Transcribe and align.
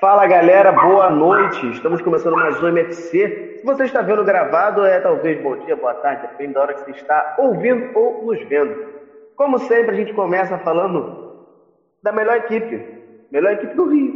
Fala 0.00 0.26
galera, 0.26 0.72
boa 0.72 1.10
noite. 1.10 1.68
Estamos 1.68 2.00
começando 2.00 2.34
mais 2.34 2.60
um 2.62 2.68
MFC. 2.68 3.56
Se 3.58 3.62
você 3.62 3.84
está 3.84 4.00
vendo 4.00 4.24
gravado, 4.24 4.82
é 4.86 4.98
talvez 4.98 5.42
bom 5.42 5.54
dia, 5.58 5.76
boa 5.76 5.92
tarde, 5.92 6.22
depende 6.22 6.54
da 6.54 6.62
hora 6.62 6.72
que 6.72 6.80
você 6.80 6.92
está 6.92 7.36
ouvindo 7.38 7.90
ou 7.94 8.24
nos 8.24 8.42
vendo. 8.48 8.74
Como 9.36 9.58
sempre, 9.58 9.90
a 9.90 9.94
gente 9.94 10.14
começa 10.14 10.56
falando 10.58 11.34
da 12.02 12.12
melhor 12.12 12.36
equipe, 12.38 12.82
melhor 13.30 13.52
equipe 13.52 13.74
do 13.74 13.88
Rio. 13.88 14.14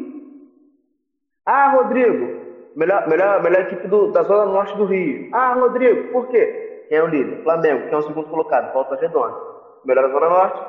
Ah, 1.44 1.68
Rodrigo, 1.68 2.44
Melhor, 2.74 3.06
melhor, 3.06 3.42
melhor 3.42 3.60
equipe 3.60 3.86
do, 3.86 4.10
da 4.10 4.22
Zona 4.22 4.46
Norte 4.46 4.76
do 4.76 4.84
Rio. 4.86 5.28
Ah, 5.32 5.52
Rodrigo, 5.52 6.10
por 6.12 6.26
quê? 6.28 6.86
Quem 6.88 6.98
é 6.98 7.02
o 7.02 7.06
líder? 7.06 7.42
Flamengo. 7.42 7.84
Quem 7.84 7.92
é 7.92 7.96
o 7.96 8.02
segundo 8.02 8.28
colocado? 8.28 8.72
Volta 8.72 8.96
Redonda. 8.96 9.36
Melhor 9.84 10.02
da 10.08 10.12
Zona 10.14 10.28
Norte? 10.30 10.60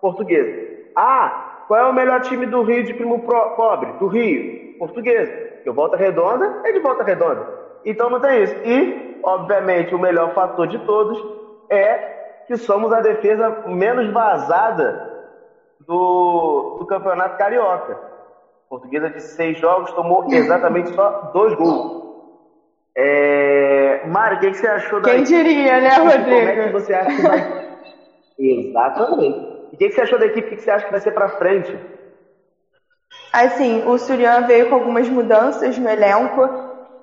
Portuguesa. 0.00 0.58
Ah, 0.96 1.51
qual 1.66 1.80
é 1.80 1.84
o 1.86 1.92
melhor 1.92 2.20
time 2.20 2.46
do 2.46 2.62
Rio 2.62 2.84
de 2.84 2.94
primo 2.94 3.20
pobre? 3.20 3.92
Do 3.98 4.06
Rio? 4.06 4.78
Portuguesa. 4.78 5.32
Porque 5.54 5.70
o 5.70 5.74
Volta 5.74 5.96
Redonda 5.96 6.60
é 6.64 6.72
de 6.72 6.80
Volta 6.80 7.04
Redonda. 7.04 7.46
Então 7.84 8.10
não 8.10 8.20
tem 8.20 8.42
isso. 8.42 8.54
E, 8.64 9.20
obviamente, 9.24 9.94
o 9.94 9.98
melhor 9.98 10.34
fator 10.34 10.66
de 10.66 10.78
todos 10.80 11.18
é 11.70 12.44
que 12.46 12.56
somos 12.56 12.92
a 12.92 13.00
defesa 13.00 13.62
menos 13.66 14.12
vazada 14.12 15.10
do, 15.86 16.76
do 16.80 16.86
Campeonato 16.86 17.36
Carioca. 17.36 17.98
Portuguesa 18.68 19.10
de 19.10 19.20
seis 19.20 19.58
jogos 19.58 19.92
tomou 19.92 20.24
exatamente 20.32 20.94
só 20.94 21.30
dois 21.32 21.54
gols. 21.54 22.02
É... 22.96 24.06
Mário, 24.06 24.36
o 24.36 24.40
que, 24.40 24.52
você 24.52 24.66
achou 24.66 25.00
da. 25.00 25.10
Quem 25.10 25.22
diria, 25.22 25.80
né, 25.80 25.96
Rodrigo? 25.96 26.24
Como 26.24 26.48
é 26.48 26.66
que 26.66 26.72
você 26.72 26.92
acha 26.92 27.16
que 27.16 27.22
vai. 27.22 27.66
exatamente. 28.38 29.51
E 29.72 29.74
o 29.74 29.78
que, 29.78 29.90
você 29.90 30.02
achou 30.02 30.18
da 30.18 30.26
equipe? 30.26 30.54
O 30.54 30.56
que 30.56 30.62
você 30.62 30.70
acha 30.70 30.84
que 30.84 30.90
vai 30.90 31.00
ser 31.00 31.12
para 31.12 31.30
frente? 31.30 31.80
Assim, 33.32 33.82
o 33.86 33.98
Surian 33.98 34.42
veio 34.42 34.68
com 34.68 34.74
algumas 34.74 35.08
mudanças 35.08 35.78
no 35.78 35.88
elenco, 35.88 36.42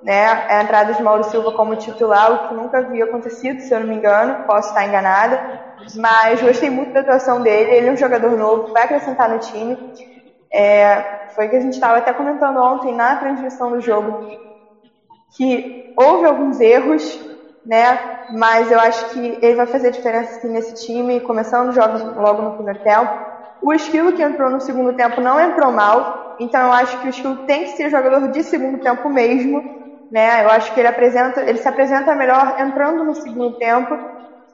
né? 0.02 0.45
A 0.48 0.62
entrada 0.62 0.94
de 0.94 1.02
Mauro 1.02 1.23
Silva 1.23 1.52
como 1.52 1.75
titular, 1.75 2.31
o 2.31 2.47
que 2.47 2.53
nunca 2.53 2.78
havia 2.78 3.06
acontecido, 3.06 3.59
se 3.59 3.73
eu 3.73 3.80
não 3.80 3.88
me 3.88 3.95
engano, 3.95 4.38
posso 4.45 4.70
estar 4.70 4.86
enganada. 4.86 5.44
Mas 5.95 6.42
gostei 6.42 6.70
muito 6.70 6.94
da 6.94 7.00
atuação 7.00 7.42
dele, 7.42 7.72
ele 7.72 7.88
é 7.88 7.92
um 7.92 7.97
jogador 7.97 8.38
novo, 8.38 8.72
vai 8.72 8.84
acrescentar 8.84 9.28
no 9.30 9.40
time. 9.40 9.78
É, 10.53 11.03
foi 11.34 11.47
que 11.47 11.56
a 11.56 11.59
gente 11.59 11.73
estava 11.73 11.97
até 11.97 12.14
comentando 12.14 12.58
ontem 12.58 12.94
na 12.95 13.16
transmissão 13.16 13.72
do 13.72 13.81
jogo 13.81 14.20
que 15.36 15.84
houve 15.95 16.25
alguns 16.25 16.59
erros, 16.59 17.20
né? 17.70 18.00
Mas 18.30 18.72
eu 18.72 18.80
acho 18.80 19.06
que 19.12 19.38
ele 19.42 19.56
vai 19.56 19.67
fazer 19.67 19.92
diferença 19.92 20.31
nesse 20.45 20.73
time, 20.73 21.22
começando 21.22 21.72
jogos 21.72 22.03
logo 22.03 22.42
no 22.42 22.53
primeiro 22.53 22.80
tempo. 22.84 23.12
O 23.62 23.73
Esquilo 23.73 24.14
que 24.14 24.23
entrou 24.23 24.50
no 24.52 24.59
segundo 24.62 24.94
tempo 24.94 25.22
não 25.22 25.39
entrou 25.39 25.72
mal, 25.72 26.08
então 26.40 26.62
eu 26.67 26.73
acho 26.73 27.00
que 27.00 27.08
o 27.08 27.09
Esquilo 27.09 27.38
tem 27.45 27.64
que 27.64 27.70
ser 27.72 27.90
jogador 27.90 28.28
de 28.30 28.44
segundo 28.44 28.80
tempo 28.80 29.09
mesmo, 29.09 29.63
né? 30.12 30.44
Eu 30.44 30.50
acho 30.50 30.74
que 30.74 30.80
ele 30.80 30.88
apresenta, 30.90 31.41
ele 31.47 31.57
se 31.57 31.68
apresenta 31.68 32.16
melhor 32.16 32.53
entrando 32.57 33.03
no 33.06 33.16
segundo 33.16 33.53
tempo. 33.57 34.00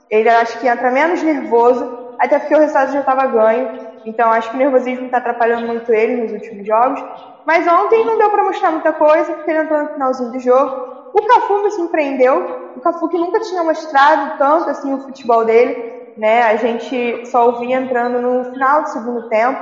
Ele 0.09 0.29
acho 0.29 0.59
que 0.59 0.67
entra 0.67 0.91
menos 0.91 1.21
nervoso, 1.23 1.89
até 2.19 2.39
porque 2.39 2.55
o 2.55 2.59
resultado 2.59 2.91
já 2.91 2.99
estava 3.01 3.27
ganho. 3.27 3.69
Então 4.05 4.31
acho 4.31 4.49
que 4.49 4.55
o 4.57 4.59
nervosismo 4.59 5.05
está 5.05 5.17
atrapalhando 5.19 5.65
muito 5.67 5.93
ele 5.93 6.15
nos 6.17 6.31
últimos 6.31 6.65
jogos. 6.67 6.99
Mas 7.45 7.67
ontem 7.67 8.05
não 8.05 8.17
deu 8.17 8.29
para 8.31 8.43
mostrar 8.43 8.71
muita 8.71 8.93
coisa, 8.93 9.33
porque 9.33 9.51
ele 9.51 9.59
entrou 9.61 9.81
no 9.83 9.89
finalzinho 9.91 10.31
do 10.31 10.39
jogo. 10.39 10.71
O 11.13 11.23
Cafu 11.23 11.61
me 11.61 11.71
surpreendeu. 11.71 12.45
O 12.75 12.81
Cafu 12.81 13.07
que 13.07 13.17
nunca 13.17 13.39
tinha 13.39 13.63
mostrado 13.63 14.37
tanto 14.37 14.69
assim 14.69 14.93
o 14.93 14.99
futebol 14.99 15.45
dele, 15.45 15.75
né? 16.17 16.43
A 16.43 16.55
gente 16.55 17.25
só 17.25 17.47
ouvia 17.47 17.77
entrando 17.77 18.19
no 18.19 18.43
final 18.45 18.81
do 18.81 18.89
segundo 18.89 19.27
tempo, 19.29 19.59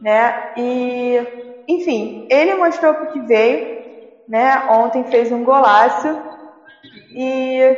né? 0.00 0.32
E 0.56 1.26
enfim, 1.68 2.26
ele 2.30 2.54
mostrou 2.54 2.92
o 2.92 3.12
que 3.12 3.20
veio, 3.20 3.60
né? 4.28 4.66
Ontem 4.70 5.04
fez 5.04 5.30
um 5.32 5.44
golaço 5.44 6.08
e 7.14 7.76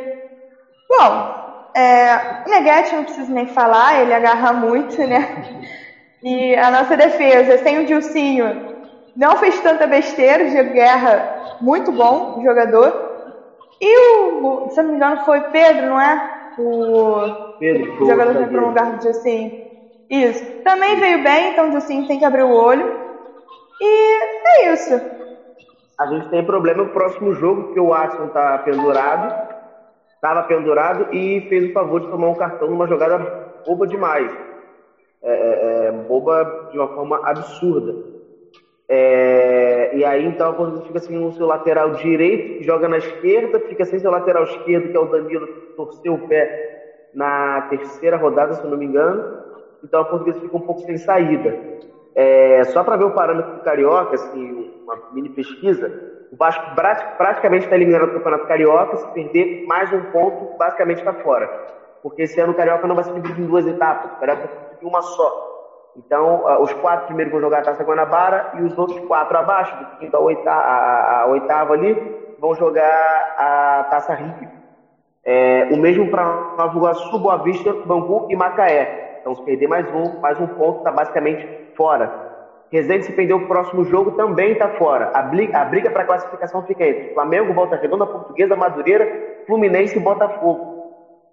bom, 0.87 1.39
é, 1.75 2.15
o 2.45 2.49
Neguete 2.49 2.95
não 2.95 3.03
preciso 3.03 3.31
nem 3.31 3.47
falar, 3.47 4.01
ele 4.01 4.13
agarra 4.13 4.53
muito, 4.53 4.97
né? 5.07 5.35
E 6.21 6.55
a 6.55 6.69
nossa 6.69 6.97
defesa, 6.97 7.57
sem 7.57 7.79
o 7.79 7.85
Dilcinho, 7.85 8.45
não 9.15 9.37
fez 9.37 9.59
tanta 9.61 9.87
besteira, 9.87 10.43
o 10.43 10.49
Diego 10.49 10.71
Guerra, 10.73 11.25
muito 11.61 11.91
bom 11.91 12.41
jogador. 12.43 13.08
E 13.81 13.97
o, 13.97 14.69
se 14.69 14.79
eu 14.79 14.83
não 14.83 14.91
me 14.91 14.97
engano, 14.97 15.25
foi 15.25 15.41
Pedro, 15.51 15.87
não 15.87 16.01
é? 16.01 16.21
O, 16.57 17.57
Pedro, 17.59 18.03
o 18.03 18.07
jogador 18.07 18.35
que 18.35 18.43
entrou 18.43 18.61
no 18.61 18.67
lugar 18.67 18.91
do 18.91 18.99
Dilcinho. 18.99 19.51
Isso. 20.09 20.63
Também 20.63 20.99
veio 20.99 21.23
bem, 21.23 21.51
então 21.51 21.69
Dilcinho 21.69 22.07
tem 22.07 22.19
que 22.19 22.25
abrir 22.25 22.43
o 22.43 22.51
olho. 22.51 22.91
E 23.81 24.19
é 24.47 24.73
isso. 24.73 24.93
A 25.97 26.07
gente 26.07 26.29
tem 26.29 26.45
problema 26.45 26.83
no 26.83 26.89
próximo 26.89 27.33
jogo, 27.33 27.63
porque 27.63 27.79
o 27.79 27.89
Watson 27.89 28.27
tá 28.29 28.57
pendurado 28.59 29.49
estava 30.19 30.43
pendurado 30.43 31.07
e 31.13 31.41
fez 31.47 31.69
o 31.69 31.73
favor 31.73 32.01
de 32.01 32.09
tomar 32.09 32.27
um 32.27 32.35
cartão 32.35 32.69
numa 32.69 32.87
jogada 32.87 33.17
boba 33.65 33.87
demais. 33.87 34.31
É, 35.23 35.31
é, 35.31 35.85
é 35.87 35.91
boba 35.91 36.69
de 36.71 36.77
uma 36.77 36.89
forma 36.89 37.19
absurda. 37.23 37.95
É, 38.91 39.95
e 39.95 40.03
aí 40.03 40.25
então 40.25 40.51
quando 40.55 40.81
fica 40.81 40.97
assim 40.97 41.15
no 41.15 41.31
seu 41.33 41.45
lateral 41.45 41.91
direito, 41.91 42.63
joga 42.63 42.87
na 42.87 42.97
esquerda, 42.97 43.59
fica 43.59 43.85
sem 43.85 43.99
seu 43.99 44.09
lateral 44.09 44.43
esquerdo, 44.43 44.89
que 44.89 44.97
é 44.97 44.99
o 44.99 45.05
Danilo, 45.05 45.45
que 45.45 45.75
torceu 45.75 46.15
o 46.15 46.27
pé 46.27 47.09
na 47.13 47.67
terceira 47.69 48.17
rodada, 48.17 48.53
se 48.53 48.63
eu 48.63 48.69
não 48.69 48.77
me 48.77 48.85
engano. 48.85 49.39
Então 49.83 50.01
a 50.01 50.05
portuguesa 50.05 50.39
fica 50.41 50.57
um 50.57 50.61
pouco 50.61 50.81
sem 50.81 50.97
saída. 50.97 51.55
É, 52.15 52.63
só 52.65 52.83
para 52.83 52.97
ver 52.97 53.05
o 53.05 53.11
parâmetro 53.11 53.53
do 53.53 53.61
Carioca, 53.61 54.15
assim, 54.15 54.73
uma 54.83 54.97
mini 55.13 55.29
pesquisa, 55.29 55.89
o 56.31 56.35
Vasco 56.35 56.75
praticamente 56.75 57.65
está 57.65 57.75
eliminado 57.75 58.07
do 58.07 58.13
Campeonato 58.13 58.47
Carioca. 58.47 58.97
Se 58.97 59.07
perder 59.13 59.65
mais 59.65 59.91
um 59.93 60.01
ponto, 60.11 60.57
basicamente 60.57 60.99
está 60.99 61.13
fora. 61.13 61.47
Porque 62.03 62.23
esse 62.23 62.39
ano 62.39 62.53
o 62.53 62.55
Carioca 62.55 62.87
não 62.87 62.95
vai 62.95 63.03
ser 63.03 63.13
dividido 63.13 63.41
em 63.41 63.47
duas 63.47 63.65
etapas. 63.67 64.11
O 64.11 64.19
Carioca 64.19 64.47
vai 64.47 64.49
ser 64.49 64.83
em 64.83 64.87
uma 64.87 65.01
só. 65.01 65.58
Então, 65.95 66.45
uh, 66.45 66.61
os 66.61 66.73
quatro 66.73 67.07
primeiros 67.07 67.31
vão 67.31 67.41
jogar 67.41 67.59
a 67.59 67.63
Taça 67.63 67.83
Guanabara 67.83 68.51
e 68.55 68.61
os 68.61 68.77
outros 68.77 68.99
quatro 69.01 69.37
abaixo, 69.37 69.75
do 69.77 69.97
quinto 69.97 70.15
ao 70.15 70.23
oitavo, 70.23 70.61
a, 70.61 71.25
oitava 71.27 71.73
ali, 71.73 71.95
vão 72.39 72.55
jogar 72.55 73.35
a 73.37 73.87
Taça 73.89 74.13
Rio. 74.13 74.49
É, 75.23 75.67
o 75.71 75.77
mesmo 75.77 76.09
para 76.09 76.23
Nova 76.57 76.75
Iguaçu, 76.75 77.19
Boa 77.19 77.37
Vista, 77.37 77.73
Bangu 77.73 78.27
e 78.29 78.35
Macaé. 78.35 79.17
Então, 79.19 79.35
se 79.35 79.43
perder 79.43 79.67
mais 79.67 79.85
um, 79.93 80.19
mais 80.19 80.39
um 80.39 80.47
ponto, 80.47 80.79
está 80.79 80.91
basicamente 80.91 81.45
fora. 81.75 82.29
Resende 82.71 83.05
se 83.05 83.13
perder 83.13 83.33
o 83.33 83.47
próximo 83.47 83.83
jogo 83.83 84.11
também 84.11 84.53
está 84.53 84.69
fora. 84.69 85.11
A 85.13 85.23
briga, 85.23 85.65
briga 85.65 85.89
para 85.89 86.05
classificação 86.05 86.61
fica 86.63 86.85
entre 86.85 87.13
Flamengo, 87.13 87.53
Volta 87.53 87.75
Redonda, 87.75 88.05
Portuguesa, 88.05 88.55
Madureira, 88.55 89.43
Fluminense 89.47 89.97
e 89.97 89.99
Botafogo. 89.99 90.79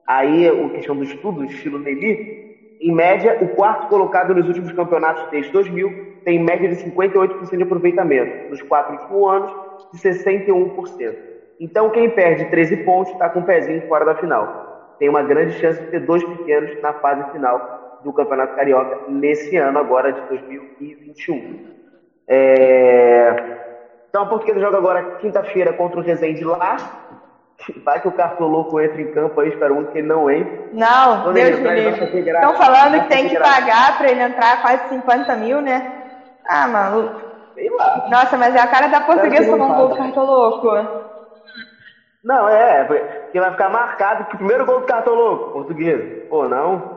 Aí, 0.07 0.49
a 0.49 0.71
questão 0.71 0.97
do 0.97 1.05
estudo, 1.05 1.45
estilo 1.45 1.79
Nelly, 1.79 2.56
em 2.81 2.93
média, 2.93 3.39
o 3.41 3.49
quarto 3.49 3.89
colocado 3.89 4.35
nos 4.35 4.47
últimos 4.47 4.73
campeonatos 4.73 5.29
desde 5.31 5.53
2000 5.53 6.17
tem 6.25 6.43
média 6.43 6.69
de 6.69 6.77
58% 6.77 7.57
de 7.57 7.63
aproveitamento. 7.63 8.51
Nos 8.51 8.61
quatro 8.63 8.95
últimos 8.95 9.29
anos, 9.29 9.53
de 9.93 9.99
61%. 9.99 11.17
Então, 11.61 11.91
quem 11.91 12.11
perde 12.11 12.47
13 12.47 12.79
pontos 12.79 13.13
está 13.13 13.29
com 13.29 13.39
o 13.39 13.43
um 13.43 13.45
pezinho 13.47 13.87
fora 13.89 14.05
da 14.05 14.15
final. 14.17 14.97
Tem 14.99 15.09
uma 15.09 15.23
grande 15.23 15.53
chance 15.55 15.81
de 15.81 15.87
ter 15.87 16.01
dois 16.01 16.25
pequenos 16.25 16.81
na 16.83 16.93
fase 16.95 17.31
final 17.33 18.01
do 18.03 18.13
Campeonato 18.13 18.55
Carioca 18.55 19.11
nesse 19.11 19.57
ano 19.57 19.79
agora 19.79 20.13
de 20.13 20.21
2021. 20.29 21.77
É... 22.29 23.35
Então 24.09 24.23
a 24.23 24.27
Portuguesa 24.27 24.61
joga 24.61 24.79
agora 24.79 25.03
quinta-feira 25.19 25.73
contra 25.73 26.01
o 26.01 26.03
Resende 26.03 26.45
lá. 26.45 26.77
Vai 27.85 28.01
que 28.01 28.09
o 28.09 28.13
Cartoloco 28.13 28.81
entra 28.81 29.01
em 29.01 29.07
campo 29.07 29.41
aí, 29.41 29.49
espero 29.49 29.75
muito 29.75 29.91
que 29.91 29.99
ele 29.99 30.07
não 30.07 30.31
entre. 30.31 30.53
Não, 30.73 31.23
Quando 31.23 31.35
Deus 31.35 31.59
me 31.59 31.71
livre. 31.71 32.05
Estão 32.21 32.55
falando 32.55 33.01
que 33.03 33.09
tem 33.09 33.29
que 33.29 33.39
pagar 33.39 33.97
para 33.97 34.11
ele 34.11 34.23
entrar 34.23 34.61
quase 34.61 34.89
50 34.89 35.37
mil, 35.37 35.61
né? 35.61 35.83
Ah, 36.49 36.69
maluco. 36.69 37.15
Sei 37.55 37.69
lá. 37.71 38.07
Nossa, 38.09 38.37
mas 38.37 38.55
é 38.55 38.61
a 38.61 38.67
cara 38.67 38.87
da 38.89 39.01
portuguesa 39.01 39.51
tomar 39.51 39.67
um 39.67 39.75
gol 39.75 39.89
do 39.89 39.97
Cartoloco. 39.97 40.69
Não, 42.23 42.49
é, 42.49 42.85
porque 42.85 43.41
vai 43.41 43.51
ficar 43.53 43.69
marcado 43.69 44.25
que 44.27 44.35
o 44.35 44.39
primeiro 44.39 44.67
gol 44.67 44.81
do 44.81 44.87
Cartoloco, 44.87 45.53
português. 45.53 46.29
Pô, 46.29 46.49
não. 46.49 46.97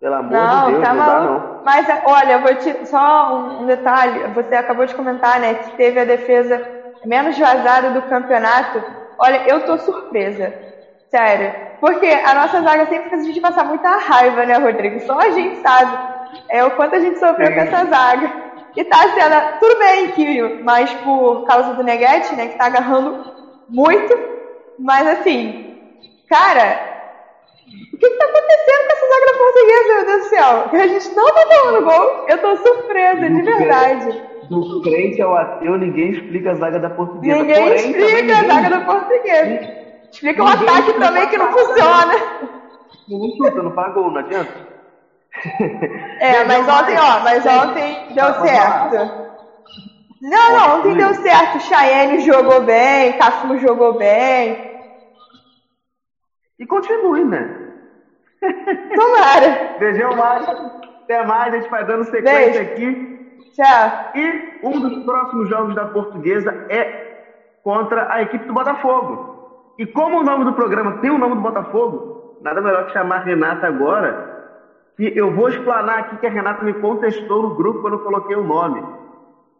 Pelo 0.00 0.14
amor 0.14 0.32
não, 0.32 0.66
de 0.66 0.72
Deus, 0.72 0.84
tá 0.84 0.94
não 0.94 1.06
dá 1.06 1.20
não. 1.20 1.60
Mas 1.62 1.86
olha, 2.06 2.38
vou 2.38 2.54
te. 2.54 2.86
Só 2.86 3.36
um 3.36 3.66
detalhe, 3.66 4.32
você 4.34 4.54
acabou 4.54 4.86
de 4.86 4.94
comentar, 4.94 5.38
né, 5.38 5.54
que 5.54 5.76
teve 5.76 6.00
a 6.00 6.04
defesa 6.04 6.60
menos 7.04 7.38
vazada 7.38 7.90
do 7.90 8.02
campeonato. 8.02 8.82
Olha, 9.20 9.44
eu 9.46 9.60
tô 9.60 9.76
surpresa. 9.78 10.54
Sério. 11.10 11.52
Porque 11.80 12.06
a 12.06 12.34
nossa 12.34 12.62
zaga 12.62 12.86
sempre 12.86 13.10
faz 13.10 13.22
a 13.22 13.26
gente 13.26 13.40
passar 13.40 13.64
muita 13.64 13.96
raiva, 13.96 14.46
né, 14.46 14.56
Rodrigo? 14.56 15.00
Só 15.00 15.18
a 15.18 15.30
gente 15.30 15.56
sabe 15.60 15.98
é, 16.48 16.64
o 16.64 16.70
quanto 16.72 16.94
a 16.94 17.00
gente 17.00 17.18
sofreu 17.18 17.48
Sim. 17.48 17.54
com 17.54 17.60
essa 17.60 17.84
zaga. 17.86 18.32
E 18.76 18.84
tá 18.84 18.98
sendo. 19.14 19.58
Tudo 19.58 19.78
bem 19.78 20.08
que, 20.08 20.62
mas 20.62 20.92
por 20.94 21.44
causa 21.44 21.74
do 21.74 21.82
Neguete, 21.82 22.34
né, 22.34 22.48
que 22.48 22.56
tá 22.56 22.66
agarrando 22.66 23.16
muito. 23.68 24.14
Mas 24.78 25.06
assim, 25.06 25.76
cara, 26.28 26.78
o 27.92 27.96
que 27.98 28.06
está 28.06 28.24
acontecendo 28.24 28.86
com 28.86 28.92
essa 28.92 29.08
zaga 29.08 29.38
portuguesa, 29.38 29.94
meu 29.94 30.06
Deus 30.06 30.22
do 30.22 30.28
céu? 30.28 30.68
Que 30.70 30.76
a 30.76 30.86
gente 30.86 31.14
não 31.14 31.26
tá 31.26 31.46
tomando 31.46 31.84
gol. 31.84 32.24
Eu 32.28 32.38
tô 32.38 32.56
surpresa, 32.56 33.30
de 33.30 33.42
verdade. 33.42 34.29
Do 34.50 34.82
crente 34.82 35.22
ao 35.22 35.36
ateu, 35.36 35.78
ninguém 35.78 36.10
explica 36.10 36.50
a 36.50 36.54
zaga 36.54 36.80
da 36.80 36.90
portuguesa. 36.90 37.38
Ninguém 37.38 37.62
Porém, 37.62 37.90
explica 37.92 38.32
a 38.32 38.44
zaga 38.44 38.70
da 38.70 38.80
portuguesa. 38.80 39.80
Explica 40.10 40.42
o 40.42 40.46
ataque 40.48 40.92
também 40.94 41.28
que 41.28 41.38
não 41.38 41.52
funciona. 41.52 42.14
Não 43.08 43.30
chuta, 43.36 43.62
não 43.62 43.70
pagou, 43.70 44.10
não 44.10 44.18
adianta. 44.18 44.52
É, 46.18 46.42
mas 46.50 46.68
ontem, 46.68 46.98
ó, 46.98 47.20
mas 47.20 47.46
ontem 47.46 48.08
deu 48.12 48.34
certo. 48.44 49.20
Não, 50.20 50.52
não, 50.52 50.78
ontem 50.78 50.96
deu 50.96 51.14
certo. 51.14 51.60
Chayenne 51.60 52.18
jogou 52.18 52.60
bem, 52.62 53.12
Cafu 53.18 53.56
jogou 53.58 53.96
bem. 53.96 54.68
E 56.58 56.66
continue, 56.66 57.24
né? 57.24 57.56
Tomara. 58.96 59.76
Beijão 59.78 60.16
mais. 60.16 60.48
Até 61.04 61.24
mais, 61.24 61.54
a 61.54 61.56
gente 61.56 61.70
vai 61.70 61.84
dando 61.84 62.04
sequência 62.04 62.64
Beijo. 62.64 62.72
aqui. 62.72 63.09
Tchau. 63.60 64.10
E 64.14 64.66
um 64.66 64.80
dos 64.80 65.04
próximos 65.04 65.48
jogos 65.50 65.74
da 65.74 65.84
Portuguesa 65.84 66.50
é 66.70 67.10
contra 67.62 68.10
a 68.10 68.22
equipe 68.22 68.46
do 68.46 68.54
Botafogo. 68.54 69.74
E 69.78 69.84
como 69.84 70.18
o 70.18 70.22
nome 70.22 70.46
do 70.46 70.54
programa 70.54 70.98
tem 71.02 71.10
o 71.10 71.18
nome 71.18 71.34
do 71.34 71.42
Botafogo, 71.42 72.38
nada 72.40 72.62
melhor 72.62 72.86
que 72.86 72.94
chamar 72.94 73.18
Renata 73.18 73.66
agora, 73.66 74.54
que 74.96 75.12
eu 75.14 75.34
vou 75.34 75.50
explanar 75.50 75.98
aqui 75.98 76.16
que 76.16 76.26
a 76.26 76.30
Renata 76.30 76.64
me 76.64 76.72
contestou 76.72 77.42
no 77.42 77.54
grupo 77.54 77.82
quando 77.82 77.94
eu 77.94 78.00
coloquei 78.00 78.34
o 78.34 78.44
nome. 78.44 78.82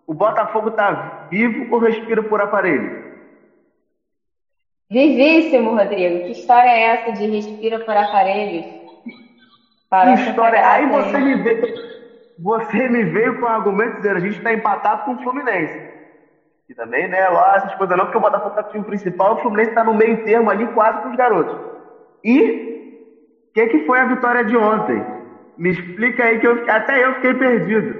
O 0.07 0.15
Botafogo 0.15 0.71
está 0.71 1.27
vivo 1.31 1.67
ou 1.71 1.79
respira 1.79 2.23
por 2.23 2.41
aparelho? 2.41 3.11
Vivíssimo, 4.91 5.75
Rodrigo. 5.75 6.25
Que 6.25 6.33
história 6.33 6.71
é 6.71 6.81
essa 6.81 7.13
de 7.13 7.27
respira 7.27 7.79
por 7.81 7.97
aparelhos? 7.97 8.67
que 9.91 10.31
história. 10.31 10.69
Aí 10.69 10.87
você 10.87 11.19
me, 11.19 11.35
veio, 11.37 11.90
você 12.41 12.89
me 12.89 13.05
veio 13.05 13.35
com 13.39 13.45
o 13.45 13.49
argumento 13.49 13.97
dizendo 13.97 14.17
a 14.17 14.21
gente 14.21 14.37
está 14.37 14.53
empatado 14.53 15.03
com 15.05 15.15
o 15.15 15.19
Fluminense. 15.23 15.87
E 16.69 16.75
também, 16.75 17.09
né, 17.09 17.29
lá 17.29 17.57
essas 17.57 17.75
coisas 17.75 17.97
não, 17.97 18.05
porque 18.07 18.19
o 18.19 18.21
Botafogo 18.21 18.51
está 18.51 18.63
no 18.63 18.69
time 18.69 18.85
principal, 18.85 19.35
o 19.35 19.39
Fluminense 19.39 19.71
está 19.71 19.85
no 19.85 19.95
meio 19.95 20.23
termo 20.23 20.51
ali, 20.51 20.69
quase 20.69 21.01
com 21.01 21.09
os 21.09 21.17
garotos. 21.17 21.55
E 22.25 22.41
o 22.51 22.55
que, 23.55 23.67
que 23.69 23.81
foi 23.81 24.01
a 24.01 24.05
vitória 24.05 24.45
de 24.45 24.57
ontem? 24.57 25.05
Me 25.57 25.71
explica 25.71 26.25
aí 26.25 26.39
que 26.39 26.47
eu, 26.47 26.63
até 26.69 27.05
eu 27.05 27.15
fiquei 27.15 27.35
perdido. 27.35 27.99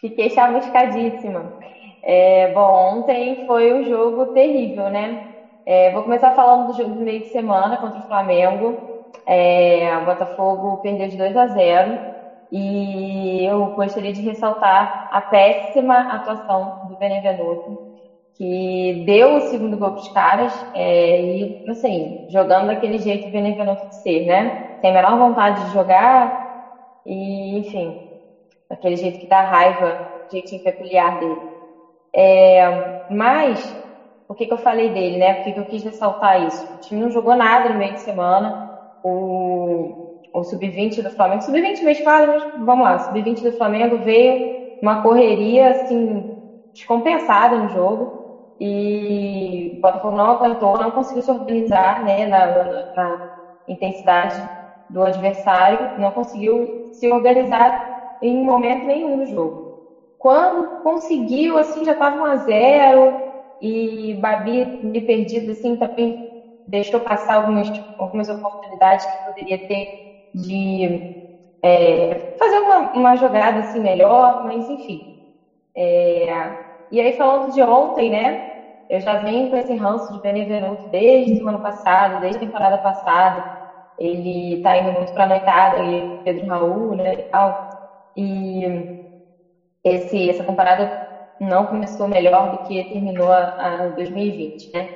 Fiquei 0.00 0.30
chamuscadíssima. 0.30 1.54
É, 2.02 2.48
bom, 2.48 2.98
ontem 2.98 3.44
foi 3.46 3.72
um 3.72 3.82
jogo 3.84 4.26
terrível, 4.26 4.90
né? 4.90 5.18
É, 5.66 5.90
vou 5.90 6.02
começar 6.02 6.32
falando 6.32 6.66
do 6.66 6.72
jogo 6.74 6.94
do 6.94 7.02
meio 7.02 7.22
de 7.22 7.28
semana 7.28 7.78
contra 7.78 8.00
o 8.00 8.04
Flamengo. 8.06 8.82
É, 9.26 9.96
o 9.98 10.04
Botafogo 10.04 10.78
perdeu 10.78 11.08
de 11.08 11.16
2 11.16 11.36
a 11.36 11.46
0 11.46 12.00
e 12.56 13.44
eu 13.44 13.68
gostaria 13.70 14.12
de 14.12 14.22
ressaltar 14.22 14.88
a 15.10 15.20
péssima 15.20 16.02
atuação 16.02 16.76
do 16.82 16.96
Benevenuto, 16.96 17.80
que 18.34 18.94
deu 19.04 19.36
o 19.36 19.40
segundo 19.40 19.76
gol 19.78 19.92
para 19.92 20.00
os 20.00 20.08
caras 20.08 20.64
é, 20.74 21.20
e, 21.20 21.56
assim, 21.68 22.16
jogando 22.28 22.68
daquele 22.68 22.98
jeito 22.98 23.28
Benevenuto 23.28 23.86
de 23.88 23.94
ser, 23.96 24.24
né? 24.24 24.52
Tem 24.80 24.90
a 24.90 24.94
menor 24.94 25.18
vontade 25.18 25.64
de 25.64 25.70
jogar 25.70 26.32
e, 27.06 27.58
enfim, 27.58 27.96
daquele 28.68 28.96
jeito 28.96 29.18
que 29.18 29.26
dá 29.28 29.42
raiva, 29.42 30.00
jeitinho 30.30 30.62
peculiar 30.62 31.18
dele. 31.18 31.44
É, 32.14 32.62
mas 33.08 33.76
por 34.26 34.36
que, 34.36 34.46
que 34.46 34.52
eu 34.54 34.58
falei 34.58 34.90
dele, 34.90 35.18
né? 35.18 35.34
Por 35.34 35.42
que, 35.44 35.52
que 35.52 35.60
eu 35.60 35.66
quis 35.66 35.82
ressaltar 35.84 36.40
isso? 36.40 36.66
O 36.74 36.78
time 36.78 37.00
não 37.00 37.10
jogou 37.10 37.36
nada 37.36 37.68
no 37.68 37.76
meio 37.76 37.94
de 37.94 38.00
semana. 38.00 38.56
O, 39.02 39.94
o 40.34 40.44
sub-20 40.44 41.02
do 41.02 41.10
Flamengo, 41.10 41.42
sub-20 41.42 41.84
mês 41.84 42.00
fala, 42.00 42.26
mas 42.26 42.42
vamos 42.54 42.84
lá, 42.84 42.98
sub-20 42.98 43.42
do 43.42 43.52
Flamengo 43.52 43.98
veio 43.98 44.38
uma 44.80 45.00
correria 45.02 45.70
assim 45.70 46.26
descompensada 46.74 47.56
no 47.58 47.68
jogo. 47.68 48.12
E 48.58 49.70
o 49.72 49.76
Botafogo 49.80 50.16
não 50.16 50.30
aguentou, 50.30 50.78
não 50.78 50.90
conseguiu 50.92 51.22
se 51.22 51.30
organizar 51.30 52.02
né, 52.02 52.24
na, 52.26 52.46
na, 52.48 52.84
na 52.94 53.18
intensidade 53.66 54.48
do 54.88 55.02
adversário, 55.02 55.90
não 55.96 56.12
conseguiu 56.12 56.72
se 56.92 57.10
organizar 57.10 57.84
em 58.20 58.44
momento 58.44 58.86
nenhum 58.86 59.16
do 59.16 59.26
jogo. 59.26 59.60
Quando 60.18 60.68
conseguiu, 60.82 61.58
assim, 61.58 61.84
já 61.84 61.92
estava 61.92 62.16
1 62.16 62.24
a 62.24 62.36
0 62.36 63.18
e 63.60 64.14
Babi, 64.14 64.76
me 64.80 65.00
perdido 65.00 65.50
assim, 65.52 65.76
também 65.76 66.18
deixou 66.66 67.00
passar 67.00 67.34
algumas, 67.36 67.70
algumas 67.98 68.28
oportunidades 68.28 69.06
que 69.06 69.16
poderia 69.22 69.58
ter 69.66 69.86
de 70.34 71.00
é, 71.62 72.10
fazer 72.38 72.58
uma, 72.60 72.90
uma 72.94 73.16
jogada 73.16 73.60
assim 73.60 73.80
melhor, 73.80 74.40
mas 74.42 74.68
enfim. 74.68 75.02
É, 75.76 76.54
e 76.90 77.00
aí 77.00 77.12
falando 77.12 77.50
de 77.50 77.62
ontem, 77.62 78.10
né? 78.10 78.38
Eu 78.88 79.00
já 79.00 79.16
venho 79.16 79.48
com 79.48 79.56
esse 79.56 79.74
ranço 79.74 80.12
de 80.12 80.20
Benevenuto 80.20 80.82
desde 80.88 81.42
o 81.42 81.48
ano 81.48 81.60
passado, 81.60 82.18
desde 82.18 82.38
a 82.38 82.40
temporada 82.40 82.78
passada. 82.78 83.44
Ele 83.98 84.58
tá 84.58 84.76
indo 84.78 84.92
muito 84.92 85.12
pra 85.12 85.26
noitada, 85.26 85.78
e 85.82 86.08
Pedro 86.24 86.46
Raul, 86.46 86.94
né, 86.96 87.14
e 87.14 87.22
tal. 87.24 87.58
E 88.16 88.86
esse, 89.84 90.28
essa 90.28 90.44
temporada 90.44 90.92
não 91.38 91.66
começou 91.66 92.08
melhor 92.08 92.48
do 92.50 92.58
que 92.58 92.84
terminou 92.86 93.30
a, 93.30 93.52
a 93.56 93.88
2020, 93.88 94.70
né? 94.72 94.90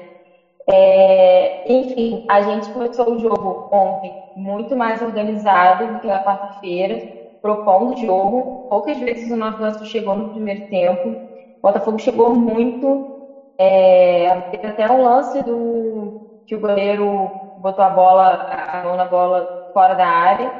É, 0.70 1.56
enfim, 1.66 2.24
a 2.28 2.42
gente 2.42 2.70
começou 2.70 3.14
o 3.14 3.18
jogo 3.18 3.66
ontem 3.70 4.16
muito 4.34 4.76
mais 4.76 5.00
organizado 5.02 5.88
do 5.88 5.98
que 5.98 6.06
na 6.06 6.22
quarta-feira, 6.22 6.98
propondo 7.40 7.92
o 7.94 7.96
jogo. 7.96 8.62
Poucas 8.68 8.98
vezes 8.98 9.30
o 9.30 9.36
Nova 9.36 9.72
chegou 9.84 10.14
no 10.14 10.28
primeiro 10.28 10.62
tempo. 10.68 11.10
O 11.10 11.18
Botafogo 11.62 11.98
chegou 11.98 12.34
muito. 12.34 13.06
É, 13.58 14.40
teve 14.42 14.66
até 14.68 14.90
um 14.90 15.02
lance 15.02 15.42
do 15.42 16.12
que 16.46 16.54
o 16.54 16.60
goleiro 16.60 17.34
botou 17.56 17.84
a 17.84 17.90
bola, 17.90 18.38
a 18.48 18.82
mão 18.82 18.96
na 18.96 19.04
bola 19.06 19.48
fora 19.72 19.94
da 19.94 20.06
área. 20.06 20.54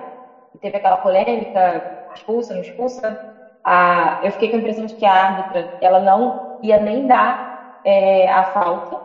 Teve 0.61 0.77
aquela 0.79 0.97
polêmica, 0.97 1.85
expulsa, 2.15 2.55
não 2.55 2.61
expulsa 2.63 3.19
a, 3.65 4.19
eu 4.23 4.33
fiquei 4.33 4.49
com 4.49 4.57
a 4.57 4.59
impressão 4.59 4.87
de 4.87 4.95
que 4.95 5.05
a 5.05 5.13
árbitra 5.13 5.71
ela 5.81 6.01
não 6.01 6.39
ia 6.63 6.79
nem 6.79 7.07
dar 7.07 7.39
é, 7.85 8.29
a 8.29 8.45
falta, 8.45 9.01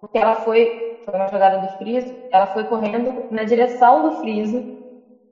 porque 0.00 0.18
ela 0.18 0.34
foi, 0.34 0.72
foi 1.04 1.14
uma 1.14 1.28
jogada 1.28 1.58
do 1.58 1.68
Friso, 1.76 2.16
ela 2.30 2.46
foi 2.46 2.64
correndo 2.64 3.12
na 3.30 3.44
direção 3.44 4.02
do 4.02 4.12
Friso, 4.12 4.64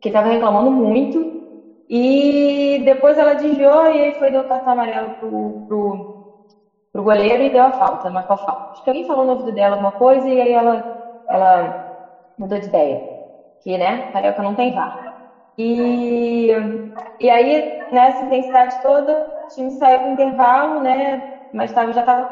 que 0.01 0.09
estava 0.09 0.29
reclamando 0.29 0.71
muito, 0.71 1.27
e 1.89 2.81
depois 2.85 3.19
ela 3.19 3.35
desviou 3.35 3.87
e 3.87 4.01
aí 4.01 4.15
foi 4.15 4.31
dar 4.31 4.43
o 4.43 4.49
cartão 4.49 4.73
amarelo 4.73 5.13
pro, 5.19 5.55
pro, 5.67 6.07
pro 6.93 7.03
goleiro 7.03 7.43
e 7.43 7.51
deu 7.51 7.65
a 7.65 7.73
falta, 7.73 8.11
marcou 8.11 8.35
a 8.35 8.39
falta. 8.39 8.63
Acho 8.73 8.83
que 8.83 8.91
alguém 8.91 9.05
falou 9.05 9.25
no 9.25 9.33
ouvido 9.33 9.53
dela 9.53 9.75
alguma 9.75 9.93
coisa 9.93 10.29
e 10.29 10.41
aí 10.41 10.53
ela, 10.53 10.85
ela 11.29 11.75
mudou 12.39 12.59
de 12.59 12.67
ideia. 12.69 13.03
Que, 13.63 13.79
né, 13.79 14.03
Carioca 14.13 14.43
não 14.43 14.55
tem 14.55 14.73
VAR. 14.73 14.93
E, 15.59 16.49
e 17.21 17.31
aí, 17.31 17.65
nessa 17.91 18.25
intensidade 18.25 18.75
toda, 18.83 19.13
o 19.45 19.55
time 19.55 19.71
saiu 19.73 20.03
do 20.03 20.09
intervalo, 20.09 20.81
né? 20.81 21.23
Mas 21.53 21.73
tava, 21.73 21.93
já 21.93 22.01
estava, 22.01 22.29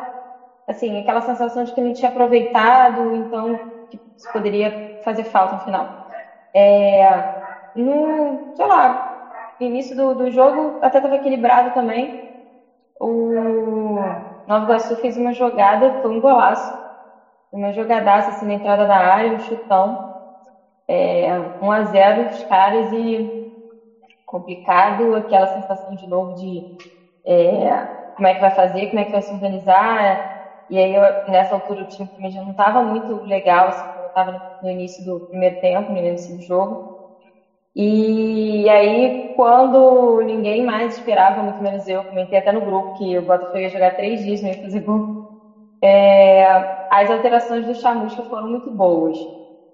assim, 0.66 0.98
aquela 0.98 1.20
sensação 1.20 1.64
de 1.64 1.72
que 1.72 1.80
não 1.80 1.92
tinha 1.92 2.08
aproveitado, 2.10 3.14
então 3.14 3.58
que 3.90 3.98
poderia 4.32 4.74
fazer 5.02 5.24
falta 5.24 5.56
no 5.56 5.60
final. 5.62 5.88
É, 6.52 7.04
no, 7.74 8.40
sei 8.54 8.66
lá, 8.66 8.98
início 9.60 9.94
do, 9.96 10.14
do 10.14 10.30
jogo 10.30 10.76
até 10.80 10.98
estava 10.98 11.16
equilibrado 11.16 11.72
também. 11.72 12.12
O 13.00 13.96
Nova 14.46 14.64
Iguaçu 14.64 14.96
fez 14.96 15.16
uma 15.16 15.32
jogada, 15.32 15.98
foi 16.00 16.10
um 16.10 16.20
golaço. 16.20 16.72
Uma 17.52 17.72
jogadaça 17.72 18.30
assim 18.30 18.46
na 18.46 18.54
entrada 18.54 18.86
da 18.86 18.96
área, 18.96 19.32
um 19.32 19.38
chutão 19.38 19.98
é, 20.88 21.38
1 21.60 21.70
a 21.70 21.84
0 21.84 22.26
os 22.26 22.42
caras 22.44 22.90
e 22.92 23.30
complicado 24.24 25.14
aquela 25.14 25.46
sensação 25.46 25.94
de 25.94 26.06
novo 26.06 26.34
de 26.34 26.64
é, 27.24 27.86
como 28.14 28.28
é 28.28 28.34
que 28.34 28.40
vai 28.40 28.50
fazer, 28.50 28.88
como 28.88 29.00
é 29.00 29.04
que 29.04 29.12
vai 29.12 29.22
se 29.22 29.34
organizar. 29.34 30.33
E 30.68 30.78
aí, 30.78 30.94
eu, 30.94 31.02
nessa 31.26 31.54
altura, 31.54 31.82
o 31.82 31.86
time 31.86 32.10
já 32.30 32.42
não 32.42 32.50
estava 32.52 32.82
muito 32.82 33.20
legal, 33.24 33.68
assim, 33.68 33.86
estava 34.08 34.42
no 34.60 34.70
início 34.70 35.04
do 35.04 35.20
primeiro 35.22 35.58
tempo, 35.60 35.90
no 35.92 35.98
início 35.98 36.34
do 36.34 36.40
jogo. 36.40 36.82
E 37.74 38.68
aí, 38.70 39.20
quando 39.32 40.20
ninguém 40.22 40.64
mais 40.64 40.94
esperava, 40.94 41.42
muito 41.42 41.62
menos 41.62 41.86
eu, 41.88 42.04
comentei 42.04 42.38
até 42.38 42.52
no 42.52 42.62
grupo 42.62 42.92
que 42.92 43.18
o 43.18 43.22
Botafogo 43.22 43.58
ia 43.58 43.68
jogar 43.68 43.92
três 43.96 44.20
dias, 44.22 44.40
não 44.42 44.48
ia 44.50 44.58
fazer 44.60 44.80
gol. 44.80 45.12
É, 45.82 46.44
as 46.90 47.10
alterações 47.10 47.66
do 47.66 47.74
Chamusca 47.74 48.24
foram 48.24 48.48
muito 48.48 48.70
boas. 48.70 49.18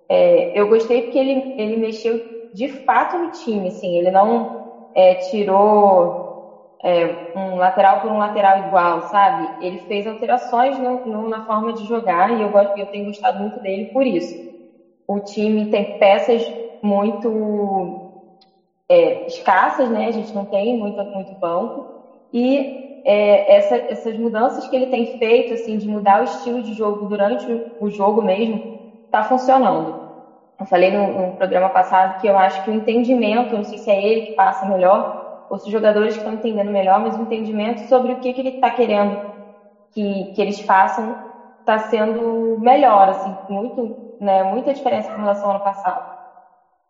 É, 0.08 0.58
eu 0.58 0.68
gostei 0.68 1.02
porque 1.02 1.18
ele, 1.18 1.52
ele 1.56 1.76
mexeu 1.76 2.22
de 2.52 2.68
fato 2.68 3.18
no 3.18 3.30
time, 3.30 3.68
assim, 3.68 3.96
ele 3.96 4.10
não 4.10 4.52
é, 4.94 5.14
tirou 5.16 6.20
é, 6.82 7.14
um 7.34 7.56
lateral 7.56 8.00
por 8.00 8.10
um 8.10 8.18
lateral 8.18 8.58
igual, 8.58 9.02
sabe? 9.02 9.52
Ele 9.58 9.78
fez 9.78 10.06
alterações 10.06 10.78
no, 10.78 11.00
no, 11.04 11.28
na 11.28 11.40
forma 11.42 11.72
de 11.72 11.84
jogar 11.84 12.32
e 12.32 12.40
eu, 12.40 12.50
eu 12.74 12.86
tenho 12.86 13.04
gostado 13.04 13.38
muito 13.38 13.60
dele 13.60 13.86
por 13.92 14.06
isso. 14.06 14.38
O 15.06 15.20
time 15.20 15.66
tem 15.66 15.84
peças 15.98 16.42
muito 16.82 17.94
é, 18.88 19.22
escassas, 19.26 19.90
né? 19.90 20.06
A 20.06 20.10
gente 20.10 20.34
não 20.34 20.44
tem 20.44 20.76
muito, 20.76 21.04
muito 21.12 21.34
banco. 21.34 21.86
E 22.32 22.72
é, 23.04 23.56
essa, 23.56 23.76
essas 23.88 24.16
mudanças 24.16 24.66
que 24.66 24.74
ele 24.74 24.86
tem 24.86 25.06
feito, 25.06 25.52
assim, 25.54 25.76
de 25.76 25.88
mudar 25.88 26.20
o 26.20 26.24
estilo 26.24 26.62
de 26.62 26.72
jogo 26.72 27.06
durante 27.06 27.46
o, 27.78 27.90
jogo 27.90 28.22
mesmo, 28.22 28.60
está 29.06 29.22
funcionando. 29.22 29.96
Eu 30.58 30.66
falei 30.66 30.90
no, 30.90 31.12
no, 31.12 31.32
programa 31.32 31.70
passado 31.70 32.20
que 32.20 32.26
eu 32.26 32.36
acho 32.36 32.62
que 32.62 32.70
o 32.70 32.74
entendimento, 32.74 33.56
não 33.56 33.64
sei 33.64 33.78
se 33.78 33.90
é 33.90 34.02
ele 34.02 34.22
que 34.22 34.32
passa 34.32 34.66
melhor, 34.66 35.19
os 35.50 35.64
jogadores 35.64 36.14
estão 36.16 36.32
entendendo 36.34 36.70
melhor, 36.70 37.00
mas 37.00 37.16
o 37.16 37.22
entendimento 37.22 37.80
sobre 37.82 38.12
o 38.14 38.18
que, 38.18 38.32
que 38.34 38.40
ele 38.40 38.50
está 38.50 38.70
querendo 38.70 39.20
que, 39.92 40.26
que 40.34 40.40
eles 40.40 40.60
façam 40.60 41.16
está 41.60 41.78
sendo 41.78 42.58
melhor, 42.60 43.08
assim, 43.08 43.38
muito, 43.48 43.96
né, 44.20 44.42
muita 44.44 44.74
diferença 44.74 45.10
com 45.12 45.20
relação 45.20 45.50
ao 45.50 45.56
ano 45.56 45.62
passado. 45.62 46.04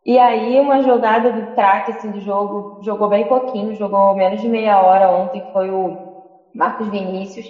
E 0.05 0.19
aí, 0.19 0.59
uma 0.61 0.81
jogada 0.83 1.31
do 1.33 1.47
craque 1.47 1.91
assim, 1.91 2.11
do 2.11 2.21
jogo, 2.21 2.69
jogou 2.81 3.09
bem 3.09 3.27
pouquinho, 3.27 3.75
jogou 3.75 4.15
menos 4.15 4.41
de 4.41 4.49
meia 4.49 4.81
hora 4.81 5.11
ontem, 5.11 5.45
foi 5.53 5.71
o 5.71 5.99
Marcos 6.55 6.89
Vinícius. 6.89 7.47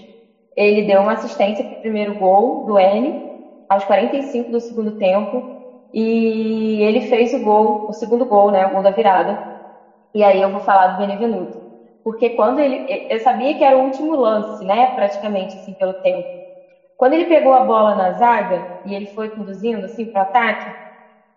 Ele 0.57 0.83
deu 0.83 1.01
uma 1.03 1.15
assistência 1.15 1.65
para 1.65 1.77
o 1.77 1.81
primeiro 1.81 2.15
gol 2.15 2.61
do 2.63 2.79
N, 2.79 3.19
aos 3.69 3.85
45 3.85 4.51
do 4.53 4.61
segundo 4.61 4.93
tempo, 4.93 5.49
e 5.93 6.83
ele 6.83 7.01
fez 7.03 7.33
o 7.35 7.41
gol, 7.41 7.83
o 7.87 7.93
segundo 7.93 8.27
gol, 8.27 8.51
né, 8.53 8.67
o 8.67 8.71
gol 8.71 8.83
da 8.83 8.91
virada. 8.91 9.41
E 10.15 10.23
aí 10.23 10.41
eu 10.41 10.51
vou 10.51 10.61
falar 10.61 10.89
do 10.89 10.97
Benevenuto. 10.97 11.57
Porque 12.03 12.31
quando 12.31 12.59
ele. 12.61 12.85
Eu 13.09 13.21
sabia 13.21 13.57
que 13.57 13.65
era 13.65 13.77
o 13.77 13.83
último 13.83 14.15
lance, 14.17 14.65
né? 14.65 14.89
Praticamente, 14.89 15.57
assim, 15.57 15.75
pelo 15.75 15.95
tempo. 15.95 16.29
Quando 16.97 17.15
ele 17.15 17.27
pegou 17.27 17.53
a 17.55 17.61
bola 17.61 17.95
na 17.95 18.13
zaga 18.13 18.69
e 18.85 18.95
ele 18.95 19.07
foi 19.07 19.31
conduzindo, 19.31 19.85
assim, 19.85 20.07
para 20.09 20.23
ataque, 20.23 20.75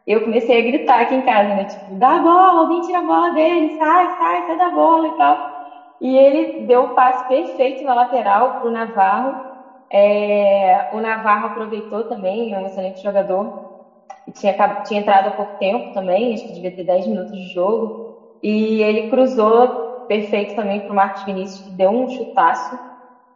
eu 0.05 0.21
comecei 0.23 0.57
a 0.59 0.61
gritar 0.61 1.01
aqui 1.01 1.15
em 1.15 1.21
casa, 1.23 1.53
né? 1.53 1.65
Tipo, 1.65 1.95
dá 1.97 2.17
a 2.17 2.19
bola, 2.19 2.59
alguém 2.61 2.81
tira 2.81 2.99
a 2.99 3.03
bola 3.05 3.31
dele, 3.31 3.69
sai, 3.71 4.09
sai, 4.11 4.43
sai 4.43 4.57
da 4.57 4.69
bola 4.71 5.07
e 5.07 5.13
tal. 5.13 5.39
E 6.01 6.15
ele 6.17 6.53
deu 6.57 6.83
o 6.83 6.93
passe 6.93 7.25
perfeito 7.27 7.83
na 7.83 7.93
lateral 7.95 8.53
pro 8.59 8.71
Navarro. 8.71 9.39
É, 9.91 10.85
o 10.91 10.99
Navarro 11.01 11.45
aproveitou 11.47 12.05
também, 12.05 12.53
é 12.53 12.59
um 12.59 12.65
excelente 12.67 13.01
jogador. 13.01 13.51
Tinha, 14.33 14.53
tinha 14.83 14.99
entrado 14.99 15.27
há 15.27 15.31
pouco 15.31 15.55
tempo 15.57 15.89
também, 15.93 16.33
acho 16.33 16.45
que 16.45 16.53
devia 16.53 16.73
ter 16.73 16.83
10 16.83 17.07
minutos 17.07 17.31
de 17.37 17.47
jogo. 17.47 17.95
E 18.43 18.81
ele 18.83 19.03
cruzou 19.03 19.73
perfeito 20.07 20.55
também 20.55 20.81
pro 20.81 20.95
Marcos 20.95 21.23
Vinícius, 21.23 21.61
que 21.61 21.71
deu 21.71 21.91
um 21.91 22.07
chutaço 22.09 22.79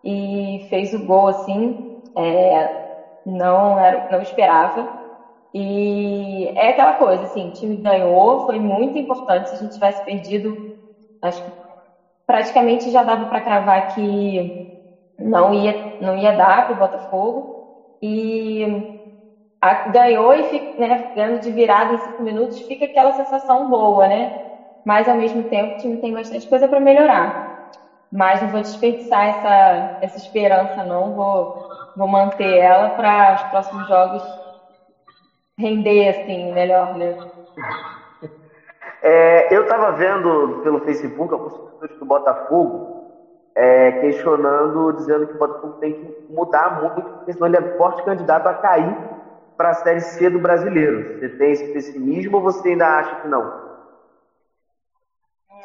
e 0.03 0.59
fez 0.69 0.93
o 0.93 0.99
gol 1.01 1.27
assim. 1.27 1.77
É, 2.17 2.71
não, 3.25 3.79
era, 3.79 4.05
não 4.09 4.21
esperava. 4.21 4.89
E 5.53 6.51
é 6.55 6.69
aquela 6.69 6.93
coisa, 6.93 7.25
assim, 7.25 7.47
o 7.49 7.51
time 7.51 7.77
ganhou, 7.77 8.39
foi 8.39 8.59
muito 8.59 8.97
importante. 8.97 9.49
Se 9.49 9.55
a 9.55 9.57
gente 9.57 9.73
tivesse 9.73 10.03
perdido, 10.03 10.59
acho 11.21 11.43
que 11.43 11.53
praticamente 12.25 12.91
já 12.91 13.03
dava 13.03 13.25
para 13.27 13.41
cravar 13.41 13.87
que 13.87 14.53
não 15.19 15.53
ia, 15.53 15.79
não 15.99 16.17
ia 16.17 16.33
dar 16.33 16.65
para 16.65 16.73
o 16.73 16.77
Botafogo. 16.77 17.49
E 18.01 18.63
a, 19.61 19.73
ganhou 19.89 20.33
e 20.33 20.43
fica, 20.43 20.67
né, 20.77 21.05
ganhando 21.15 21.39
de 21.39 21.51
virada 21.51 21.93
em 21.93 21.97
cinco 21.97 22.21
minutos, 22.23 22.59
fica 22.61 22.85
aquela 22.85 23.11
sensação 23.13 23.67
boa, 23.67 24.07
né? 24.07 24.31
Mas 24.87 25.05
ao 25.09 25.17
mesmo 25.17 25.43
tempo 25.43 25.73
o 25.73 25.77
time 25.77 25.97
tem 25.97 26.13
bastante 26.13 26.47
coisa 26.47 26.65
para 26.65 26.79
melhorar. 26.79 27.35
Mas 28.09 28.39
não 28.39 28.47
vou 28.47 28.61
desperdiçar 28.61 29.27
essa, 29.27 29.91
essa 29.99 30.17
esperança, 30.17 30.81
não. 30.85 31.11
Vou, 31.11 31.53
vou 31.93 32.07
manter 32.07 32.55
ela 32.55 32.89
para 32.91 33.35
os 33.35 33.43
próximos 33.43 33.85
jogos 33.85 34.23
render 35.59 36.07
assim 36.07 36.53
melhor, 36.53 36.95
né? 36.95 37.17
É, 39.01 39.53
eu 39.53 39.63
estava 39.63 39.91
vendo 39.91 40.57
pelo 40.63 40.79
Facebook 40.79 41.33
alguns 41.33 41.51
torcedores 41.51 41.99
do 41.99 42.05
Botafogo 42.05 42.87
é, 43.53 43.91
questionando, 43.91 44.93
dizendo 44.93 45.27
que 45.27 45.35
o 45.35 45.37
Botafogo 45.37 45.75
tem 45.81 45.91
que 45.91 46.15
mudar 46.29 46.79
muito, 46.79 47.11
porque 47.11 47.33
senão 47.33 47.47
ele 47.47 47.57
é 47.57 47.75
forte 47.75 48.01
candidato 48.05 48.47
a 48.47 48.53
cair 48.53 48.95
para 49.57 49.71
a 49.71 49.73
Série 49.73 49.99
C 49.99 50.29
do 50.29 50.39
brasileiro. 50.39 51.19
Você 51.19 51.27
tem 51.27 51.51
esse 51.51 51.73
pessimismo 51.73 52.37
ou 52.37 52.41
você 52.41 52.69
ainda 52.69 52.99
acha 52.99 53.17
que 53.17 53.27
não? 53.27 53.66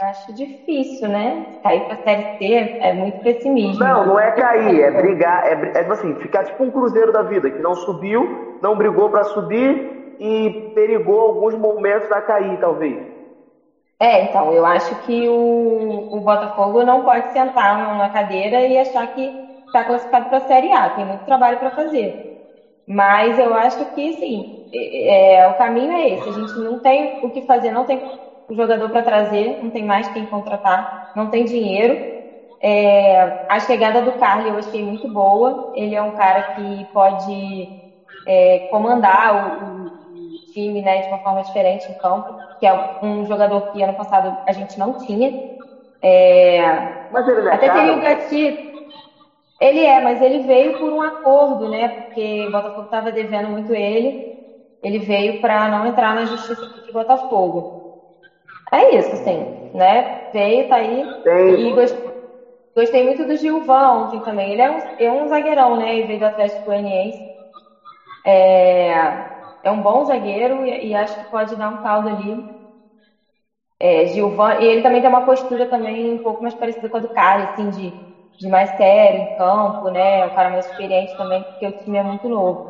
Acho 0.01 0.33
difícil, 0.33 1.09
né? 1.09 1.45
Cair 1.63 1.87
para 1.87 1.95
a 1.95 2.03
Série 2.03 2.25
C 2.37 2.77
é 2.81 2.93
muito 2.93 3.21
pessimismo. 3.21 3.85
Não, 3.85 4.07
não 4.07 4.19
é 4.19 4.31
cair, 4.33 4.83
é 4.83 4.91
brigar, 4.91 5.43
é, 5.47 5.53
é 5.79 5.93
assim, 5.93 6.15
ficar 6.17 6.45
tipo 6.45 6.65
um 6.65 6.71
Cruzeiro 6.71 7.13
da 7.13 7.23
vida, 7.23 7.51
que 7.51 7.63
não 7.63 7.75
subiu, 7.75 8.29
não 8.61 8.77
brigou 8.77 9.09
para 9.11 9.25
subir 9.25 9.81
e 10.19 10.51
perigou 10.75 11.21
alguns 11.21 11.55
momentos 11.55 12.11
a 12.11 12.21
cair, 12.21 12.59
talvez. 12.59 13.01
É, 14.01 14.21
então, 14.23 14.53
eu 14.53 14.67
acho 14.67 14.97
que 14.97 15.29
o, 15.29 16.09
o 16.11 16.21
Botafogo 16.21 16.83
não 16.83 17.05
pode 17.05 17.31
sentar 17.31 17.97
na 17.97 18.09
cadeira 18.09 18.65
e 18.67 18.77
achar 18.77 19.07
que 19.07 19.33
está 19.67 19.85
classificado 19.85 20.29
para 20.29 20.39
a 20.39 20.47
Série 20.47 20.73
A, 20.73 20.91
tem 20.91 21.05
muito 21.05 21.25
trabalho 21.25 21.59
para 21.59 21.71
fazer. 21.71 22.13
Mas 22.87 23.39
eu 23.39 23.55
acho 23.55 23.87
que, 23.95 24.13
sim, 24.15 24.45
é, 24.73 25.37
é, 25.37 25.49
o 25.49 25.55
caminho 25.55 25.93
é 25.93 26.11
esse. 26.11 26.29
A 26.29 26.33
gente 26.33 26.59
não 26.59 26.81
tem 26.81 27.13
o 27.21 27.31
que 27.31 27.43
fazer, 27.43 27.71
não 27.71 27.85
tem 27.85 28.03
o 28.53 28.57
jogador 28.57 28.89
para 28.91 29.03
trazer, 29.03 29.57
não 29.61 29.71
tem 29.71 29.85
mais 29.85 30.09
quem 30.09 30.27
contratar, 30.27 30.87
não 31.15 31.29
tem 31.29 31.45
dinheiro. 31.45 31.99
É, 32.63 33.33
a 33.49 33.59
chegada 33.59 34.03
do 34.03 34.13
Carly 34.13 34.49
eu 34.49 34.57
achei 34.57 34.85
muito 34.85 35.11
boa. 35.11 35.59
Ele 35.73 35.95
é 35.95 36.03
um 36.03 36.13
cara 36.13 36.43
que 36.55 36.87
pode 36.93 37.69
é, 38.27 38.61
comandar 38.69 39.35
o, 39.35 39.85
o, 39.85 39.87
time 40.53 40.83
né, 40.83 41.01
de 41.01 41.09
uma 41.09 41.19
forma 41.19 41.43
diferente 41.43 41.91
em 41.91 41.95
campo, 41.95 42.37
que 42.59 42.67
é 42.67 42.73
um 43.01 43.25
jogador 43.25 43.63
que 43.71 43.83
ano 43.83 43.95
passado 43.95 44.39
a 44.47 44.53
gente 44.53 44.79
não 44.79 44.93
tinha. 44.93 45.33
É, 46.03 46.61
Mas 47.11 47.27
ele 47.27 47.49
é 47.49 47.55
até 47.55 47.71
teria 47.71 47.95
o 47.95 48.01
Gatito. 48.01 48.59
Ele 49.59 49.81
é, 49.81 50.01
mas 50.01 50.21
ele 50.21 50.41
veio 50.41 50.77
por 50.79 50.93
um 50.93 51.01
acordo, 51.01 51.69
né? 51.69 51.89
Porque 51.89 52.47
o 52.47 52.51
Botafogo 52.51 52.85
estava 52.85 53.11
devendo 53.13 53.49
muito 53.49 53.73
ele. 53.73 54.13
Ele 54.83 54.99
veio 54.99 55.41
para 55.41 55.69
não 55.69 55.87
entrar 55.87 56.15
na 56.15 56.25
justiça 56.25 56.67
do 56.67 56.93
Botafogo. 56.93 57.82
É 58.73 58.97
isso, 58.97 59.17
sim, 59.19 59.47
né? 59.75 60.07
Veio, 60.33 60.67
tá 60.67 60.76
aí. 60.76 61.05
Tem. 61.23 61.69
E 61.69 61.73
gostei, 61.75 62.12
gostei 62.75 63.02
muito 63.05 63.26
do 63.26 63.37
Gilvão 63.37 64.05
ontem 64.05 64.21
também. 64.21 64.52
Ele 64.52 64.62
é 64.62 64.71
um, 64.71 64.79
é 64.99 65.11
um 65.11 65.29
zagueirão, 65.29 65.76
né? 65.76 65.95
Ele 65.97 66.07
veio 66.07 66.19
do 66.19 66.25
Atlético 66.25 66.64
Goianiense. 66.64 67.21
É, 68.25 69.12
é 69.62 69.71
um 69.71 69.81
bom 69.81 70.05
zagueiro 70.05 70.64
e, 70.64 70.88
e, 70.88 70.95
acho 70.95 71.19
que 71.19 71.25
pode 71.25 71.55
dar 71.55 71.69
um 71.69 71.76
caldo 71.76 72.09
ali. 72.09 72.43
É, 73.79 74.07
Gilvan, 74.07 74.55
e 74.55 74.64
ele 74.64 74.81
também 74.81 75.00
tem 75.00 75.11
uma 75.11 75.21
postura 75.21 75.67
também 75.67 76.12
um 76.12 76.19
pouco 76.19 76.41
mais 76.41 76.55
parecida 76.55 76.88
com 76.88 76.97
a 76.97 77.00
do 77.00 77.09
cara, 77.09 77.43
assim, 77.43 77.69
de, 77.69 77.93
de 78.38 78.49
mais 78.49 78.71
sério 78.71 79.19
em 79.19 79.26
campo, 79.37 79.88
né? 79.88 80.25
Um 80.25 80.31
cara 80.31 80.49
mais 80.49 80.67
experiente 80.67 81.12
também, 81.17 81.43
porque 81.45 81.67
o 81.67 81.73
time 81.73 81.99
é 81.99 82.02
muito 82.02 82.29
novo. 82.29 82.61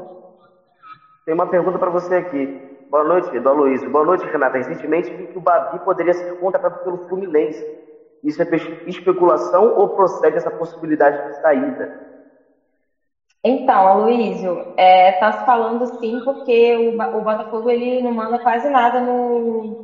Tem 1.25 1.35
uma 1.35 1.47
pergunta 1.47 1.78
para 1.78 1.90
você 1.90 2.14
aqui. 2.14 2.50
Boa 2.92 3.04
noite, 3.04 3.40
do 3.40 3.49
Aloysio. 3.49 3.90
Boa 3.90 4.04
noite, 4.04 4.26
Renata. 4.26 4.58
Recentemente 4.58 5.14
vi 5.14 5.26
que 5.26 5.38
o 5.38 5.40
Babi 5.40 5.78
poderia 5.78 6.12
ser 6.12 6.30
contratado 6.34 6.76
pelo 6.84 6.99
Fluminense. 6.99 7.64
Isso 8.22 8.42
é 8.42 8.46
especulação 8.84 9.72
ou 9.75 9.88
procede 9.88 10.37
essa 10.37 10.50
possibilidade 10.50 11.16
de 11.25 11.34
saída? 11.40 11.90
Então, 13.42 13.88
Aloysio, 13.88 14.58
é, 14.76 15.12
tá 15.12 15.32
se 15.32 15.42
falando 15.42 15.87
sim, 15.99 16.20
porque 16.22 16.76
o, 16.76 16.90
o 16.90 17.22
Botafogo 17.22 17.70
ele 17.70 18.02
não 18.02 18.12
manda 18.12 18.38
quase 18.38 18.68
nada 18.68 19.00
no, 19.00 19.75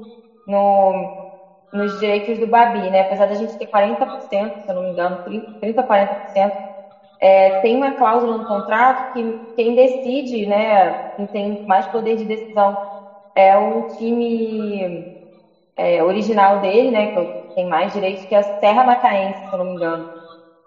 no, 0.46 1.08
nos 1.72 1.98
direitos 1.98 2.38
do 2.38 2.46
Babi, 2.46 2.90
né? 2.90 3.00
Apesar 3.00 3.24
da 3.24 3.34
gente 3.34 3.56
ter 3.56 3.68
40%, 3.68 4.06
se 4.28 4.70
eu 4.70 4.74
não 4.74 4.82
me 4.82 4.90
engano, 4.90 5.18
30, 5.58 5.82
40%, 5.82 6.52
é, 7.22 7.58
tem 7.62 7.74
uma 7.74 7.96
cláusula 7.96 8.36
no 8.36 8.46
contrato 8.46 9.02
que 9.14 9.40
quem 9.56 9.74
decide, 9.74 10.44
né, 10.44 10.92
quem 11.16 11.26
tem 11.26 11.58
mais 11.66 11.86
poder 11.86 12.14
de 12.16 12.26
decisão 12.26 12.76
é 13.38 13.56
o 13.56 13.82
time 13.84 15.06
é, 15.76 16.02
original 16.02 16.58
dele, 16.58 16.90
né? 16.90 17.08
Que 17.08 17.18
tem 17.54 17.66
mais 17.66 17.92
direitos 17.92 18.24
que 18.24 18.34
a 18.34 18.42
Serra 18.42 18.84
Macaense, 18.84 19.40
se 19.40 19.54
eu 19.54 19.58
não 19.58 19.66
me 19.66 19.74
engano. 19.74 20.04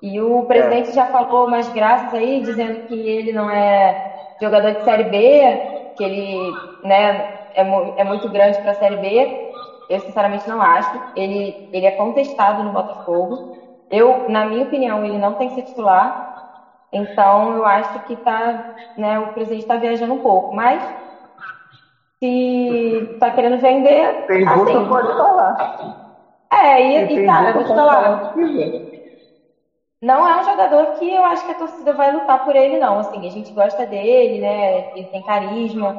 E 0.01 0.19
o 0.21 0.45
presidente 0.45 0.89
é. 0.89 0.93
já 0.93 1.05
falou 1.05 1.45
umas 1.45 1.69
graças 1.69 2.13
aí, 2.13 2.41
dizendo 2.41 2.79
que 2.87 2.93
ele 2.93 3.31
não 3.33 3.49
é 3.49 3.95
jogador 4.41 4.71
de 4.73 4.83
Série 4.83 5.03
B, 5.03 5.59
que 5.95 6.03
ele 6.03 6.51
né, 6.83 7.19
é, 7.53 7.63
é 7.97 8.03
muito 8.03 8.29
grande 8.29 8.59
para 8.59 8.71
a 8.71 8.75
Série 8.75 8.95
B. 8.97 9.27
eu 9.89 9.99
sinceramente 9.99 10.47
não 10.47 10.61
acho. 10.61 10.89
Ele, 11.15 11.55
ele 11.71 11.85
é 11.85 11.91
contestado 11.91 12.63
no 12.63 12.71
Botafogo. 12.71 13.37
Eu, 13.89 14.23
na 14.27 14.45
minha 14.45 14.63
opinião, 14.63 15.05
ele 15.05 15.17
não 15.19 15.33
tem 15.35 15.49
que 15.49 15.55
ser 15.55 15.63
titular. 15.63 16.13
Então, 16.91 17.53
eu 17.53 17.65
acho 17.65 17.99
que 18.01 18.17
tá, 18.17 18.57
né, 18.97 19.19
o 19.19 19.29
presidente 19.29 19.61
está 19.61 19.77
viajando 19.77 20.13
um 20.13 20.19
pouco. 20.19 20.53
Mas, 20.53 20.83
se 22.21 23.09
está 23.13 23.31
querendo 23.31 23.59
vender. 23.59 24.15
Tem 24.27 24.47
assim, 24.47 24.87
pode 24.87 25.15
falar. 25.17 25.55
É, 26.51 26.81
e, 26.83 27.15
e 27.15 27.25
cara, 27.25 27.53
vou 27.53 27.63
te 27.63 27.73
falar. 27.73 28.19
Não 30.01 30.27
é 30.27 30.39
um 30.39 30.43
jogador 30.43 30.87
que 30.97 31.09
eu 31.09 31.23
acho 31.25 31.45
que 31.45 31.51
a 31.51 31.55
torcida 31.55 31.93
vai 31.93 32.11
lutar 32.11 32.43
por 32.43 32.55
ele, 32.55 32.77
não. 32.77 32.99
Assim, 32.99 33.25
a 33.27 33.29
gente 33.29 33.53
gosta 33.53 33.85
dele, 33.85 34.39
né? 34.39 34.79
Ele 34.93 35.07
tem 35.07 35.21
carisma. 35.23 35.97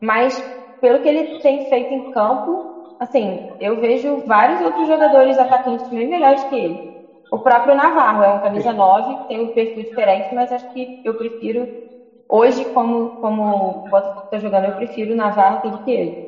Mas, 0.00 0.42
pelo 0.80 1.00
que 1.00 1.08
ele 1.08 1.24
tem 1.40 1.60
feito 1.60 1.92
em 1.92 2.02
campo, 2.10 2.66
assim, 2.98 3.40
eu 3.60 3.78
vejo 3.78 4.22
vários 4.26 4.60
outros 4.60 4.86
jogadores 4.86 5.38
atacantes 5.38 5.88
bem 5.88 6.08
melhores 6.08 6.44
que 6.44 6.54
ele. 6.56 6.80
O 7.32 7.38
próprio 7.40 7.74
Navarro 7.74 8.22
é 8.22 8.30
um 8.30 8.38
camisa 8.38 8.72
9, 8.72 9.18
tem 9.28 9.40
um 9.40 9.48
perfil 9.48 9.84
diferente, 9.84 10.28
mas 10.32 10.52
acho 10.52 10.68
que 10.72 10.92
eu 11.04 11.16
prefiro, 11.16 11.68
hoje, 12.28 12.64
como, 12.66 13.20
como 13.20 13.84
o 13.86 13.88
Botafogo 13.88 14.24
está 14.24 14.38
jogando, 14.38 14.66
eu 14.66 14.76
prefiro 14.76 15.14
Navarro 15.14 15.70
do 15.70 15.78
que 15.84 15.90
ele. 15.90 16.26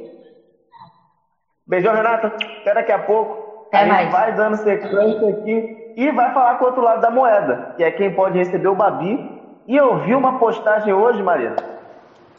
Beijão, 1.67 1.95
Renata. 1.95 2.29
Até 2.61 2.75
daqui 2.75 2.93
a 2.93 2.99
pouco. 2.99 3.67
Até 3.69 3.79
a 3.79 3.81
gente 3.81 3.91
mais. 3.91 4.13
vai 4.13 4.35
dando 4.35 4.57
sequência 4.57 5.29
aqui 5.29 5.93
e 5.97 6.11
vai 6.13 6.33
falar 6.33 6.57
com 6.57 6.65
o 6.65 6.69
outro 6.69 6.83
lado 6.83 7.03
da 7.03 7.11
moeda, 7.11 7.75
que 7.77 7.85
é 7.85 7.91
quem 7.91 8.15
pode 8.15 8.39
receber 8.39 8.69
o 8.69 8.75
Babi. 8.75 9.39
E 9.67 9.77
eu 9.77 9.99
vi 9.99 10.15
uma 10.15 10.39
postagem 10.39 10.95
hoje, 10.95 11.23
Maria, 11.23 11.55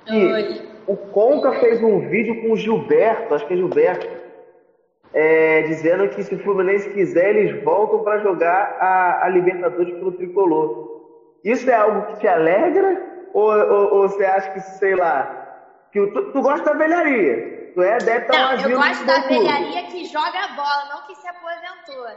que 0.05 0.25
Oi. 0.25 0.61
o 0.87 0.95
Conca 0.95 1.51
fez 1.59 1.83
um 1.83 1.99
vídeo 1.99 2.41
com 2.41 2.53
o 2.53 2.55
Gilberto, 2.57 3.35
acho 3.35 3.45
que 3.45 3.53
é 3.53 3.57
Gilberto, 3.57 4.07
é, 5.13 5.61
dizendo 5.63 6.07
que 6.09 6.23
se 6.23 6.33
o 6.33 6.39
Fluminense 6.39 6.89
quiser, 6.89 7.35
eles 7.35 7.63
voltam 7.63 7.99
para 7.99 8.19
jogar 8.19 8.77
a, 8.79 9.25
a 9.25 9.29
Libertadores 9.29 9.93
pelo 9.93 10.13
Tricolor. 10.13 11.03
Isso 11.43 11.69
é 11.69 11.75
algo 11.75 12.07
que 12.07 12.19
te 12.21 12.27
alegra? 12.27 13.08
Ou, 13.33 13.51
ou, 13.51 13.93
ou 13.93 14.09
você 14.09 14.23
acha 14.25 14.49
que, 14.49 14.59
sei 14.59 14.95
lá, 14.95 15.29
que 15.91 16.05
tu, 16.07 16.21
tu 16.23 16.41
gosta 16.41 16.63
da 16.71 16.73
velharia? 16.73 17.43
Tu 17.73 17.81
é 17.81 17.93
adepto 17.93 18.33
ao 18.33 18.39
Não, 18.39 18.49
asilo 18.51 18.71
eu 18.71 18.77
gosto 18.77 19.05
da 19.05 19.19
velharia 19.19 19.83
que 19.83 20.05
joga 20.05 20.47
bola, 20.49 20.85
não 20.85 21.01
que 21.03 21.15
se 21.15 21.27
aposentou. 21.27 22.07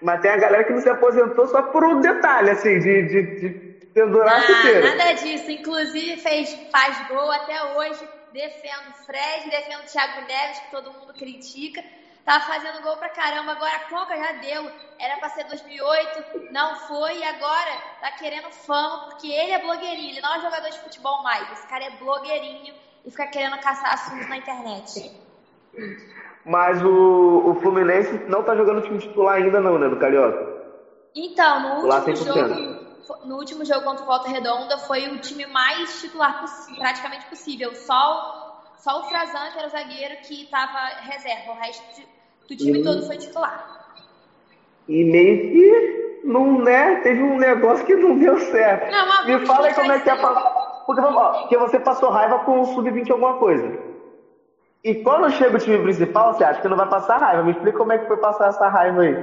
Mas 0.00 0.20
tem 0.20 0.30
a 0.30 0.36
galera 0.36 0.64
que 0.64 0.72
não 0.72 0.80
se 0.80 0.88
aposentou 0.88 1.46
só 1.48 1.62
por 1.62 1.84
um 1.84 2.00
detalhe, 2.00 2.50
assim, 2.50 2.78
de, 2.78 3.02
de, 3.02 3.22
de 3.22 3.56
pendurar 3.92 4.38
a 4.38 4.40
chuteira. 4.40 4.90
Ah, 4.90 4.96
nada 4.96 5.12
disso. 5.12 5.50
Inclusive 5.50 6.16
fez, 6.18 6.58
faz 6.70 7.00
gol 7.02 7.30
até 7.30 7.62
hoje. 7.62 8.08
Defendo 8.30 8.90
o 8.90 8.92
Fred, 8.92 9.48
defendo 9.48 9.82
o 9.82 9.86
Thiago 9.86 10.20
Neves, 10.20 10.60
que 10.60 10.70
todo 10.70 10.92
mundo 10.92 11.14
critica. 11.14 11.82
Tá 12.26 12.40
fazendo 12.40 12.82
gol 12.82 12.96
pra 12.96 13.08
caramba. 13.08 13.52
Agora 13.52 13.76
a 13.76 13.88
Conca 13.88 14.16
já 14.16 14.32
deu. 14.32 14.68
Era 14.98 15.16
pra 15.16 15.28
ser 15.28 15.44
2008, 15.44 16.24
não 16.50 16.74
foi. 16.74 17.18
E 17.18 17.24
agora 17.24 17.70
tá 18.00 18.10
querendo 18.10 18.50
fama, 18.50 19.04
porque 19.04 19.28
ele 19.28 19.52
é 19.52 19.58
blogueirinho. 19.60 20.10
Ele 20.10 20.20
não 20.20 20.34
é 20.34 20.40
jogador 20.40 20.68
de 20.68 20.80
futebol 20.80 21.22
mais. 21.22 21.48
Esse 21.52 21.66
cara 21.68 21.84
é 21.84 21.90
blogueirinho 21.90 22.74
e 23.04 23.10
fica 23.12 23.28
querendo 23.28 23.56
caçar 23.60 23.94
assuntos 23.94 24.28
na 24.28 24.36
internet. 24.36 25.12
Mas 26.44 26.82
o, 26.82 27.42
o 27.46 27.54
Fluminense 27.54 28.20
não 28.28 28.42
tá 28.42 28.56
jogando 28.56 28.82
time 28.82 28.98
titular 28.98 29.36
ainda 29.36 29.60
não, 29.60 29.78
né, 29.78 29.88
do 29.88 29.96
Carioca? 29.96 30.56
Então, 31.14 31.60
no 31.60 31.68
último 31.76 32.16
100%. 32.16 32.24
jogo, 32.24 32.76
no 33.24 33.36
último 33.36 33.64
jogo 33.64 33.82
contra 33.84 34.02
o 34.02 34.06
Volta 34.06 34.28
Redonda, 34.28 34.76
foi 34.78 35.08
o 35.08 35.18
time 35.18 35.46
mais 35.46 36.00
titular 36.00 36.40
possi- 36.40 36.74
praticamente 36.76 37.24
possível. 37.26 37.74
Só, 37.74 38.16
o- 38.74 38.78
só 38.78 38.98
o 39.00 39.04
Frazan, 39.04 39.50
que 39.50 39.58
era 39.58 39.66
o 39.66 39.70
zagueiro, 39.70 40.16
que 40.18 40.42
estava 40.42 40.78
reserva. 41.00 41.52
O 41.52 41.54
resto 41.54 41.84
de- 41.94 42.15
do 42.48 42.56
time 42.56 42.78
Hum. 42.78 42.82
todo 42.82 43.02
foi 43.02 43.16
titular. 43.16 43.76
E 44.88 45.04
meio 45.04 45.50
que 45.50 46.20
não, 46.24 46.60
né, 46.60 46.96
teve 46.96 47.22
um 47.22 47.36
negócio 47.36 47.84
que 47.84 47.94
não 47.94 48.16
deu 48.16 48.38
certo. 48.38 48.90
Não, 48.90 49.24
Me 49.26 49.46
fala 49.46 49.68
aí 49.68 49.74
como 49.74 49.92
é 49.92 50.00
que 50.00 50.10
é 50.10 50.16
pra... 50.16 50.34
Porque, 50.86 51.00
lá, 51.00 51.30
porque 51.30 51.56
você 51.58 51.80
passou 51.80 52.10
raiva 52.10 52.38
com 52.40 52.60
o 52.60 52.66
Sub-20 52.66 53.10
alguma 53.10 53.34
coisa. 53.34 53.76
E 54.84 54.94
quando 54.94 55.30
chega 55.32 55.56
o 55.56 55.60
time 55.60 55.82
principal, 55.82 56.32
você 56.32 56.44
acha 56.44 56.60
que 56.60 56.68
não 56.68 56.76
vai 56.76 56.88
passar 56.88 57.18
raiva. 57.18 57.42
Me 57.42 57.50
explica 57.50 57.78
como 57.78 57.92
é 57.92 57.98
que 57.98 58.06
foi 58.06 58.16
passar 58.18 58.48
essa 58.48 58.68
raiva 58.68 59.02
aí. 59.02 59.14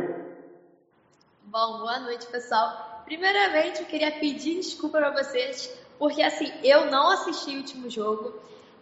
Bom, 1.44 1.78
boa 1.78 2.00
noite, 2.00 2.28
pessoal. 2.28 3.02
Primeiramente, 3.06 3.82
eu 3.82 3.86
queria 3.86 4.12
pedir 4.12 4.56
desculpa 4.56 5.00
para 5.00 5.12
vocês, 5.12 5.74
porque 5.98 6.22
assim, 6.22 6.52
eu 6.64 6.86
não 6.86 7.10
assisti 7.12 7.56
o 7.56 7.60
último 7.60 7.90
jogo. 7.90 8.34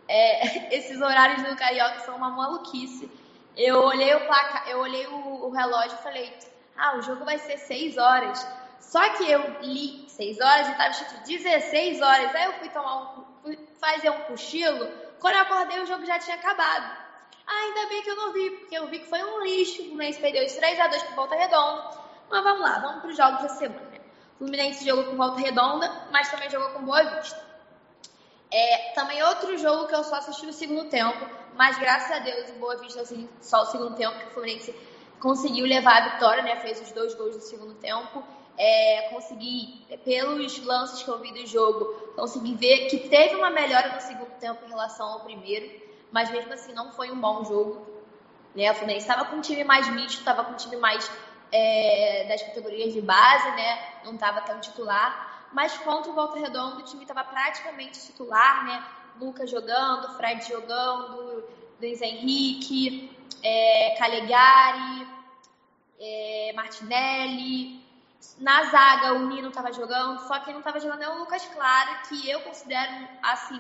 É, 0.08 0.42
esses 0.76 1.00
horários 1.02 1.44
do 1.44 1.56
Carioca 1.56 2.00
são 2.00 2.16
uma 2.16 2.32
maluquice. 2.32 3.10
Eu 3.58 3.84
olhei 3.84 4.16
o 4.16 4.26
placa, 4.26 4.70
eu 4.70 4.80
olhei 4.80 5.06
o, 5.08 5.46
o 5.46 5.50
relógio 5.50 5.98
e 6.00 6.04
falei, 6.04 6.38
ah, 6.78 6.98
o 6.98 7.02
jogo 7.02 7.26
vai 7.26 7.38
ser 7.38 7.58
6 7.58 7.98
horas. 7.98 8.48
Só 8.80 9.08
que 9.10 9.30
eu 9.30 9.62
li 9.62 10.06
6 10.10 10.40
horas 10.40 10.68
e 10.68 10.72
estava 10.72 10.90
escrito 10.90 11.24
16 11.26 12.02
horas. 12.02 12.36
Aí 12.36 12.46
eu 12.46 12.54
fui 12.54 12.70
tomar 12.70 13.20
um, 13.20 13.26
fui 13.44 13.60
fazer 13.80 14.10
um 14.10 14.22
cochilo. 14.22 14.88
Quando 15.20 15.36
eu 15.36 15.42
acordei, 15.42 15.80
o 15.80 15.86
jogo 15.86 16.06
já 16.06 16.18
tinha 16.20 16.36
acabado. 16.36 16.98
Ah, 17.46 17.54
ainda 17.54 17.90
bem 17.90 18.02
que 18.02 18.10
eu 18.10 18.16
não 18.16 18.34
vi, 18.34 18.50
porque 18.52 18.76
eu 18.76 18.88
vi 18.88 19.00
que 19.00 19.10
foi 19.10 19.24
um 19.24 19.44
lixo. 19.44 19.82
O 19.82 19.86
Fluminense 19.86 20.20
perdeu 20.20 20.46
de 20.46 20.54
3 20.56 20.80
a 20.80 20.88
2 20.88 21.04
por 21.04 21.16
volta 21.16 21.36
redonda. 21.36 22.02
Mas 22.30 22.44
vamos 22.44 22.62
lá, 22.62 22.80
vamos 22.80 23.02
para 23.02 23.10
os 23.10 23.18
jogos 23.18 23.42
da 23.42 23.50
semana. 23.50 23.92
O 24.36 24.38
Fluminense 24.38 24.86
jogou 24.86 25.06
com 25.06 25.18
volta 25.18 25.42
redonda, 25.42 26.08
mas 26.12 26.32
também 26.32 26.50
jogou 26.50 26.70
com 26.70 26.84
Boa 26.84 27.04
Vista. 27.04 27.51
É, 28.52 28.92
também 28.94 29.24
outro 29.24 29.58
jogo 29.58 29.88
que 29.88 29.96
eu 29.96 30.04
só 30.04 30.16
assisti 30.16 30.46
no 30.46 30.52
segundo 30.52 30.90
tempo, 30.90 31.26
mas 31.56 31.78
graças 31.78 32.12
a 32.12 32.20
Deus 32.20 32.50
o 32.50 32.60
Boa 32.60 32.76
Vista 32.78 33.02
assim, 33.02 33.30
só 33.40 33.62
o 33.62 33.66
segundo 33.68 33.96
tempo 33.96 34.18
que 34.20 34.26
o 34.28 34.32
Fluminense 34.32 34.76
conseguiu 35.22 35.66
levar 35.66 36.02
a 36.02 36.10
vitória, 36.10 36.44
né? 36.44 36.58
Fez 36.58 36.82
os 36.82 36.92
dois 36.92 37.14
gols 37.14 37.36
no 37.36 37.42
segundo 37.42 37.76
tempo. 37.76 38.22
É, 38.58 39.10
consegui, 39.10 39.86
pelos 40.04 40.64
lances 40.66 41.02
que 41.02 41.10
eu 41.10 41.20
vi 41.20 41.32
do 41.32 41.48
jogo, 41.48 41.86
consegui 42.16 42.54
ver 42.56 42.90
que 42.90 43.08
teve 43.08 43.36
uma 43.36 43.50
melhora 43.50 43.94
no 43.94 44.02
segundo 44.02 44.32
tempo 44.40 44.66
em 44.66 44.70
relação 44.70 45.08
ao 45.08 45.22
primeiro, 45.22 45.72
mas 46.12 46.30
mesmo 46.30 46.52
assim 46.54 46.74
não 46.74 46.92
foi 46.92 47.10
um 47.10 47.20
bom 47.20 47.46
jogo. 47.46 47.88
Né? 48.54 48.70
O 48.70 48.76
Fluminense 48.76 49.08
estava 49.08 49.30
com 49.30 49.38
um 49.38 49.42
time 49.42 49.64
mais 49.64 49.88
misto, 49.90 50.20
estava 50.20 50.44
com 50.44 50.52
um 50.52 50.58
time 50.58 50.76
mais 50.76 51.10
é, 51.52 52.26
das 52.28 52.42
categorias 52.44 52.92
de 52.92 53.02
base, 53.02 53.50
né? 53.52 53.80
Não 54.04 54.16
estava 54.16 54.42
tão 54.42 54.60
titular. 54.60 55.31
Mas 55.52 55.78
contra 55.80 56.12
o 56.12 56.16
Volta 56.16 56.40
Redonda, 56.40 56.78
o 56.78 56.84
time 56.84 57.04
estava 57.04 57.24
praticamente 57.24 58.00
titular, 58.02 58.66
né? 58.66 58.84
Lucas 59.20 59.50
jogando, 59.50 60.16
Fred 60.16 60.48
jogando, 60.48 61.44
Luiz 61.80 62.02
Henrique, 62.02 63.12
é, 63.44 63.96
Calegari, 63.98 65.08
é, 66.00 66.54
Martinelli. 66.56 67.82
Na 68.38 68.64
zaga, 68.66 69.14
o 69.14 69.28
Nino 69.28 69.50
estava 69.50 69.74
jogando, 69.74 70.20
só 70.28 70.40
quem 70.40 70.54
não 70.54 70.60
estava 70.60 70.80
jogando 70.80 71.02
é 71.02 71.10
o 71.10 71.20
Lucas 71.20 71.44
Claro, 71.46 72.08
que 72.08 72.30
eu 72.30 72.42
considero, 72.42 73.08
assim, 73.24 73.60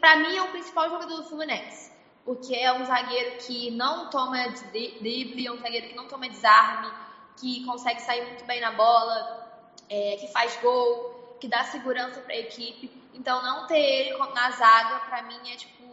para 0.00 0.16
mim 0.16 0.36
é 0.36 0.42
o 0.42 0.48
principal 0.48 0.88
jogador 0.88 1.16
do 1.16 1.24
Fluminense. 1.24 1.92
Porque 2.24 2.54
é 2.54 2.72
um 2.72 2.84
zagueiro 2.84 3.38
que 3.38 3.70
não 3.70 4.10
toma 4.10 4.48
drible, 4.72 5.46
é 5.46 5.52
um 5.52 5.58
zagueiro 5.58 5.88
que 5.88 5.94
não 5.94 6.08
toma 6.08 6.28
desarme, 6.28 6.90
que 7.36 7.64
consegue 7.64 8.00
sair 8.00 8.26
muito 8.26 8.44
bem 8.46 8.60
na 8.60 8.72
bola, 8.72 9.45
é, 9.88 10.16
que 10.16 10.28
faz 10.28 10.56
gol, 10.56 11.36
que 11.40 11.48
dá 11.48 11.64
segurança 11.64 12.20
para 12.20 12.34
a 12.34 12.38
equipe. 12.38 12.90
Então, 13.14 13.42
não 13.42 13.66
ter 13.66 13.78
ele 13.78 14.16
na 14.34 14.50
zaga, 14.50 15.00
para 15.00 15.22
mim, 15.22 15.38
é 15.52 15.56
tipo 15.56 15.84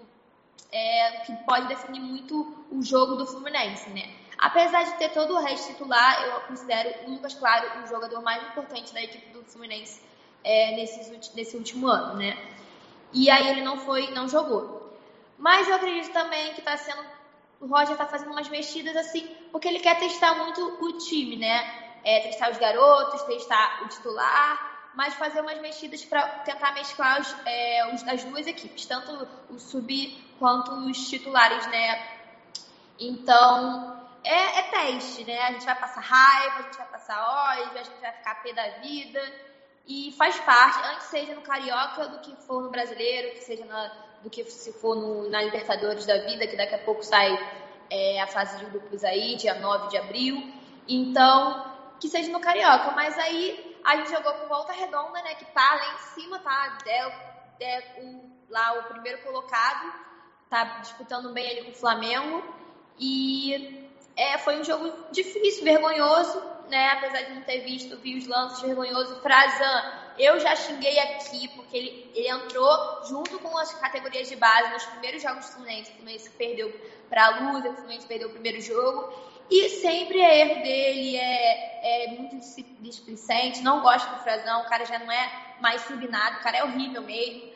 é, 0.71 1.11
que 1.25 1.33
pode 1.45 1.67
definir 1.67 1.99
muito 2.01 2.65
o 2.71 2.81
jogo 2.83 3.15
do 3.15 3.25
Fluminense, 3.25 3.89
né? 3.91 4.09
Apesar 4.37 4.83
de 4.83 4.93
ter 4.97 5.09
todo 5.09 5.35
o 5.35 5.39
resto 5.39 5.67
titular, 5.67 6.21
eu 6.25 6.41
considero 6.41 6.93
o 7.05 7.11
Lucas 7.11 7.33
Claro 7.35 7.83
o 7.83 7.87
jogador 7.87 8.21
mais 8.21 8.43
importante 8.43 8.93
da 8.93 9.01
equipe 9.01 9.29
do 9.31 9.43
Fluminense 9.43 10.01
é, 10.43 10.75
nesses, 10.75 11.09
ulti- 11.09 11.31
nesse 11.35 11.55
último 11.55 11.87
ano, 11.87 12.15
né? 12.15 12.37
E 13.13 13.29
aí 13.29 13.47
ele 13.47 13.61
não 13.61 13.77
foi, 13.77 14.11
não 14.11 14.27
jogou. 14.27 14.93
Mas 15.37 15.67
eu 15.67 15.75
acredito 15.75 16.11
também 16.11 16.53
que 16.53 16.61
tá 16.61 16.75
sendo. 16.77 17.03
O 17.61 17.67
Roger 17.67 17.95
tá 17.95 18.05
fazendo 18.05 18.31
umas 18.31 18.49
mexidas 18.49 18.95
assim, 18.97 19.29
porque 19.51 19.67
ele 19.67 19.79
quer 19.79 19.97
testar 19.97 20.35
muito 20.35 20.75
o 20.81 20.93
time, 20.93 21.37
né? 21.37 21.82
É, 22.03 22.19
testar 22.21 22.51
os 22.51 22.57
garotos, 22.57 23.21
testar 23.23 23.83
o 23.83 23.87
titular, 23.87 24.91
mas 24.95 25.13
fazer 25.15 25.41
umas 25.41 25.59
mexidas 25.59 26.03
para 26.05 26.21
tentar 26.39 26.73
mesclar 26.73 27.21
os, 27.21 27.35
é, 27.45 27.93
os 27.93 28.03
das 28.03 28.23
duas 28.23 28.45
equipes, 28.45 28.85
tanto 28.85 29.27
o 29.49 29.57
sub 29.57 30.23
quanto 30.37 30.71
os 30.71 31.09
titulares, 31.09 31.65
né? 31.67 32.05
Então, 32.99 34.03
é, 34.23 34.59
é 34.59 34.63
teste, 34.63 35.23
né? 35.25 35.41
A 35.41 35.51
gente 35.51 35.65
vai 35.65 35.75
passar 35.75 36.01
raiva, 36.01 36.59
a 36.59 36.61
gente 36.63 36.77
vai 36.77 36.87
passar 36.87 37.51
ódio, 37.51 37.79
a 37.79 37.83
gente 37.83 37.99
vai 37.99 38.11
ficar 38.11 38.35
pé 38.43 38.53
da 38.53 38.69
vida. 38.79 39.21
E 39.85 40.13
faz 40.17 40.39
parte, 40.39 40.79
antes 40.93 41.07
seja 41.07 41.35
no 41.35 41.41
Carioca 41.41 42.07
do 42.07 42.19
que 42.19 42.33
for 42.47 42.63
no 42.63 42.69
Brasileiro, 42.69 43.31
que 43.31 43.43
seja 43.43 43.65
na, 43.65 43.91
do 44.21 44.29
que 44.29 44.43
se 44.45 44.71
for 44.73 44.95
no, 44.95 45.29
na 45.29 45.41
Libertadores 45.41 46.05
da 46.05 46.19
vida, 46.19 46.47
que 46.47 46.55
daqui 46.55 46.75
a 46.75 46.79
pouco 46.79 47.03
sai 47.03 47.37
é, 47.89 48.21
a 48.21 48.27
fase 48.27 48.57
de 48.59 48.65
grupos 48.65 49.03
aí, 49.03 49.35
dia 49.35 49.55
9 49.55 49.89
de 49.89 49.97
abril. 49.97 50.53
Então, 50.87 51.72
que 52.03 52.09
seja 52.09 52.29
no 52.33 52.41
Carioca. 52.41 52.91
Mas 52.91 53.17
aí 53.17 53.77
a 53.81 53.95
gente 53.95 54.11
jogou 54.11 54.33
com 54.33 54.47
volta 54.49 54.73
redonda, 54.73 55.21
né? 55.21 55.35
Que 55.35 55.45
tá 55.45 55.73
lá 55.73 55.93
em 55.93 55.97
cima, 56.13 56.37
tá? 56.39 56.77
É, 56.85 56.99
é 57.61 57.83
lá 58.49 58.73
o 58.79 58.83
primeiro 58.83 59.23
colocado 59.23 60.03
tá 60.49 60.65
disputando 60.81 61.31
bem 61.31 61.49
ali 61.49 61.63
com 61.63 61.71
o 61.71 61.75
Flamengo. 61.75 62.43
E 62.99 63.89
é, 64.17 64.37
foi 64.37 64.59
um 64.59 64.65
jogo 64.65 64.91
difícil, 65.13 65.63
vergonhoso, 65.63 66.43
né? 66.69 66.89
Apesar 66.89 67.21
de 67.21 67.35
não 67.35 67.41
ter 67.43 67.59
visto, 67.61 67.97
vi 67.99 68.17
os 68.17 68.27
lances 68.27 68.61
vergonhosos. 68.61 69.19
Frazan, 69.19 69.93
eu 70.19 70.37
já 70.41 70.57
xinguei 70.57 70.99
aqui, 70.99 71.47
porque 71.55 71.77
ele, 71.77 72.11
ele 72.13 72.27
entrou 72.27 73.05
junto 73.05 73.39
com 73.39 73.57
as 73.57 73.73
categorias 73.75 74.27
de 74.27 74.35
base 74.35 74.73
nos 74.73 74.85
primeiros 74.87 75.23
jogos 75.23 75.45
do 75.45 75.53
Fluminense. 75.53 75.91
O 75.91 75.95
Fluminense 75.95 76.29
perdeu 76.31 76.69
para 77.09 77.27
a 77.27 77.39
Luz, 77.39 77.63
o 77.63 77.73
Fluminense 77.75 78.05
perdeu 78.05 78.27
o 78.27 78.31
primeiro 78.31 78.59
jogo. 78.59 79.32
E 79.49 79.69
sempre 79.69 80.19
é 80.19 80.39
erro 80.41 80.63
dele, 80.63 81.17
é, 81.17 82.05
é 82.05 82.11
muito 82.17 82.37
displicente, 82.79 83.61
não 83.61 83.81
gosto 83.81 84.09
do 84.09 84.23
Frazão, 84.23 84.61
o 84.61 84.69
cara 84.69 84.85
já 84.85 84.97
não 84.99 85.11
é 85.11 85.55
mais 85.59 85.81
subnado, 85.81 86.37
o 86.37 86.41
cara 86.41 86.57
é 86.57 86.63
horrível 86.63 87.01
mesmo. 87.01 87.51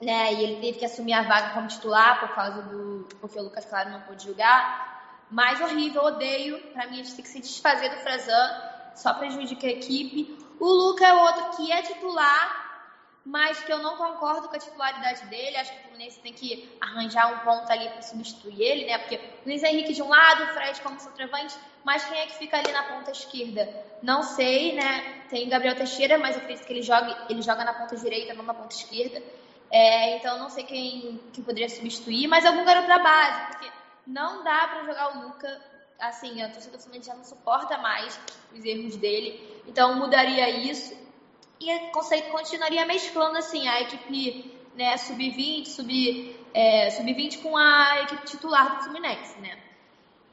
Né? 0.00 0.34
E 0.34 0.44
ele 0.44 0.60
teve 0.60 0.78
que 0.78 0.84
assumir 0.84 1.12
a 1.12 1.22
vaga 1.22 1.54
como 1.54 1.66
titular 1.66 2.20
por 2.20 2.34
causa 2.34 2.62
do. 2.62 3.08
porque 3.20 3.38
o 3.38 3.42
Lucas 3.42 3.64
Claro 3.64 3.90
não 3.90 4.00
pôde 4.02 4.24
jogar. 4.24 5.26
Mas 5.30 5.60
horrível, 5.60 6.04
odeio. 6.04 6.58
Pra 6.72 6.86
mim, 6.86 7.00
a 7.00 7.02
gente 7.02 7.14
tem 7.14 7.22
que 7.22 7.28
se 7.30 7.40
desfazer 7.40 7.90
do 7.90 7.96
Frazan, 7.96 8.62
só 8.94 9.14
prejudica 9.14 9.66
a 9.66 9.70
equipe. 9.70 10.38
O 10.60 10.66
Luca 10.66 11.06
é 11.06 11.14
outro 11.14 11.56
que 11.56 11.70
é 11.70 11.82
titular, 11.82 12.67
mas 13.28 13.62
que 13.62 13.70
eu 13.70 13.78
não 13.78 13.98
concordo 13.98 14.48
com 14.48 14.56
a 14.56 14.58
titularidade 14.58 15.26
dele. 15.26 15.58
Acho 15.58 15.70
que 15.70 15.78
o 15.80 15.82
Fluminense 15.82 16.18
tem 16.20 16.32
que 16.32 16.66
arranjar 16.80 17.34
um 17.34 17.38
ponto 17.40 17.70
ali 17.70 17.86
para 17.90 18.00
substituir 18.00 18.62
ele, 18.62 18.86
né? 18.86 18.96
Porque 18.96 19.16
o 19.16 19.20
Luiz 19.44 19.62
Henrique 19.62 19.92
de 19.92 20.02
um 20.02 20.08
lado, 20.08 20.44
o 20.44 20.46
Fred 20.48 20.80
como 20.80 20.98
centroavante, 20.98 21.54
mas 21.84 22.02
quem 22.06 22.18
é 22.18 22.26
que 22.26 22.38
fica 22.38 22.56
ali 22.56 22.72
na 22.72 22.84
ponta 22.84 23.10
esquerda? 23.10 23.68
Não 24.02 24.22
sei, 24.22 24.72
né? 24.72 25.24
Tem 25.28 25.46
Gabriel 25.46 25.76
Teixeira, 25.76 26.16
mas 26.16 26.36
eu 26.36 26.42
acredito 26.42 26.66
que 26.66 26.72
ele 26.72 26.80
joga, 26.80 27.26
ele 27.28 27.42
joga 27.42 27.64
na 27.64 27.74
ponta 27.74 27.98
direita, 27.98 28.32
não 28.32 28.44
na 28.44 28.54
ponta 28.54 28.74
esquerda. 28.74 29.22
É, 29.70 30.16
então 30.16 30.38
não 30.38 30.48
sei 30.48 30.64
quem, 30.64 31.20
quem 31.30 31.44
poderia 31.44 31.68
substituir, 31.68 32.26
mas 32.28 32.46
algum 32.46 32.64
garoto 32.64 32.88
da 32.88 32.98
base, 32.98 33.46
porque 33.48 33.70
não 34.06 34.42
dá 34.42 34.68
para 34.68 34.84
jogar 34.84 35.18
o 35.18 35.28
Luca 35.28 35.60
assim, 35.98 36.40
a 36.40 36.48
torcida 36.48 36.78
do 36.78 36.82
Fluminense 36.82 37.10
já 37.10 37.14
não 37.14 37.24
suporta 37.24 37.76
mais 37.76 38.18
os 38.54 38.64
erros 38.64 38.96
dele, 38.96 39.62
então 39.66 39.96
mudaria 39.96 40.48
isso 40.48 40.96
e 41.60 41.90
continuaria 42.30 42.86
mesclando 42.86 43.38
assim 43.38 43.66
a 43.66 43.80
equipe 43.80 44.58
né, 44.74 44.96
sub-20, 44.96 45.66
sub, 45.66 46.36
é, 46.54 46.90
sub-20 46.90 47.42
com 47.42 47.56
a 47.56 48.02
equipe 48.02 48.24
titular 48.24 48.76
do 48.76 48.84
Fluminense, 48.84 49.38
né? 49.40 49.58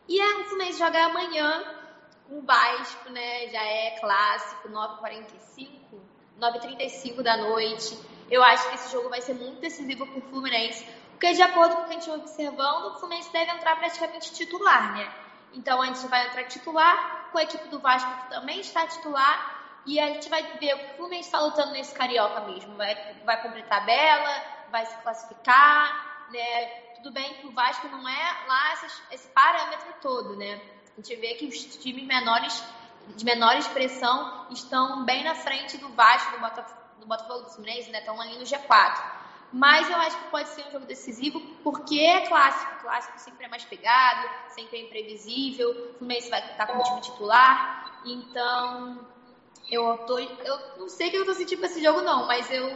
E 0.07 0.21
é, 0.21 0.35
o 0.37 0.45
Fluminense 0.45 0.77
joga 0.77 1.05
amanhã 1.05 1.63
o 2.29 2.41
Vasco, 2.41 3.09
né? 3.09 3.47
Já 3.47 3.63
é 3.63 3.97
clássico, 3.99 4.69
9h45, 4.69 5.69
9h35 6.39 7.21
da 7.23 7.37
noite. 7.37 7.97
Eu 8.29 8.43
acho 8.43 8.69
que 8.69 8.75
esse 8.75 8.91
jogo 8.91 9.09
vai 9.09 9.21
ser 9.21 9.33
muito 9.33 9.59
decisivo 9.59 10.05
para 10.05 10.19
o 10.19 10.21
Fluminense, 10.21 10.85
porque 11.11 11.33
de 11.33 11.41
acordo 11.41 11.75
com 11.75 11.81
o 11.81 11.85
que 11.85 11.95
a 11.95 11.99
gente 11.99 12.09
observando, 12.11 12.93
o 12.93 12.99
Fluminense 12.99 13.31
deve 13.31 13.51
entrar 13.51 13.75
praticamente 13.77 14.31
titular, 14.31 14.93
né? 14.93 15.11
Então 15.53 15.81
a 15.81 15.87
gente 15.87 16.05
vai 16.07 16.27
entrar 16.27 16.43
titular 16.43 17.29
com 17.31 17.37
a 17.39 17.43
equipe 17.43 17.67
do 17.69 17.79
Vasco 17.79 18.09
que 18.23 18.29
também 18.29 18.59
está 18.59 18.85
titular 18.85 19.54
e 19.85 19.99
a 19.99 20.07
gente 20.07 20.29
vai 20.29 20.41
ver 20.57 20.73
o 20.73 20.79
que 20.79 20.85
o 20.85 20.95
Fluminense 20.97 21.27
está 21.27 21.39
lutando 21.39 21.71
nesse 21.71 21.93
carioca 21.93 22.41
mesmo. 22.41 22.75
Vai, 22.75 22.95
vai 23.23 23.41
cumprir 23.41 23.65
tabela, 23.65 24.43
vai 24.71 24.85
se 24.85 24.97
classificar, 24.97 26.27
né? 26.31 26.65
Tudo 26.95 27.11
bem 27.11 27.35
que 27.35 27.47
o 27.47 27.51
Vasco 27.51 27.87
não 27.87 28.07
é 28.07 28.45
lá 28.47 28.73
esse, 28.73 29.01
esse 29.11 29.27
parâmetro 29.29 29.93
todo, 30.01 30.35
né? 30.35 30.59
A 30.97 31.01
gente 31.01 31.15
vê 31.17 31.35
que 31.35 31.45
os 31.45 31.75
times 31.77 32.05
menores, 32.05 32.63
de 33.15 33.23
menor 33.25 33.55
expressão, 33.57 34.47
estão 34.49 35.05
bem 35.05 35.23
na 35.23 35.35
frente 35.35 35.77
do 35.77 35.89
Vasco, 35.89 36.31
do 36.31 36.39
Botafogo, 36.39 36.81
do, 36.99 37.05
Botafogo, 37.05 37.41
do 37.41 37.51
Fluminense, 37.51 37.91
né? 37.91 37.99
Estão 37.99 38.19
ali 38.19 38.37
no 38.37 38.43
G4. 38.43 39.25
Mas 39.53 39.89
eu 39.89 39.97
acho 39.97 40.17
que 40.17 40.31
pode 40.31 40.49
ser 40.49 40.67
um 40.67 40.71
jogo 40.71 40.85
decisivo 40.85 41.39
porque 41.63 41.99
é 41.99 42.27
clássico. 42.27 42.73
O 42.73 42.81
clássico 42.81 43.19
sempre 43.19 43.45
é 43.45 43.47
mais 43.47 43.63
pegado, 43.63 44.27
sempre 44.49 44.79
é 44.79 44.81
imprevisível. 44.81 45.69
O 45.69 45.97
Fluminense 45.99 46.29
vai 46.29 46.43
estar 46.51 46.65
com 46.65 46.79
o 46.79 46.83
time 46.83 47.01
titular. 47.01 48.01
Então, 48.05 49.07
eu 49.69 49.97
tô. 50.05 50.19
Eu 50.19 50.57
não 50.77 50.89
sei 50.89 51.07
o 51.07 51.11
que 51.11 51.17
eu 51.17 51.25
tô 51.25 51.33
sentindo 51.33 51.59
pra 51.59 51.67
esse 51.67 51.83
jogo, 51.83 52.01
não, 52.01 52.27
mas 52.27 52.49
eu 52.51 52.71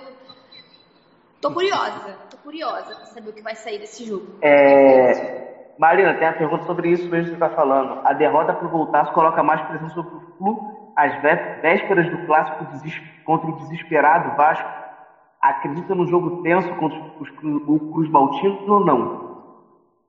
tô 1.41 1.51
curiosa. 1.51 2.17
Tô 2.29 2.37
curiosa 2.37 2.95
pra 2.95 3.05
saber 3.05 3.29
o 3.29 3.33
que 3.33 3.41
vai 3.41 3.55
sair 3.55 3.79
desse 3.79 4.05
jogo. 4.05 4.25
É... 4.41 5.75
Marina, 5.77 6.13
tem 6.15 6.27
a 6.27 6.33
pergunta 6.33 6.65
sobre 6.65 6.89
isso 6.89 7.09
mesmo 7.09 7.25
que 7.25 7.31
você 7.31 7.39
tá 7.39 7.49
falando. 7.49 8.01
A 8.05 8.13
derrota 8.13 8.53
pro 8.53 8.69
Voltaço 8.69 9.13
coloca 9.13 9.41
mais 9.41 9.61
pressão 9.67 9.89
sobre 9.89 10.15
o 10.15 10.21
Flu 10.37 10.91
às 10.95 11.21
vésperas 11.21 12.09
do 12.09 12.25
clássico 12.25 12.65
contra 13.23 13.49
o 13.49 13.55
desesperado 13.57 14.35
Vasco 14.35 14.79
acredita 15.41 15.95
no 15.95 16.05
jogo 16.05 16.43
tenso 16.43 16.67
contra 16.75 16.97
os, 17.19 17.29
o 17.67 17.91
Cruz 17.93 18.09
Baltino 18.09 18.73
ou 18.73 18.85
não? 18.85 19.29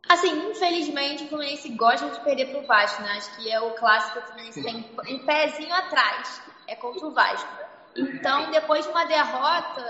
Assim, 0.09 0.51
infelizmente 0.51 1.25
o 1.25 1.29
Fluminense 1.29 1.69
gosta 1.77 2.09
de 2.09 2.21
perder 2.21 2.47
para 2.47 2.61
o 2.61 2.67
Vasco, 2.67 3.03
né? 3.03 3.11
Acho 3.17 3.37
que 3.37 3.51
é 3.51 3.61
o 3.61 3.71
clássico 3.73 4.19
que 4.19 4.19
o 4.19 4.29
Fluminense 4.29 4.63
tem 4.63 4.77
um 4.77 5.19
pezinho 5.25 5.75
atrás, 5.75 6.43
é 6.71 6.77
contra 6.77 7.07
o 7.07 7.11
Vasco. 7.11 7.49
Então, 7.97 8.51
depois 8.53 8.85
de 8.85 8.91
uma 8.91 9.05
derrota, 9.05 9.85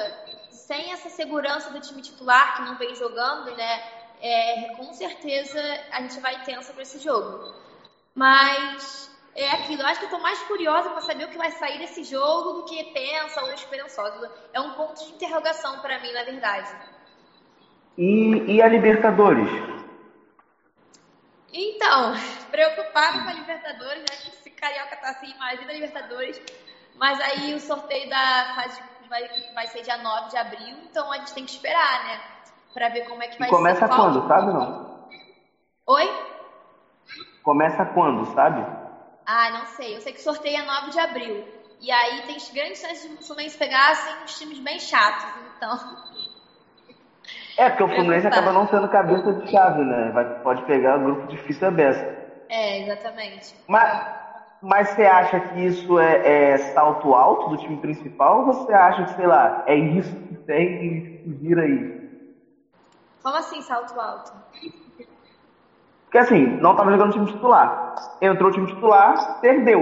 sem 0.51 0.93
essa 0.93 1.11
segurança 1.11 1.71
do 1.71 1.81
time 1.81 2.01
titular 2.01 2.57
que 2.57 2.63
não 2.63 2.77
vem 2.77 2.95
jogando, 2.95 3.55
né? 3.55 3.83
É, 4.23 4.75
com 4.77 4.93
certeza 4.93 5.61
a 5.93 6.01
gente 6.01 6.19
vai 6.21 6.43
tensa 6.43 6.73
para 6.73 6.83
esse 6.83 6.99
jogo. 6.99 7.55
Mas 8.15 9.11
é 9.35 9.51
aquilo. 9.51 9.83
Eu 9.83 9.87
acho 9.87 10.01
que 10.01 10.07
eu 10.07 10.11
tô 10.11 10.19
mais 10.19 10.41
curiosa 10.43 10.91
para 10.91 11.03
saber 11.03 11.25
o 11.25 11.29
que 11.29 11.39
vai 11.39 11.51
sair 11.53 11.79
desse 11.79 12.03
jogo 12.05 12.53
do 12.53 12.65
que 12.65 12.93
pensa 12.93 13.43
ou 13.43 13.53
esperançosa. 13.53 14.31
É 14.53 14.61
um 14.61 14.73
ponto 14.73 15.05
de 15.05 15.13
interrogação 15.13 15.81
para 15.81 15.99
mim, 16.01 16.13
na 16.13 16.25
verdade. 16.25 16.75
E, 17.99 18.55
e 18.55 18.63
a 18.63 18.69
Libertadores? 18.69 19.49
Então, 21.53 22.15
preocupado 22.51 23.23
com 23.23 23.29
a 23.29 23.33
Libertadores, 23.35 24.01
né? 24.01 24.17
Que 24.23 24.29
esse 24.29 24.51
carioca 24.51 24.97
tá 24.97 25.11
assim, 25.11 25.31
imagina 25.31 25.71
a 25.71 25.75
Libertadores. 25.75 26.41
Mas 26.97 27.21
aí 27.21 27.55
o 27.55 27.61
sorteio 27.61 28.09
da 28.09 28.53
fase 28.55 28.83
vai, 29.09 29.29
vai 29.55 29.67
ser 29.67 29.83
dia 29.83 29.97
9 29.99 30.29
de 30.29 30.37
abril, 30.37 30.77
então 30.91 31.11
a 31.13 31.17
gente 31.17 31.35
tem 31.35 31.45
que 31.45 31.51
esperar, 31.51 32.05
né? 32.05 32.21
Pra 32.73 32.89
ver 32.89 33.05
como 33.05 33.23
é 33.23 33.29
que 33.29 33.39
vai 33.39 33.49
e 33.49 33.51
começa 33.51 33.87
ser. 33.87 33.89
Começa 33.89 34.03
quando, 34.03 34.29
sabe 34.29 34.53
não? 34.53 35.01
Oi? 35.87 36.09
Começa 37.43 37.85
quando, 37.87 38.25
sabe? 38.27 38.65
Ah, 39.27 39.51
não 39.51 39.67
sei. 39.67 39.97
Eu 39.97 40.01
sei 40.01 40.13
que 40.13 40.21
sorteia 40.21 40.63
9 40.63 40.91
de 40.91 40.99
abril. 40.99 41.45
E 41.81 41.91
aí 41.91 42.23
tem 42.27 42.37
grandes 42.53 42.81
chances 42.81 43.09
de 43.09 43.15
o 43.15 43.23
Fluminense 43.23 43.57
pegar 43.57 43.91
assim, 43.91 44.15
uns 44.23 44.39
times 44.39 44.59
bem 44.61 44.79
chatos. 44.79 45.25
Então. 45.57 45.79
É, 47.57 47.69
porque 47.71 47.83
o 47.83 47.89
Fluminense 47.89 48.27
acaba 48.27 48.53
não 48.53 48.67
sendo 48.69 48.89
cabeça 48.89 49.33
de 49.33 49.51
chave, 49.51 49.83
né? 49.83 50.11
Vai, 50.11 50.25
pode 50.43 50.63
pegar 50.65 50.99
um 50.99 51.05
grupo 51.05 51.27
difícil 51.27 51.69
a 51.69 51.71
beça. 51.71 52.05
É, 52.49 52.81
exatamente. 52.81 53.55
Mas, 53.67 54.07
mas 54.63 54.91
você 54.91 55.05
acha 55.05 55.41
que 55.41 55.65
isso 55.65 55.99
é, 55.99 56.53
é, 56.53 56.59
salto 56.75 57.15
alto 57.15 57.51
do 57.51 57.57
time 57.57 57.79
principal 57.79 58.41
ou 58.41 58.47
você 58.47 58.73
acha 58.73 59.05
que, 59.05 59.15
sei 59.15 59.27
lá, 59.27 59.63
é 59.67 59.75
isso 59.75 60.15
que 60.15 60.35
tem 60.35 60.85
e 60.85 61.23
fugir 61.25 61.59
aí? 61.59 62.01
Como 63.23 63.37
assim 63.37 63.63
salto 63.63 63.99
alto? 63.99 64.33
Porque 66.05 66.19
assim, 66.19 66.45
não 66.61 66.73
estava 66.73 66.91
jogando 66.91 67.13
time 67.13 67.27
titular. 67.27 67.95
Entrou 68.21 68.51
o 68.51 68.53
time 68.53 68.67
titular, 68.67 69.41
perdeu. 69.41 69.81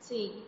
Sim. 0.00 0.42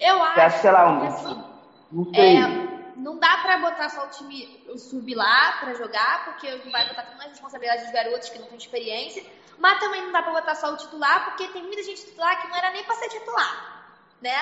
Eu 0.00 0.22
acho, 0.22 0.40
acha, 0.40 0.58
sei 0.58 0.70
lá, 0.70 0.90
um, 0.90 1.02
assim, 1.02 1.44
não 1.92 2.04
sei. 2.06 2.36
É, 2.36 2.67
não 3.08 3.18
dá 3.18 3.38
pra 3.38 3.56
botar 3.56 3.88
só 3.88 4.04
o 4.04 4.10
time 4.10 4.46
sub 4.76 5.14
lá 5.14 5.52
pra 5.60 5.72
jogar, 5.72 6.26
porque 6.26 6.56
vai 6.70 6.86
botar 6.86 7.04
toda 7.04 7.24
a 7.24 7.28
responsabilidade 7.28 7.84
dos 7.84 7.90
garotos 7.90 8.28
que 8.28 8.38
não 8.38 8.46
têm 8.48 8.58
experiência. 8.58 9.24
Mas 9.56 9.80
também 9.80 10.02
não 10.02 10.12
dá 10.12 10.22
pra 10.22 10.32
botar 10.32 10.54
só 10.54 10.74
o 10.74 10.76
titular, 10.76 11.24
porque 11.24 11.48
tem 11.48 11.62
muita 11.62 11.82
gente 11.82 12.04
titular 12.04 12.38
que 12.40 12.48
não 12.48 12.56
era 12.56 12.70
nem 12.70 12.84
pra 12.84 12.94
ser 12.96 13.08
titular. 13.08 13.96
Né? 14.20 14.36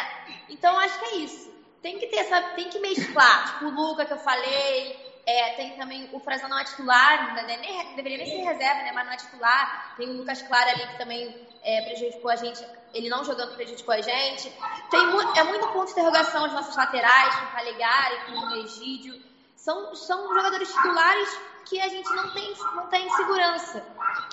Então 0.49 0.77
acho 0.81 0.99
que 0.99 1.05
é 1.05 1.15
isso. 1.19 1.55
Tem 1.81 1.97
que 1.99 2.09
ter 2.09 2.17
essa. 2.17 2.43
Tem 2.57 2.69
que 2.69 2.81
mesclar. 2.81 3.45
Tipo, 3.53 3.67
o 3.67 3.71
Luca 3.71 4.05
que 4.05 4.13
eu 4.13 4.19
falei, 4.19 4.99
é, 5.27 5.51
tem 5.55 5.77
também 5.77 6.09
o 6.13 6.21
Frazão 6.21 6.49
não 6.49 6.59
é 6.59 6.63
titular, 6.63 7.35
né, 7.35 7.57
nem, 7.57 7.97
deveria 7.97 8.19
nem 8.19 8.27
ser 8.27 8.45
reserva, 8.45 8.83
né, 8.83 8.93
mas 8.93 9.07
não 9.07 9.13
é 9.13 9.17
titular. 9.17 9.95
Tem 9.97 10.09
o 10.09 10.13
Lucas 10.13 10.41
Clara 10.43 10.71
ali 10.71 10.87
que 10.87 10.99
também 10.99 11.49
é, 11.65 11.83
prejudicou 11.83 12.31
a 12.31 12.37
gente, 12.37 12.65
ele 12.95 13.09
não 13.09 13.25
jogando 13.25 13.57
prejudicou 13.57 13.93
a 13.93 14.01
gente. 14.01 14.53
Tem, 14.89 15.01
é 15.01 15.45
muito 15.45 15.67
ponto 15.73 15.87
de 15.87 15.93
interrogação 15.93 16.45
as 16.45 16.53
nossas 16.53 16.77
laterais, 16.77 17.35
com 17.35 17.47
o 17.47 17.51
Calegari, 17.51 18.17
com 18.27 18.33
o 18.33 18.55
Egídio. 18.65 19.21
São, 19.57 19.93
são 19.97 20.33
jogadores 20.33 20.73
titulares 20.73 21.41
que 21.65 21.81
a 21.81 21.89
gente 21.89 22.09
não 22.15 22.33
tem, 22.33 22.55
não 22.77 22.87
tem 22.87 23.11
segurança. 23.11 23.85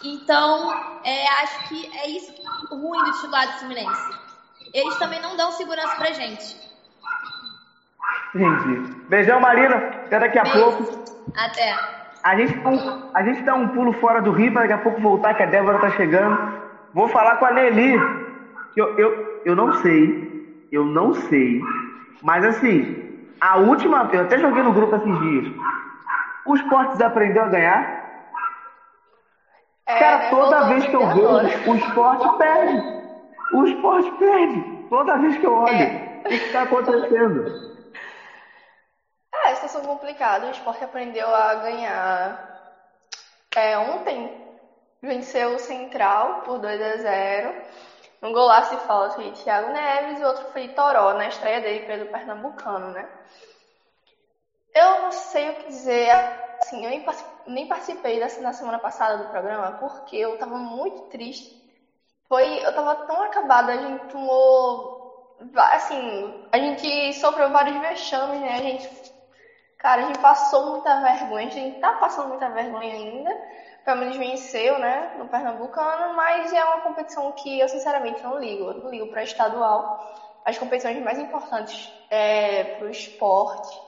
Então, 0.03 0.71
é, 1.03 1.27
acho 1.27 1.69
que 1.69 1.97
é 1.97 2.07
isso 2.07 2.31
ruim 2.69 3.03
do 3.03 3.11
titular 3.13 3.51
do 3.51 3.59
Fluminense. 3.59 4.19
Eles 4.71 4.95
também 4.97 5.19
não 5.19 5.35
dão 5.35 5.51
segurança 5.51 5.95
pra 5.95 6.11
gente. 6.11 6.72
Entendi. 8.35 8.95
Beijão, 9.09 9.39
Marina. 9.39 9.75
Até 10.05 10.19
daqui 10.19 10.39
a 10.39 10.43
Beijo. 10.43 10.59
pouco. 10.59 11.03
Até. 11.37 11.75
A 12.23 12.35
gente, 12.37 12.59
a 13.13 13.23
gente 13.23 13.41
dá 13.43 13.53
um 13.53 13.67
pulo 13.69 13.93
fora 13.93 14.21
do 14.21 14.31
Rio 14.31 14.51
para 14.53 14.61
daqui 14.61 14.73
a 14.73 14.77
pouco 14.77 15.01
voltar, 15.01 15.33
que 15.33 15.43
a 15.43 15.47
Débora 15.47 15.79
tá 15.79 15.91
chegando. 15.91 16.37
Vou 16.93 17.07
falar 17.09 17.37
com 17.37 17.45
a 17.45 17.51
Nelly. 17.51 17.95
Eu, 18.75 18.97
eu, 18.97 19.41
eu 19.45 19.55
não 19.55 19.73
sei. 19.81 20.67
Eu 20.71 20.85
não 20.85 21.13
sei. 21.13 21.61
Mas 22.21 22.45
assim, 22.45 23.27
a 23.41 23.57
última. 23.57 24.09
Eu 24.11 24.21
até 24.21 24.37
joguei 24.39 24.63
no 24.63 24.73
grupo 24.73 24.95
esses 24.95 25.19
dias. 25.19 25.53
O 26.45 26.55
esporte 26.55 27.01
aprendeu 27.03 27.43
a 27.43 27.47
ganhar? 27.49 28.03
É, 29.85 29.99
Cara, 29.99 30.17
né? 30.17 30.29
toda 30.29 30.67
vez 30.69 30.85
que 30.85 30.95
eu 30.95 31.07
vejo, 31.07 31.71
o 31.71 31.75
esporte 31.75 32.37
perde. 32.37 32.83
O 33.53 33.65
esporte 33.65 34.11
perde. 34.11 34.61
Toda 34.89 35.17
vez 35.17 35.37
que 35.37 35.45
eu 35.45 35.53
olho. 35.53 35.73
É. 35.73 36.21
O 36.25 36.29
que 36.29 36.35
está 36.35 36.61
acontecendo? 36.63 37.72
É, 39.45 39.51
a 39.51 39.55
situação 39.55 39.81
complicada. 39.83 40.47
O 40.47 40.51
esporte 40.51 40.83
aprendeu 40.83 41.33
a 41.33 41.55
ganhar 41.55 42.53
é, 43.55 43.77
ontem. 43.77 44.41
Venceu 45.01 45.55
o 45.55 45.59
Central 45.59 46.43
por 46.43 46.59
2 46.59 46.81
a 46.81 46.97
0 46.97 47.61
Um 48.21 48.31
golaço 48.31 48.73
de 48.73 48.81
falta 48.83 49.21
de 49.21 49.31
Thiago 49.43 49.73
Neves 49.73 50.21
e 50.21 50.23
outro 50.23 50.45
foi 50.51 50.67
de 50.69 50.73
Toró, 50.73 51.13
na 51.13 51.27
estreia 51.27 51.59
dele 51.59 51.85
pelo 51.85 52.09
Pernambucano, 52.09 52.91
né? 52.91 53.05
Eu 54.73 55.01
não 55.01 55.11
sei 55.11 55.49
o 55.49 55.55
que 55.55 55.67
dizer. 55.67 56.09
Assim, 56.61 56.85
eu 56.85 57.03
nem 57.47 57.67
participei 57.67 58.19
dessa, 58.19 58.41
na 58.41 58.53
semana 58.53 58.79
passada 58.79 59.23
do 59.23 59.29
programa 59.29 59.73
porque 59.73 60.15
eu 60.15 60.37
tava 60.37 60.57
muito 60.57 61.01
triste. 61.09 61.61
Foi, 62.27 62.65
eu 62.65 62.73
tava 62.73 62.95
tão 63.05 63.21
acabada, 63.21 63.73
a 63.73 63.77
gente 63.77 64.07
tomou. 64.07 65.37
Assim, 65.55 66.47
a 66.51 66.57
gente 66.57 67.13
sofreu 67.15 67.51
vários 67.51 67.77
vexames, 67.77 68.39
né? 68.39 68.55
A 68.55 68.61
gente. 68.61 69.02
Cara, 69.83 70.01
a 70.01 70.05
gente 70.05 70.19
passou 70.19 70.69
muita 70.69 71.01
vergonha, 71.01 71.47
a 71.47 71.51
gente 71.51 71.77
tá 71.77 71.93
passando 71.95 72.29
muita 72.29 72.49
vergonha 72.49 72.93
ainda. 72.95 73.29
Pelo 73.83 73.99
menos 73.99 74.15
venceu, 74.17 74.79
né? 74.79 75.11
No 75.15 75.27
Pernambucano, 75.27 76.15
mas 76.15 76.53
é 76.53 76.63
uma 76.65 76.79
competição 76.81 77.31
que 77.33 77.59
eu 77.59 77.67
sinceramente 77.69 78.23
não 78.23 78.39
ligo. 78.39 78.69
Eu 78.69 78.75
não 78.75 78.89
ligo 78.89 79.07
pra 79.07 79.23
estadual. 79.23 79.93
As 80.45 80.57
competições 80.57 81.01
mais 81.01 81.19
importantes 81.19 81.93
é, 82.09 82.65
pro 82.65 82.89
esporte 82.89 83.83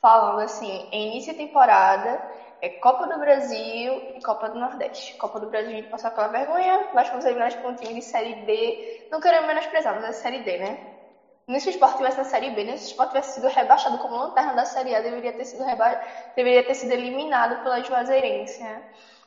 falando 0.00 0.40
assim, 0.40 0.86
em 0.92 1.08
início 1.08 1.32
de 1.32 1.38
temporada, 1.38 2.22
é 2.60 2.70
Copa 2.70 3.06
do 3.08 3.18
Brasil 3.18 4.02
e 4.14 4.20
Copa 4.22 4.48
do 4.50 4.58
Nordeste. 4.60 5.16
Copa 5.18 5.40
do 5.40 5.48
Brasil 5.48 5.72
a 5.72 5.76
gente 5.76 5.88
passou 5.88 6.08
aquela 6.08 6.28
vergonha, 6.28 6.86
nós 6.94 7.08
fomos 7.08 7.24
eliminados 7.26 7.56
por 7.56 7.72
um 7.72 7.76
time 7.76 7.94
de 7.94 8.02
Série 8.02 8.34
B. 8.34 8.78
Não 9.10 9.20
queremos 9.20 9.46
menosprezar, 9.48 9.94
mas 9.94 10.04
é 10.04 10.12
Série 10.12 10.40
D, 10.44 10.58
né? 10.58 10.80
Nesse 11.46 11.70
esporte 11.70 11.96
tivesse 11.96 12.18
na 12.18 12.24
Série 12.24 12.50
B, 12.50 12.64
nesse 12.64 12.86
esporte 12.86 13.10
tivesse 13.10 13.34
sido 13.34 13.48
rebaixado 13.48 13.98
como 13.98 14.16
lanterna 14.16 14.54
da 14.54 14.64
Série 14.64 14.94
A, 14.94 15.00
deveria 15.00 15.32
ter 15.32 15.44
sido, 15.44 15.64
reba... 15.64 16.00
deveria 16.36 16.62
ter 16.64 16.74
sido 16.74 16.92
eliminado 16.92 17.62
pela 17.62 17.82
Juazeirense, 17.82 18.62
né? 18.62 18.82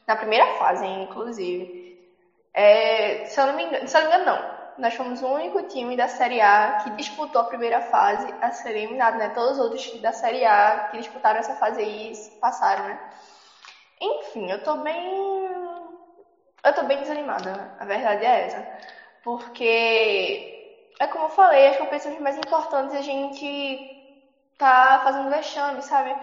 Na 0.08 0.16
primeira 0.16 0.46
fase, 0.58 0.86
inclusive. 0.86 2.00
É... 2.54 3.26
Se 3.26 3.40
eu 3.40 3.48
não 3.48 3.56
me 3.56 3.64
engano, 3.66 3.88
se 3.88 3.98
eu 3.98 4.02
não 4.04 4.10
me 4.10 4.16
engano, 4.16 4.32
não 4.32 4.56
nós 4.78 4.94
fomos 4.94 5.22
o 5.22 5.28
único 5.28 5.64
time 5.64 5.96
da 5.96 6.08
Série 6.08 6.42
A 6.42 6.82
que 6.84 6.90
disputou 6.92 7.42
a 7.42 7.46
primeira 7.46 7.82
fase 7.82 8.34
a 8.42 8.52
ser 8.52 8.76
eliminado, 8.76 9.18
né? 9.18 9.30
Todos 9.30 9.58
os 9.58 9.60
outros 9.60 10.02
da 10.02 10.12
Série 10.12 10.46
A 10.46 10.90
que 10.92 10.98
disputaram 10.98 11.40
essa 11.40 11.56
fase 11.56 11.80
aí 11.82 12.12
passaram, 12.42 12.86
né? 12.86 13.00
Enfim, 14.02 14.52
eu 14.52 14.62
tô 14.64 14.78
bem. 14.78 15.56
Eu 16.64 16.74
tô 16.74 16.84
bem 16.84 17.00
desanimada, 17.00 17.54
né? 17.56 17.72
A 17.80 17.86
verdade 17.86 18.26
é 18.26 18.46
essa. 18.48 18.68
Porque, 19.24 20.55
é 21.00 21.08
como 21.08 21.26
eu 21.26 21.30
falei, 21.30 21.68
as 21.68 21.78
competições 21.78 22.20
mais 22.20 22.38
importantes 22.38 22.96
a 22.96 23.02
gente 23.02 24.04
tá 24.58 25.02
fazendo 25.04 25.30
vexame, 25.30 25.82
sabe? 25.82 26.16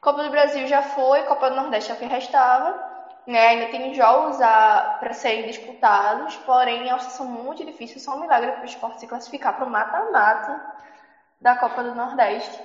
Copa 0.00 0.22
do 0.22 0.30
Brasil 0.30 0.66
já 0.66 0.82
foi, 0.82 1.22
Copa 1.24 1.50
do 1.50 1.56
Nordeste 1.56 1.90
é 1.90 1.94
o 1.94 1.98
que 1.98 2.06
restava 2.06 2.90
né? 3.26 3.48
Ainda 3.48 3.66
tem 3.70 3.94
jogos 3.94 4.38
para 4.38 5.12
serem 5.12 5.46
disputados, 5.46 6.36
porém 6.38 6.88
é 6.88 6.92
uma 6.92 6.98
situação 6.98 7.26
muito 7.26 7.64
difícil, 7.64 8.00
só 8.00 8.16
um 8.16 8.20
milagre 8.20 8.52
para 8.52 8.62
o 8.62 8.66
esporte 8.66 9.00
se 9.00 9.06
classificar 9.06 9.56
para 9.56 9.64
o 9.64 9.70
mata-mata 9.70 10.60
da 11.40 11.56
Copa 11.56 11.82
do 11.82 11.94
Nordeste. 11.94 12.60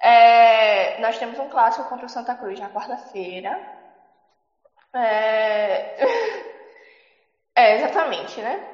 É, 0.00 1.00
nós 1.00 1.18
temos 1.18 1.38
um 1.38 1.48
clássico 1.48 1.88
contra 1.88 2.06
o 2.06 2.08
Santa 2.08 2.34
Cruz 2.34 2.58
na 2.58 2.68
quarta-feira. 2.68 3.58
É... 4.92 6.04
é, 7.54 7.76
exatamente, 7.76 8.40
né? 8.40 8.73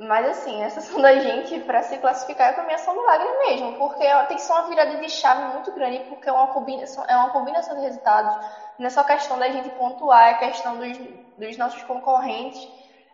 Mas 0.00 0.26
assim, 0.26 0.62
essa 0.62 0.80
ação 0.80 1.00
da 1.02 1.18
gente 1.18 1.60
para 1.60 1.82
se 1.82 1.98
classificar 1.98 2.54
é 2.68 2.78
só 2.78 2.92
um 2.92 2.96
milagre 2.96 3.28
mesmo, 3.46 3.74
porque 3.74 4.02
tem 4.26 4.36
que 4.36 4.42
ser 4.42 4.52
uma 4.52 4.66
virada 4.68 4.96
de 4.96 5.08
chave 5.10 5.44
muito 5.44 5.72
grande, 5.72 6.00
porque 6.08 6.28
é 6.28 6.32
uma 6.32 6.48
combinação, 6.48 7.04
é 7.06 7.16
uma 7.16 7.30
combinação 7.30 7.76
de 7.76 7.82
resultados. 7.82 8.34
Não 8.78 8.86
é 8.86 8.90
só 8.90 9.04
questão 9.04 9.38
da 9.38 9.50
gente 9.50 9.68
pontuar, 9.70 10.28
é 10.30 10.34
questão 10.34 10.78
dos, 10.78 10.96
dos 11.36 11.56
nossos 11.58 11.82
concorrentes 11.82 12.68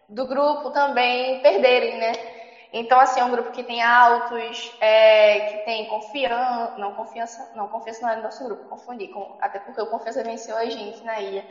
do 0.08 0.24
grupo 0.26 0.70
também 0.70 1.40
perderem, 1.40 1.98
né? 1.98 2.12
Então, 2.72 3.00
assim, 3.00 3.20
é 3.20 3.24
um 3.24 3.30
grupo 3.30 3.50
que 3.50 3.64
tem 3.64 3.82
altos, 3.82 4.76
é, 4.80 5.40
que 5.42 5.58
tem 5.58 5.84
confiança, 5.86 6.72
não, 6.76 6.92
confiança, 6.92 7.48
não, 7.54 7.68
confiança 7.68 8.04
não 8.04 8.12
é 8.12 8.16
do 8.16 8.22
nosso 8.22 8.44
grupo, 8.44 8.64
confundi, 8.66 9.08
com, 9.08 9.34
até 9.40 9.58
porque 9.58 9.80
o 9.80 9.86
Confiança 9.86 10.22
venceu 10.22 10.56
a 10.56 10.68
gente 10.68 11.04
na 11.04 11.20
ilha, 11.20 11.46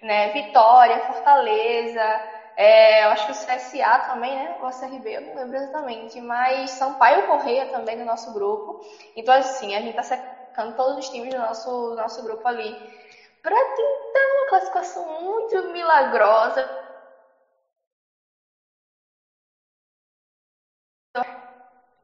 né? 0.00 0.28
Vitória, 0.28 1.00
Fortaleza, 1.00 2.20
é, 2.56 3.04
eu 3.04 3.10
acho 3.10 3.26
que 3.26 3.30
o 3.32 3.34
CSA 3.34 3.98
também, 4.00 4.36
né? 4.36 4.54
O 4.60 4.72
CRB, 4.72 5.16
eu 5.16 5.20
não 5.22 5.34
lembro 5.34 5.56
exatamente. 5.56 6.20
Mas 6.20 6.72
Sampaio 6.72 7.22
Correia 7.24 7.66
também 7.66 7.96
no 7.96 8.04
nosso 8.04 8.32
grupo. 8.32 8.78
Então, 9.14 9.34
assim, 9.34 9.74
a 9.74 9.80
gente 9.80 9.94
tá 9.94 10.02
secando 10.02 10.74
todos 10.74 10.96
os 10.98 11.08
times 11.08 11.30
do 11.32 11.38
nosso, 11.40 11.70
do 11.90 11.96
nosso 11.96 12.22
grupo 12.22 12.46
ali 12.48 12.78
para 13.42 13.56
tentar 13.74 14.20
uma 14.36 14.46
classificação 14.48 15.06
muito 15.22 15.62
milagrosa. 15.64 16.70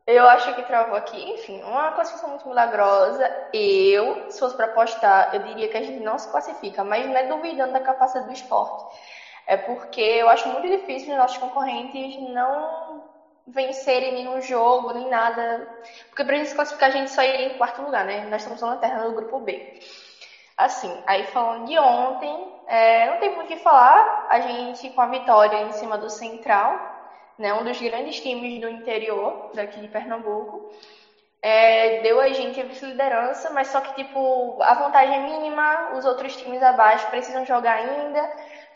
Eu 0.06 0.26
acho 0.26 0.52
que 0.54 0.62
travou 0.64 0.96
aqui. 0.96 1.16
Enfim, 1.30 1.62
uma 1.62 1.92
classificação 1.92 2.28
muito 2.28 2.46
milagrosa. 2.48 3.30
Eu, 3.52 4.24
se 4.28 4.38
fosse 4.38 4.56
para 4.56 4.64
apostar, 4.66 5.28
eu 5.32 5.40
diria 5.40 5.68
que 5.68 5.76
a 5.76 5.82
gente 5.82 6.00
não 6.00 6.18
se 6.18 6.28
classifica, 6.28 6.82
mas 6.84 7.06
não 7.06 7.16
é 7.16 7.22
duvidando 7.24 7.72
da 7.72 7.80
capacidade 7.80 8.26
do 8.26 8.32
esporte. 8.32 8.84
É 9.46 9.56
porque 9.56 10.00
eu 10.00 10.28
acho 10.28 10.48
muito 10.48 10.68
difícil 10.68 11.12
os 11.12 11.18
nossos 11.18 11.38
concorrentes 11.38 12.16
não 12.18 13.02
vencerem 13.46 14.12
nenhum 14.12 14.40
jogo, 14.40 14.92
nem 14.92 15.08
nada. 15.08 15.68
Porque 16.08 16.24
pra 16.24 16.36
gente 16.36 16.48
se 16.48 16.54
classificar, 16.54 16.88
a 16.88 16.92
gente 16.92 17.10
só 17.10 17.22
iria 17.22 17.46
em 17.46 17.54
quarto 17.54 17.82
lugar, 17.82 18.04
né? 18.04 18.24
Nós 18.26 18.42
estamos 18.42 18.60
na 18.60 18.68
lanterna 18.68 19.04
do 19.04 19.12
grupo 19.12 19.40
B. 19.40 19.62
Assim, 20.56 21.02
aí 21.06 21.24
falando 21.24 21.64
de 21.66 21.78
ontem, 21.78 22.48
é, 22.66 23.06
não 23.06 23.16
tem 23.18 23.30
muito 23.30 23.44
o 23.46 23.48
que 23.48 23.56
falar. 23.56 24.06
A 24.28 24.40
gente, 24.40 24.90
com 24.90 25.00
a 25.00 25.06
vitória 25.06 25.60
em 25.60 25.72
cima 25.72 25.98
do 25.98 26.08
Central, 26.10 26.80
né, 27.38 27.52
um 27.54 27.64
dos 27.64 27.80
grandes 27.80 28.20
times 28.20 28.60
do 28.60 28.68
interior 28.68 29.36
daqui 29.54 29.80
de 29.80 29.88
Pernambuco, 29.88 30.62
é, 31.42 31.90
deu 32.02 32.20
a 32.20 32.30
gente 32.32 32.60
a 32.60 32.64
vice-liderança, 32.64 33.50
mas 33.50 33.68
só 33.68 33.80
que, 33.80 33.92
tipo, 33.94 34.56
a 34.62 34.74
vantagem 34.74 35.16
é 35.16 35.18
mínima, 35.18 35.90
os 35.92 36.04
outros 36.04 36.36
times 36.36 36.62
abaixo 36.62 37.08
precisam 37.08 37.44
jogar 37.44 37.74
ainda. 37.74 38.30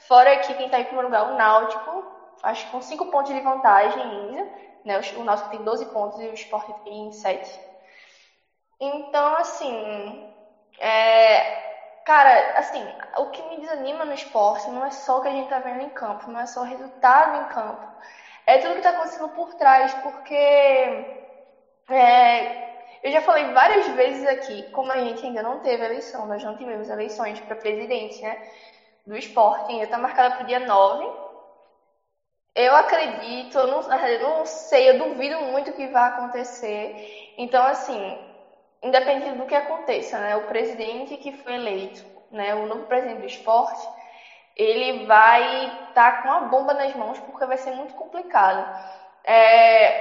Fora 0.09 0.37
que 0.39 0.55
quem 0.55 0.67
está 0.67 0.79
em 0.79 0.85
primeiro 0.85 1.09
lugar, 1.09 1.33
o 1.33 1.37
Náutico, 1.37 2.05
acho 2.43 2.65
que 2.67 2.71
com 2.71 2.81
5 2.81 3.11
pontos 3.11 3.35
de 3.35 3.41
vantagem 3.41 4.03
ainda. 4.03 4.47
Né? 4.85 5.01
O 5.17 5.25
Náutico 5.25 5.51
tem 5.51 5.65
12 5.65 5.87
pontos 5.87 6.19
e 6.21 6.29
o 6.29 6.35
Sport 6.35 6.67
tem 6.85 7.11
7. 7.13 7.61
Então, 8.81 9.37
assim, 9.37 10.33
é, 10.79 12.03
cara, 12.05 12.59
assim, 12.59 12.83
o 13.19 13.27
que 13.31 13.43
me 13.49 13.59
desanima 13.61 14.05
no 14.05 14.13
esporte 14.13 14.71
não 14.71 14.85
é 14.85 14.91
só 14.91 15.19
o 15.19 15.23
que 15.23 15.29
a 15.29 15.33
gente 15.33 15.49
tá 15.49 15.59
vendo 15.59 15.81
em 15.83 15.91
campo, 15.91 16.31
não 16.31 16.41
é 16.41 16.47
só 16.47 16.61
o 16.61 16.65
resultado 16.65 17.37
em 17.43 17.45
campo. 17.47 17.87
É 18.47 18.59
tudo 18.59 18.75
que 18.77 18.83
tá 18.83 18.91
acontecendo 18.91 19.29
por 19.31 19.55
trás, 19.55 19.93
porque 19.95 20.35
é, 21.91 22.67
eu 23.03 23.11
já 23.13 23.21
falei 23.23 23.53
várias 23.53 23.87
vezes 23.89 24.27
aqui, 24.27 24.71
como 24.73 24.93
a 24.93 24.99
gente 24.99 25.25
ainda 25.25 25.43
não 25.43 25.59
teve 25.61 25.85
eleição, 25.85 26.27
nós 26.27 26.43
não 26.45 26.57
tivemos 26.57 26.89
eleições 26.89 27.41
para 27.41 27.57
presidente, 27.57 28.23
né? 28.23 28.39
Do 29.07 29.17
esporte 29.17 29.71
ainda 29.73 29.85
está 29.85 29.99
marcada 29.99 30.35
para 30.35 30.45
o 30.45 30.47
dia 30.47 30.61
9. 30.61 31.05
Eu 32.55 32.75
acredito, 32.75 33.59
eu 33.59 33.67
não, 33.67 33.81
eu 34.09 34.21
não 34.21 34.47
sei, 34.47 34.89
eu 34.91 34.99
duvido 34.99 35.39
muito 35.41 35.73
que 35.75 35.87
vai 35.89 36.09
acontecer. 36.09 36.95
Então, 37.37 37.65
assim, 37.67 38.19
independente 38.83 39.37
do 39.37 39.47
que 39.47 39.55
aconteça, 39.55 40.19
né, 40.19 40.37
o 40.37 40.47
presidente 40.47 41.17
que 41.19 41.33
foi 41.33 41.55
eleito, 41.55 42.05
né, 42.31 42.55
o 42.55 42.67
novo 42.67 42.85
presidente 42.87 43.21
do 43.21 43.27
esporte, 43.27 43.81
ele 44.57 45.05
vai 45.07 45.67
estar 45.67 46.13
tá 46.13 46.23
com 46.23 46.31
a 46.31 46.41
bomba 46.41 46.73
nas 46.75 46.95
mãos 46.95 47.19
porque 47.21 47.45
vai 47.47 47.59
ser 47.59 47.73
muito 47.73 47.95
complicado. 47.95 48.67
É, 49.25 49.95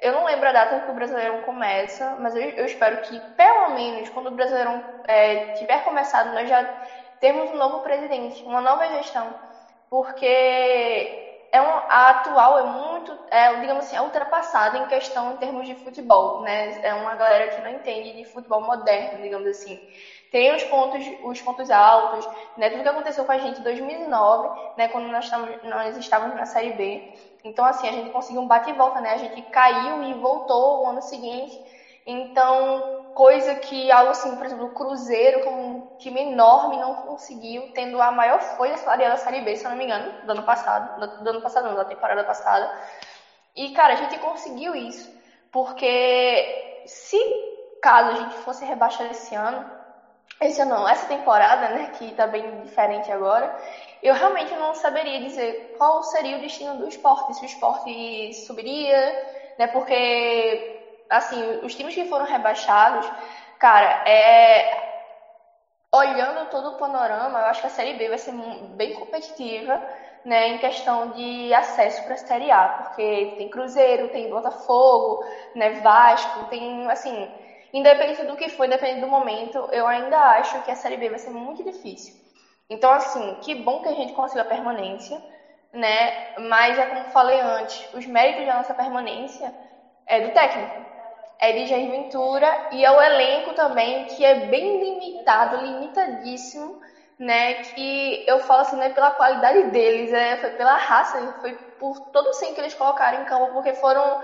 eu 0.00 0.12
não 0.12 0.24
lembro 0.24 0.48
a 0.48 0.52
data 0.52 0.80
que 0.80 0.90
o 0.90 0.94
Brasileirão 0.94 1.40
começa, 1.40 2.14
mas 2.18 2.34
eu, 2.34 2.42
eu 2.50 2.66
espero 2.66 2.98
que, 2.98 3.20
pelo 3.36 3.70
menos, 3.70 4.08
quando 4.10 4.26
o 4.28 4.32
Brasileirão 4.32 4.84
é, 5.06 5.38
tiver 5.54 5.82
começado, 5.82 6.32
nós 6.32 6.48
já 6.48 6.68
temos 7.24 7.50
um 7.50 7.56
novo 7.56 7.80
presidente, 7.80 8.44
uma 8.44 8.60
nova 8.60 8.86
gestão, 8.86 9.34
porque 9.88 10.26
é 11.50 11.58
um, 11.58 11.70
a 11.88 12.10
atual 12.10 12.58
é 12.58 12.62
muito, 12.64 13.18
é, 13.30 13.60
digamos 13.60 13.86
assim, 13.86 13.96
é 13.96 14.02
ultrapassada 14.02 14.76
em 14.76 14.86
questão 14.88 15.32
em 15.32 15.36
termos 15.38 15.66
de 15.66 15.74
futebol, 15.74 16.42
né? 16.42 16.78
É 16.82 16.92
uma 16.92 17.14
galera 17.14 17.48
que 17.48 17.62
não 17.62 17.70
entende 17.70 18.12
de 18.12 18.24
futebol 18.26 18.60
moderno, 18.60 19.22
digamos 19.22 19.48
assim. 19.48 19.80
Tem 20.30 20.54
os 20.54 20.64
pontos, 20.64 21.02
os 21.22 21.40
pontos 21.40 21.70
altos, 21.70 22.28
né? 22.58 22.68
Tudo 22.68 22.82
que 22.82 22.88
aconteceu 22.90 23.24
com 23.24 23.32
a 23.32 23.38
gente 23.38 23.58
em 23.60 23.62
2009, 23.62 24.50
né? 24.76 24.88
Quando 24.88 25.06
nós, 25.08 25.30
nós 25.62 25.96
estávamos 25.96 26.36
na 26.36 26.44
Série 26.44 26.72
B. 26.72 27.02
Então, 27.42 27.64
assim, 27.64 27.88
a 27.88 27.92
gente 27.92 28.10
conseguiu 28.10 28.42
um 28.42 28.46
bate 28.46 28.68
e 28.68 28.74
volta, 28.74 29.00
né? 29.00 29.12
A 29.12 29.16
gente 29.16 29.40
caiu 29.40 30.02
e 30.02 30.12
voltou 30.12 30.82
o 30.82 30.86
ano 30.86 31.00
seguinte. 31.00 31.58
Então, 32.06 32.82
coisa 33.14 33.54
que 33.54 33.90
algo 33.90 34.10
assim, 34.10 34.36
por 34.36 34.44
exemplo, 34.46 34.66
o 34.66 34.74
Cruzeiro, 34.74 35.40
como 35.40 35.76
um 35.76 35.96
time 35.98 36.20
enorme, 36.22 36.76
não 36.76 36.94
conseguiu, 36.94 37.70
tendo 37.72 38.00
a 38.00 38.10
maior 38.10 38.40
folha 38.40 38.76
salarial 38.76 39.10
da 39.10 39.16
Série 39.16 39.40
B, 39.40 39.56
se 39.56 39.64
eu 39.64 39.70
não 39.70 39.78
me 39.78 39.84
engano, 39.84 40.12
do 40.22 40.32
ano 40.32 40.42
passado, 40.42 40.90
do 41.18 41.30
ano 41.30 41.40
passado 41.40 41.68
não, 41.68 41.76
da 41.76 41.84
temporada 41.84 42.24
passada. 42.24 42.70
E, 43.54 43.70
cara, 43.70 43.92
a 43.94 43.96
gente 43.96 44.18
conseguiu 44.18 44.74
isso, 44.74 45.08
porque 45.50 46.44
se 46.84 47.16
caso 47.80 48.10
a 48.10 48.14
gente 48.14 48.36
fosse 48.38 48.64
rebaixar 48.64 49.06
esse 49.10 49.34
ano, 49.34 49.64
esse 50.40 50.60
ano 50.60 50.74
não, 50.74 50.88
essa 50.88 51.06
temporada, 51.06 51.68
né, 51.68 51.88
que 51.88 52.12
tá 52.12 52.26
bem 52.26 52.62
diferente 52.62 53.12
agora, 53.12 53.54
eu 54.02 54.14
realmente 54.14 54.54
não 54.56 54.74
saberia 54.74 55.20
dizer 55.20 55.70
qual 55.78 56.02
seria 56.02 56.36
o 56.36 56.40
destino 56.40 56.76
do 56.76 56.88
esporte, 56.88 57.32
se 57.34 57.44
o 57.44 57.46
esporte 57.46 58.32
subiria, 58.44 59.14
né, 59.58 59.66
porque 59.68 60.83
assim, 61.08 61.58
os 61.62 61.74
times 61.74 61.94
que 61.94 62.04
foram 62.04 62.24
rebaixados, 62.24 63.10
cara, 63.58 64.02
é 64.06 64.70
olhando 65.92 66.48
todo 66.50 66.70
o 66.70 66.76
panorama, 66.76 67.38
eu 67.38 67.44
acho 67.46 67.60
que 67.60 67.66
a 67.66 67.70
Série 67.70 67.94
B 67.94 68.08
vai 68.08 68.18
ser 68.18 68.32
bem 68.76 68.92
competitiva, 68.92 69.80
né, 70.24 70.48
em 70.48 70.58
questão 70.58 71.10
de 71.10 71.52
acesso 71.54 72.02
para 72.02 72.14
a 72.14 72.16
Série 72.16 72.50
A, 72.50 72.68
porque 72.68 73.34
tem 73.36 73.48
Cruzeiro, 73.48 74.08
tem 74.08 74.28
Botafogo, 74.28 75.20
né, 75.54 75.70
Vasco, 75.70 76.44
tem, 76.46 76.90
assim, 76.90 77.30
independente 77.72 78.24
do 78.24 78.36
que 78.36 78.48
for, 78.48 78.64
independente 78.66 79.00
do 79.00 79.08
momento, 79.08 79.68
eu 79.70 79.86
ainda 79.86 80.18
acho 80.32 80.60
que 80.62 80.70
a 80.70 80.74
Série 80.76 80.96
B 80.96 81.10
vai 81.10 81.18
ser 81.18 81.30
muito 81.30 81.62
difícil. 81.64 82.14
Então, 82.68 82.90
assim, 82.92 83.36
que 83.42 83.54
bom 83.54 83.80
que 83.80 83.88
a 83.88 83.94
gente 83.94 84.12
conseguiu 84.12 84.42
a 84.42 84.44
permanência, 84.44 85.22
né, 85.72 86.12
mas 86.38 86.78
é 86.78 86.86
como 86.86 87.04
falei 87.06 87.38
antes, 87.40 87.88
os 87.92 88.06
méritos 88.06 88.46
da 88.46 88.56
nossa 88.56 88.74
permanência 88.74 89.54
é 90.06 90.20
do 90.20 90.30
técnico, 90.32 90.86
é 91.38 91.52
de 91.52 91.66
Jair 91.66 91.90
Ventura 91.90 92.68
e 92.72 92.84
é 92.84 92.90
o 92.90 93.00
elenco 93.00 93.54
também 93.54 94.06
que 94.06 94.24
é 94.24 94.46
bem 94.46 94.80
limitado, 94.80 95.56
limitadíssimo, 95.64 96.80
né? 97.18 97.54
Que 97.54 98.24
eu 98.26 98.40
falo 98.40 98.62
assim, 98.62 98.76
não 98.76 98.84
é 98.84 98.90
pela 98.90 99.10
qualidade 99.12 99.70
deles, 99.70 100.12
é, 100.12 100.36
foi 100.36 100.50
pela 100.50 100.76
raça, 100.76 101.34
foi 101.40 101.54
por 101.78 101.98
todo 102.10 102.28
o 102.28 102.32
sangue 102.32 102.54
que 102.54 102.60
eles 102.60 102.74
colocaram 102.74 103.22
em 103.22 103.24
campo, 103.24 103.52
porque 103.52 103.74
foram. 103.74 104.20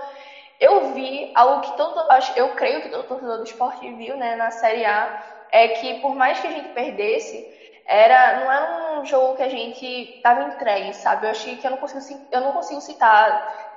Eu 0.59 0.93
vi 0.93 1.31
algo 1.35 1.61
que 1.61 1.75
todo. 1.77 1.99
Eu 2.35 2.49
creio 2.55 2.81
que 2.81 2.89
todo 2.89 3.07
torcedor 3.07 3.37
do 3.37 3.43
esporte 3.43 3.91
viu, 3.93 4.15
né, 4.17 4.35
na 4.35 4.51
Série 4.51 4.85
A, 4.85 5.23
é 5.51 5.69
que 5.69 5.95
por 6.01 6.15
mais 6.15 6.39
que 6.39 6.47
a 6.47 6.51
gente 6.51 6.69
perdesse, 6.69 7.45
era, 7.85 8.39
não 8.39 8.51
era 8.51 8.99
um 8.99 9.05
jogo 9.05 9.35
que 9.35 9.43
a 9.43 9.49
gente 9.49 9.85
estava 9.85 10.43
entregue, 10.43 10.93
sabe? 10.93 11.25
Eu 11.25 11.31
achei 11.31 11.57
que 11.57 11.65
eu 11.65 11.71
não 11.71 11.77
consigo, 11.77 12.21
eu 12.31 12.41
não 12.41 12.51
consigo 12.51 12.79
citar 12.81 13.70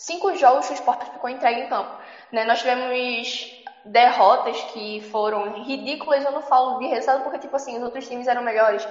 cinco 0.00 0.34
jogos 0.34 0.66
que 0.66 0.72
o 0.72 0.74
esporte 0.74 1.10
ficou 1.12 1.28
entregue 1.28 1.60
em 1.60 1.68
campo. 1.68 1.90
Né? 2.32 2.44
Nós 2.44 2.60
tivemos 2.60 3.60
derrotas 3.84 4.60
que 4.72 5.00
foram 5.10 5.62
ridículas, 5.62 6.24
eu 6.24 6.32
não 6.32 6.42
falo 6.42 6.78
de 6.78 6.86
resultado 6.86 7.22
porque, 7.22 7.38
tipo 7.38 7.56
assim, 7.56 7.76
os 7.76 7.82
outros 7.82 8.08
times 8.08 8.26
eram 8.26 8.42
melhores. 8.42 8.86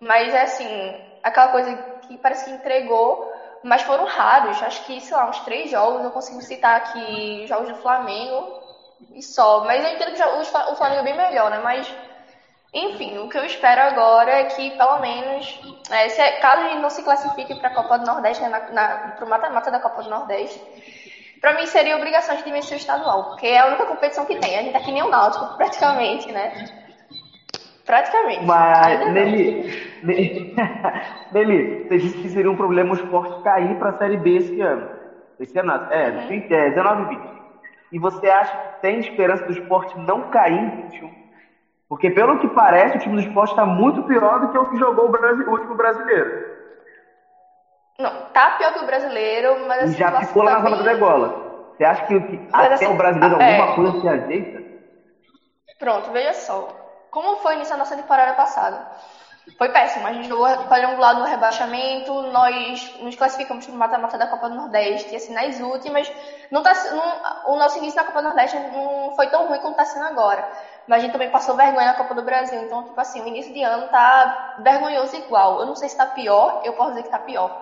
Mas 0.00 0.32
é 0.32 0.42
assim, 0.42 0.66
aquela 1.22 1.48
coisa 1.48 1.76
que 2.06 2.16
parece 2.16 2.46
que 2.46 2.50
entregou, 2.52 3.30
mas 3.62 3.82
foram 3.82 4.06
raros. 4.06 4.62
Acho 4.62 4.84
que, 4.86 5.00
sei 5.00 5.14
lá, 5.16 5.28
uns 5.28 5.40
três 5.40 5.70
jogos, 5.70 6.02
eu 6.02 6.10
consigo 6.10 6.40
citar 6.40 6.76
aqui 6.76 7.46
jogos 7.46 7.68
do 7.68 7.74
Flamengo 7.76 8.48
e 9.12 9.22
só. 9.22 9.64
Mas 9.64 9.84
eu 9.84 9.92
entendo 9.92 10.14
que 10.14 10.22
o 10.22 10.74
Flamengo 10.74 11.00
é 11.00 11.04
bem 11.04 11.16
melhor, 11.16 11.50
né? 11.50 11.58
Mas, 11.58 11.86
enfim, 12.72 13.18
o 13.18 13.28
que 13.28 13.36
eu 13.36 13.44
espero 13.44 13.80
agora 13.80 14.30
é 14.30 14.44
que, 14.44 14.70
pelo 14.70 15.00
menos, 15.00 15.60
é, 15.90 16.08
se, 16.08 16.20
é, 16.20 16.40
caso 16.40 16.62
a 16.62 16.68
gente 16.68 16.82
não 16.82 16.90
se 16.90 17.02
classifique 17.02 17.54
para 17.56 17.68
a 17.68 17.74
Copa 17.74 17.98
do 17.98 18.06
Nordeste, 18.06 18.42
né, 18.44 18.60
para 18.60 19.24
o 19.24 19.28
mata-mata 19.28 19.72
da 19.72 19.80
Copa 19.80 20.04
do 20.04 20.10
Nordeste, 20.10 20.60
para 21.40 21.54
mim 21.54 21.66
seria 21.66 21.96
obrigação 21.96 22.36
de 22.36 22.44
vencer 22.44 22.76
o 22.76 22.80
estadual, 22.80 23.30
porque 23.30 23.48
é 23.48 23.58
a 23.58 23.66
única 23.66 23.86
competição 23.86 24.24
que 24.24 24.36
tem. 24.36 24.56
A 24.56 24.62
gente 24.62 24.72
tá 24.72 24.78
aqui 24.78 24.92
nem 24.92 25.02
o 25.02 25.08
Náutico, 25.08 25.46
praticamente, 25.58 26.30
né? 26.30 26.52
Praticamente. 27.84 28.44
Mas, 28.44 29.12
Nelly, 29.12 30.00
Nelly, 30.04 30.54
Nelly, 31.32 31.88
você 31.88 31.98
disse 31.98 32.18
que 32.18 32.28
seria 32.28 32.50
um 32.50 32.56
problema 32.56 32.92
o 32.92 32.94
esporte 32.94 33.42
cair 33.42 33.76
para 33.78 33.90
a 33.90 33.98
Série 33.98 34.16
B 34.16 34.36
esse 34.36 34.60
ano. 34.60 34.88
Esse 35.40 35.58
ano, 35.58 35.72
é, 35.90 36.10
uhum. 36.10 36.28
20, 36.28 36.54
é 36.54 36.70
19 36.70 37.16
20. 37.16 37.30
E 37.92 37.98
você 37.98 38.28
acha 38.28 38.56
que 38.56 38.82
tem 38.82 39.00
esperança 39.00 39.44
do 39.44 39.52
esporte 39.52 39.98
não 39.98 40.30
cair 40.30 40.56
em 40.56 40.82
21? 40.82 41.19
Porque, 41.90 42.08
pelo 42.08 42.38
que 42.38 42.46
parece, 42.46 42.98
o 42.98 43.00
time 43.00 43.16
do 43.16 43.28
esporte 43.28 43.50
está 43.50 43.66
muito 43.66 44.04
pior 44.04 44.38
do 44.38 44.52
que 44.52 44.56
o 44.56 44.70
que 44.70 44.76
jogou 44.76 45.06
o, 45.06 45.10
Brasil, 45.10 45.44
o 45.44 45.50
último 45.50 45.74
brasileiro. 45.74 46.30
Não, 47.98 48.26
tá 48.26 48.52
pior 48.52 48.72
que 48.74 48.78
o 48.78 48.86
brasileiro, 48.86 49.66
mas 49.66 49.82
assim, 49.82 49.98
já 49.98 50.20
ficou 50.20 50.44
lá 50.44 50.52
na 50.52 50.60
zona 50.60 50.76
bem... 50.76 50.84
da 50.84 50.92
degola. 50.92 51.72
Você 51.76 51.84
acha 51.84 52.06
que, 52.06 52.20
que 52.20 52.48
até 52.52 52.74
assim, 52.74 52.86
o 52.86 52.96
brasileiro 52.96 53.42
é... 53.42 53.58
alguma 53.58 53.74
coisa 53.74 54.00
se 54.00 54.08
ajeita? 54.08 54.62
Pronto, 55.80 56.12
veja 56.12 56.32
só. 56.34 56.68
Como 57.10 57.38
foi 57.38 57.56
nisso 57.56 57.74
a 57.74 57.76
nossa 57.76 57.96
temporada 57.96 58.34
passada? 58.34 58.86
Foi 59.58 59.68
péssimo. 59.70 60.06
A 60.06 60.12
gente 60.12 60.28
jogou 60.28 60.46
quadrangular 60.68 61.18
no 61.18 61.24
rebaixamento, 61.24 62.12
nós 62.30 62.98
nos 63.00 63.16
classificamos 63.16 63.66
no 63.66 63.76
mata-mata 63.76 64.16
da 64.16 64.28
Copa 64.28 64.48
do 64.48 64.54
Nordeste, 64.54 65.12
e 65.12 65.16
assim, 65.16 65.34
nas 65.34 65.58
últimas. 65.58 66.10
Não 66.52 66.62
tá, 66.62 66.72
não, 66.92 67.52
o 67.52 67.58
nosso 67.58 67.78
início 67.78 67.96
na 67.96 68.06
Copa 68.06 68.22
do 68.22 68.28
Nordeste 68.28 68.56
não 68.56 69.12
foi 69.16 69.26
tão 69.26 69.48
ruim 69.48 69.58
como 69.58 69.72
está 69.72 69.84
sendo 69.84 70.04
agora. 70.04 70.48
Mas 70.90 70.98
a 70.98 71.02
gente 71.06 71.12
também 71.12 71.30
passou 71.30 71.56
vergonha 71.56 71.86
na 71.88 71.94
Copa 71.94 72.14
do 72.14 72.24
Brasil. 72.24 72.60
Então, 72.62 72.84
tipo 72.84 73.00
assim, 73.00 73.22
o 73.22 73.28
início 73.28 73.54
de 73.54 73.62
ano 73.62 73.88
tá 73.88 74.54
vergonhoso 74.58 75.16
igual. 75.16 75.60
Eu 75.60 75.66
não 75.66 75.76
sei 75.76 75.88
se 75.88 75.96
tá 75.96 76.06
pior, 76.06 76.60
eu 76.64 76.74
posso 76.74 76.90
dizer 76.90 77.04
que 77.04 77.10
tá 77.10 77.20
pior 77.20 77.54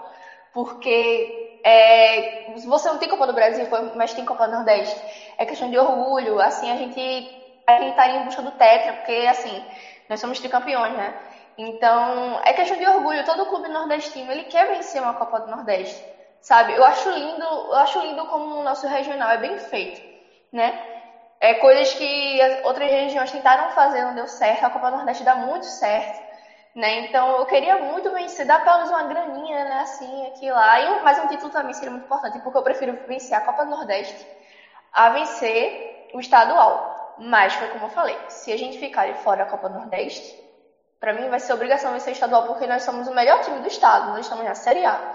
porque 0.52 1.36
é, 1.64 2.44
você 2.66 2.88
não 2.90 2.98
tem 2.98 3.08
Copa 3.08 3.26
do 3.26 3.34
Brasil, 3.34 3.66
mas 3.94 4.14
tem 4.14 4.24
Copa 4.24 4.46
do 4.48 4.52
Nordeste. 4.54 5.04
É 5.38 5.46
questão 5.46 5.70
de 5.70 5.78
orgulho, 5.78 6.40
assim, 6.40 6.70
a 6.70 6.76
gente, 6.76 7.00
a 7.66 7.78
gente 7.80 7.94
tá 7.96 8.08
em 8.08 8.24
busca 8.24 8.42
do 8.42 8.52
Tetra, 8.52 8.94
porque, 8.94 9.12
assim, 9.30 9.64
nós 10.08 10.20
somos 10.20 10.40
tricampeões, 10.40 10.96
né? 10.96 11.14
Então, 11.56 12.40
é 12.44 12.52
questão 12.54 12.78
de 12.78 12.86
orgulho. 12.86 13.24
Todo 13.24 13.46
clube 13.46 13.68
nordestino, 13.68 14.30
ele 14.32 14.44
quer 14.44 14.68
vencer 14.68 15.02
uma 15.02 15.14
Copa 15.14 15.40
do 15.40 15.50
Nordeste, 15.50 16.06
sabe? 16.40 16.74
Eu 16.74 16.84
acho 16.84 17.10
lindo, 17.10 17.44
eu 17.44 17.74
acho 17.76 18.00
lindo 18.00 18.26
como 18.26 18.56
o 18.56 18.62
nosso 18.62 18.86
regional 18.86 19.30
é 19.30 19.38
bem 19.38 19.58
feito, 19.58 20.00
né? 20.52 20.87
É 21.40 21.54
coisas 21.54 21.94
que 21.94 22.42
as 22.42 22.64
outras 22.64 22.90
regiões 22.90 23.30
tentaram 23.30 23.70
fazer, 23.70 24.02
não 24.02 24.14
deu 24.14 24.26
certo. 24.26 24.64
A 24.64 24.70
Copa 24.70 24.90
Nordeste 24.90 25.24
dá 25.24 25.36
muito 25.36 25.66
certo. 25.66 26.28
Né? 26.74 27.06
Então 27.06 27.38
eu 27.38 27.46
queria 27.46 27.76
muito 27.78 28.10
vencer, 28.12 28.46
dar 28.46 28.62
pelo 28.62 28.76
menos 28.76 28.90
uma 28.90 29.02
graninha, 29.04 29.64
né? 29.64 29.80
Assim, 29.80 30.26
aqui 30.28 30.50
lá. 30.50 30.80
E, 30.80 31.02
mas 31.02 31.18
um 31.18 31.28
título 31.28 31.50
também 31.50 31.72
seria 31.74 31.90
muito 31.90 32.04
importante, 32.04 32.38
porque 32.40 32.58
eu 32.58 32.62
prefiro 32.62 32.98
vencer 33.06 33.36
a 33.36 33.40
Copa 33.40 33.64
do 33.64 33.70
Nordeste 33.70 34.26
a 34.92 35.10
vencer 35.10 36.08
o 36.12 36.20
estadual. 36.20 37.16
Mas 37.18 37.54
foi 37.54 37.68
como 37.68 37.86
eu 37.86 37.90
falei, 37.90 38.16
se 38.28 38.52
a 38.52 38.56
gente 38.56 38.78
ficar 38.78 39.06
de 39.06 39.18
fora 39.20 39.44
da 39.44 39.50
Copa 39.50 39.68
do 39.68 39.78
Nordeste, 39.78 40.38
para 41.00 41.12
mim 41.12 41.28
vai 41.28 41.40
ser 41.40 41.52
obrigação 41.52 41.92
vencer 41.92 42.12
o 42.12 42.12
estadual, 42.12 42.46
porque 42.46 42.66
nós 42.66 42.82
somos 42.82 43.08
o 43.08 43.14
melhor 43.14 43.40
time 43.42 43.60
do 43.60 43.68
estado, 43.68 44.10
nós 44.10 44.20
estamos 44.20 44.44
na 44.44 44.54
Série 44.54 44.84
A. 44.84 45.14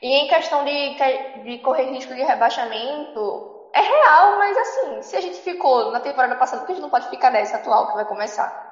E 0.00 0.12
em 0.12 0.28
questão 0.28 0.64
de, 0.64 0.96
de 1.44 1.58
correr 1.58 1.90
risco 1.90 2.14
de 2.14 2.22
rebaixamento, 2.22 3.57
é 3.74 3.80
real, 3.80 4.38
mas 4.38 4.56
assim, 4.56 5.02
se 5.02 5.16
a 5.16 5.20
gente 5.20 5.40
ficou 5.40 5.90
na 5.90 6.00
temporada 6.00 6.34
passada, 6.36 6.60
por 6.60 6.66
que 6.66 6.72
a 6.72 6.74
gente 6.76 6.82
não 6.82 6.90
pode 6.90 7.08
ficar 7.08 7.30
nessa 7.30 7.56
atual 7.56 7.88
que 7.88 7.94
vai 7.94 8.04
começar? 8.04 8.66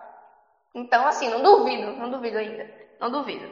Então, 0.74 1.06
assim, 1.06 1.30
não 1.30 1.42
duvido, 1.42 1.92
não 1.92 2.10
duvido 2.10 2.38
ainda. 2.38 2.66
Não 3.00 3.10
duvido. 3.10 3.46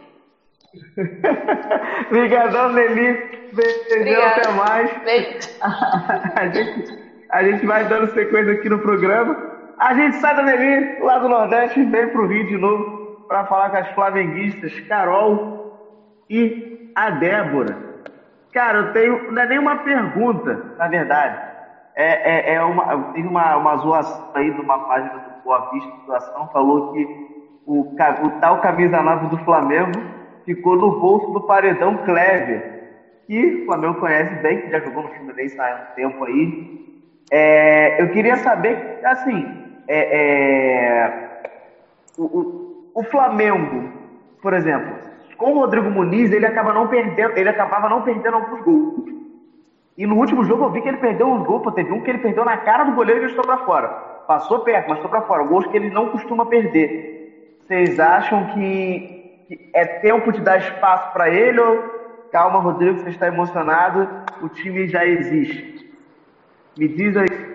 Obrigadão, 2.08 2.72
Nelly. 2.72 3.50
Beijão, 3.52 4.26
até 4.26 4.50
mais. 4.50 5.04
Beijo. 5.04 5.48
a, 5.62 6.46
gente, 6.48 6.92
a 7.30 7.44
gente 7.44 7.66
vai 7.66 7.84
dando 7.86 8.12
sequência 8.12 8.52
aqui 8.52 8.68
no 8.68 8.80
programa. 8.80 9.36
A 9.78 9.94
gente 9.94 10.16
sai 10.16 10.36
da 10.36 10.42
Nelly, 10.42 11.00
lá 11.00 11.18
do 11.18 11.28
Nordeste, 11.28 11.82
vem 11.84 12.08
pro 12.08 12.26
Rio 12.26 12.46
de 12.46 12.58
novo 12.58 13.24
para 13.26 13.46
falar 13.46 13.70
com 13.70 13.76
as 13.78 13.88
flamenguistas 13.92 14.78
Carol 14.80 16.18
e 16.28 16.90
a 16.94 17.10
Débora. 17.10 17.93
Cara, 18.54 18.78
eu 18.78 18.92
tenho. 18.92 19.32
Não 19.32 19.42
é 19.42 19.46
nenhuma 19.46 19.76
pergunta, 19.78 20.76
na 20.78 20.86
verdade. 20.86 21.36
É, 21.96 22.52
é, 22.52 22.54
é 22.54 22.62
uma. 22.62 23.12
Tem 23.12 23.26
uma, 23.26 23.56
uma 23.56 23.76
zoação 23.78 24.30
aí 24.32 24.50
de 24.52 24.60
uma 24.60 24.78
página 24.86 25.18
do 25.18 25.42
Boa 25.44 25.70
Vista 25.72 25.90
Situação 26.00 26.48
falou 26.52 26.92
que 26.92 27.04
o, 27.66 27.80
o 27.80 28.30
tal 28.40 28.60
camisa 28.60 29.02
9 29.02 29.26
do 29.26 29.44
Flamengo 29.44 30.00
ficou 30.44 30.76
no 30.76 31.00
bolso 31.00 31.32
do 31.32 31.40
paredão 31.42 31.96
Clever, 31.98 32.94
que 33.26 33.62
o 33.62 33.66
Flamengo 33.66 33.94
conhece 34.00 34.34
bem, 34.36 34.60
que 34.60 34.70
já 34.70 34.78
jogou 34.80 35.02
no 35.02 35.08
Fluminense 35.08 35.60
há 35.60 35.88
um 35.90 35.94
tempo 35.96 36.24
aí. 36.24 36.84
É, 37.30 38.00
eu 38.00 38.10
queria 38.10 38.36
saber, 38.36 39.00
assim, 39.04 39.46
é, 39.88 39.98
é, 40.16 41.40
o, 42.16 42.22
o, 42.22 42.92
o, 42.94 43.02
Flamengo, 43.04 43.90
por 44.40 44.52
exemplo, 44.52 44.94
com 45.36 45.52
o 45.52 45.60
Rodrigo 45.60 45.90
Muniz, 45.90 46.32
ele 46.32 46.46
acaba 46.46 46.72
não 46.72 46.88
perdendo, 46.88 47.36
ele 47.36 47.48
acabava 47.48 47.88
não 47.88 48.02
perdendo 48.02 48.34
alguns 48.34 48.62
gols. 48.62 49.14
E 49.96 50.06
no 50.06 50.16
último 50.16 50.44
jogo 50.44 50.64
eu 50.64 50.70
vi 50.70 50.82
que 50.82 50.88
ele 50.88 50.96
perdeu 50.98 51.26
uns 51.26 51.46
gols, 51.46 51.74
teve 51.74 51.92
um 51.92 52.00
que 52.00 52.10
ele 52.10 52.18
perdeu 52.18 52.44
na 52.44 52.56
cara 52.58 52.84
do 52.84 52.92
goleiro 52.92 53.24
e 53.24 53.26
estou 53.26 53.44
para 53.44 53.58
fora 53.58 54.14
passou 54.26 54.60
perto, 54.60 54.88
mas 54.88 55.00
foi 55.00 55.08
para 55.08 55.22
fora. 55.22 55.44
Gols 55.44 55.66
que 55.66 55.76
ele 55.76 55.90
não 55.90 56.10
costuma 56.10 56.46
perder. 56.46 57.58
Vocês 57.60 57.98
acham 57.98 58.46
que, 58.48 59.44
que 59.48 59.70
é 59.72 59.84
tempo 60.00 60.32
de 60.32 60.40
dar 60.40 60.58
espaço 60.58 61.12
para 61.12 61.30
ele 61.30 61.60
ou 61.60 61.94
calma, 62.30 62.58
Rodrigo, 62.58 63.00
você 63.00 63.10
está 63.10 63.28
emocionado, 63.28 64.24
o 64.42 64.48
time 64.48 64.88
já 64.88 65.04
existe? 65.06 65.96
Me 66.76 66.88
diz 66.88 67.16
aí. 67.16 67.54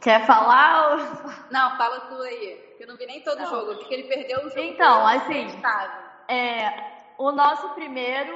Quer 0.00 0.26
falar? 0.26 0.90
Ou... 0.90 0.98
Não, 1.50 1.76
fala 1.76 2.00
tu 2.00 2.22
aí. 2.22 2.71
Eu 2.82 2.88
não 2.88 2.96
vi 2.96 3.06
nem 3.06 3.20
todo 3.22 3.40
o 3.40 3.46
jogo, 3.46 3.76
porque 3.76 3.94
ele 3.94 4.08
perdeu 4.08 4.38
o 4.40 4.48
jogo. 4.48 4.60
Então, 4.60 5.06
assim, 5.06 5.46
é, 6.26 7.14
o 7.16 7.30
nosso 7.30 7.68
primeiro 7.74 8.34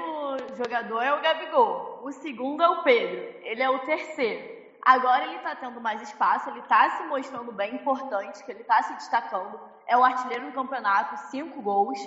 jogador 0.55 1.03
é 1.03 1.13
o 1.13 1.21
Gabigol. 1.21 1.99
O 2.05 2.13
segundo 2.13 2.63
é 2.63 2.69
o 2.69 2.85
Pedro. 2.85 3.41
Ele 3.43 3.61
é 3.61 3.69
o 3.69 3.81
terceiro. 3.81 4.57
Agora 4.83 5.25
ele 5.25 5.35
está 5.35 5.57
tendo 5.57 5.81
mais 5.81 6.01
espaço, 6.01 6.49
ele 6.49 6.61
está 6.61 6.91
se 6.91 7.03
mostrando 7.09 7.51
bem 7.51 7.75
importante, 7.75 8.45
que 8.45 8.53
ele 8.53 8.61
está 8.61 8.81
se 8.85 8.95
destacando. 8.95 9.59
É 9.85 9.97
o 9.97 10.05
artilheiro 10.05 10.47
do 10.47 10.53
campeonato, 10.53 11.17
cinco 11.29 11.61
gols. 11.61 11.99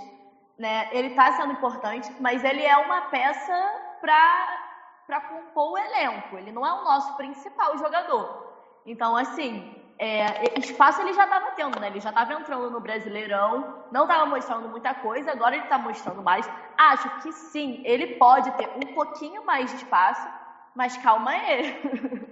Né? 0.57 0.87
Ele 0.93 1.09
está 1.09 1.33
sendo 1.33 1.51
importante, 1.51 2.09
mas 2.21 2.41
ele 2.45 2.63
é 2.63 2.77
uma 2.77 3.01
peça 3.09 3.53
para 3.99 5.19
compor 5.27 5.73
o 5.73 5.77
elenco. 5.77 6.37
Ele 6.37 6.53
não 6.53 6.65
é 6.65 6.71
o 6.71 6.85
nosso 6.85 7.17
principal 7.17 7.77
jogador. 7.77 8.47
Então, 8.85 9.17
assim, 9.17 9.78
é, 10.01 10.57
espaço 10.57 11.01
ele 11.01 11.11
já 11.11 11.25
estava 11.25 11.51
tendo, 11.51 11.77
né? 11.77 11.87
Ele 11.87 11.99
já 11.99 12.07
estava 12.07 12.33
entrando 12.33 12.71
no 12.71 12.79
Brasileirão, 12.79 13.83
não 13.91 14.03
estava 14.03 14.25
mostrando 14.25 14.69
muita 14.69 14.93
coisa, 14.93 15.33
agora 15.33 15.55
ele 15.55 15.65
está 15.65 15.77
mostrando 15.77 16.23
mais. 16.23 16.49
Acho 16.77 17.21
que 17.21 17.33
sim, 17.33 17.81
ele 17.83 18.15
pode 18.15 18.49
ter 18.51 18.69
um 18.77 18.93
pouquinho 18.93 19.45
mais 19.45 19.69
de 19.69 19.75
espaço, 19.75 20.25
mas 20.73 20.95
calma 20.97 21.31
aí. 21.31 21.81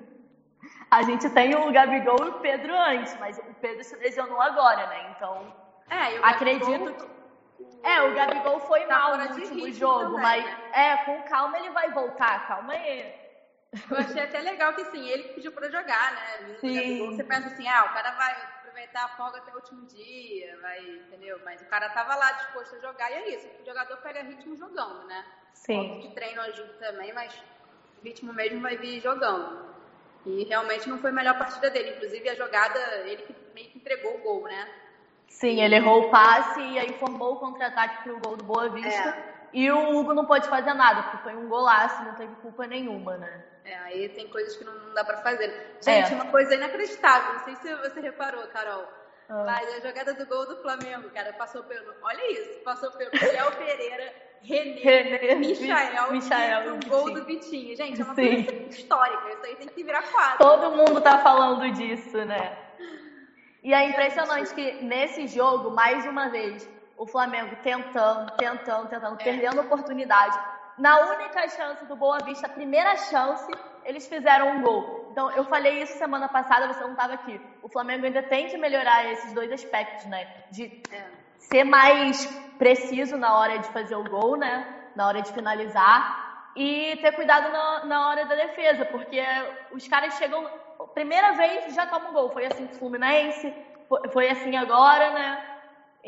A 0.90 1.02
gente 1.04 1.30
tem 1.30 1.54
o 1.56 1.70
Gabigol 1.70 2.26
e 2.26 2.30
o 2.30 2.40
Pedro 2.40 2.74
antes, 2.74 3.18
mas 3.20 3.38
o 3.38 3.54
Pedro 3.56 3.84
se 3.84 3.96
lesionou 3.98 4.42
agora, 4.42 4.88
né? 4.88 5.14
Então, 5.16 5.54
é, 5.90 6.18
acredito 6.24 6.94
que. 6.94 7.18
É, 7.84 8.02
o 8.02 8.14
Gabigol 8.14 8.60
foi 8.62 8.82
tá 8.86 9.00
mal 9.00 9.18
no 9.18 9.34
último 9.34 9.72
jogo, 9.72 10.16
também, 10.16 10.22
mas 10.22 10.46
né? 10.46 10.58
é, 10.72 10.98
com 10.98 11.22
calma 11.24 11.58
ele 11.58 11.72
vai 11.72 11.92
voltar, 11.92 12.48
calma 12.48 12.72
aí. 12.74 13.27
Eu 13.74 13.98
achei 13.98 14.22
até 14.22 14.40
legal 14.40 14.74
que 14.74 14.82
assim, 14.82 15.08
ele 15.08 15.34
pediu 15.34 15.52
pra 15.52 15.70
jogar, 15.70 16.14
né? 16.14 16.56
Sim. 16.60 17.12
Você 17.12 17.24
pensa 17.24 17.48
assim, 17.48 17.68
ah, 17.68 17.86
o 17.86 17.94
cara 17.94 18.12
vai 18.12 18.32
aproveitar 18.60 19.06
a 19.06 19.10
folga 19.10 19.40
até 19.40 19.52
o 19.52 19.56
último 19.56 19.86
dia, 19.86 20.58
vai, 20.62 20.80
entendeu? 20.80 21.40
Mas 21.44 21.62
o 21.62 21.66
cara 21.66 21.90
tava 21.90 22.16
lá 22.16 22.32
disposto 22.34 22.76
a 22.76 22.80
jogar 22.80 23.12
e 23.12 23.16
é 23.16 23.36
isso. 23.36 23.48
O 23.62 23.66
jogador 23.66 23.98
pega 23.98 24.22
ritmo 24.22 24.56
jogando, 24.56 25.06
né? 25.08 25.26
Sim. 25.54 26.00
de 26.02 26.10
treino 26.14 26.40
ajuda 26.42 26.74
também, 26.80 27.12
mas 27.14 27.34
o 28.00 28.04
ritmo 28.04 28.32
mesmo 28.32 28.62
vai 28.62 28.78
vir 28.78 29.02
jogando. 29.02 29.68
E 30.26 30.44
realmente 30.44 30.88
não 30.88 31.00
foi 31.00 31.10
a 31.10 31.14
melhor 31.14 31.38
partida 31.38 31.70
dele. 31.70 31.96
Inclusive 31.96 32.30
a 32.30 32.36
jogada, 32.36 32.80
ele 33.06 33.24
que 33.24 33.36
meio 33.54 33.70
que 33.70 33.78
entregou 33.78 34.16
o 34.16 34.20
gol, 34.20 34.44
né? 34.44 34.68
Sim, 35.28 35.62
ele 35.62 35.76
errou 35.76 36.04
o 36.04 36.10
passe 36.10 36.62
e 36.62 36.80
aí 36.80 36.94
formou 37.00 37.34
o 37.34 37.40
contra-ataque 37.40 38.04
pro 38.04 38.20
gol 38.20 38.38
do 38.38 38.44
Boa 38.44 38.70
Vista. 38.70 39.10
É. 39.10 39.37
E 39.54 39.72
o 39.72 39.98
Hugo 39.98 40.14
não 40.14 40.26
pode 40.26 40.48
fazer 40.48 40.74
nada, 40.74 41.04
porque 41.04 41.24
foi 41.24 41.36
um 41.36 41.48
golaço, 41.48 42.04
não 42.04 42.16
teve 42.16 42.36
culpa 42.36 42.68
nenhuma, 42.68 43.18
né? 43.18 43.44
É, 43.64 43.78
aí 43.80 44.10
tem 44.10 44.28
coisas 44.28 44.56
que 44.56 44.64
não, 44.64 44.74
não 44.74 44.94
dá 44.94 45.04
para 45.04 45.18
fazer. 45.18 45.78
Gente, 45.82 46.14
é. 46.14 46.16
uma 46.16 46.26
coisa 46.26 46.56
inacreditável, 46.56 47.34
não 47.34 47.44
sei 47.44 47.56
se 47.56 47.76
você 47.76 48.00
reparou, 48.00 48.46
Carol. 48.48 48.88
Ah. 49.30 49.44
Mas 49.46 49.68
a 49.76 49.88
jogada 49.88 50.14
do 50.14 50.26
gol 50.26 50.46
do 50.46 50.62
Flamengo, 50.62 51.10
cara, 51.10 51.34
passou 51.34 51.64
pelo. 51.64 51.94
Olha 52.02 52.32
isso, 52.32 52.60
passou 52.64 52.92
pelo 52.92 53.12
Léo 53.12 53.52
Pereira, 53.58 54.14
René, 54.42 54.80
René 54.80 55.36
Michael, 55.36 56.12
Michael 56.12 56.66
e 56.66 56.70
o 56.70 56.90
gol 56.90 57.14
do 57.14 57.26
Vitinho. 57.26 57.76
Gente, 57.76 58.02
é 58.02 58.06
uma 58.06 58.16
Sim. 58.16 58.46
coisa 58.46 58.64
histórica, 58.70 59.30
isso 59.34 59.46
aí 59.46 59.56
tem 59.58 59.68
que 59.68 59.84
virar 59.84 60.04
quadro. 60.04 60.38
Todo 60.38 60.76
mundo 60.78 61.02
tá 61.02 61.20
falando 61.20 61.70
disso, 61.72 62.18
né? 62.24 62.58
E 63.64 63.74
é 63.74 63.90
impressionante 63.90 64.54
que 64.54 64.84
nesse 64.84 65.28
jogo, 65.28 65.72
mais 65.72 66.06
uma 66.06 66.30
vez, 66.30 66.70
o 66.98 67.06
Flamengo 67.06 67.56
tentando, 67.62 68.32
tentando, 68.32 68.90
tentando, 68.90 69.22
é. 69.22 69.24
perdendo 69.24 69.62
oportunidade. 69.62 70.38
Na 70.78 71.00
única 71.00 71.48
chance 71.50 71.86
do 71.86 71.96
Boa 71.96 72.20
Vista, 72.20 72.48
a 72.48 72.50
primeira 72.50 72.96
chance, 72.98 73.52
eles 73.84 74.08
fizeram 74.08 74.58
um 74.58 74.62
gol. 74.62 75.08
Então, 75.12 75.32
eu 75.32 75.46
falei 75.46 75.82
isso 75.82 75.98
semana 75.98 76.28
passada, 76.28 76.72
você 76.72 76.82
não 76.82 76.92
estava 76.92 77.14
aqui. 77.14 77.40
O 77.64 77.70
Flamengo 77.70 78.06
ainda 78.06 78.22
tem 78.22 78.48
que 78.48 78.58
melhorar 78.58 79.06
esses 79.12 79.34
dois 79.34 79.52
aspectos, 79.52 80.06
né? 80.06 80.28
De 80.52 80.66
é. 80.92 81.06
ser 81.40 81.64
mais 81.64 82.26
preciso 82.60 83.18
na 83.18 83.36
hora 83.38 83.58
de 83.58 83.68
fazer 83.70 83.96
o 83.96 84.04
gol, 84.04 84.36
né? 84.38 84.92
Na 84.96 85.08
hora 85.08 85.22
de 85.22 85.32
finalizar. 85.32 86.52
E 86.56 86.98
ter 87.02 87.12
cuidado 87.14 87.52
na, 87.52 87.86
na 87.86 88.10
hora 88.10 88.26
da 88.26 88.36
defesa, 88.36 88.86
porque 88.86 89.24
os 89.72 89.88
caras 89.88 90.16
chegam. 90.18 90.48
Primeira 90.94 91.34
vez 91.34 91.74
já 91.74 91.86
tomam 91.88 92.10
um 92.10 92.14
gol. 92.14 92.30
Foi 92.30 92.46
assim 92.46 92.68
com 92.68 92.74
o 92.74 92.78
Fluminense, 92.78 93.54
foi 94.12 94.30
assim 94.30 94.56
agora, 94.56 95.12
né? 95.12 95.57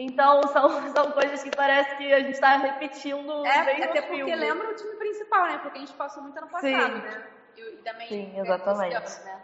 Então, 0.01 0.41
são, 0.47 0.93
são 0.93 1.11
coisas 1.11 1.43
que 1.43 1.51
parece 1.51 1.97
que 1.97 2.13
a 2.13 2.21
gente 2.21 2.31
está 2.31 2.55
repetindo 2.55 3.45
é, 3.45 3.65
bem 3.65 3.83
Até 3.83 4.01
porque 4.01 4.15
filme. 4.15 4.35
lembra 4.35 4.69
o 4.69 4.75
time 4.75 4.95
principal, 4.95 5.43
né? 5.43 5.57
Porque 5.57 5.77
a 5.77 5.81
gente 5.81 5.93
passou 5.93 6.23
muito 6.23 6.37
ano 6.37 6.47
passado, 6.47 6.95
Sim. 6.95 7.01
né? 7.01 7.27
E, 7.57 7.61
também, 7.83 8.07
Sim, 8.07 8.39
exatamente. 8.39 8.95
Anos, 8.95 9.19
né? 9.25 9.41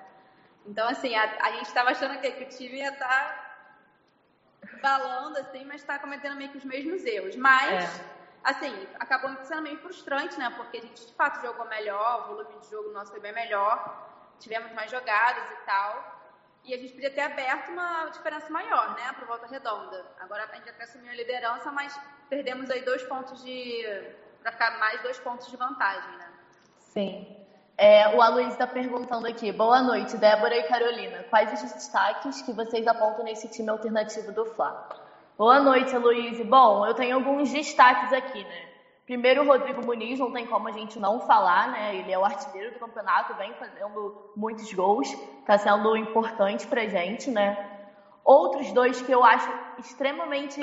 Então, 0.66 0.88
assim, 0.88 1.14
a, 1.14 1.24
a 1.42 1.52
gente 1.52 1.66
estava 1.66 1.92
achando 1.92 2.18
que, 2.22 2.32
que 2.32 2.44
o 2.46 2.48
time 2.48 2.78
ia 2.78 2.90
estar 2.90 3.60
tá 4.62 4.78
balando, 4.82 5.38
assim, 5.40 5.66
mas 5.66 5.82
está 5.82 6.00
cometendo 6.00 6.38
meio 6.38 6.50
que 6.50 6.58
os 6.58 6.64
mesmos 6.64 7.04
erros. 7.04 7.36
Mas, 7.36 7.84
é. 7.84 8.06
assim, 8.46 8.88
acabou 8.98 9.36
sendo 9.44 9.62
meio 9.62 9.78
frustrante, 9.80 10.40
né? 10.40 10.54
Porque 10.56 10.78
a 10.78 10.82
gente, 10.82 11.06
de 11.06 11.14
fato, 11.16 11.42
jogou 11.42 11.66
melhor, 11.66 12.22
o 12.24 12.28
volume 12.36 12.58
de 12.62 12.72
jogo 12.72 12.94
nosso 12.94 13.12
foi 13.12 13.20
bem 13.20 13.34
melhor, 13.34 14.10
tivemos 14.40 14.72
mais 14.72 14.90
jogadas 14.90 15.52
e 15.52 15.66
tal. 15.66 16.15
E 16.66 16.74
a 16.74 16.78
gente 16.78 16.94
podia 16.94 17.12
ter 17.12 17.22
aberto 17.22 17.70
uma 17.70 18.06
diferença 18.10 18.50
maior, 18.50 18.96
né, 18.96 19.14
para 19.14 19.26
Volta 19.26 19.46
Redonda. 19.46 20.04
Agora 20.20 20.50
a 20.52 20.56
gente 20.56 20.68
até 20.68 20.84
assumiu 20.84 21.12
a 21.12 21.16
liderança, 21.16 21.72
mas 21.72 22.00
perdemos 22.28 22.70
aí 22.72 22.82
dois 22.82 23.04
pontos 23.04 23.44
de. 23.44 23.84
para 24.42 24.52
ficar 24.52 24.80
mais 24.80 25.00
dois 25.04 25.20
pontos 25.20 25.48
de 25.48 25.56
vantagem, 25.58 26.18
né? 26.18 26.28
Sim. 26.80 27.38
É, 27.78 28.16
o 28.16 28.22
Aloysio 28.22 28.54
está 28.54 28.66
perguntando 28.66 29.28
aqui. 29.28 29.52
Boa 29.52 29.82
noite, 29.82 30.18
Débora 30.18 30.56
e 30.56 30.64
Carolina. 30.64 31.24
Quais 31.30 31.52
os 31.54 31.74
destaques 31.74 32.42
que 32.42 32.54
vocês 32.54 32.88
apontam 32.88 33.26
nesse 33.26 33.48
time 33.50 33.70
alternativo 33.70 34.32
do 34.32 34.46
Fla? 34.46 34.90
Boa 35.38 35.60
noite, 35.60 35.96
Aloysio. 35.96 36.46
Bom, 36.46 36.88
eu 36.88 36.94
tenho 36.96 37.16
alguns 37.16 37.52
destaques 37.52 38.12
aqui, 38.12 38.44
né? 38.44 38.75
Primeiro, 39.06 39.44
o 39.44 39.48
Rodrigo 39.48 39.86
Muniz, 39.86 40.18
não 40.18 40.32
tem 40.32 40.48
como 40.48 40.68
a 40.68 40.72
gente 40.72 41.00
não 41.00 41.20
falar, 41.20 41.70
né? 41.70 41.96
Ele 41.96 42.12
é 42.12 42.18
o 42.18 42.26
artilheiro 42.26 42.74
do 42.74 42.80
campeonato, 42.80 43.36
vem 43.36 43.54
fazendo 43.54 44.32
muitos 44.36 44.74
gols, 44.74 45.08
está 45.40 45.58
sendo 45.60 45.96
importante 45.96 46.66
pra 46.66 46.88
gente, 46.88 47.30
né? 47.30 47.72
Outros 48.24 48.72
dois 48.72 49.00
que 49.04 49.12
eu 49.12 49.24
acho 49.24 49.48
extremamente 49.78 50.60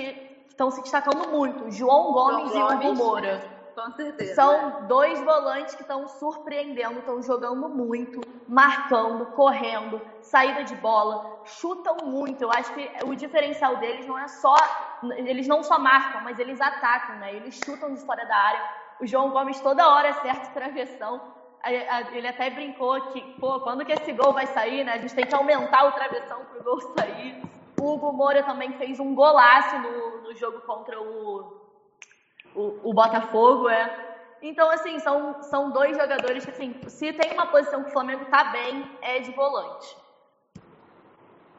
estão 0.48 0.72
se 0.72 0.82
destacando 0.82 1.28
muito, 1.30 1.70
João 1.70 2.12
Gomes, 2.12 2.52
João 2.52 2.68
Gomes 2.68 2.84
e 2.84 2.88
Hugo 2.88 2.96
Moura. 2.96 3.51
Com 3.74 3.90
certeza. 3.92 4.34
São 4.34 4.86
dois 4.86 5.20
volantes 5.22 5.74
que 5.74 5.82
estão 5.82 6.06
surpreendendo, 6.06 6.98
estão 6.98 7.22
jogando 7.22 7.68
muito, 7.68 8.20
marcando, 8.46 9.26
correndo, 9.26 10.00
saída 10.20 10.64
de 10.64 10.74
bola, 10.76 11.40
chutam 11.44 11.96
muito. 12.04 12.42
Eu 12.42 12.50
acho 12.50 12.72
que 12.74 12.90
o 13.04 13.14
diferencial 13.14 13.76
deles 13.76 14.06
não 14.06 14.18
é 14.18 14.28
só. 14.28 14.54
Eles 15.16 15.48
não 15.48 15.62
só 15.62 15.78
marcam, 15.78 16.20
mas 16.22 16.38
eles 16.38 16.60
atacam, 16.60 17.16
né? 17.16 17.34
Eles 17.34 17.58
chutam 17.64 17.94
de 17.94 18.00
fora 18.00 18.24
da 18.26 18.36
área. 18.36 18.62
O 19.00 19.06
João 19.06 19.30
Gomes 19.30 19.60
toda 19.60 19.88
hora 19.88 20.10
acerta 20.10 20.46
travessão. 20.52 21.20
Ele 22.12 22.26
até 22.26 22.50
brincou 22.50 23.00
que, 23.12 23.20
pô, 23.40 23.60
quando 23.60 23.84
que 23.84 23.92
esse 23.92 24.12
gol 24.12 24.32
vai 24.32 24.46
sair, 24.46 24.84
né? 24.84 24.94
A 24.94 24.98
gente 24.98 25.14
tem 25.14 25.26
que 25.26 25.34
aumentar 25.34 25.84
o 25.84 25.92
travessão 25.92 26.44
para 26.44 26.60
o 26.60 26.64
gol 26.64 26.80
sair. 26.96 27.42
O 27.80 27.94
Hugo 27.94 28.12
Moura 28.12 28.42
também 28.42 28.72
fez 28.74 29.00
um 29.00 29.14
golaço 29.14 29.78
no, 29.78 30.22
no 30.22 30.34
jogo 30.34 30.60
contra 30.60 31.00
o, 31.00 31.61
o, 32.54 32.90
o 32.90 32.94
Botafogo, 32.94 33.68
é. 33.68 33.90
Então, 34.42 34.70
assim, 34.70 34.98
são, 34.98 35.42
são 35.42 35.70
dois 35.70 35.96
jogadores 35.96 36.44
que, 36.44 36.50
assim, 36.50 36.74
se 36.88 37.12
tem 37.12 37.32
uma 37.32 37.46
posição 37.46 37.82
que 37.82 37.90
o 37.90 37.92
Flamengo 37.92 38.24
tá 38.26 38.44
bem, 38.44 38.84
é 39.00 39.20
de 39.20 39.30
volante. 39.32 39.96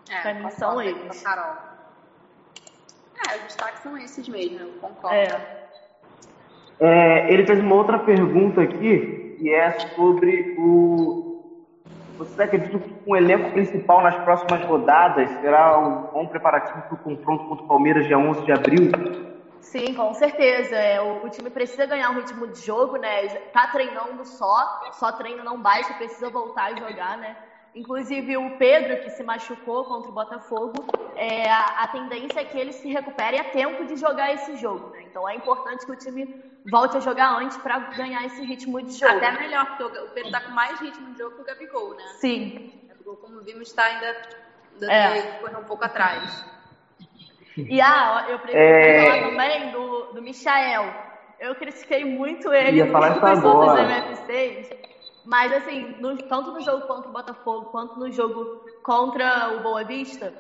É, 0.10 0.22
pra 0.22 0.34
mim 0.34 0.50
são 0.52 0.82
eles. 0.82 1.22
Carol. 1.24 1.56
É, 3.30 3.36
os 3.38 3.44
destaques 3.44 3.82
são 3.82 3.98
esses 3.98 4.28
mesmo, 4.28 4.60
eu 4.60 4.74
concordo. 4.82 5.16
É. 5.16 5.64
É, 6.80 7.32
ele 7.32 7.46
fez 7.46 7.60
uma 7.60 7.76
outra 7.76 8.00
pergunta 8.00 8.62
aqui, 8.62 9.38
que 9.39 9.54
é 9.54 9.72
sobre 9.96 10.56
o. 10.58 11.32
Você 12.18 12.44
acredita 12.44 12.78
que 12.78 12.94
o 13.06 13.16
elenco 13.16 13.52
principal 13.52 14.02
nas 14.02 14.16
próximas 14.24 14.64
rodadas 14.66 15.30
será 15.41 15.80
um 15.80 16.12
bom 16.12 16.28
preparativo 16.28 16.82
para 16.82 16.94
o 16.94 16.98
confronto 16.98 17.46
contra 17.46 17.66
o 17.66 17.68
Palmeiras 17.68 18.06
dia 18.06 18.18
11 18.18 18.44
de 18.44 18.52
abril? 18.52 18.91
Sim, 19.64 19.93
com 19.95 20.14
certeza. 20.14 20.76
É, 20.76 21.01
o, 21.01 21.26
o, 21.26 21.30
time 21.30 21.49
precisa 21.49 21.86
ganhar 21.86 22.11
um 22.11 22.16
ritmo 22.16 22.47
de 22.47 22.59
jogo, 22.59 22.97
né? 22.97 23.28
Tá 23.51 23.68
treinando 23.68 24.26
só, 24.26 24.91
só 24.93 25.11
treino 25.11 25.43
não 25.43 25.59
basta, 25.59 25.93
precisa 25.95 26.30
voltar 26.30 26.74
a 26.74 26.76
jogar, 26.76 27.18
né? 27.18 27.36
Inclusive 27.74 28.38
o 28.38 28.57
Pedro, 28.57 29.01
que 29.01 29.09
se 29.09 29.24
machucou 29.24 29.84
contra 29.86 30.11
o 30.11 30.14
Botafogo, 30.14 30.86
é, 31.16 31.49
a, 31.49 31.84
a, 31.84 31.88
tendência 31.88 32.41
é 32.41 32.45
que 32.45 32.55
ele 32.57 32.72
se 32.72 32.88
recupere 32.88 33.39
a 33.39 33.45
tempo 33.45 33.84
de 33.86 33.95
jogar 33.95 34.32
esse 34.32 34.57
jogo. 34.57 34.89
Né? 34.89 35.03
Então 35.03 35.28
é 35.28 35.36
importante 35.36 35.84
que 35.84 35.91
o 35.91 35.95
time 35.95 36.43
volte 36.70 36.97
a 36.97 36.99
jogar 36.99 37.36
antes 37.36 37.57
para 37.57 37.80
ganhar 37.80 38.24
esse 38.26 38.43
ritmo 38.43 38.80
de 38.80 38.91
jogo. 38.91 39.18
Até 39.18 39.32
melhor, 39.32 39.66
porque 39.66 39.97
o 39.97 40.09
Pedro 40.09 40.28
está 40.28 40.41
com 40.41 40.51
mais 40.51 40.80
ritmo 40.80 41.14
de 41.14 41.18
jogo 41.18 41.36
que 41.36 41.41
o 41.41 41.45
Gabigol, 41.45 41.95
né? 41.95 42.03
Sim. 42.20 42.80
O 42.84 42.88
Gabigol, 42.89 43.16
como 43.18 43.41
vimos, 43.41 43.70
está 43.70 43.86
ainda 43.86 44.22
dando 44.80 44.91
é. 44.91 45.59
um 45.59 45.64
pouco 45.64 45.84
atrás. 45.84 46.45
E 47.58 47.80
ah, 47.82 48.26
eu 48.30 48.39
preciso 48.39 48.64
é... 48.64 49.06
falar 49.06 49.30
também 49.30 49.72
do, 49.72 50.14
do 50.14 50.22
Michael. 50.22 50.93
Eu 51.39 51.56
critiquei 51.56 52.06
muito 52.06 52.54
ele 52.54 52.78
Ia 52.78 52.91
falar 52.91 53.12
as 53.22 53.43
outras 53.43 53.80
MFCs 53.80 54.70
Mas, 55.26 55.51
assim, 55.51 55.95
no, 55.99 56.18
tanto 56.24 56.51
no 56.51 56.62
jogo 56.62 56.88
contra 56.88 57.10
o 57.10 57.14
Botafogo 57.14 57.66
quanto 57.66 57.99
no 57.99 58.12
jogo 58.12 58.64
contra 58.82 59.58
o 59.58 59.60
Boa 59.62 59.84
Vista, 59.84 60.34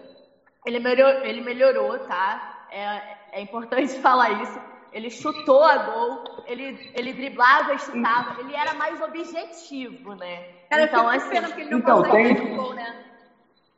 ele, 0.65 0.79
melhor, 0.79 1.25
ele 1.25 1.41
melhorou, 1.41 1.99
tá? 1.99 2.67
É, 2.71 3.39
é 3.39 3.41
importante 3.41 3.93
falar 3.99 4.41
isso. 4.43 4.59
Ele 4.91 5.09
chutou 5.09 5.63
a 5.63 5.77
gol, 5.77 6.23
ele, 6.45 6.91
ele 6.93 7.13
driblava 7.13 7.73
e 7.73 7.79
chutava, 7.79 8.39
ele 8.39 8.55
era 8.55 8.75
mais 8.75 9.01
objetivo, 9.01 10.13
né? 10.13 10.43
Cara, 10.69 10.83
então, 10.83 11.09
assim, 11.09 11.29
pena 11.29 11.47
porque 11.47 11.61
ele 11.61 11.71
não 11.71 11.79
então, 11.79 12.03
tem... 12.03 12.55
gol, 12.55 12.73
né? 12.73 12.95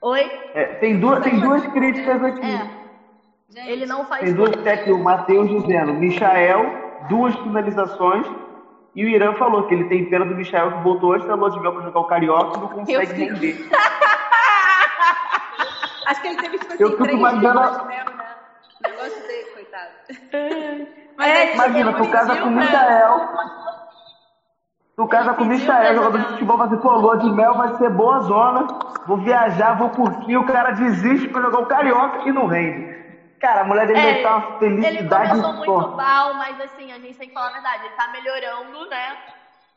Oi? 0.01 0.21
É, 0.53 0.65
tem, 0.75 0.99
duas, 0.99 1.23
tem 1.23 1.39
duas 1.39 1.65
críticas 1.67 2.21
aqui. 2.21 2.45
É. 2.45 2.84
Gente, 3.49 3.69
ele 3.69 3.85
não 3.85 4.05
faz 4.05 4.23
Tem 4.23 4.33
duas 4.33 4.51
aqui, 4.67 4.91
o 4.91 4.97
Matheus 4.97 5.47
dizendo, 5.49 5.93
Michael, 5.93 6.65
duas 7.09 7.35
finalizações, 7.35 8.25
e 8.95 9.05
o 9.05 9.07
Irã 9.07 9.33
falou 9.35 9.67
que 9.67 9.73
ele 9.73 9.87
tem 9.89 10.09
pena 10.09 10.25
do 10.25 10.35
Michael 10.35 10.71
que 10.71 10.83
voltou 10.83 11.13
antes 11.13 11.27
da 11.27 11.35
lua 11.35 11.51
de 11.51 11.59
mel 11.59 11.73
pra 11.73 11.83
jogar 11.83 11.99
o 11.99 12.07
Carioca 12.07 12.57
e 12.57 12.61
não 12.61 12.67
consegue 12.69 13.13
render. 13.13 13.69
Acho 16.07 16.21
que 16.21 16.27
ele 16.27 16.37
teve, 16.37 16.57
tipo 16.59 16.73
assim, 16.73 16.83
eu 16.83 16.97
três 16.97 17.17
imaginando... 17.17 17.59
dias 17.59 17.77
de 17.77 17.87
mel, 17.87 18.05
né? 18.05 18.35
Negócio 18.83 19.27
dele, 19.27 19.45
coitado. 19.53 19.91
Mas 21.17 21.31
é, 21.31 21.53
imagina, 21.53 21.93
tu 21.93 22.09
casa 22.09 22.35
com 22.37 22.47
o 22.47 22.51
Michael... 22.51 23.29
Tu 24.95 25.07
casa 25.07 25.33
com 25.33 25.43
o 25.43 25.47
Michael, 25.47 25.95
jogador 25.95 26.17
de 26.19 26.25
futebol, 26.27 26.57
vai 26.57 26.69
ser, 26.69 26.77
pô, 26.77 26.95
lua 26.95 27.17
de 27.17 27.29
mel 27.29 27.53
vai 27.55 27.75
ser 27.75 27.89
boa 27.89 28.21
zona, 28.21 28.65
vou 29.05 29.17
viajar, 29.17 29.73
vou 29.77 29.89
curtir, 29.89 30.37
o 30.37 30.45
cara 30.45 30.71
desiste 30.71 31.27
pra 31.27 31.41
jogar 31.41 31.59
o 31.59 31.65
Carioca 31.65 32.29
e 32.29 32.31
não 32.31 32.47
rende. 32.47 33.04
Cara, 33.45 33.61
a 33.61 33.63
mulher 33.63 33.85
dele 33.85 33.99
é, 33.99 34.23
tá 34.23 34.37
uma 34.37 34.57
felicidade. 34.57 35.33
Ele 35.33 35.41
começou 35.41 35.53
muito 35.53 35.95
mal, 35.95 36.33
mas 36.33 36.59
assim, 36.61 36.91
a 36.91 36.97
gente 36.97 37.15
tem 37.15 37.27
que 37.27 37.33
falar 37.35 37.49
a 37.49 37.53
verdade. 37.53 37.85
Ele 37.85 37.93
tá 37.93 38.07
melhorando, 38.07 38.89
né? 38.89 39.17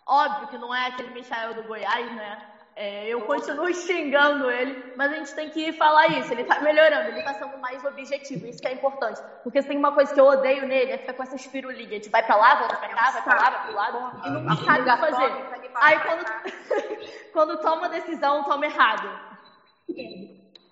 Óbvio 0.06 0.48
que 0.48 0.56
não 0.56 0.74
é 0.74 0.86
aquele 0.86 1.10
Michael 1.10 1.52
do 1.52 1.64
Goiás, 1.64 2.10
né? 2.16 2.38
É, 2.74 3.06
eu 3.08 3.20
continuo 3.26 3.74
xingando 3.74 4.50
ele, 4.50 4.94
mas 4.96 5.12
a 5.12 5.16
gente 5.16 5.34
tem 5.34 5.50
que 5.50 5.70
falar 5.74 6.06
isso. 6.06 6.32
Ele 6.32 6.44
tá 6.44 6.60
melhorando, 6.60 7.10
ele 7.10 7.22
tá 7.22 7.34
sendo 7.34 7.58
mais 7.58 7.84
objetivo. 7.84 8.46
Isso 8.46 8.62
que 8.62 8.68
é 8.68 8.72
importante. 8.72 9.20
Porque 9.42 9.60
se 9.60 9.68
tem 9.68 9.76
uma 9.76 9.92
coisa 9.92 10.14
que 10.14 10.18
eu 10.18 10.24
odeio 10.24 10.66
nele, 10.66 10.92
é 10.92 10.96
ficar 10.96 11.12
com 11.12 11.24
essas 11.24 11.46
pirulinhas. 11.46 11.90
A 11.90 11.94
gente 11.96 12.08
vai 12.08 12.22
pra 12.22 12.36
lá, 12.36 12.54
volta 12.54 12.76
pra 12.76 12.88
cá, 12.88 13.10
vai 13.10 13.22
pra 13.22 13.34
lá, 13.34 13.50
vai 13.50 13.66
pro 13.66 13.74
lado, 13.74 13.98
e 14.24 14.30
não 14.30 14.56
sabe 14.64 14.80
o 14.80 14.84
que 14.84 14.96
fazer. 14.96 15.70
Aí 15.74 16.00
quando, 16.00 16.24
quando 17.34 17.60
toma 17.60 17.90
decisão, 17.90 18.44
toma 18.44 18.64
errado. 18.64 19.10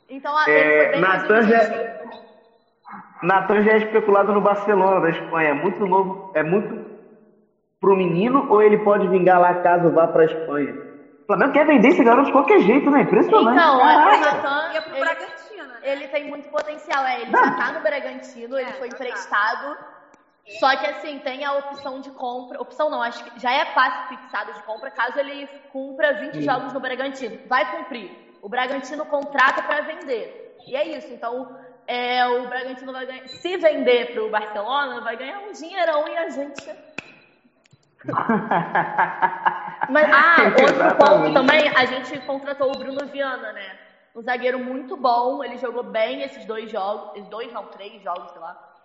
Então, 0.08 0.34
a, 0.34 0.48
ele 0.48 0.76
foi 0.78 0.88
bem 0.92 1.00
Natan 1.00 1.42
já, 1.42 1.58
Natan 3.22 3.62
já 3.62 3.72
é 3.72 3.76
especulado 3.78 4.32
no 4.32 4.40
Barcelona 4.40 5.00
da 5.00 5.10
Espanha. 5.10 5.50
É 5.50 5.54
muito 5.54 5.86
novo, 5.86 6.30
é 6.34 6.42
muito 6.42 6.96
pro 7.80 7.96
menino 7.96 8.46
ou 8.50 8.62
ele 8.62 8.78
pode 8.78 9.08
vingar 9.08 9.40
lá 9.40 9.54
caso 9.62 9.92
vá 9.92 10.06
para 10.06 10.22
a 10.22 10.26
Espanha? 10.26 10.74
O 11.22 11.26
Flamengo 11.26 11.52
quer 11.52 11.66
vender 11.66 11.88
esse 11.88 12.04
garoto 12.04 12.26
de 12.26 12.32
qualquer 12.32 12.60
jeito, 12.60 12.88
né? 12.90 13.02
Impressionante. 13.02 13.58
Então, 13.58 13.74
o 13.74 13.84
Natan, 14.20 14.72
ele, 14.72 15.00
Bragantino, 15.00 15.66
né? 15.66 15.78
ele 15.82 16.08
tem 16.08 16.28
muito 16.28 16.48
potencial. 16.48 17.04
É, 17.04 17.22
ele 17.22 17.32
já 17.32 17.50
tá 17.56 17.72
no 17.72 17.80
Bragantino, 17.80 18.56
ele 18.56 18.70
é, 18.70 18.74
foi 18.74 18.88
emprestado. 18.88 19.76
Só 20.60 20.76
que 20.76 20.86
assim, 20.86 21.18
tem 21.18 21.44
a 21.44 21.54
opção 21.54 22.00
de 22.00 22.10
compra. 22.12 22.60
Opção 22.60 22.88
não, 22.88 23.02
acho 23.02 23.24
que 23.24 23.40
já 23.40 23.50
é 23.50 23.64
passe 23.74 24.14
fixado 24.14 24.52
de 24.52 24.62
compra 24.62 24.88
caso 24.92 25.18
ele 25.18 25.48
cumpra 25.72 26.14
20 26.20 26.34
Sim. 26.34 26.42
jogos 26.42 26.72
no 26.72 26.78
Bragantino. 26.78 27.40
Vai 27.48 27.68
cumprir. 27.76 28.08
O 28.40 28.48
Bragantino 28.48 29.04
contrata 29.06 29.62
para 29.62 29.80
vender. 29.80 30.54
E 30.68 30.76
é 30.76 30.96
isso. 30.96 31.12
Então, 31.12 31.48
é, 31.86 32.26
o 32.26 32.48
Bragantino 32.48 32.92
vai 32.92 33.06
ganhar. 33.06 33.26
Se 33.28 33.56
vender 33.56 34.12
para 34.12 34.24
o 34.24 34.30
Barcelona, 34.30 35.00
vai 35.00 35.16
ganhar 35.16 35.38
um 35.40 35.52
dinheirão 35.52 36.08
e 36.08 36.16
a 36.16 36.28
gente. 36.28 36.66
Mas, 39.88 40.08
ah, 40.12 40.36
outro 40.62 40.96
ponto 40.96 41.32
também, 41.32 41.68
a 41.68 41.84
gente 41.84 42.18
contratou 42.20 42.70
o 42.74 42.78
Bruno 42.78 43.06
Viana, 43.06 43.52
né? 43.52 43.78
Um 44.14 44.22
zagueiro 44.22 44.58
muito 44.58 44.96
bom, 44.96 45.44
ele 45.44 45.58
jogou 45.58 45.82
bem 45.82 46.22
esses 46.22 46.44
dois 46.44 46.70
jogos, 46.70 47.22
dois 47.28 47.52
não, 47.52 47.66
três 47.66 48.02
jogos, 48.02 48.30
sei 48.30 48.40
lá. 48.40 48.75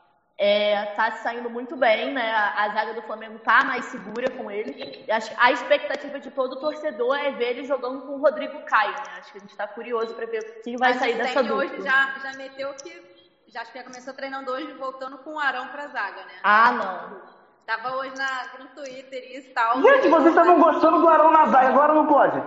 É, 0.44 0.86
tá 0.96 1.12
saindo 1.12 1.52
muito 1.52 1.76
bem, 1.76 2.12
né? 2.12 2.34
A, 2.34 2.64
a, 2.64 2.70
zaga 2.70 2.96
do 2.96 3.04
Flamengo 3.04 3.38
tá 3.38 3.64
mais 3.64 3.86
segura 3.86 4.28
com 4.32 4.50
ele. 4.50 5.06
Acho, 5.08 5.32
a 5.38 5.52
expectativa 5.52 6.20
de 6.20 6.32
todo 6.32 6.60
torcedor 6.60 7.16
é 7.16 7.30
ver 7.30 7.52
ele 7.52 7.64
jogando 7.68 8.08
com 8.08 8.14
o 8.14 8.20
Rodrigo 8.20 8.60
Caio, 8.64 8.90
né? 8.90 9.20
Acho 9.20 9.32
que 9.32 9.38
a 9.38 9.42
gente 9.42 9.56
tá 9.56 9.68
curioso 9.68 10.16
para 10.16 10.26
ver 10.26 10.42
quem 10.64 10.78
vai 10.78 10.96
sair 10.96 11.16
dessa 11.16 11.44
dupla. 11.44 11.58
hoje 11.58 11.80
já, 11.84 12.16
já 12.24 12.36
meteu 12.40 12.74
que. 12.74 12.90
Já 13.50 13.62
acho 13.62 13.72
que 13.72 13.78
já 13.78 13.84
começou 13.84 14.16
treinando 14.16 14.52
hoje 14.52 14.74
voltando 14.74 15.20
com 15.20 15.36
o 15.36 15.40
Arão 15.40 15.68
pra 15.68 15.86
zaga, 15.90 16.26
né? 16.26 16.34
Ah, 16.42 16.72
não. 16.72 17.22
Tava 17.68 17.98
hoje 17.98 18.18
na, 18.18 18.64
no 18.64 18.70
Twitter 18.70 19.38
e 19.38 19.42
tal. 19.54 19.80
Gente, 19.80 20.08
vocês 20.08 20.30
estavam 20.30 20.60
gostando 20.60 21.02
do 21.02 21.08
Arão 21.08 21.30
na 21.30 21.46
zaga, 21.46 21.68
agora 21.68 21.94
não 21.94 22.08
pode. 22.08 22.42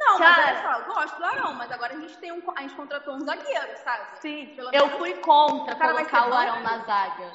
Não, 0.00 0.18
Cara, 0.18 0.30
mas 0.30 0.46
olha 0.46 0.62
só, 0.62 0.80
eu 0.80 0.94
gosto 0.94 1.16
do 1.18 1.24
Arão, 1.24 1.54
mas 1.54 1.70
agora 1.70 1.94
a 1.94 2.00
gente 2.00 2.18
tem 2.18 2.32
um. 2.32 2.42
A 2.56 2.62
gente 2.62 2.74
contratou 2.74 3.14
um 3.14 3.20
zagueiro, 3.20 3.76
sabe? 3.84 4.20
Sim. 4.20 4.48
Pelo 4.56 4.70
eu 4.72 4.88
fui 4.98 5.14
contra 5.14 5.76
colocar 5.76 6.26
o 6.26 6.32
Arão 6.32 6.60
na 6.60 6.78
zaga. 6.78 7.32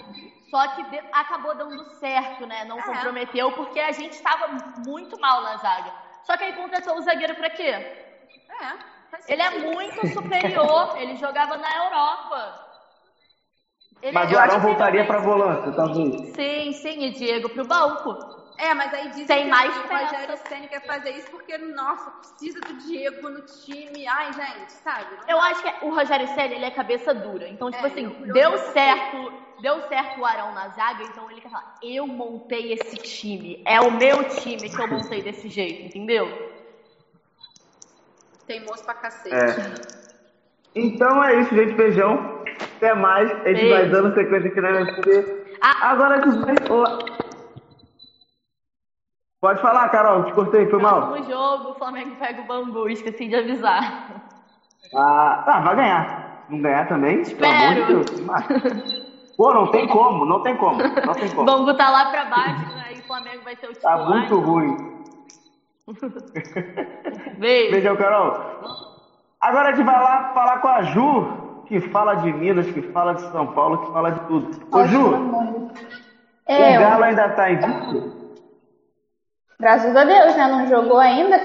Só 0.50 0.68
que 0.70 0.84
de, 0.90 1.00
acabou 1.12 1.56
dando 1.56 1.86
certo, 2.00 2.46
né? 2.48 2.66
Não 2.66 2.80
é. 2.80 2.84
comprometeu, 2.84 3.52
porque 3.52 3.80
a 3.80 3.92
gente 3.92 4.14
estava 4.14 4.48
muito 4.86 5.20
mal 5.20 5.42
na 5.42 5.58
zaga. 5.58 5.94
Só 6.24 6.36
que 6.36 6.44
aí 6.44 6.54
contratou 6.54 6.98
o 6.98 7.02
zagueiro 7.02 7.36
pra 7.36 7.50
quê? 7.52 7.70
É. 8.50 8.96
Ele 9.28 9.42
é 9.42 9.50
muito 9.52 10.08
superior, 10.08 10.98
ele 10.98 11.16
jogava 11.16 11.58
na 11.58 11.76
Europa. 11.78 12.66
Ele, 14.02 14.12
mas 14.12 14.32
o 14.32 14.38
Arão 14.38 14.60
voltaria 14.60 15.06
para 15.06 15.20
volante, 15.20 15.76
talvez. 15.76 16.34
Sim, 16.34 16.74
sim, 16.74 17.04
e 17.06 17.12
Diego 17.12 17.50
pro 17.50 17.66
banco. 17.66 18.45
É, 18.58 18.74
mas 18.74 18.94
aí 18.94 19.10
dizem 19.10 19.26
Tem 19.26 19.44
que 19.44 19.50
mais 19.50 19.76
o 19.76 19.82
Rogério 19.82 20.38
Senna 20.48 20.68
quer 20.68 20.82
fazer 20.86 21.12
isso 21.12 21.30
porque, 21.30 21.58
nossa, 21.58 22.10
precisa 22.12 22.62
do 22.62 22.74
Diego 22.76 23.30
no 23.30 23.42
time. 23.42 24.08
Ai, 24.08 24.32
gente, 24.32 24.72
sabe? 24.72 25.08
Eu 25.28 25.40
acho 25.40 25.62
que 25.62 25.86
o 25.86 25.94
Rogério 25.94 26.28
Senna, 26.30 26.54
ele 26.54 26.66
é 26.66 26.72
cabeça 26.72 27.14
dura. 27.14 27.48
Então, 27.48 27.70
tipo 27.70 27.86
é, 27.86 27.90
assim, 27.90 28.08
deu 28.32 28.58
certo, 28.58 29.34
deu 29.62 29.82
certo 29.88 30.22
o 30.22 30.26
Arão 30.26 30.54
na 30.54 30.70
zaga, 30.70 31.04
então 31.04 31.30
ele 31.30 31.42
quer 31.42 31.50
falar, 31.50 31.76
eu 31.82 32.08
montei 32.08 32.74
esse 32.74 32.98
time. 32.98 33.62
É 33.66 33.80
o 33.82 33.92
meu 33.92 34.24
time 34.30 34.70
que 34.70 34.82
eu 34.82 34.88
montei 34.88 35.22
desse 35.22 35.50
jeito, 35.50 35.88
entendeu? 35.88 36.56
Tem 38.48 38.64
moço 38.64 38.86
pra 38.86 38.94
cacete. 38.94 39.36
É. 39.36 40.06
Então 40.76 41.24
é 41.24 41.42
isso, 41.42 41.56
gente. 41.56 41.74
Beijão. 41.74 42.44
Até 42.78 42.94
mais. 42.94 43.30
A 43.32 43.34
gente 43.50 43.62
Beijo. 43.62 43.70
vai 43.70 43.90
dando 43.90 44.14
sequência 44.14 44.50
aqui 44.50 44.62
na 44.62 44.70
MSP. 44.70 45.58
Ah. 45.62 45.92
Agora 45.92 46.16
a 46.16 46.30
gente 46.30 46.46
vai... 46.46 47.15
Pode 49.46 49.62
falar, 49.62 49.90
Carol, 49.90 50.24
te 50.24 50.34
cortei, 50.34 50.66
foi 50.66 50.82
mal. 50.82 51.12
No 51.12 51.24
jogo, 51.24 51.70
o 51.70 51.76
Flamengo 51.76 52.16
pega 52.16 52.42
o 52.42 52.46
bambu, 52.46 52.90
esqueci 52.90 53.28
de 53.28 53.36
avisar. 53.36 54.24
Ah, 54.96 55.44
tá, 55.46 55.60
vai 55.60 55.76
ganhar. 55.76 56.46
Não 56.50 56.60
ganhar 56.60 56.88
também? 56.88 57.22
Espero. 57.22 57.38
Pelo 57.38 57.54
amor 57.54 57.76
de 57.76 58.24
Deus. 58.24 59.04
Pô, 59.38 59.54
não 59.54 59.68
tem 59.70 59.88
como, 59.88 60.26
não 60.26 60.42
tem 60.42 60.58
como, 60.58 60.82
não 60.82 61.14
tem 61.14 61.30
como. 61.30 61.42
O 61.42 61.46
bambu 61.46 61.78
tá 61.78 61.92
lá 61.92 62.06
pra 62.10 62.26
baixo, 62.26 62.76
né? 62.76 62.94
E 62.96 63.00
o 63.02 63.04
Flamengo 63.04 63.44
vai 63.44 63.56
ser 63.56 63.68
o 63.68 63.74
titular. 63.74 64.00
Tá 64.00 64.06
muito 64.06 64.26
então. 64.26 64.40
ruim. 64.40 65.04
Beijo. 67.38 67.72
Beijão, 67.72 67.96
Carol. 67.98 68.34
Agora 69.42 69.70
a 69.70 69.76
gente 69.76 69.86
vai 69.86 70.02
lá 70.02 70.32
falar 70.34 70.58
com 70.58 70.70
a 70.70 70.82
Ju, 70.82 71.62
que 71.68 71.80
fala 71.82 72.16
de 72.16 72.34
Minas, 72.34 72.66
que 72.72 72.82
fala 72.82 73.14
de 73.14 73.22
São 73.32 73.46
Paulo, 73.46 73.78
que 73.78 73.94
fala 73.94 74.10
de 74.10 74.22
tudo. 74.22 74.50
Ô, 74.72 74.88
Ju, 74.88 75.70
é, 76.48 76.80
o 76.80 76.82
Galo 76.82 77.04
ainda 77.04 77.30
tá 77.30 77.52
em 77.52 78.25
Graças 79.60 79.96
a 79.96 80.04
Deus, 80.04 80.36
né? 80.36 80.48
Não 80.48 80.68
jogou 80.68 80.98
ainda. 80.98 81.36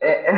É, 0.00 0.30
é... 0.30 0.34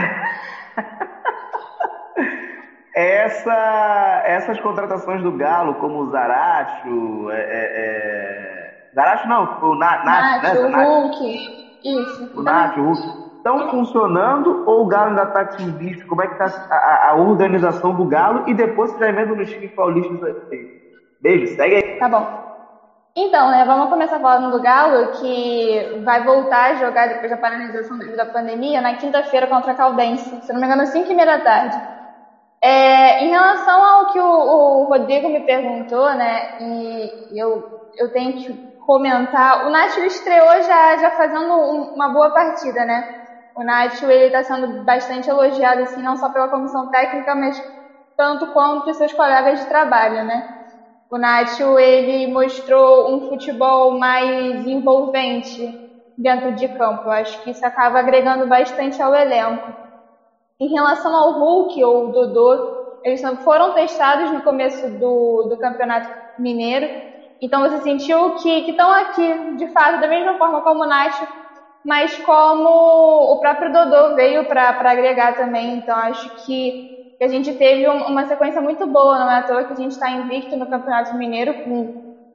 Essa, 2.97 4.23
essas 4.25 4.59
contratações 4.61 5.23
do 5.23 5.31
Galo, 5.33 5.75
como 5.75 5.99
o 5.99 6.11
Zaracho, 6.11 7.31
é, 7.31 7.41
é, 7.41 7.71
é... 7.75 8.91
Zaracho 8.95 9.29
não, 9.29 9.59
o 9.61 9.75
Na, 9.75 10.03
Nath, 10.03 10.43
Nath, 10.43 10.55
né? 10.55 10.89
o 10.89 11.03
Hulk, 11.03 11.79
isso. 11.85 12.33
O 12.35 12.43
Nath, 12.43 12.77
o 12.79 12.83
Hulk. 12.85 13.27
Estão 13.37 13.71
funcionando 13.71 14.65
ou 14.67 14.83
o 14.83 14.87
Galo 14.87 15.11
ainda 15.11 15.25
está 15.25 15.43
visto? 15.79 16.07
Como 16.07 16.23
é 16.23 16.27
que 16.27 16.43
está 16.43 16.75
a, 16.75 17.11
a, 17.11 17.15
organização 17.15 17.95
do 17.95 18.07
Galo? 18.07 18.43
E 18.49 18.55
depois 18.55 18.91
você 18.91 18.99
já 18.99 19.09
emenda 19.11 19.35
no 19.37 19.45
time 19.45 19.69
paulista. 19.69 20.35
Beijo, 21.21 21.55
segue 21.55 21.77
aí. 21.77 21.99
Tá 21.99 22.09
bom. 22.09 22.46
Então, 23.19 23.51
né, 23.51 23.65
vamos 23.65 23.89
começar 23.89 24.21
falando 24.21 24.51
do 24.51 24.61
Galo, 24.61 25.09
que 25.09 25.89
vai 26.05 26.23
voltar 26.23 26.73
a 26.73 26.75
jogar 26.75 27.09
depois 27.09 27.31
da 27.31 27.39
paralisação 27.39 27.99
da 28.15 28.27
pandemia 28.27 28.83
na 28.83 28.95
quinta-feira 28.95 29.49
contra 29.49 29.73
a 29.73 29.75
Caldense, 29.75 30.39
se 30.43 30.53
não 30.53 30.61
me 30.61 30.67
engano, 30.67 30.83
às 30.83 30.91
5 30.91 31.11
e 31.11 31.15
meia 31.15 31.27
da 31.27 31.39
tarde. 31.39 31.83
É, 32.63 33.23
em 33.23 33.29
relação 33.31 33.83
ao 33.83 34.07
que 34.07 34.21
o, 34.21 34.25
o, 34.83 34.85
Rodrigo 34.87 35.29
me 35.31 35.41
perguntou, 35.43 36.15
né, 36.15 36.43
e 36.59 37.11
eu, 37.31 37.65
eu 37.97 38.11
tenho 38.11 38.35
que 38.35 38.55
comentar, 38.79 39.65
o 39.65 39.71
Nacho 39.71 40.01
estreou 40.01 40.61
já, 40.63 40.97
já 40.99 41.11
fazendo 41.13 41.55
um, 41.55 41.89
uma 41.95 42.09
boa 42.11 42.31
partida, 42.31 42.85
né? 42.85 43.03
O 43.55 43.65
Nacho, 43.65 44.11
ele 44.11 44.27
está 44.27 44.43
sendo 44.45 44.69
bastante 44.85 45.31
elogiado, 45.31 45.81
assim, 45.83 46.03
não 46.03 46.17
só 46.17 46.31
pela 46.31 46.49
comissão 46.49 46.87
técnica, 46.89 47.35
mas 47.35 47.57
tanto 48.17 48.47
quanto 48.49 48.93
seus 48.95 49.13
colegas 49.13 49.59
de 49.61 49.67
trabalho, 49.67 50.23
né? 50.25 50.43
O 51.11 51.19
Nacho, 51.19 51.79
ele 51.79 52.27
mostrou 52.27 53.13
um 53.15 53.21
futebol 53.21 53.91
mais 53.93 54.65
envolvente, 54.65 55.75
dentro 56.17 56.53
de 56.55 56.69
campo. 56.69 57.03
Eu 57.09 57.13
acho 57.13 57.41
que 57.43 57.51
isso 57.51 57.65
acaba 57.65 57.99
agregando 57.99 58.47
bastante 58.47 59.01
ao 59.03 59.15
elenco. 59.15 59.75
Em 60.61 60.69
relação 60.71 61.15
ao 61.15 61.33
Hulk 61.33 61.83
ou 61.85 62.09
Dodô, 62.11 62.61
eles 63.05 63.21
foram 63.43 63.73
testados 63.73 64.31
no 64.31 64.41
começo 64.43 64.89
do, 64.91 65.45
do 65.49 65.59
Campeonato 65.59 66.09
Mineiro, 66.39 66.91
então 67.41 67.63
você 67.63 67.79
sentiu 67.81 68.33
que 68.33 68.65
estão 68.71 68.91
aqui, 68.91 69.57
de 69.57 69.69
fato, 69.69 70.01
da 70.01 70.09
mesma 70.09 70.37
forma 70.37 70.63
como 70.63 70.83
o 70.83 70.87
Nacho, 70.87 71.27
mas 71.85 72.19
como 72.19 72.69
o 73.33 73.39
próprio 73.39 73.73
Dodô 73.73 74.15
veio 74.15 74.45
para 74.47 74.71
agregar 74.81 75.35
também, 75.35 75.77
então 75.77 75.97
acho 75.97 76.31
que, 76.45 76.77
que 77.19 77.25
a 77.25 77.29
gente 77.29 77.55
teve 77.55 77.87
uma 77.89 78.25
sequência 78.25 78.61
muito 78.61 78.87
boa, 78.87 79.19
não 79.19 79.31
é 79.31 79.39
à 79.39 79.43
toa 79.43 79.65
que 79.65 79.73
a 79.73 79.77
gente 79.77 79.93
está 79.93 80.11
invicto 80.11 80.57
no 80.57 80.67
Campeonato 80.69 81.15
Mineiro 81.17 81.55
com 81.63 81.89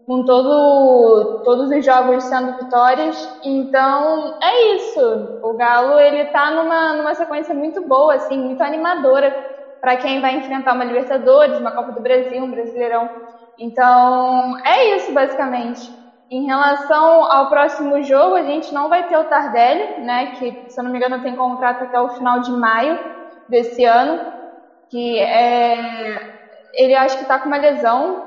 com 0.06 0.24
todo, 0.24 1.26
todos 1.44 1.70
os 1.70 1.86
jogos 1.86 2.26
sendo 2.28 2.54
vitórias. 2.56 3.30
Então, 3.44 4.32
é 4.42 4.76
isso. 4.76 5.00
O 5.42 5.54
Galo, 5.54 6.00
ele 6.00 6.26
tá 6.26 6.52
numa, 6.52 6.94
numa 6.94 7.14
sequência 7.16 7.54
muito 7.56 7.82
boa, 7.82 8.16
assim, 8.16 8.38
muito 8.40 8.62
animadora 8.62 9.34
para 9.80 9.98
quem 9.98 10.20
vai 10.20 10.34
enfrentar 10.34 10.74
uma 10.74 10.84
Libertadores, 10.84 11.60
uma 11.60 11.72
Copa 11.72 11.92
do 11.92 12.02
Brasil, 12.02 12.44
um 12.44 12.50
Brasileirão. 12.50 13.10
Então, 13.58 14.52
é 14.66 14.96
isso, 14.96 15.12
basicamente. 15.14 15.92
Em 16.30 16.46
relação 16.46 17.26
ao 17.32 17.48
próximo 17.48 18.02
jogo, 18.02 18.36
a 18.36 18.44
gente 18.44 18.74
não 18.74 18.90
vai 18.90 19.04
ter 19.04 19.18
o 19.18 19.26
Tardelli, 19.26 19.84
né, 19.98 20.28
que, 20.28 20.58
se 20.68 20.80
eu 20.80 20.84
não 20.84 20.92
me 20.92 20.98
engano, 20.98 21.20
tem 21.22 21.36
contrato 21.36 21.84
até 21.84 22.00
o 22.00 22.10
final 22.10 22.40
de 22.40 22.52
maio 22.52 23.00
desse 23.48 23.84
ano, 23.84 24.22
que 24.92 25.20
é... 25.20 26.20
Ele 26.74 26.96
acho 26.96 27.18
que 27.18 27.24
está 27.24 27.40
com 27.40 27.50
uma 27.50 27.58
lesão 27.58 28.20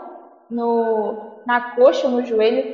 no, 0.51 1.19
na 1.47 1.61
coxa 1.61 2.09
no 2.09 2.25
joelho. 2.25 2.65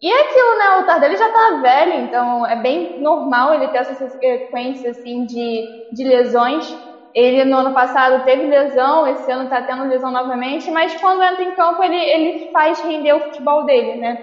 E 0.00 0.10
é 0.10 0.22
aquilo, 0.22 0.58
né? 0.58 0.70
O 0.78 0.84
Tardelli 0.84 1.16
já 1.16 1.28
tá 1.30 1.58
velho, 1.60 1.94
então 1.94 2.46
é 2.46 2.56
bem 2.56 2.92
normal 2.96 3.54
ele 3.54 3.68
ter 3.68 3.78
essa 3.78 3.94
sequência 3.96 4.90
assim 4.90 5.24
de, 5.26 5.64
de 5.90 6.04
lesões. 6.04 6.76
Ele 7.14 7.44
no 7.44 7.56
ano 7.58 7.72
passado 7.72 8.22
teve 8.22 8.46
lesão, 8.46 9.06
esse 9.06 9.30
ano 9.30 9.48
tá 9.48 9.62
tendo 9.62 9.84
lesão 9.84 10.12
novamente, 10.12 10.70
mas 10.70 10.94
quando 10.96 11.22
entra 11.22 11.44
em 11.44 11.52
campo 11.52 11.82
ele, 11.82 11.96
ele 11.96 12.36
faz 12.52 12.80
render 12.80 13.14
o 13.14 13.20
futebol 13.20 13.64
dele, 13.64 13.96
né? 13.96 14.18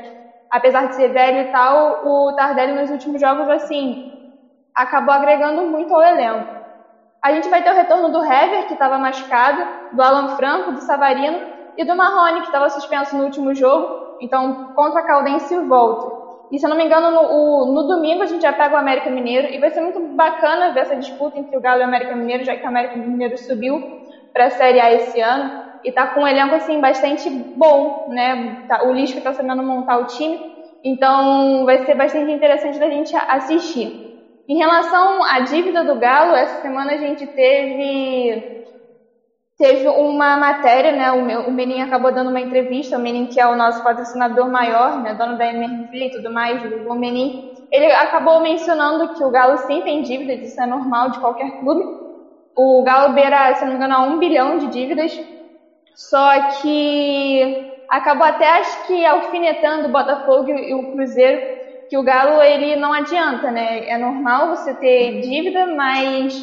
Apesar 0.51 0.87
de 0.87 0.95
ser 0.95 1.09
velho 1.11 1.39
e 1.39 1.45
tal, 1.45 1.99
o 2.01 2.33
Tardelli 2.35 2.73
nos 2.73 2.89
últimos 2.91 3.19
jogos, 3.21 3.49
assim, 3.49 3.97
acabou 4.75 5.13
agregando 5.13 5.63
muito 5.65 5.93
ao 5.93 6.03
elenco. 6.03 6.49
A 7.25 7.33
gente 7.33 7.49
vai 7.49 7.63
ter 7.63 7.71
o 7.71 7.75
retorno 7.75 8.11
do 8.11 8.23
Hever, 8.23 8.67
que 8.67 8.73
estava 8.73 8.99
machucado, 8.99 9.95
do 9.95 9.99
Alan 10.03 10.35
Franco, 10.35 10.73
do 10.73 10.81
Savarino, 10.81 11.39
e 11.75 11.83
do 11.83 11.95
Marrone, 11.95 12.41
que 12.41 12.45
estava 12.45 12.69
suspenso 12.69 13.17
no 13.17 13.23
último 13.23 13.51
jogo. 13.55 14.17
Então, 14.21 14.73
contra 14.75 14.99
a 14.99 15.03
Caldense 15.03 15.57
volta. 15.61 16.23
E 16.51 16.59
se 16.59 16.65
eu 16.67 16.69
não 16.69 16.77
me 16.77 16.85
engano, 16.85 17.09
no, 17.09 17.73
no, 17.73 17.87
domingo 17.87 18.21
a 18.21 18.27
gente 18.27 18.43
já 18.43 18.53
pega 18.53 18.75
o 18.75 18.77
América 18.77 19.09
Mineiro 19.09 19.51
e 19.51 19.57
vai 19.59 19.71
ser 19.71 19.81
muito 19.81 19.99
bacana 20.15 20.71
ver 20.71 20.81
essa 20.81 20.95
disputa 20.97 21.39
entre 21.39 21.57
o 21.57 21.59
Galo 21.59 21.81
e 21.81 21.83
o 21.83 21.87
América 21.87 22.15
Mineiro, 22.15 22.43
já 22.43 22.55
que 22.55 22.63
o 22.63 22.67
América 22.67 22.95
Mineiro 22.95 23.35
subiu 23.39 23.81
para 24.31 24.45
a 24.45 24.51
Série 24.51 24.79
A 24.79 24.93
esse 24.93 25.19
ano 25.19 25.63
e 25.83 25.89
está 25.89 26.05
com 26.05 26.21
um 26.21 26.27
elenco 26.27 26.53
assim 26.53 26.79
bastante 26.79 27.27
bom, 27.27 28.05
né? 28.09 28.65
Tá, 28.67 28.83
o 28.83 28.91
Lisca 28.91 29.17
está 29.17 29.33
sabendo 29.33 29.63
montar 29.63 29.97
o 29.97 30.05
time, 30.05 30.39
então 30.83 31.65
vai 31.65 31.83
ser 31.85 31.95
bastante 31.95 32.31
interessante 32.31 32.77
da 32.77 32.87
gente 32.87 33.15
assistir. 33.15 34.04
Em 34.47 34.57
relação 34.57 35.23
à 35.23 35.39
dívida 35.39 35.83
do 35.83 35.95
Galo, 35.95 36.35
essa 36.35 36.61
semana 36.61 36.93
a 36.93 36.97
gente 36.97 37.25
teve 37.25 38.63
teve 39.57 39.87
uma 39.87 40.37
matéria, 40.37 40.91
né? 40.91 41.11
O, 41.11 41.49
o 41.49 41.51
Menin 41.51 41.81
acabou 41.81 42.11
dando 42.11 42.29
uma 42.29 42.41
entrevista, 42.41 42.97
o 42.97 43.01
Menin 43.01 43.25
que 43.25 43.39
é 43.39 43.47
o 43.47 43.55
nosso 43.55 43.81
patrocinador 43.83 44.47
maior, 44.49 45.01
né? 45.01 45.15
Dono 45.15 45.37
da 45.37 45.47
MRV 45.47 45.89
e 45.93 46.11
tudo 46.11 46.31
mais, 46.31 46.61
o 46.63 46.93
Menin. 46.93 47.53
Ele 47.71 47.91
acabou 47.91 48.39
mencionando 48.39 49.15
que 49.15 49.23
o 49.23 49.31
Galo 49.31 49.57
sim 49.59 49.81
tem 49.81 50.03
dívidas, 50.03 50.47
isso 50.47 50.61
é 50.61 50.65
normal 50.67 51.09
de 51.09 51.19
qualquer 51.19 51.59
clube. 51.59 51.83
O 52.55 52.83
Galo 52.83 53.13
beira, 53.13 53.55
se 53.55 53.63
não 53.63 53.71
me 53.71 53.77
engano, 53.77 53.95
a 53.95 54.01
um 54.01 54.19
bilhão 54.19 54.57
de 54.59 54.67
dívidas. 54.67 55.19
Só 55.95 56.51
que 56.61 57.73
acabou 57.89 58.27
até 58.27 58.47
acho 58.59 58.85
que 58.85 59.05
alfinetando 59.05 59.87
o 59.87 59.91
Botafogo 59.91 60.49
e 60.49 60.73
o 60.73 60.91
Cruzeiro, 60.91 61.54
que 61.89 61.97
o 61.97 62.03
Galo 62.03 62.41
ele 62.41 62.75
não 62.75 62.93
adianta, 62.93 63.51
né? 63.51 63.87
É 63.87 63.97
normal 63.97 64.49
você 64.49 64.73
ter 64.73 65.21
dívida, 65.21 65.67
mas 65.67 66.33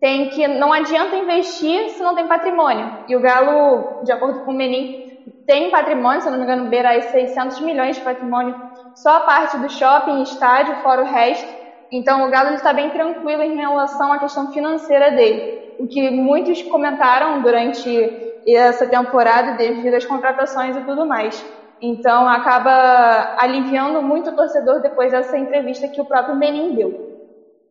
tem 0.00 0.30
que 0.30 0.48
não 0.48 0.72
adianta 0.72 1.16
investir 1.16 1.90
se 1.90 2.02
não 2.02 2.14
tem 2.14 2.26
patrimônio. 2.26 3.04
E 3.08 3.14
o 3.14 3.20
Galo, 3.20 4.02
de 4.04 4.10
acordo 4.12 4.44
com 4.44 4.50
o 4.50 4.54
Menin, 4.54 5.02
tem 5.46 5.70
patrimônio, 5.70 6.20
se 6.20 6.30
não 6.30 6.38
me 6.38 6.44
engano, 6.44 6.68
beira 6.68 7.00
600 7.00 7.60
milhões 7.60 7.96
de 7.96 8.02
patrimônio, 8.02 8.54
só 8.96 9.16
a 9.16 9.20
parte 9.20 9.56
do 9.58 9.70
shopping, 9.70 10.22
estádio, 10.22 10.74
fora 10.82 11.02
o 11.02 11.06
resto. 11.06 11.48
Então 11.90 12.26
o 12.26 12.30
Galo 12.30 12.54
está 12.54 12.72
bem 12.72 12.90
tranquilo 12.90 13.42
em 13.42 13.56
relação 13.56 14.12
à 14.12 14.18
questão 14.18 14.50
financeira 14.50 15.10
dele. 15.10 15.76
O 15.78 15.86
que 15.86 16.10
muitos 16.10 16.62
comentaram 16.62 17.42
durante 17.42 18.40
essa 18.46 18.86
temporada 18.86 19.52
devido 19.52 19.94
às 19.94 20.04
contratações 20.04 20.76
e 20.76 20.80
tudo 20.80 21.06
mais. 21.06 21.44
Então 21.82 22.28
acaba 22.28 23.34
aliviando 23.36 24.00
muito 24.00 24.30
o 24.30 24.36
torcedor 24.36 24.80
depois 24.80 25.10
dessa 25.10 25.36
entrevista 25.36 25.88
que 25.88 26.00
o 26.00 26.04
próprio 26.04 26.36
Menin 26.36 26.76
deu. 26.76 27.12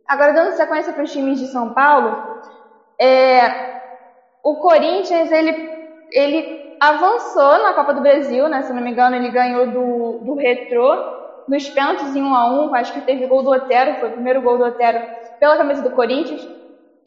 Agora, 0.05 0.33
dando 0.33 0.51
sequência 0.51 0.91
para 0.91 1.03
os 1.03 1.11
times 1.13 1.39
de 1.39 1.47
São 1.47 1.69
Paulo, 1.69 2.17
é, 2.99 3.79
o 4.43 4.57
Corinthians 4.57 5.31
ele, 5.31 5.55
ele 6.11 6.75
avançou 6.81 7.63
na 7.63 7.73
Copa 7.73 7.93
do 7.93 8.01
Brasil, 8.01 8.49
né? 8.49 8.61
Se 8.63 8.73
não 8.73 8.81
me 8.81 8.91
engano, 8.91 9.15
ele 9.15 9.29
ganhou 9.29 9.67
do, 9.67 10.25
do 10.25 10.35
Retrô 10.35 10.93
nos 11.47 11.69
pênaltis 11.69 12.13
em 12.13 12.21
1 12.21 12.35
a 12.35 12.65
1 12.65 12.75
Acho 12.75 12.93
que 12.93 13.01
teve 13.01 13.27
gol 13.27 13.43
do 13.43 13.51
Otero, 13.51 13.95
foi 14.01 14.09
o 14.09 14.13
primeiro 14.13 14.41
gol 14.41 14.57
do 14.57 14.65
Otero 14.65 15.01
pela 15.39 15.55
camisa 15.55 15.81
do 15.81 15.91
Corinthians. 15.91 16.45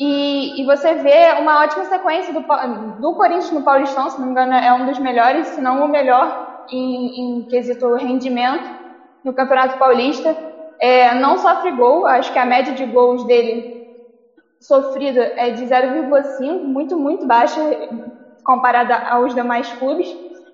E, 0.01 0.63
e 0.63 0.65
você 0.65 0.95
vê 0.95 1.35
uma 1.39 1.63
ótima 1.63 1.85
sequência 1.85 2.33
do, 2.33 2.41
do 2.41 3.15
Corinthians 3.15 3.51
no 3.51 3.63
Paulistão, 3.63 4.09
se 4.09 4.19
não 4.19 4.27
me 4.27 4.33
engano, 4.33 4.55
é 4.55 4.73
um 4.73 4.87
dos 4.87 4.99
melhores, 4.99 5.49
se 5.49 5.61
não 5.61 5.85
o 5.85 5.89
melhor 5.89 6.54
em, 6.71 7.39
em 7.41 7.43
quesito 7.45 7.95
rendimento 7.95 8.69
no 9.25 9.33
Campeonato 9.33 9.79
Paulista 9.79 10.37
é, 10.81 11.15
não 11.15 11.39
sofre 11.39 11.71
gol, 11.73 12.07
acho 12.07 12.33
que 12.33 12.39
a 12.39 12.45
média 12.45 12.73
de 12.75 12.85
gols 12.85 13.25
dele 13.25 13.65
sofrida 14.61 15.33
é 15.37 15.51
de 15.51 15.65
0,5, 15.65 16.63
muito, 16.63 16.97
muito 16.97 17.27
baixa 17.27 17.61
comparada 18.45 18.97
aos 19.09 19.35
demais 19.35 19.73
clubes. 19.73 20.09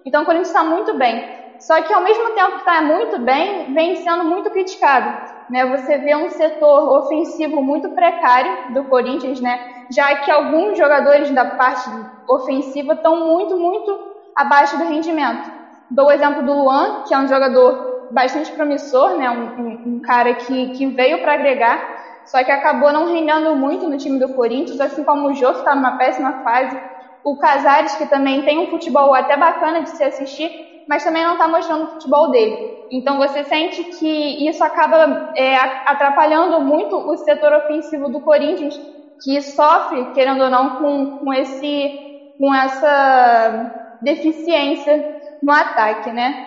Então 0.04 0.22
o 0.22 0.24
Corinthians 0.24 0.48
está 0.48 0.62
muito 0.62 0.96
bem. 0.96 1.24
Só 1.58 1.82
que 1.82 1.92
ao 1.92 2.00
mesmo 2.00 2.30
tempo 2.30 2.52
que 2.52 2.58
está 2.58 2.80
muito 2.80 3.18
bem, 3.18 3.72
vem 3.74 3.96
sendo 3.96 4.24
muito 4.24 4.50
criticado. 4.50 5.14
Né? 5.48 5.66
Você 5.66 5.98
vê 5.98 6.16
um 6.16 6.30
setor 6.30 6.98
ofensivo 6.98 7.60
muito 7.60 7.90
precário 7.90 8.56
do 8.72 8.84
Corinthians, 8.84 9.40
né? 9.40 9.60
já 9.90 10.14
que 10.16 10.30
alguns 10.30 10.78
jogadores 10.78 11.30
da 11.32 11.44
parte 11.44 11.90
ofensiva 12.28 12.94
estão 12.94 13.26
muito, 13.26 13.56
muito 13.56 13.98
abaixo 14.34 14.78
do 14.78 14.84
rendimento. 14.84 15.59
Dou 15.90 16.06
o 16.06 16.12
exemplo 16.12 16.44
do 16.44 16.52
Luan, 16.52 17.02
que 17.06 17.12
é 17.12 17.18
um 17.18 17.26
jogador 17.26 18.08
bastante 18.12 18.52
promissor, 18.52 19.16
né? 19.16 19.30
Um, 19.30 19.62
um, 19.62 19.96
um 19.96 20.00
cara 20.00 20.34
que, 20.34 20.70
que 20.70 20.86
veio 20.86 21.20
para 21.20 21.34
agregar, 21.34 21.80
só 22.26 22.42
que 22.44 22.50
acabou 22.50 22.92
não 22.92 23.06
rendendo 23.06 23.56
muito 23.56 23.88
no 23.88 23.96
time 23.96 24.18
do 24.18 24.34
Corinthians, 24.34 24.80
assim 24.80 25.02
como 25.02 25.28
o 25.28 25.34
Jô, 25.34 25.52
que 25.52 25.58
está 25.58 25.74
numa 25.74 25.98
péssima 25.98 26.44
fase. 26.44 26.78
O 27.24 27.36
Casares, 27.36 27.96
que 27.96 28.06
também 28.06 28.42
tem 28.42 28.58
um 28.58 28.70
futebol 28.70 29.14
até 29.14 29.36
bacana 29.36 29.82
de 29.82 29.90
se 29.90 30.02
assistir, 30.02 30.50
mas 30.88 31.04
também 31.04 31.24
não 31.24 31.32
está 31.32 31.48
mostrando 31.48 31.84
o 31.84 31.88
futebol 31.88 32.30
dele. 32.30 32.86
Então 32.90 33.18
você 33.18 33.44
sente 33.44 33.82
que 33.84 34.48
isso 34.48 34.62
acaba 34.64 35.32
é, 35.36 35.56
atrapalhando 35.86 36.60
muito 36.60 36.96
o 36.96 37.16
setor 37.16 37.52
ofensivo 37.52 38.08
do 38.08 38.20
Corinthians, 38.20 38.74
que 39.22 39.40
sofre, 39.42 40.12
querendo 40.12 40.42
ou 40.44 40.50
não, 40.50 40.78
com, 40.78 41.18
com, 41.18 41.34
esse, 41.34 41.90
com 42.38 42.54
essa 42.54 43.72
deficiência 44.02 45.19
no 45.42 45.52
ataque, 45.52 46.10
né? 46.12 46.46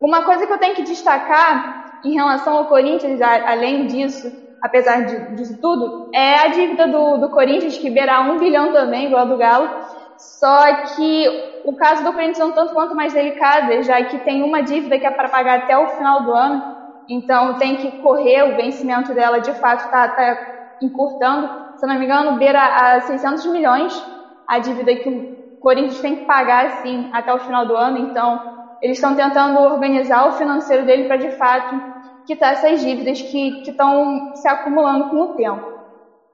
Uma 0.00 0.22
coisa 0.22 0.46
que 0.46 0.52
eu 0.52 0.58
tenho 0.58 0.74
que 0.74 0.82
destacar 0.82 2.00
em 2.04 2.14
relação 2.14 2.56
ao 2.56 2.66
Corinthians, 2.66 3.20
além 3.20 3.86
disso, 3.86 4.32
apesar 4.62 5.04
de, 5.04 5.36
disso 5.36 5.60
tudo, 5.60 6.10
é 6.14 6.38
a 6.38 6.48
dívida 6.48 6.86
do, 6.88 7.18
do 7.18 7.28
Corinthians, 7.30 7.76
que 7.76 7.90
beira 7.90 8.20
um 8.20 8.38
bilhão 8.38 8.72
também, 8.72 9.06
igual 9.06 9.22
a 9.22 9.26
do 9.26 9.36
Galo. 9.36 9.68
Só 10.16 10.84
que 10.96 11.62
o 11.64 11.74
caso 11.74 12.02
do 12.04 12.12
Corinthians 12.12 12.40
é 12.40 12.44
um 12.44 12.52
tanto 12.52 12.74
quanto 12.74 12.94
mais 12.94 13.12
delicado, 13.12 13.82
já 13.82 14.02
que 14.04 14.18
tem 14.18 14.42
uma 14.42 14.62
dívida 14.62 14.98
que 14.98 15.06
é 15.06 15.10
para 15.10 15.28
pagar 15.28 15.60
até 15.60 15.76
o 15.76 15.88
final 15.88 16.22
do 16.22 16.32
ano, 16.32 16.76
então 17.08 17.58
tem 17.58 17.76
que 17.76 17.90
correr 17.98 18.42
o 18.44 18.56
vencimento 18.56 19.12
dela, 19.14 19.40
de 19.40 19.52
fato 19.54 19.84
está 19.84 20.08
tá 20.08 20.76
encurtando. 20.80 21.48
Se 21.76 21.86
não 21.86 21.98
me 21.98 22.04
engano, 22.04 22.38
beira 22.38 22.60
a 22.62 23.00
600 23.00 23.46
milhões 23.46 24.06
a 24.46 24.58
dívida 24.58 24.94
que 24.96 25.08
o 25.08 25.39
Corinthians 25.60 26.00
tem 26.00 26.16
que 26.16 26.24
pagar 26.24 26.66
assim 26.66 27.06
até 27.12 27.32
o 27.32 27.38
final 27.38 27.66
do 27.66 27.76
ano, 27.76 27.98
então 27.98 28.40
eles 28.80 28.96
estão 28.96 29.14
tentando 29.14 29.58
organizar 29.60 30.26
o 30.26 30.32
financeiro 30.32 30.84
dele 30.84 31.04
para 31.04 31.18
de 31.18 31.30
fato 31.30 31.80
quitar 32.26 32.52
essas 32.52 32.80
dívidas 32.80 33.22
que 33.22 33.60
estão 33.66 34.20
se 34.34 34.48
acumulando 34.48 35.04
com 35.06 35.22
o 35.22 35.28
tempo. 35.28 35.62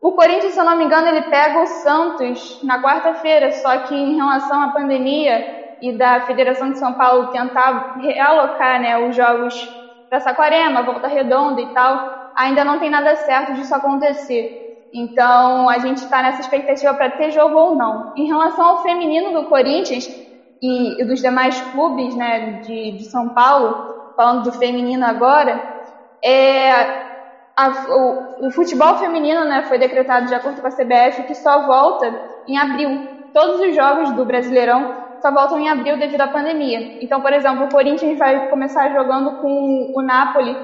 O 0.00 0.12
Corinthians, 0.12 0.54
se 0.54 0.60
eu 0.60 0.64
não 0.64 0.76
me 0.76 0.84
engano, 0.84 1.08
ele 1.08 1.22
pega 1.22 1.58
o 1.58 1.66
Santos 1.66 2.58
na 2.62 2.80
quarta-feira, 2.80 3.50
só 3.50 3.78
que 3.78 3.94
em 3.94 4.16
relação 4.16 4.62
à 4.62 4.68
pandemia 4.70 5.44
e 5.80 5.96
da 5.96 6.20
Federação 6.20 6.70
de 6.70 6.78
São 6.78 6.94
Paulo 6.94 7.26
tentar 7.26 7.84
realocar 7.96 8.80
né, 8.80 8.98
os 8.98 9.14
jogos 9.14 9.54
para 10.08 10.20
Saquarema, 10.20 10.82
Volta 10.82 11.08
Redonda 11.08 11.60
e 11.60 11.66
tal. 11.68 12.00
Ainda 12.36 12.64
não 12.64 12.78
tem 12.78 12.90
nada 12.90 13.16
certo 13.16 13.52
disso 13.54 13.74
acontecer. 13.74 14.50
Então 14.96 15.68
a 15.68 15.78
gente 15.78 15.98
está 15.98 16.22
nessa 16.22 16.40
expectativa 16.40 16.94
para 16.94 17.10
ter 17.10 17.30
jogo 17.30 17.54
ou 17.54 17.74
não. 17.76 18.14
Em 18.16 18.26
relação 18.26 18.64
ao 18.64 18.82
feminino 18.82 19.30
do 19.30 19.46
Corinthians 19.46 20.08
e, 20.62 21.02
e 21.02 21.04
dos 21.04 21.20
demais 21.20 21.60
clubes 21.60 22.16
né, 22.16 22.62
de, 22.62 22.92
de 22.92 23.04
São 23.04 23.28
Paulo, 23.28 24.14
falando 24.16 24.44
do 24.44 24.52
feminino 24.52 25.04
agora, 25.04 25.62
é, 26.24 26.70
a, 27.54 27.68
o, 27.68 28.46
o, 28.46 28.50
futebol 28.50 28.96
feminino 28.96 29.44
né, 29.44 29.64
foi 29.68 29.78
decretado 29.78 30.28
de 30.28 30.34
acordo 30.34 30.62
com 30.62 30.66
a 30.66 30.70
CBF 30.70 31.24
que 31.24 31.34
só 31.34 31.66
volta 31.66 32.10
em 32.48 32.56
abril. 32.56 33.28
Todos 33.34 33.60
os 33.60 33.76
jogos 33.76 34.10
do 34.12 34.24
Brasileirão 34.24 34.94
só 35.20 35.30
voltam 35.30 35.60
em 35.60 35.68
abril 35.68 35.98
devido 35.98 36.22
à 36.22 36.28
pandemia. 36.28 37.04
Então, 37.04 37.20
por 37.20 37.34
exemplo, 37.34 37.66
o 37.66 37.68
Corinthians 37.68 38.18
vai 38.18 38.48
começar 38.48 38.94
jogando 38.94 39.42
com 39.42 39.92
o 39.94 40.00
Napoli 40.00 40.56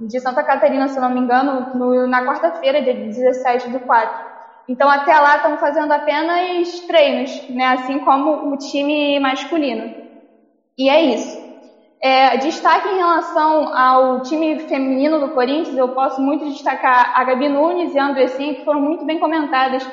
de 0.00 0.20
Santa 0.20 0.42
Catarina, 0.42 0.88
se 0.88 0.98
não 0.98 1.10
me 1.10 1.20
engano, 1.20 1.74
no, 1.74 2.06
na 2.06 2.24
quarta-feira, 2.24 2.82
dia 2.82 2.94
17 2.94 3.70
do 3.70 3.80
4. 3.80 4.34
Então, 4.68 4.88
até 4.88 5.18
lá 5.18 5.36
estão 5.36 5.58
fazendo 5.58 5.92
apenas 5.92 6.80
treinos, 6.80 7.48
né? 7.50 7.66
assim 7.66 7.98
como 8.00 8.52
o 8.52 8.56
time 8.56 9.18
masculino. 9.20 9.94
E 10.76 10.88
é 10.88 11.02
isso. 11.02 11.44
É, 12.00 12.36
destaque 12.38 12.88
em 12.88 12.96
relação 12.96 13.74
ao 13.74 14.20
time 14.22 14.58
feminino 14.60 15.20
do 15.20 15.30
Corinthians, 15.30 15.76
eu 15.76 15.88
posso 15.88 16.20
muito 16.20 16.44
destacar 16.46 17.12
a 17.18 17.24
Gabi 17.24 17.48
Nunes 17.48 17.94
e 17.94 17.98
a 17.98 18.06
Andressinha, 18.06 18.54
que 18.54 18.64
foram 18.64 18.80
muito 18.80 19.06
bem 19.06 19.18
comentadas 19.18 19.86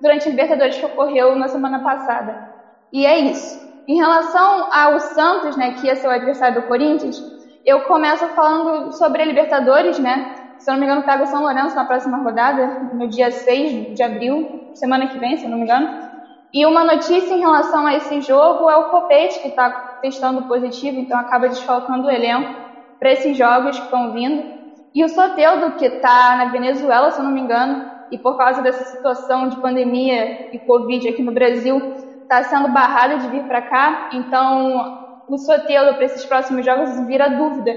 durante 0.00 0.26
a 0.26 0.30
Libertadores 0.30 0.78
que 0.78 0.86
ocorreu 0.86 1.36
na 1.36 1.48
semana 1.48 1.80
passada. 1.80 2.54
E 2.92 3.04
é 3.04 3.18
isso. 3.18 3.68
Em 3.86 3.96
relação 3.96 4.68
ao 4.72 5.00
Santos, 5.00 5.56
né, 5.56 5.72
que 5.72 5.86
ia 5.86 5.96
ser 5.96 6.08
o 6.08 6.10
adversário 6.10 6.60
do 6.60 6.68
Corinthians, 6.68 7.18
eu 7.64 7.82
começo 7.82 8.26
falando 8.28 8.92
sobre 8.92 9.22
a 9.22 9.24
Libertadores, 9.24 9.98
né? 9.98 10.34
Se 10.58 10.70
eu 10.70 10.74
não 10.74 10.80
me 10.80 10.86
engano, 10.86 11.02
pega 11.02 11.22
o 11.22 11.26
São 11.26 11.42
Lourenço 11.42 11.76
na 11.76 11.84
próxima 11.84 12.18
rodada, 12.18 12.90
no 12.92 13.08
dia 13.08 13.30
6 13.30 13.94
de 13.94 14.02
abril, 14.02 14.70
semana 14.74 15.06
que 15.06 15.18
vem, 15.18 15.36
se 15.36 15.44
eu 15.44 15.50
não 15.50 15.58
me 15.58 15.64
engano. 15.64 16.08
E 16.52 16.64
uma 16.64 16.82
notícia 16.82 17.34
em 17.34 17.40
relação 17.40 17.86
a 17.86 17.94
esse 17.94 18.20
jogo 18.22 18.70
é 18.70 18.76
o 18.76 18.90
Copete, 18.90 19.40
que 19.40 19.48
está 19.48 19.70
testando 20.00 20.42
positivo, 20.42 20.98
então 20.98 21.18
acaba 21.18 21.48
desfalcando 21.48 22.06
o 22.06 22.10
elenco 22.10 22.54
para 22.98 23.12
esses 23.12 23.36
jogos 23.36 23.78
que 23.78 23.84
estão 23.84 24.12
vindo. 24.12 24.58
E 24.94 25.04
o 25.04 25.08
Soteldo, 25.08 25.72
que 25.72 25.84
está 25.84 26.36
na 26.36 26.46
Venezuela, 26.46 27.10
se 27.10 27.20
eu 27.20 27.24
não 27.24 27.30
me 27.30 27.40
engano, 27.40 27.84
e 28.10 28.18
por 28.18 28.36
causa 28.36 28.62
dessa 28.62 28.84
situação 28.84 29.48
de 29.48 29.56
pandemia 29.56 30.54
e 30.54 30.58
Covid 30.58 31.08
aqui 31.08 31.22
no 31.22 31.32
Brasil, 31.32 31.94
está 32.22 32.42
sendo 32.42 32.68
barrada 32.68 33.18
de 33.18 33.28
vir 33.28 33.44
para 33.44 33.62
cá, 33.62 34.08
então 34.12 35.07
o 35.28 35.38
Sotelo 35.38 35.94
para 35.94 36.04
esses 36.06 36.24
próximos 36.24 36.64
jogos 36.64 36.88
vira 37.06 37.28
dúvida. 37.28 37.72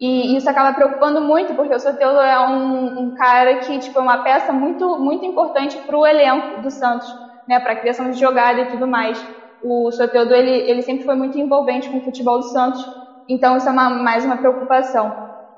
E 0.00 0.36
isso 0.36 0.48
acaba 0.48 0.72
preocupando 0.72 1.20
muito, 1.20 1.54
porque 1.54 1.74
o 1.74 1.78
Sotelo 1.78 2.18
é 2.20 2.38
um, 2.40 3.06
um, 3.06 3.14
cara 3.14 3.56
que 3.56 3.78
tipo, 3.78 3.98
é 3.98 4.02
uma 4.02 4.18
peça 4.18 4.52
muito, 4.52 4.98
muito 4.98 5.24
importante 5.24 5.78
para 5.86 5.96
o 5.96 6.06
elenco 6.06 6.60
do 6.60 6.70
Santos, 6.70 7.06
né, 7.48 7.60
para 7.60 7.72
a 7.72 7.76
criação 7.76 8.10
de 8.10 8.18
jogada 8.18 8.60
e 8.60 8.66
tudo 8.66 8.86
mais. 8.86 9.24
O 9.62 9.90
Sotelo 9.92 10.34
ele, 10.34 10.68
ele 10.68 10.82
sempre 10.82 11.04
foi 11.04 11.14
muito 11.14 11.38
envolvente 11.38 11.88
com 11.88 11.98
o 11.98 12.04
futebol 12.04 12.38
do 12.38 12.44
Santos, 12.44 12.80
então 13.28 13.56
isso 13.56 13.68
é 13.68 13.72
uma, 13.72 13.88
mais 13.88 14.24
uma 14.24 14.36
preocupação. 14.36 15.12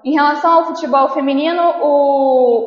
Em 0.05 0.13
relação 0.13 0.53
ao 0.53 0.65
futebol 0.65 1.09
feminino, 1.09 1.63
o, 1.81 2.63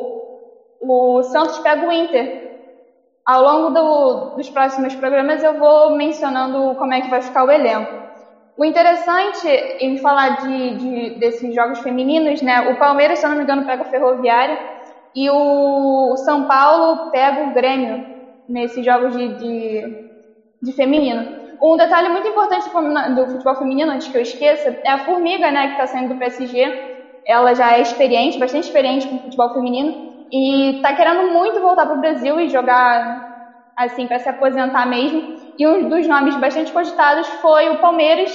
o 0.82 1.22
Santos 1.22 1.58
pega 1.60 1.86
o 1.86 1.92
Inter 1.92 2.50
ao 3.24 3.42
longo 3.42 3.70
do, 3.70 4.34
dos 4.36 4.50
próximos 4.50 4.94
programas 4.96 5.42
eu 5.42 5.56
vou 5.56 5.90
mencionando 5.90 6.74
como 6.76 6.92
é 6.92 7.00
que 7.00 7.08
vai 7.08 7.22
ficar 7.22 7.44
o 7.44 7.50
elenco. 7.50 8.09
O 8.60 8.64
interessante 8.66 9.48
em 9.80 9.96
falar 9.96 10.36
de, 10.36 10.76
de, 10.76 11.18
desses 11.18 11.54
jogos 11.54 11.78
femininos, 11.78 12.42
né? 12.42 12.60
O 12.60 12.76
Palmeiras, 12.76 13.18
se 13.18 13.24
eu 13.24 13.30
não 13.30 13.36
me 13.38 13.42
engano, 13.42 13.64
pega 13.64 13.82
o 13.82 13.86
Ferroviário 13.86 14.54
e 15.14 15.30
o 15.30 16.14
São 16.18 16.44
Paulo 16.44 17.00
pega 17.10 17.40
o 17.40 17.50
Grêmio 17.54 18.04
nesses 18.46 18.84
jogos 18.84 19.14
de, 19.14 19.30
de, 19.34 19.96
de 20.62 20.72
feminino. 20.74 21.26
Um 21.62 21.74
detalhe 21.74 22.10
muito 22.10 22.28
importante 22.28 22.68
do 23.14 23.28
futebol 23.30 23.56
feminino, 23.56 23.92
antes 23.92 24.08
que 24.08 24.18
eu 24.18 24.20
esqueça, 24.20 24.76
é 24.84 24.90
a 24.90 24.98
Formiga, 24.98 25.50
né, 25.50 25.64
que 25.68 25.72
está 25.72 25.86
saindo 25.86 26.10
do 26.10 26.18
PSG. 26.18 26.70
Ela 27.26 27.54
já 27.54 27.78
é 27.78 27.80
experiente, 27.80 28.38
bastante 28.38 28.64
experiente 28.64 29.08
com 29.08 29.18
futebol 29.20 29.50
feminino 29.54 29.94
e 30.30 30.72
está 30.72 30.92
querendo 30.92 31.32
muito 31.32 31.62
voltar 31.62 31.86
para 31.86 31.96
o 31.96 32.00
Brasil 32.00 32.38
e 32.38 32.50
jogar 32.50 33.02
assim 33.74 34.06
para 34.06 34.18
se 34.18 34.28
aposentar 34.28 34.84
mesmo. 34.86 35.24
E 35.58 35.66
um 35.66 35.88
dos 35.88 36.06
nomes 36.06 36.36
bastante 36.36 36.70
cogitados 36.70 37.26
foi 37.40 37.70
o 37.70 37.80
Palmeiras 37.80 38.30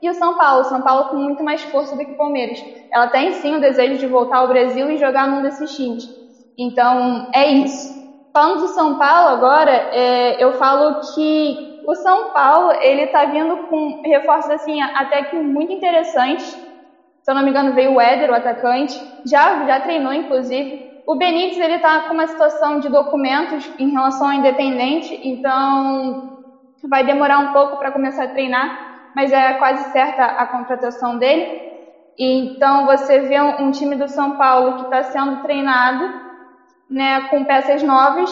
e 0.00 0.08
o 0.08 0.14
São 0.14 0.34
Paulo. 0.36 0.64
São 0.64 0.82
Paulo 0.82 1.04
com 1.06 1.16
muito 1.16 1.42
mais 1.42 1.62
força 1.64 1.96
do 1.96 2.04
que 2.04 2.12
o 2.12 2.16
Palmeiras. 2.16 2.58
Ela 2.92 3.08
tem 3.08 3.32
sim 3.32 3.56
o 3.56 3.60
desejo 3.60 3.98
de 3.98 4.06
voltar 4.06 4.38
ao 4.38 4.48
Brasil 4.48 4.90
e 4.90 4.96
jogar 4.96 5.26
num 5.26 5.42
desses 5.42 5.74
times. 5.74 6.04
Então 6.58 7.30
é 7.34 7.46
isso. 7.48 7.94
Falando 8.32 8.60
do 8.60 8.68
São 8.68 8.98
Paulo 8.98 9.28
agora, 9.28 9.70
é, 9.92 10.42
eu 10.42 10.52
falo 10.52 11.00
que 11.14 11.56
o 11.86 11.94
São 11.94 12.32
Paulo 12.32 12.72
ele 12.80 13.02
está 13.02 13.24
vindo 13.24 13.56
com 13.68 14.00
reforços 14.04 14.50
assim 14.50 14.80
até 14.80 15.22
que 15.22 15.36
muito 15.36 15.72
interessantes. 15.72 16.46
Se 17.22 17.30
eu 17.30 17.34
não 17.34 17.42
me 17.42 17.50
engano 17.50 17.74
veio 17.74 17.94
o 17.94 18.00
Éder, 18.00 18.30
o 18.30 18.34
atacante, 18.34 18.94
já 19.24 19.66
já 19.66 19.80
treinou 19.80 20.12
inclusive 20.12 20.86
o 21.06 21.14
Benítez 21.14 21.58
ele 21.58 21.76
está 21.76 22.00
com 22.02 22.14
uma 22.14 22.26
situação 22.26 22.80
de 22.80 22.88
documentos 22.88 23.70
em 23.78 23.90
relação 23.90 24.26
ao 24.26 24.32
independente, 24.32 25.18
então 25.22 26.36
vai 26.88 27.04
demorar 27.04 27.38
um 27.38 27.52
pouco 27.52 27.76
para 27.76 27.92
começar 27.92 28.24
a 28.24 28.28
treinar, 28.28 28.85
mas 29.16 29.32
é 29.32 29.54
quase 29.54 29.92
certa 29.92 30.26
a 30.26 30.46
contratação 30.46 31.16
dele. 31.16 31.72
Então 32.18 32.84
você 32.84 33.20
vê 33.20 33.40
um, 33.40 33.66
um 33.66 33.70
time 33.70 33.96
do 33.96 34.06
São 34.08 34.36
Paulo 34.36 34.74
que 34.74 34.82
está 34.82 35.04
sendo 35.04 35.40
treinado, 35.40 36.04
né, 36.88 37.22
com 37.30 37.42
peças 37.44 37.82
novas. 37.82 38.30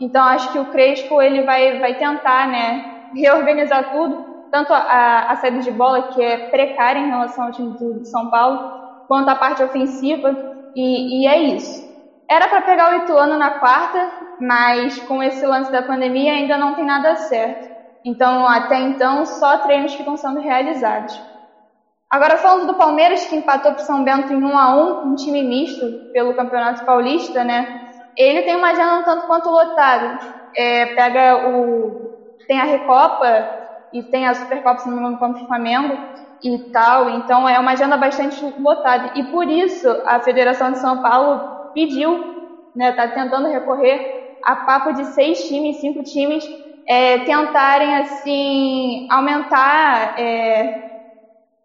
Então 0.00 0.24
acho 0.24 0.50
que 0.50 0.58
o 0.58 0.72
Crespo 0.72 1.22
ele 1.22 1.42
vai 1.42 1.78
vai 1.78 1.94
tentar, 1.94 2.48
né, 2.48 3.10
reorganizar 3.14 3.92
tudo, 3.92 4.48
tanto 4.50 4.74
a, 4.74 5.26
a 5.28 5.36
saída 5.36 5.60
de 5.60 5.70
bola 5.70 6.08
que 6.08 6.20
é 6.20 6.48
precária 6.48 6.98
em 6.98 7.10
relação 7.10 7.44
ao 7.44 7.52
time 7.52 7.70
do 7.78 8.04
São 8.04 8.28
Paulo, 8.28 8.58
quanto 9.06 9.28
a 9.28 9.36
parte 9.36 9.62
ofensiva. 9.62 10.34
E, 10.74 11.22
e 11.22 11.26
é 11.28 11.38
isso. 11.54 11.84
Era 12.28 12.48
para 12.48 12.62
pegar 12.62 12.90
o 12.90 13.04
Ituano 13.04 13.38
na 13.38 13.50
quarta, 13.60 14.10
mas 14.40 14.98
com 15.02 15.22
esse 15.22 15.46
lance 15.46 15.70
da 15.70 15.82
pandemia 15.82 16.32
ainda 16.32 16.56
não 16.56 16.74
tem 16.74 16.84
nada 16.84 17.14
certo. 17.14 17.73
Então, 18.04 18.46
até 18.46 18.78
então, 18.80 19.24
só 19.24 19.58
treinos 19.58 19.94
estão 19.94 20.16
sendo 20.16 20.40
realizados. 20.40 21.18
Agora, 22.10 22.36
falando 22.36 22.66
do 22.66 22.74
Palmeiras, 22.74 23.24
que 23.24 23.34
empatou 23.34 23.72
para 23.72 23.82
São 23.82 24.04
Bento 24.04 24.32
em 24.32 24.36
1 24.36 24.58
a 24.58 24.76
1 24.76 25.08
um 25.08 25.14
time 25.14 25.42
misto 25.42 26.12
pelo 26.12 26.34
Campeonato 26.34 26.84
Paulista, 26.84 27.42
né? 27.42 27.90
Ele 28.16 28.42
tem 28.42 28.54
uma 28.54 28.70
agenda 28.70 28.98
um 28.98 29.02
tanto 29.02 29.26
quanto 29.26 29.48
lotada. 29.48 30.18
É, 30.54 30.94
pega 30.94 31.48
o... 31.48 32.36
tem 32.46 32.60
a 32.60 32.64
Recopa 32.64 33.48
e 33.92 34.02
tem 34.02 34.26
a 34.26 34.34
Supercopa, 34.34 34.78
se 34.78 34.88
não 34.88 34.96
me 34.96 35.14
engano, 35.14 35.34
o 35.34 35.46
Flamengo 35.46 35.98
e 36.42 36.58
tal. 36.70 37.08
Então, 37.10 37.48
é 37.48 37.58
uma 37.58 37.72
agenda 37.72 37.96
bastante 37.96 38.44
lotada. 38.60 39.12
E 39.18 39.24
por 39.24 39.48
isso, 39.48 39.88
a 40.04 40.20
Federação 40.20 40.72
de 40.72 40.78
São 40.78 41.00
Paulo 41.00 41.72
pediu, 41.72 42.68
né, 42.76 42.90
está 42.90 43.08
tentando 43.08 43.48
recorrer 43.48 44.38
a 44.44 44.54
papo 44.56 44.92
de 44.92 45.06
seis 45.06 45.48
times, 45.48 45.80
cinco 45.80 46.02
times, 46.02 46.44
é, 46.86 47.18
tentarem 47.20 47.96
assim 47.96 49.06
aumentar, 49.10 50.18
é, 50.18 50.90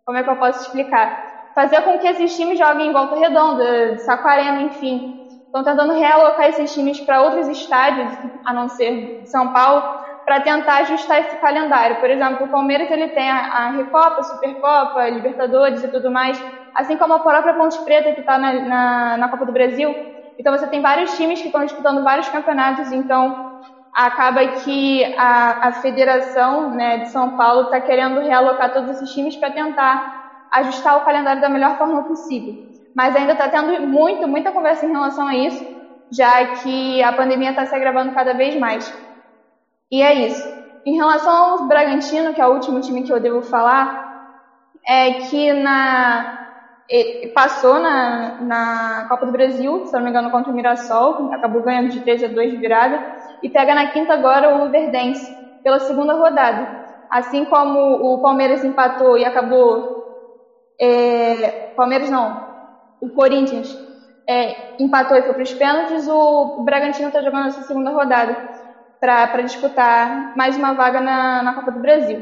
como 0.05 0.17
é 0.17 0.23
que 0.23 0.29
eu 0.29 0.35
posso 0.37 0.61
explicar? 0.61 1.51
Fazer 1.53 1.81
com 1.81 1.97
que 1.99 2.07
esses 2.07 2.35
times 2.35 2.57
joguem 2.57 2.87
em 2.87 2.93
Volta 2.93 3.15
Redonda, 3.15 3.97
Saquarema, 3.99 4.61
enfim. 4.61 5.15
Estão 5.45 5.63
tentando 5.63 5.93
realocar 5.93 6.47
esses 6.47 6.73
times 6.73 6.99
para 7.01 7.21
outros 7.21 7.47
estádios, 7.47 8.13
a 8.45 8.53
não 8.53 8.69
ser 8.69 9.23
São 9.25 9.51
Paulo, 9.51 9.83
para 10.25 10.41
tentar 10.41 10.77
ajustar 10.77 11.21
esse 11.21 11.35
calendário. 11.37 11.95
Por 11.97 12.09
exemplo, 12.09 12.45
o 12.45 12.49
Palmeiras 12.49 12.89
ele 12.91 13.07
tem 13.09 13.29
a, 13.29 13.69
Recopa, 13.71 14.19
a 14.19 14.23
Supercopa, 14.23 15.09
Libertadores 15.09 15.83
e 15.83 15.87
tudo 15.87 16.11
mais, 16.11 16.39
assim 16.75 16.95
como 16.97 17.15
a 17.15 17.19
própria 17.19 17.55
Ponte 17.55 17.83
Preta 17.83 18.13
que 18.13 18.19
está 18.19 18.37
na, 18.37 18.53
na, 18.53 19.17
na, 19.17 19.27
Copa 19.27 19.45
do 19.45 19.51
Brasil. 19.51 19.93
Então 20.37 20.55
você 20.55 20.67
tem 20.67 20.83
vários 20.83 21.17
times 21.17 21.41
que 21.41 21.47
estão 21.47 21.65
disputando 21.65 22.03
vários 22.03 22.29
campeonatos, 22.29 22.91
então 22.91 23.48
acaba 23.93 24.45
que 24.47 25.03
a, 25.17 25.67
a 25.67 25.71
federação 25.73 26.71
né, 26.71 26.99
de 26.99 27.09
São 27.09 27.31
Paulo 27.37 27.63
está 27.63 27.81
querendo 27.81 28.21
realocar 28.21 28.71
todos 28.71 28.89
esses 28.91 29.11
times 29.11 29.35
para 29.35 29.51
tentar 29.51 30.47
ajustar 30.51 30.97
o 30.97 31.05
calendário 31.05 31.41
da 31.41 31.49
melhor 31.49 31.77
forma 31.77 32.03
possível. 32.03 32.69
Mas 32.95 33.15
ainda 33.15 33.33
está 33.33 33.47
tendo 33.47 33.87
muito, 33.87 34.27
muita 34.27 34.51
conversa 34.51 34.85
em 34.85 34.91
relação 34.91 35.27
a 35.27 35.35
isso, 35.35 35.65
já 36.11 36.45
que 36.57 37.03
a 37.03 37.13
pandemia 37.13 37.51
está 37.51 37.65
se 37.65 37.75
agravando 37.75 38.13
cada 38.13 38.33
vez 38.33 38.55
mais. 38.59 38.91
E 39.91 40.01
é 40.01 40.13
isso. 40.27 40.47
Em 40.85 40.95
relação 40.95 41.31
ao 41.31 41.67
Bragantino, 41.67 42.33
que 42.33 42.41
é 42.41 42.47
o 42.47 42.53
último 42.53 42.79
time 42.81 43.03
que 43.03 43.11
eu 43.11 43.19
devo 43.19 43.41
falar, 43.41 44.09
é 44.85 45.13
que 45.13 45.53
na 45.53 46.37
passou 47.35 47.79
na, 47.79 48.41
na 48.41 49.05
Copa 49.07 49.27
do 49.27 49.31
Brasil, 49.31 49.85
se 49.85 49.93
não 49.93 50.01
me 50.01 50.09
engano, 50.09 50.31
contra 50.31 50.51
o 50.51 50.55
Mirassol, 50.55 51.31
acabou 51.31 51.61
ganhando 51.61 51.89
de 51.89 51.99
3 51.99 52.23
a 52.23 52.27
2 52.27 52.51
de 52.51 52.57
virada, 52.57 53.18
e 53.41 53.49
pega 53.49 53.73
na 53.73 53.87
quinta 53.87 54.13
agora 54.13 54.49
o 54.49 54.69
Verdense, 54.69 55.21
pela 55.63 55.79
segunda 55.79 56.13
rodada. 56.13 56.67
Assim 57.09 57.45
como 57.45 57.79
o 57.79 58.21
Palmeiras 58.21 58.63
empatou 58.63 59.17
e 59.17 59.25
acabou. 59.25 59.83
É, 60.79 61.73
Palmeiras 61.75 62.09
não, 62.09 62.35
o 63.01 63.09
Corinthians 63.09 63.75
é, 64.27 64.55
empatou 64.79 65.17
e 65.17 65.23
foi 65.23 65.33
para 65.33 65.43
os 65.43 65.53
pênaltis, 65.53 66.07
o 66.07 66.63
Bragantino 66.63 67.07
está 67.07 67.21
jogando 67.21 67.47
essa 67.47 67.63
segunda 67.63 67.89
rodada 67.89 68.37
para 68.99 69.41
disputar 69.41 70.35
mais 70.35 70.57
uma 70.57 70.73
vaga 70.73 71.01
na, 71.01 71.41
na 71.41 71.53
Copa 71.53 71.71
do 71.71 71.81
Brasil. 71.81 72.21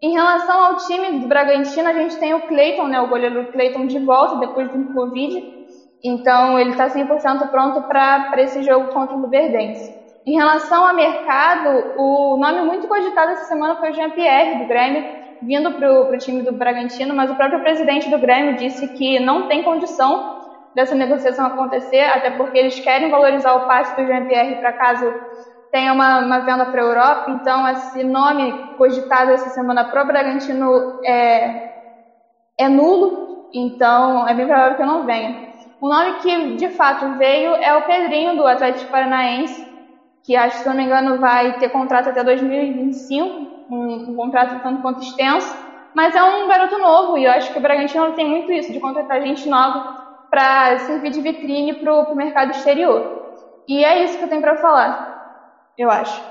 Em 0.00 0.12
relação 0.12 0.62
ao 0.62 0.76
time 0.76 1.20
do 1.20 1.26
Bragantino, 1.26 1.88
a 1.88 1.92
gente 1.92 2.18
tem 2.18 2.32
o 2.32 2.46
Cleiton, 2.46 2.86
né, 2.86 3.00
o 3.00 3.08
goleiro 3.08 3.50
Cleiton 3.50 3.86
de 3.86 3.98
volta 3.98 4.36
depois 4.36 4.70
do 4.70 4.92
Covid, 4.92 5.36
então 6.02 6.58
ele 6.58 6.70
está 6.70 6.88
100% 6.88 7.50
pronto 7.50 7.82
para 7.82 8.30
esse 8.38 8.62
jogo 8.62 8.88
contra 8.92 9.16
o 9.16 9.20
Luverdense. 9.20 9.97
Em 10.28 10.34
relação 10.34 10.86
ao 10.86 10.94
mercado, 10.94 11.94
o 11.96 12.36
nome 12.36 12.60
muito 12.60 12.86
cogitado 12.86 13.32
essa 13.32 13.46
semana 13.46 13.76
foi 13.76 13.92
o 13.92 13.94
Jean-Pierre, 13.94 14.58
do 14.58 14.68
Grêmio, 14.68 15.02
vindo 15.40 15.72
para 15.72 15.90
o 15.90 16.18
time 16.18 16.42
do 16.42 16.52
Bragantino, 16.52 17.14
mas 17.14 17.30
o 17.30 17.34
próprio 17.34 17.60
presidente 17.60 18.10
do 18.10 18.18
Grêmio 18.18 18.54
disse 18.56 18.88
que 18.88 19.18
não 19.18 19.48
tem 19.48 19.62
condição 19.62 20.38
dessa 20.74 20.94
negociação 20.94 21.46
acontecer, 21.46 22.02
até 22.02 22.30
porque 22.32 22.58
eles 22.58 22.78
querem 22.78 23.10
valorizar 23.10 23.54
o 23.54 23.66
passe 23.66 23.96
do 23.96 24.06
Jean-Pierre 24.06 24.56
para 24.56 24.74
caso 24.74 25.14
tenha 25.72 25.94
uma, 25.94 26.18
uma 26.18 26.40
venda 26.40 26.66
para 26.66 26.82
a 26.82 26.84
Europa. 26.84 27.30
Então, 27.30 27.66
esse 27.66 28.04
nome 28.04 28.52
cogitado 28.76 29.30
essa 29.30 29.48
semana 29.48 29.86
para 29.86 30.02
o 30.02 30.06
Bragantino 30.06 31.00
é, 31.06 31.72
é 32.58 32.68
nulo, 32.68 33.48
então 33.54 34.28
é 34.28 34.34
bem 34.34 34.46
provável 34.46 34.76
que 34.76 34.84
não 34.84 35.06
venha. 35.06 35.48
O 35.80 35.88
nome 35.88 36.18
que 36.18 36.56
de 36.56 36.68
fato 36.68 37.16
veio 37.16 37.54
é 37.54 37.74
o 37.74 37.86
Pedrinho, 37.86 38.36
do 38.36 38.46
Atlético 38.46 38.90
Paranaense, 38.90 39.67
que 40.28 40.36
acho, 40.36 40.58
se 40.58 40.68
não 40.68 40.74
me 40.74 40.84
engano, 40.84 41.18
vai 41.18 41.54
ter 41.54 41.70
contrato 41.70 42.10
até 42.10 42.22
2025, 42.22 43.64
um, 43.70 44.10
um 44.10 44.14
contrato 44.14 44.62
tanto 44.62 44.82
quanto 44.82 45.00
extenso, 45.00 45.56
mas 45.94 46.14
é 46.14 46.22
um 46.22 46.46
garoto 46.46 46.76
novo 46.76 47.16
e 47.16 47.24
eu 47.24 47.30
acho 47.30 47.50
que 47.50 47.58
o 47.58 47.62
Bragantino 47.62 48.12
tem 48.12 48.28
muito 48.28 48.52
isso, 48.52 48.70
de 48.70 48.78
contratar 48.78 49.22
gente 49.22 49.48
nova 49.48 50.26
para 50.28 50.80
servir 50.80 51.12
de 51.12 51.22
vitrine 51.22 51.72
para 51.72 51.94
o 51.94 52.14
mercado 52.14 52.50
exterior. 52.50 53.38
E 53.66 53.82
é 53.82 54.04
isso 54.04 54.18
que 54.18 54.24
eu 54.24 54.28
tenho 54.28 54.42
para 54.42 54.56
falar, 54.56 55.64
eu 55.78 55.90
acho. 55.90 56.22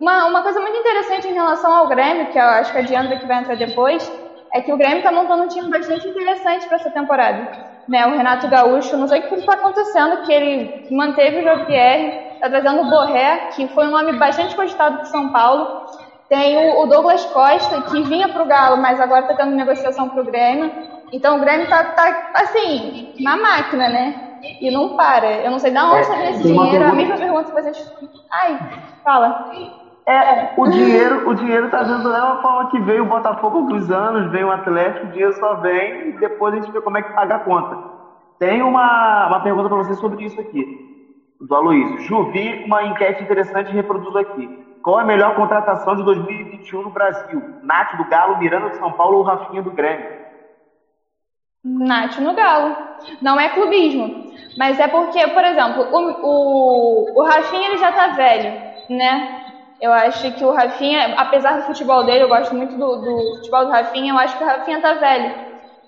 Uma, 0.00 0.26
uma 0.26 0.42
coisa 0.42 0.58
muito 0.60 0.78
interessante 0.78 1.28
em 1.28 1.34
relação 1.34 1.72
ao 1.72 1.86
Grêmio, 1.86 2.32
que 2.32 2.38
eu 2.38 2.42
acho 2.42 2.72
que 2.72 2.78
a 2.78 2.82
Diandra 2.82 3.16
que 3.16 3.26
vai 3.26 3.38
entrar 3.38 3.54
depois, 3.54 4.12
é 4.52 4.60
que 4.60 4.72
o 4.72 4.76
Grêmio 4.76 4.98
está 4.98 5.12
montando 5.12 5.44
um 5.44 5.48
time 5.48 5.70
bastante 5.70 6.08
interessante 6.08 6.66
para 6.66 6.78
essa 6.78 6.90
temporada. 6.90 7.76
Né, 7.88 8.04
o 8.08 8.16
Renato 8.16 8.48
Gaúcho, 8.48 8.96
não 8.96 9.06
sei 9.06 9.20
o 9.20 9.28
que 9.28 9.36
está 9.36 9.52
acontecendo, 9.52 10.26
que 10.26 10.32
ele 10.32 10.88
manteve 10.90 11.38
o 11.38 11.42
Jean-Pierre, 11.42 12.25
está 12.36 12.48
trazendo 12.48 12.82
o 12.82 12.90
Borré, 12.90 13.48
que 13.54 13.66
foi 13.68 13.86
um 13.88 13.90
nome 13.90 14.12
bastante 14.12 14.54
cogitado 14.54 14.98
por 14.98 15.06
São 15.06 15.30
Paulo. 15.30 15.86
Tem 16.28 16.74
o, 16.76 16.86
Douglas 16.86 17.24
Costa, 17.26 17.82
que 17.82 18.02
vinha 18.02 18.28
para 18.28 18.42
o 18.42 18.46
Galo, 18.46 18.76
mas 18.78 19.00
agora 19.00 19.22
está 19.22 19.34
tendo 19.34 19.54
negociação 19.54 20.08
para 20.08 20.22
o 20.22 20.24
Grêmio. 20.24 20.72
Então 21.12 21.36
o 21.36 21.40
Grêmio 21.40 21.64
está, 21.64 21.84
tá, 21.84 22.30
assim, 22.34 23.14
na 23.20 23.36
máquina, 23.36 23.88
né? 23.88 24.38
E 24.60 24.70
não 24.70 24.96
para. 24.96 25.30
Eu 25.30 25.50
não 25.50 25.58
sei 25.58 25.70
de 25.70 25.78
onde 25.78 25.96
é, 25.96 26.30
esse 26.30 26.42
dinheiro. 26.42 26.70
Pergunta... 26.70 26.92
A 26.92 26.94
mesma 26.94 27.16
pergunta 27.16 27.44
que 27.44 27.52
vocês. 27.52 27.92
Ai, 28.30 28.58
fala. 29.04 29.50
É, 30.04 30.52
o 30.56 30.68
dinheiro, 30.68 31.28
o 31.28 31.34
dinheiro 31.34 31.70
tá 31.70 31.82
vindo 31.82 32.02
da 32.04 32.20
mesma 32.20 32.42
forma 32.42 32.70
que 32.70 32.80
veio 32.80 33.04
o 33.04 33.06
Botafogo 33.06 33.58
alguns 33.58 33.90
anos, 33.90 34.30
veio 34.30 34.48
o 34.48 34.52
Atlético, 34.52 35.06
o 35.06 35.10
dinheiro 35.10 35.32
só 35.34 35.54
vem 35.56 36.10
e 36.10 36.12
depois 36.12 36.54
a 36.54 36.56
gente 36.58 36.70
vê 36.70 36.80
como 36.80 36.98
é 36.98 37.02
que 37.02 37.12
paga 37.12 37.36
a 37.36 37.40
conta. 37.40 37.76
Tem 38.38 38.62
uma, 38.62 39.26
uma 39.28 39.40
pergunta 39.40 39.68
para 39.68 39.78
você 39.78 39.94
sobre 39.94 40.24
isso 40.24 40.40
aqui 40.40 40.85
do 41.40 41.54
Aloysio. 41.54 41.98
Ju, 41.98 42.24
vi 42.24 42.58
uma 42.64 42.84
enquete 42.84 43.22
interessante 43.22 43.72
reproduzo 43.72 44.18
aqui. 44.18 44.50
Qual 44.82 44.98
é 44.98 45.02
a 45.02 45.06
melhor 45.06 45.34
contratação 45.34 45.96
de 45.96 46.04
2021 46.04 46.82
no 46.82 46.90
Brasil? 46.90 47.46
Nath 47.60 47.94
do 47.94 48.04
Galo, 48.04 48.36
Miranda 48.36 48.68
do 48.68 48.76
São 48.76 48.92
Paulo 48.92 49.18
ou 49.18 49.22
Rafinha 49.24 49.62
do 49.62 49.72
Grêmio? 49.72 50.08
Nath 51.64 52.18
no 52.18 52.34
Galo. 52.34 52.76
Não 53.20 53.38
é 53.38 53.48
clubismo. 53.50 54.14
Mas 54.56 54.78
é 54.78 54.88
porque, 54.88 55.26
por 55.28 55.44
exemplo, 55.44 55.86
o, 55.90 56.14
o, 56.22 57.20
o 57.20 57.24
Rafinha 57.24 57.68
ele 57.68 57.78
já 57.78 57.92
tá 57.92 58.08
velho, 58.08 58.54
né? 58.88 59.26
Eu 59.80 59.92
acho 59.92 60.32
que 60.32 60.44
o 60.44 60.52
Rafinha, 60.52 61.14
apesar 61.16 61.56
do 61.56 61.64
futebol 61.66 62.04
dele, 62.04 62.24
eu 62.24 62.28
gosto 62.28 62.54
muito 62.54 62.76
do, 62.76 62.96
do 62.96 63.34
futebol 63.36 63.66
do 63.66 63.70
Rafinha, 63.70 64.12
eu 64.12 64.18
acho 64.18 64.36
que 64.36 64.42
o 64.44 64.46
Rafinha 64.46 64.80
tá 64.80 64.94
velho. 64.94 65.34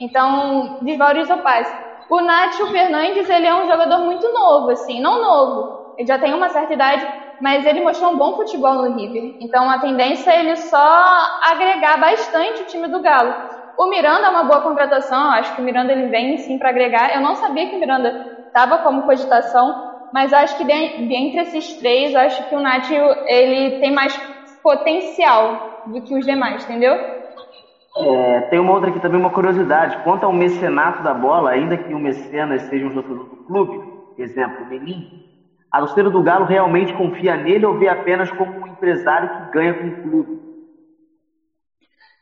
Então, 0.01 0.76
desvaloriza 0.80 1.34
o 1.36 1.42
passe. 1.42 1.74
O 2.11 2.20
Nacho 2.22 2.66
Fernandes, 2.68 3.28
ele 3.28 3.46
é 3.46 3.54
um 3.54 3.66
jogador 3.66 4.00
muito 4.00 4.26
novo, 4.32 4.70
assim, 4.70 4.98
não 5.00 5.20
novo, 5.20 5.68
ele 5.96 6.06
já 6.06 6.18
tem 6.18 6.32
uma 6.32 6.48
certa 6.48 6.72
idade, 6.72 7.06
mas 7.38 7.66
ele 7.66 7.80
mostrou 7.80 8.11
um 8.12 8.16
bom 8.16 8.34
futebol 8.34 8.74
no 8.74 8.84
River. 8.94 9.22
Então 9.40 9.68
a 9.70 9.78
tendência 9.78 10.30
é 10.30 10.40
ele 10.40 10.56
só 10.56 11.26
agregar 11.42 11.98
bastante 11.98 12.62
o 12.62 12.66
time 12.66 12.88
do 12.88 13.00
Galo. 13.02 13.34
O 13.76 13.86
Miranda 13.88 14.26
é 14.26 14.30
uma 14.30 14.42
boa 14.44 14.61
contratação, 14.61 15.30
acho 15.32 15.54
que 15.54 15.61
o 15.61 15.64
Miranda 15.64 15.92
ele 15.92 16.09
vem 16.09 16.36
sim 16.38 16.59
para 16.59 16.70
agregar. 16.70 17.14
Eu 17.14 17.20
não 17.20 17.34
sabia 17.36 17.68
que 17.68 17.76
o 17.76 17.78
Miranda 17.78 18.14
estava 18.46 18.78
como 18.78 19.02
cogitação, 19.04 19.74
mas 20.11 20.32
acho 20.32 20.56
que 20.56 20.64
dentre 20.64 21.40
esses 21.40 21.76
três, 21.76 22.14
acho 22.14 22.42
que 22.48 22.56
o 22.56 22.61
Nacho 22.61 22.94
ele 23.26 23.72
tem 23.78 23.92
mais 23.92 24.18
potencial 24.62 25.61
do 25.84 26.02
que 26.02 26.14
os 26.16 26.24
demais, 26.24 26.64
entendeu? 26.64 26.98
É, 28.01 28.40
tem 28.42 28.59
uma 28.61 28.72
outra 28.72 28.90
aqui 28.90 29.01
também, 29.01 29.18
uma 29.18 29.30
curiosidade. 29.30 29.99
Quanto 29.99 30.24
ao 30.24 30.32
mecenato 30.32 31.03
da 31.03 31.12
bola, 31.12 31.51
ainda 31.51 31.76
que 31.78 31.94
o 31.94 31.99
mecenas 31.99 32.62
seja 32.62 32.86
um 32.86 32.92
jogador 32.92 33.26
do 33.28 33.36
clube, 33.44 33.82
exemplo, 34.16 34.64
o 34.64 34.66
Menin, 34.66 35.05
a 35.70 35.80
torcida 35.80 36.11
do 36.11 36.22
Galo 36.22 36.44
realmente 36.44 36.94
confia 36.94 37.36
nele 37.36 37.66
ou 37.66 37.74
vê 37.74 37.88
apenas 37.88 38.30
como 38.30 38.53
um 38.62 38.66
empresário 38.66 39.28
que 39.28 39.42
ganha 39.42 39.74
com 39.74 39.88
o 39.88 39.94
clube? 39.94 40.40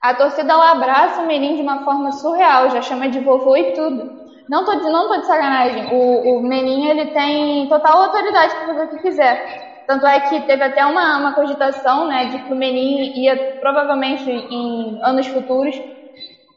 A 0.01 0.15
torcida 0.15 0.53
ela 0.53 0.71
abraça 0.73 1.21
o 1.23 1.27
Menin 1.27 1.55
de 1.57 1.63
uma 1.63 1.83
forma 1.83 2.13
surreal, 2.13 2.71
já 2.71 2.81
chama 2.81 3.09
de 3.09 3.21
vovô 3.21 3.57
e 3.57 3.73
tudo. 3.73 4.09
Não 4.49 4.65
tô, 4.65 4.75
não 4.75 5.09
tô 5.09 5.19
de 5.19 5.27
sacanagem. 5.27 5.87
O, 5.93 6.39
o 6.39 6.43
Menin 6.43 6.87
ele 6.87 7.07
tem 7.13 7.67
total 7.69 8.03
autoridade 8.03 8.55
para 8.57 8.67
fazer 8.67 8.85
o 8.85 8.89
que 8.89 8.99
quiser. 9.01 9.43
Tanto 9.87 10.07
é 10.07 10.19
que 10.21 10.41
teve 10.41 10.65
até 10.65 10.85
uma, 10.85 11.17
uma 11.17 11.33
cogitação 11.33 12.07
né, 12.07 12.27
de 12.27 12.39
que 12.39 12.53
o 12.53 12.57
Menin 12.57 13.11
ia 13.15 13.39
provavelmente 13.61 14.29
em 14.29 14.99
anos 15.03 15.27
futuros 15.29 15.77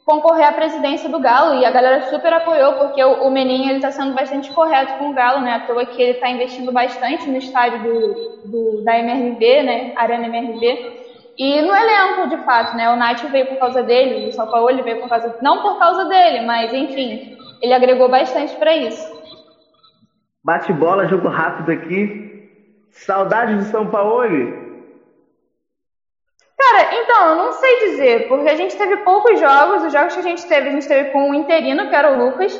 concorrer 0.04 0.48
à 0.48 0.52
presidência 0.52 1.08
do 1.08 1.20
Galo 1.20 1.54
e 1.54 1.64
a 1.64 1.70
galera 1.70 2.00
super 2.02 2.32
apoiou 2.32 2.72
porque 2.74 3.02
o, 3.04 3.12
o 3.12 3.30
Menin 3.30 3.70
está 3.76 3.92
sendo 3.92 4.12
bastante 4.12 4.52
correto 4.52 4.92
com 4.98 5.10
o 5.10 5.14
Galo, 5.14 5.40
né? 5.40 5.52
À 5.52 5.60
toa 5.60 5.86
que 5.86 6.02
ele 6.02 6.12
está 6.12 6.28
investindo 6.28 6.72
bastante 6.72 7.30
no 7.30 7.36
estádio 7.36 7.80
do, 7.80 8.14
do, 8.44 8.82
da 8.82 8.98
MRV, 8.98 9.62
né? 9.62 9.92
Arena 9.94 10.26
MRV. 10.26 10.78
E 11.38 11.62
no 11.62 11.74
elenco, 11.74 12.28
de 12.28 12.38
fato, 12.38 12.74
né? 12.76 12.90
O 12.90 12.96
Nath 12.96 13.22
veio 13.30 13.46
por 13.46 13.56
causa 13.56 13.82
dele, 13.82 14.26
o 14.26 14.32
São 14.32 14.46
Paulo 14.48 14.82
veio 14.82 14.98
por 14.98 15.08
causa. 15.08 15.32
Não 15.40 15.60
por 15.60 15.78
causa 15.78 16.04
dele, 16.04 16.40
mas 16.40 16.72
enfim, 16.72 17.20
ele 17.62 17.72
agregou 17.72 18.08
bastante 18.08 18.56
para 18.58 18.74
isso. 18.74 19.08
Bate 20.42 20.72
bola, 20.72 21.06
jogo 21.06 21.28
rápido 21.28 21.70
aqui. 21.70 22.29
Saudade 23.04 23.56
de 23.56 23.64
São 23.64 23.88
Paulo? 23.88 24.26
Cara, 26.56 26.90
então, 26.92 27.28
eu 27.30 27.36
não 27.36 27.52
sei 27.52 27.78
dizer, 27.88 28.28
porque 28.28 28.48
a 28.48 28.54
gente 28.54 28.76
teve 28.76 28.98
poucos 28.98 29.38
jogos, 29.40 29.82
os 29.82 29.92
jogos 29.92 30.14
que 30.14 30.20
a 30.20 30.22
gente 30.22 30.46
teve, 30.46 30.68
a 30.68 30.70
gente 30.70 30.86
teve 30.86 31.10
com 31.10 31.30
o 31.30 31.34
interino, 31.34 31.88
que 31.88 31.94
era 31.94 32.10
o 32.10 32.16
Lucas, 32.16 32.52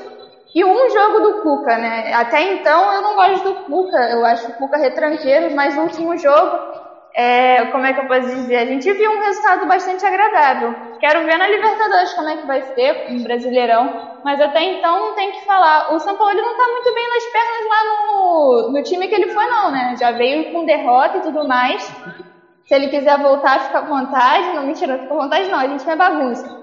e 0.54 0.64
um 0.64 0.90
jogo 0.90 1.20
do 1.20 1.42
Cuca, 1.42 1.76
né? 1.78 2.12
Até 2.14 2.42
então 2.42 2.92
eu 2.92 3.02
não 3.02 3.14
gosto 3.14 3.42
do 3.44 3.54
Cuca, 3.62 3.96
eu 4.10 4.24
acho 4.24 4.50
o 4.50 4.54
Cuca 4.54 4.78
retranqueiro, 4.78 5.54
mas 5.54 5.76
no 5.76 5.82
último 5.82 6.16
jogo, 6.16 6.58
é, 7.20 7.66
como 7.66 7.84
é 7.84 7.92
que 7.92 8.00
eu 8.00 8.06
posso 8.06 8.28
dizer? 8.34 8.56
A 8.56 8.64
gente 8.64 8.90
viu 8.94 9.10
um 9.10 9.20
resultado 9.20 9.66
bastante 9.66 10.04
agradável. 10.06 10.74
Quero 10.98 11.24
ver 11.26 11.36
na 11.36 11.48
Libertadores 11.48 12.14
como 12.14 12.28
é 12.30 12.36
que 12.38 12.46
vai 12.46 12.62
ser, 12.74 13.06
um 13.10 13.22
Brasileirão, 13.22 14.20
mas 14.24 14.40
até 14.40 14.62
então 14.64 15.08
não 15.08 15.14
tem 15.14 15.30
que 15.32 15.44
falar. 15.44 15.92
O 15.92 15.98
São 15.98 16.16
Paulo 16.16 16.34
não 16.34 16.56
tá 16.56 16.66
muito 16.68 16.94
bem 16.94 17.08
nas 17.10 17.24
pernas 17.26 17.68
lá 17.68 17.84
no, 17.84 18.72
no 18.72 18.82
time 18.82 19.06
que 19.06 19.14
ele 19.14 19.32
foi, 19.34 19.46
não, 19.46 19.70
né? 19.70 19.94
Já 20.00 20.12
veio 20.12 20.50
com 20.50 20.64
derrota 20.64 21.18
e 21.18 21.22
tudo 21.22 21.46
mais. 21.46 21.82
Se 22.66 22.74
ele 22.74 22.88
quiser 22.88 23.18
voltar, 23.18 23.66
fica 23.66 23.78
à 23.78 23.82
vontade. 23.82 24.54
Não, 24.54 24.64
mentira, 24.64 24.98
fica 24.98 25.12
à 25.12 25.16
vontade 25.16 25.50
não, 25.50 25.58
a 25.58 25.68
gente 25.68 25.84
não 25.84 25.92
é 25.92 25.96
bagunça. 25.96 26.58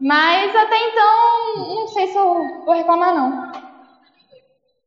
Mas 0.00 0.56
até 0.56 0.76
então, 0.88 1.76
não 1.76 1.86
sei 1.86 2.08
se 2.08 2.18
eu 2.18 2.64
vou 2.64 2.74
reclamar, 2.74 3.14
não. 3.14 3.52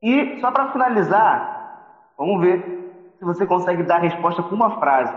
E 0.02 0.40
só 0.42 0.52
para 0.52 0.72
finalizar, 0.74 2.12
vamos 2.18 2.42
ver 2.42 2.84
se 3.24 3.26
você 3.26 3.46
consegue 3.46 3.84
dar 3.84 3.96
a 3.96 4.00
resposta 4.00 4.44
com 4.44 4.54
uma 4.54 4.78
frase. 4.78 5.14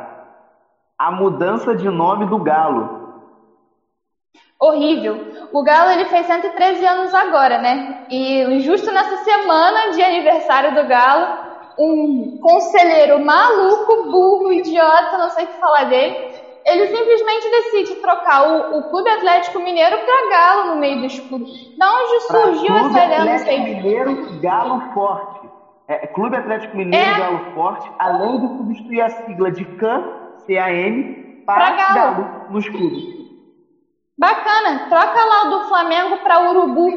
A 0.96 1.10
mudança 1.10 1.74
de 1.74 1.90
nome 1.90 2.24
do 2.24 2.38
Galo. 2.38 2.88
Horrível. 4.58 5.20
O 5.52 5.62
Galo 5.62 5.90
ele 5.90 6.06
fez 6.06 6.24
113 6.26 6.86
anos 6.86 7.12
agora, 7.12 7.58
né? 7.58 8.06
E 8.08 8.60
justo 8.60 8.90
nessa 8.92 9.16
semana 9.18 9.90
de 9.90 10.02
aniversário 10.02 10.74
do 10.74 10.88
Galo, 10.88 11.26
um 11.78 12.38
conselheiro 12.40 13.18
maluco, 13.18 14.10
burro, 14.10 14.52
idiota, 14.52 15.18
não 15.18 15.28
sei 15.30 15.44
o 15.44 15.48
que 15.48 15.60
falar 15.60 15.84
dele, 15.84 16.16
ele 16.64 16.86
simplesmente 16.86 17.50
decide 17.50 18.00
trocar 18.00 18.48
o, 18.48 18.78
o 18.78 18.88
Clube 18.88 19.10
Atlético 19.10 19.58
Mineiro 19.60 19.98
para 19.98 20.30
Galo 20.30 20.74
no 20.74 20.80
meio 20.80 21.00
do 21.00 21.06
escudo. 21.06 21.44
Da 21.76 21.86
onde 21.92 22.20
surgiu 22.22 22.72
pra 22.72 23.02
essa 23.02 23.04
ideia? 23.04 23.24
Não 23.24 23.38
sei. 23.38 23.60
Mineiro, 23.60 24.40
Galo 24.40 24.80
Forte. 24.94 25.45
É, 25.88 26.06
Clube 26.08 26.36
Atlético 26.36 26.76
Mineiro, 26.76 27.04
é. 27.10 27.18
Galo 27.18 27.40
Forte, 27.52 27.86
além 27.98 28.40
de 28.40 28.56
substituir 28.56 29.00
a 29.00 29.08
sigla 29.08 29.50
de 29.50 29.64
CAN, 29.64 30.02
C-A-M, 30.44 31.16
para 31.44 31.70
Galo. 31.70 31.94
Galo 31.94 32.46
no 32.48 32.58
escudo. 32.58 32.96
Bacana, 34.18 34.88
troca 34.88 35.24
lá 35.24 35.42
o 35.46 35.50
do 35.50 35.68
Flamengo 35.68 36.16
para 36.22 36.40
Urubu 36.40 36.88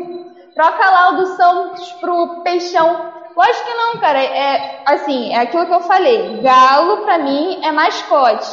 Troca 0.56 0.90
lá 0.90 1.10
o 1.10 1.16
do 1.16 1.26
Santos 1.26 1.94
pro 2.02 2.42
Peixão. 2.44 3.00
Lógico 3.36 3.66
que 3.66 3.74
não, 3.74 4.00
cara. 4.00 4.22
É 4.22 4.60
assim, 4.86 5.32
é 5.34 5.38
aquilo 5.38 5.66
que 5.66 5.74
eu 5.74 5.82
falei. 5.82 6.42
Galo, 6.42 6.98
pra 7.06 7.18
mim, 7.18 7.60
é 7.64 7.72
mascote. 7.72 8.48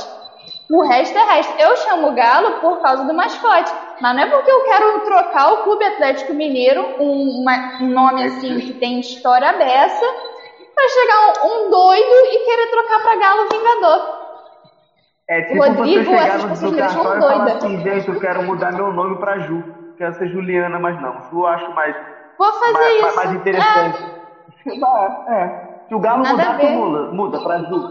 O 0.71 0.83
resto 0.83 1.17
é 1.19 1.25
resto. 1.25 1.53
Eu 1.59 1.77
chamo 1.79 2.15
Galo 2.15 2.61
por 2.61 2.81
causa 2.81 3.05
do 3.05 3.15
mascote. 3.15 3.73
Mas 4.01 4.15
não 4.15 4.23
é 4.23 4.27
porque 4.27 4.51
eu 4.51 4.63
quero 4.63 5.01
trocar 5.01 5.53
o 5.53 5.63
Clube 5.63 5.85
Atlético 5.85 6.35
Mineiro, 6.35 6.83
um, 6.99 7.41
uma, 7.43 7.57
um 7.81 7.89
nome 7.93 8.23
assim 8.23 8.59
que 8.59 8.75
tem 8.75 9.01
história 9.01 9.53
dessa, 9.57 10.07
pra 10.75 10.89
chegar 10.89 11.45
um, 11.45 11.67
um 11.67 11.71
doido 11.71 12.15
e 12.27 12.45
querer 12.45 12.67
trocar 12.69 13.01
pra 13.01 13.17
Galo 13.17 13.49
Vingador. 13.51 14.17
É 15.29 15.43
tipo 15.43 15.59
Rodrigo, 15.59 16.05
você 16.05 16.19
chegar 16.19 16.39
no 16.39 16.77
cartório 16.77 17.19
e 17.19 17.21
falar 17.23 17.45
assim, 17.45 17.79
gente, 17.81 18.09
eu 18.09 18.21
quero 18.21 18.43
mudar 18.45 18.73
meu 18.73 18.93
nome 18.93 19.19
pra 19.19 19.39
Ju. 19.39 19.65
Quero 19.97 20.15
ser 20.15 20.29
Juliana, 20.29 20.79
mas 20.79 20.99
não. 21.01 21.21
Ju 21.23 21.39
eu 21.41 21.47
acho 21.47 21.73
mais, 21.73 21.97
Vou 22.39 22.53
fazer 22.53 22.73
mais, 22.73 22.97
isso. 22.97 23.17
mais, 23.17 23.33
interessante. 23.33 23.99
Dá, 24.79 25.11
é. 25.29 25.49
Se 25.89 25.95
o 25.95 26.01
Galo 26.01 26.23
Nada 26.23 26.37
mudar, 26.37 26.57
tu 26.57 26.67
muda. 26.69 27.09
Muda 27.11 27.41
pra 27.41 27.59
Ju. 27.59 27.83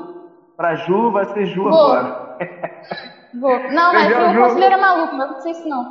Pra 0.56 0.76
Ju 0.76 1.12
vai 1.12 1.26
ser 1.26 1.46
Ju 1.46 1.64
Vou. 1.64 1.74
agora. 1.74 2.16
Vou. 3.40 3.60
Não, 3.70 3.94
mas 3.94 4.08
Beijão, 4.08 4.30
o 4.30 4.34
Ju. 4.34 4.42
conselheiro 4.42 4.74
é 4.76 4.78
maluco, 4.78 5.16
mas 5.16 5.30
não 5.30 5.42
sei 5.42 5.54
se 5.54 5.68
não. 5.68 5.84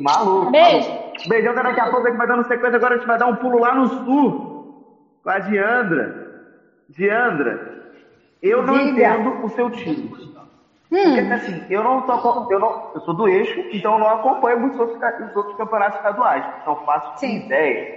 Maluco. 0.00 0.50
Beijo. 0.50 0.88
maluco. 0.88 1.28
Beijão, 1.28 1.54
daqui 1.54 1.80
a 1.80 1.90
pouco 1.90 2.06
a 2.06 2.10
gente 2.10 2.18
vai 2.18 2.26
dando 2.26 2.44
sequência. 2.44 2.76
Agora 2.76 2.94
a 2.94 2.98
gente 2.98 3.06
vai 3.06 3.18
dar 3.18 3.26
um 3.26 3.36
pulo 3.36 3.58
lá 3.58 3.74
no 3.74 3.88
sul. 3.88 4.74
Com 5.22 5.30
a 5.30 5.38
Diandra. 5.38 6.22
Diandra, 6.88 7.58
eu 8.42 8.62
não 8.62 8.74
Diga. 8.74 8.90
entendo 8.90 9.44
o 9.44 9.48
seu 9.48 9.70
time. 9.70 10.10
Porque 10.90 11.32
assim, 11.32 11.64
eu 11.70 11.82
não 11.82 12.02
tô, 12.02 12.46
eu 12.50 12.58
não, 12.58 12.90
eu 12.94 13.00
sou 13.00 13.14
do 13.14 13.26
eixo, 13.26 13.64
então 13.72 13.94
eu 13.94 13.98
não 13.98 14.10
acompanho 14.10 14.60
muitos 14.60 14.78
outros, 14.78 14.98
os 15.30 15.36
outros 15.36 15.56
campeonatos 15.56 15.96
estaduais. 15.96 16.44
Então 16.60 16.76
faço 16.84 17.18
Sim. 17.18 17.36
ideia 17.36 17.88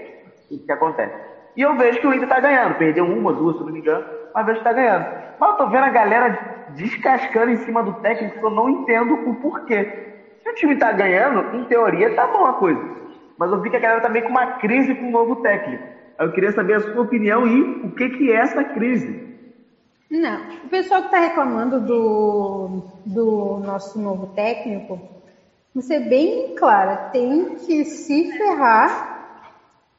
do 0.50 0.58
que 0.60 0.72
acontece. 0.72 1.14
E 1.58 1.62
eu 1.62 1.76
vejo 1.76 2.00
que 2.00 2.08
o 2.08 2.14
Inter 2.14 2.28
tá 2.30 2.40
ganhando, 2.40 2.76
perdeu 2.76 3.06
uma, 3.06 3.34
duas, 3.34 3.58
se 3.58 3.64
não 3.64 3.72
me 3.72 3.80
engano, 3.80 4.06
mas 4.34 4.46
vejo 4.46 4.60
que 4.60 4.64
tá 4.64 4.74
ganhando. 4.74 5.06
Mas 5.38 5.50
eu 5.50 5.58
tô 5.58 5.68
vendo 5.68 5.84
a 5.84 5.90
galera 5.90 6.55
descascando 6.76 7.52
em 7.52 7.58
cima 7.58 7.84
do 7.84 7.94
técnico 7.94 8.46
eu 8.46 8.52
não 8.52 8.70
entendo 8.70 9.20
o 9.26 9.34
porquê. 9.34 9.88
Se 10.44 10.50
o 10.50 10.54
time 10.54 10.78
tá 10.78 10.92
ganhando, 10.92 11.46
em 11.56 11.64
teoria 11.64 12.14
tá 12.14 12.28
bom 12.28 12.46
a 12.46 12.54
coisa. 12.54 12.82
Mas 13.38 13.52
eu 13.52 13.60
vi 13.60 13.70
que 13.70 13.76
a 13.76 13.80
galera 13.80 14.02
tá 14.02 14.10
meio 14.10 14.24
com 14.24 14.32
uma 14.32 14.46
crise 14.46 14.94
com 14.96 15.08
o 15.08 15.12
novo 15.12 15.36
técnico. 15.36 15.84
Eu 16.20 16.32
queria 16.32 16.52
saber 16.52 16.76
a 16.76 16.80
sua 16.80 17.02
opinião 17.02 17.48
e 17.48 17.62
o 17.82 17.90
que 17.90 18.10
que 18.10 18.32
é 18.32 18.36
essa 18.36 18.64
crise. 18.64 19.18
Não, 20.10 20.40
o 20.64 20.70
pessoal 20.70 21.02
que 21.02 21.08
está 21.08 21.20
reclamando 21.20 21.80
do, 21.82 22.84
do 23.06 23.60
nosso 23.60 24.00
novo 24.00 24.28
técnico, 24.28 25.02
vou 25.74 25.84
ser 25.84 26.00
bem 26.00 26.56
clara, 26.56 26.96
tem 27.12 27.56
que 27.56 27.84
se 27.84 28.32
ferrar 28.38 29.16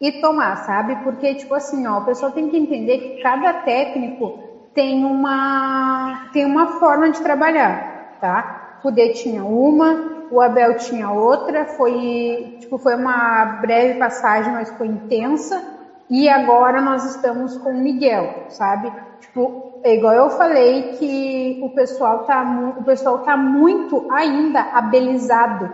e 0.00 0.12
tomar, 0.12 0.56
sabe? 0.56 0.96
Porque, 1.02 1.34
tipo 1.34 1.54
assim, 1.54 1.86
ó, 1.86 1.98
o 1.98 2.04
pessoal 2.04 2.30
tem 2.32 2.48
que 2.48 2.56
entender 2.56 2.98
que 2.98 3.22
cada 3.22 3.52
técnico 3.52 4.45
tem 4.76 5.06
uma, 5.06 6.28
tem 6.34 6.44
uma 6.44 6.78
forma 6.78 7.08
de 7.08 7.22
trabalhar, 7.22 8.18
tá? 8.20 8.78
O 8.84 8.90
D 8.90 9.14
tinha 9.14 9.42
uma, 9.42 10.26
o 10.30 10.38
Abel 10.38 10.76
tinha 10.76 11.10
outra, 11.10 11.64
foi, 11.64 12.58
tipo, 12.60 12.76
foi 12.76 12.94
uma 12.94 13.58
breve 13.62 13.98
passagem, 13.98 14.52
mas 14.52 14.68
foi 14.76 14.86
intensa. 14.86 15.64
E 16.10 16.28
agora 16.28 16.82
nós 16.82 17.06
estamos 17.06 17.56
com 17.56 17.70
o 17.70 17.82
Miguel, 17.82 18.44
sabe? 18.50 18.92
Tipo, 19.20 19.80
é 19.82 19.94
igual 19.94 20.12
eu 20.12 20.30
falei 20.30 20.92
que 20.98 21.58
o 21.62 21.70
pessoal 21.70 22.24
tá, 22.24 22.44
o 22.78 22.84
pessoal 22.84 23.20
tá 23.20 23.34
muito 23.34 24.06
ainda 24.10 24.60
abelizado, 24.60 25.70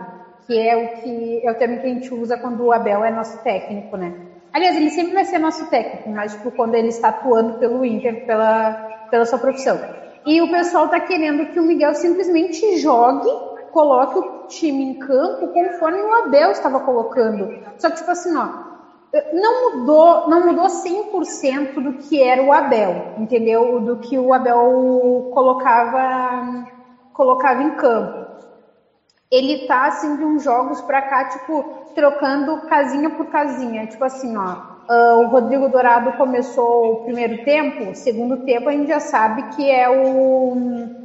que 0.47 0.57
é 0.57 0.77
o 0.77 1.01
que 1.01 1.41
é 1.45 1.51
o 1.51 1.55
termo 1.55 1.79
que 1.79 1.87
a 1.87 1.89
gente 1.89 2.13
usa 2.13 2.37
quando 2.37 2.63
o 2.63 2.71
Abel 2.71 3.03
é 3.03 3.11
nosso 3.11 3.37
técnico, 3.43 3.97
né? 3.97 4.32
Aliás, 4.53 4.75
ele 4.75 4.91
sempre 4.91 5.13
vai 5.13 5.25
ser 5.25 5.39
nosso 5.39 5.67
técnico, 5.69 6.09
mas 6.09 6.33
tipo, 6.33 6.51
quando 6.51 6.75
ele 6.75 6.89
está 6.89 7.09
atuando 7.09 7.57
pelo 7.57 7.83
Inter, 7.83 8.25
pela, 8.25 8.73
pela 9.09 9.25
sua 9.25 9.39
profissão. 9.39 9.79
E 10.25 10.41
o 10.41 10.51
pessoal 10.51 10.87
tá 10.87 10.99
querendo 10.99 11.51
que 11.51 11.59
o 11.59 11.63
Miguel 11.63 11.95
simplesmente 11.95 12.77
jogue, 12.77 13.29
coloque 13.71 14.19
o 14.19 14.47
time 14.47 14.83
em 14.83 14.99
campo 14.99 15.47
conforme 15.47 16.01
o 16.01 16.13
Abel 16.13 16.51
estava 16.51 16.79
colocando. 16.81 17.59
Só 17.77 17.89
que, 17.89 17.97
tipo 17.97 18.11
assim, 18.11 18.35
ó, 18.37 18.47
não 19.33 19.79
mudou, 19.79 20.29
não 20.29 20.45
mudou 20.45 20.65
100% 20.65 21.73
do 21.81 21.93
que 21.93 22.21
era 22.21 22.41
o 22.41 22.53
Abel, 22.53 23.13
entendeu? 23.17 23.79
Do 23.79 23.97
que 23.97 24.17
o 24.17 24.33
Abel 24.33 25.29
colocava 25.33 26.71
colocava 27.13 27.61
em 27.61 27.71
campo. 27.75 28.23
Ele 29.29 29.67
tá 29.67 29.87
assim 29.87 30.17
de 30.17 30.23
uns 30.23 30.43
jogos 30.43 30.81
pra 30.81 31.01
cá, 31.01 31.25
tipo, 31.25 31.82
trocando 31.93 32.61
casinha 32.67 33.09
por 33.09 33.27
casinha, 33.27 33.87
tipo 33.87 34.03
assim, 34.03 34.35
ó, 34.35 34.73
ah, 34.89 35.15
o 35.17 35.27
Rodrigo 35.27 35.69
Dourado 35.69 36.13
começou 36.13 36.93
o 36.93 37.03
primeiro 37.05 37.43
tempo, 37.43 37.95
segundo 37.95 38.45
tempo 38.45 38.69
a 38.69 38.71
gente 38.71 38.87
já 38.87 38.99
sabe 38.99 39.55
que 39.55 39.69
é 39.69 39.89
o 39.89 41.03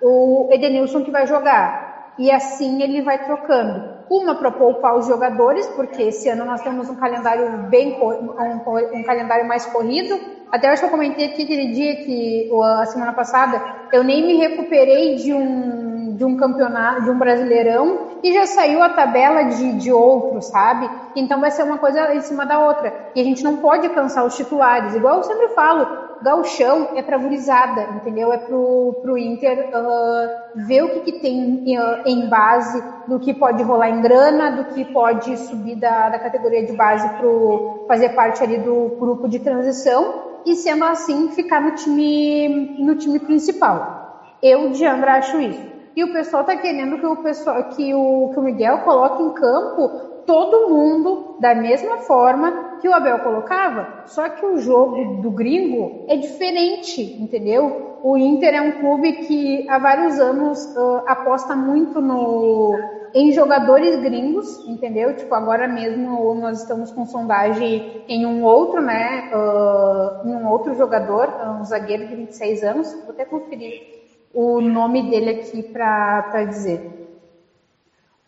o 0.00 0.48
Edenilson 0.50 1.04
que 1.04 1.10
vai 1.10 1.26
jogar. 1.26 2.14
E 2.18 2.30
assim 2.30 2.82
ele 2.82 3.02
vai 3.02 3.24
trocando. 3.24 4.00
Uma 4.10 4.34
para 4.34 4.50
poupar 4.50 4.96
os 4.96 5.06
jogadores, 5.06 5.66
porque 5.68 6.02
esse 6.02 6.28
ano 6.28 6.44
nós 6.44 6.62
temos 6.62 6.88
um 6.90 6.96
calendário 6.96 7.68
bem 7.68 7.96
um, 8.00 8.98
um 8.98 9.02
calendário 9.04 9.46
mais 9.46 9.66
corrido. 9.66 10.18
Até 10.50 10.68
acho 10.68 10.82
que 10.82 10.86
eu 10.86 10.90
comentei 10.90 11.26
aqui 11.26 11.44
aquele 11.44 11.72
dia 11.72 11.96
que 11.96 12.50
a 12.80 12.86
semana 12.86 13.12
passada 13.12 13.62
eu 13.92 14.02
nem 14.02 14.26
me 14.26 14.36
recuperei 14.36 15.14
de 15.14 15.32
um 15.32 15.89
de 16.20 16.24
um 16.26 16.36
campeonato, 16.36 17.04
de 17.04 17.10
um 17.10 17.18
brasileirão 17.18 18.10
e 18.22 18.34
já 18.34 18.44
saiu 18.44 18.82
a 18.82 18.90
tabela 18.90 19.44
de, 19.44 19.72
de 19.78 19.90
outro, 19.90 20.42
sabe? 20.42 20.86
Então 21.16 21.40
vai 21.40 21.50
ser 21.50 21.62
uma 21.62 21.78
coisa 21.78 22.14
em 22.14 22.20
cima 22.20 22.44
da 22.44 22.58
outra. 22.58 22.92
E 23.14 23.20
a 23.22 23.24
gente 23.24 23.42
não 23.42 23.56
pode 23.56 23.88
cansar 23.88 24.26
os 24.26 24.36
titulares. 24.36 24.94
Igual 24.94 25.16
eu 25.16 25.22
sempre 25.22 25.48
falo, 25.48 25.86
gauchão 26.22 26.90
é 26.94 27.00
pra 27.00 27.16
gurizada, 27.16 27.86
entendeu? 27.94 28.30
É 28.34 28.36
pro, 28.36 28.98
pro 29.00 29.16
Inter 29.16 29.70
ah, 29.72 30.42
ver 30.56 30.82
o 30.82 30.90
que, 30.90 31.00
que 31.10 31.20
tem 31.20 31.74
ah, 31.78 32.02
em 32.04 32.28
base 32.28 32.84
do 33.08 33.18
que 33.18 33.32
pode 33.32 33.62
rolar 33.62 33.88
em 33.88 34.02
grana, 34.02 34.50
do 34.50 34.74
que 34.74 34.84
pode 34.92 35.34
subir 35.38 35.76
da, 35.76 36.10
da 36.10 36.18
categoria 36.18 36.66
de 36.66 36.74
base 36.74 37.08
pro 37.16 37.86
fazer 37.88 38.10
parte 38.10 38.42
ali 38.42 38.58
do 38.58 38.94
grupo 39.00 39.26
de 39.26 39.38
transição 39.38 40.42
e 40.44 40.54
sendo 40.54 40.84
assim 40.84 41.30
ficar 41.30 41.62
no 41.62 41.70
time 41.70 42.76
no 42.78 42.94
time 42.96 43.18
principal. 43.18 44.28
Eu, 44.42 44.68
Diandra, 44.68 45.14
acho 45.14 45.40
isso. 45.40 45.69
E 46.00 46.04
o 46.04 46.14
pessoal 46.14 46.44
tá 46.44 46.56
querendo 46.56 46.96
que 46.96 47.04
o 47.04 47.16
pessoal 47.16 47.62
que 47.64 47.92
o, 47.92 48.30
que 48.32 48.38
o 48.38 48.42
Miguel 48.42 48.78
coloque 48.78 49.22
em 49.22 49.34
campo 49.34 49.86
todo 50.24 50.70
mundo 50.70 51.36
da 51.38 51.54
mesma 51.54 51.98
forma 51.98 52.78
que 52.80 52.88
o 52.88 52.94
Abel 52.94 53.18
colocava, 53.18 54.04
só 54.06 54.26
que 54.30 54.46
o 54.46 54.56
jogo 54.56 55.20
do 55.20 55.30
gringo 55.30 56.06
é 56.08 56.16
diferente, 56.16 57.02
entendeu? 57.20 57.98
O 58.02 58.16
Inter 58.16 58.54
é 58.54 58.62
um 58.62 58.80
clube 58.80 59.12
que 59.26 59.68
há 59.68 59.78
vários 59.78 60.18
anos 60.18 60.74
ah, 60.74 61.02
aposta 61.06 61.54
muito 61.54 62.00
no 62.00 62.78
em 63.12 63.30
jogadores 63.32 64.00
gringos, 64.00 64.66
entendeu? 64.66 65.14
Tipo, 65.14 65.34
agora 65.34 65.68
mesmo 65.68 66.34
nós 66.34 66.62
estamos 66.62 66.90
com 66.92 67.04
sondagem 67.04 68.04
em 68.08 68.24
um 68.24 68.42
outro, 68.42 68.80
né? 68.80 69.30
ah, 69.34 70.22
em 70.24 70.34
um 70.34 70.48
outro 70.48 70.74
jogador, 70.74 71.28
um 71.60 71.64
zagueiro 71.66 72.08
de 72.08 72.14
26 72.14 72.64
anos. 72.64 72.90
Vou 73.04 73.10
até 73.10 73.26
conferir 73.26 73.99
o 74.32 74.60
nome 74.60 75.02
dele 75.02 75.30
aqui 75.30 75.62
para 75.62 76.44
dizer. 76.44 76.82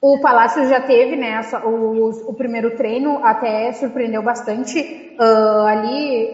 O 0.01 0.19
Palácio 0.19 0.67
já 0.67 0.81
teve 0.81 1.17
né, 1.17 1.29
essa- 1.39 1.65
o, 1.65 2.11
o 2.27 2.35
primeiro 2.35 2.71
treino, 2.71 3.19
até 3.23 3.73
surpreendeu 3.73 4.21
bastante 4.23 4.87
ah, 5.17 5.67
ali 5.69 6.29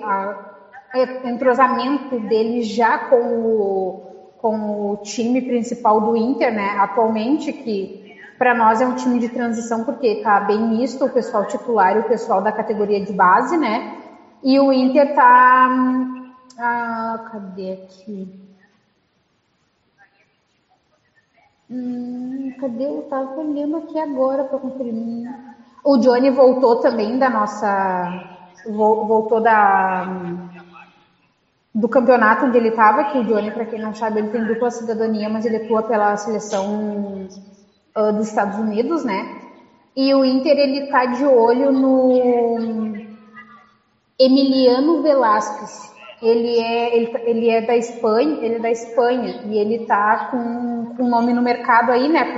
o 1.23 1.29
entrosamento 1.29 2.19
dele 2.21 2.63
já 2.63 2.99
com 2.99 3.17
o, 3.21 3.95
com 4.37 4.91
o 4.93 4.97
time 4.99 5.43
principal 5.43 6.01
do 6.01 6.17
Inter, 6.17 6.53
né, 6.53 6.71
atualmente, 6.79 7.53
que 7.53 7.91
para 8.39 8.55
nós 8.55 8.81
é 8.81 8.87
um 8.87 8.95
time 8.95 9.19
de 9.19 9.29
transição 9.29 9.83
porque 9.85 10.15
tá 10.17 10.41
bem 10.41 10.61
misto 10.63 11.05
o 11.05 11.11
pessoal 11.11 11.45
titular 11.45 11.97
e 11.97 11.99
o 12.01 12.05
pessoal 12.05 12.41
da 12.41 12.53
categoria 12.53 13.01
de 13.01 13.13
base, 13.13 13.57
né? 13.57 13.85
E 14.43 14.61
o 14.61 14.73
Inter 14.73 15.13
tá. 15.13 15.69
hum, 15.71 16.09
Ah, 16.59 17.21
cadê 17.25 17.73
aqui? 17.73 18.29
Hum, 21.71 22.51
cadê? 22.59 22.85
Eu 22.87 23.03
tava 23.03 23.41
olhando 23.41 23.77
aqui 23.77 23.99
agora 23.99 24.45
para 24.45 24.59
conferir. 24.59 25.29
O 25.85 25.97
Johnny 25.99 26.31
voltou 26.31 26.77
também 26.77 27.19
da 27.19 27.29
nossa. 27.29 28.23
vol- 28.67 29.05
Voltou 29.07 29.41
da. 29.41 30.05
Do 31.75 31.89
campeonato 31.89 32.47
onde 32.47 32.57
ele 32.59 32.69
estava, 32.69 33.05
que 33.05 33.19
o 33.19 33.25
Johnny, 33.25 33.51
para 33.53 33.65
quem 33.67 33.79
não 33.81 33.95
sabe, 33.95 34.19
ele 34.21 34.29
tem 34.29 34.45
dupla 34.45 34.71
cidadania, 34.71 35.29
mas 35.29 35.45
ele 35.45 35.57
atua 35.57 35.83
pela 35.83 36.17
seleção 36.17 37.29
ah, 37.95 38.11
dos 38.13 38.29
Estados 38.29 38.59
Unidos, 38.59 39.05
né? 39.05 39.29
E 39.97 40.15
o 40.15 40.25
Inter, 40.25 40.59
ele 40.59 40.83
tá 40.83 41.07
de 41.07 41.27
olho 41.27 41.73
no 41.73 42.95
Emiliano 44.19 45.01
Velasquez. 45.01 45.98
Ele 46.21 46.59
é, 46.59 46.97
ele, 46.97 47.17
ele 47.25 47.51
é 47.51 47.61
da 47.61 47.77
Espanha, 47.77 48.39
ele 48.43 48.57
é 48.57 48.59
da 48.59 48.71
Espanha 48.71 49.43
e 49.47 49.59
ele 49.59 49.87
tá 49.87 50.29
com, 50.31 50.95
com 50.97 51.09
nome 51.09 51.33
no 51.33 51.41
mercado 51.41 51.93
aí, 51.93 52.09
né, 52.09 52.37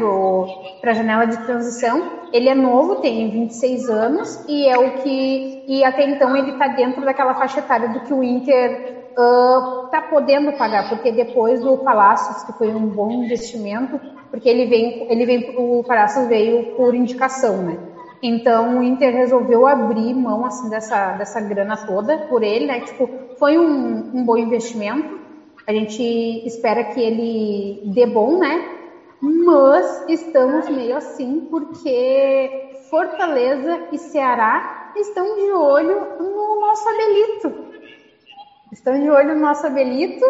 para 0.81 0.91
a 0.91 0.95
janela 0.95 1.24
de 1.26 1.43
transição. 1.45 2.20
Ele 2.33 2.49
é 2.49 2.55
novo, 2.55 2.97
tem 2.97 3.31
26 3.31 3.89
anos 3.89 4.45
e 4.47 4.68
é 4.68 4.78
o 4.78 5.03
que 5.03 5.64
e 5.66 5.83
até 5.85 6.09
então 6.09 6.37
ele 6.37 6.53
tá 6.53 6.68
dentro 6.68 7.05
daquela 7.05 7.35
faixa 7.35 7.61
etária 7.61 7.89
do 7.89 8.01
que 8.01 8.12
o 8.12 8.22
Inter 8.22 9.01
uh, 9.12 9.89
tá 9.91 10.03
podendo 10.03 10.53
pagar, 10.53 10.89
porque 10.89 11.11
depois 11.11 11.61
do 11.61 11.78
Palácios, 11.78 12.45
que 12.45 12.53
foi 12.53 12.68
um 12.68 12.87
bom 12.87 13.11
investimento, 13.11 13.99
porque 14.31 14.49
ele 14.49 14.66
vem, 14.66 15.11
ele 15.11 15.26
vem, 15.26 15.55
o 15.57 15.83
Palácios 15.85 16.28
veio 16.28 16.76
por 16.76 16.95
indicação, 16.95 17.62
né? 17.62 17.78
Então 18.23 18.79
o 18.79 18.83
Inter 18.83 19.14
resolveu 19.14 19.66
abrir 19.66 20.14
mão 20.14 20.45
assim 20.45 20.68
dessa, 20.68 21.12
dessa 21.12 21.41
grana 21.41 21.77
toda 21.77 22.18
por 22.29 22.43
ele, 22.43 22.66
né? 22.66 22.81
Tipo, 22.81 23.09
foi 23.39 23.59
um, 23.59 24.11
um 24.14 24.25
bom 24.25 24.37
investimento. 24.37 25.18
A 25.66 25.73
gente 25.73 26.03
espera 26.47 26.85
que 26.85 27.01
ele 27.01 27.83
dê 27.95 28.07
bom, 28.07 28.39
né? 28.39 28.62
Mas 29.21 30.05
estamos 30.09 30.68
meio 30.68 30.97
assim 30.97 31.47
porque 31.51 32.71
Fortaleza 32.91 33.89
e 33.93 33.99
Ceará 33.99 34.93
estão 34.97 35.37
de 35.37 35.51
olho 35.53 36.07
no 36.18 36.61
nosso 36.61 36.89
Abelito. 36.89 37.71
Estão 38.73 39.01
de 39.01 39.09
olho 39.11 39.35
no 39.35 39.41
nosso 39.41 39.66
Abelito. 39.66 40.25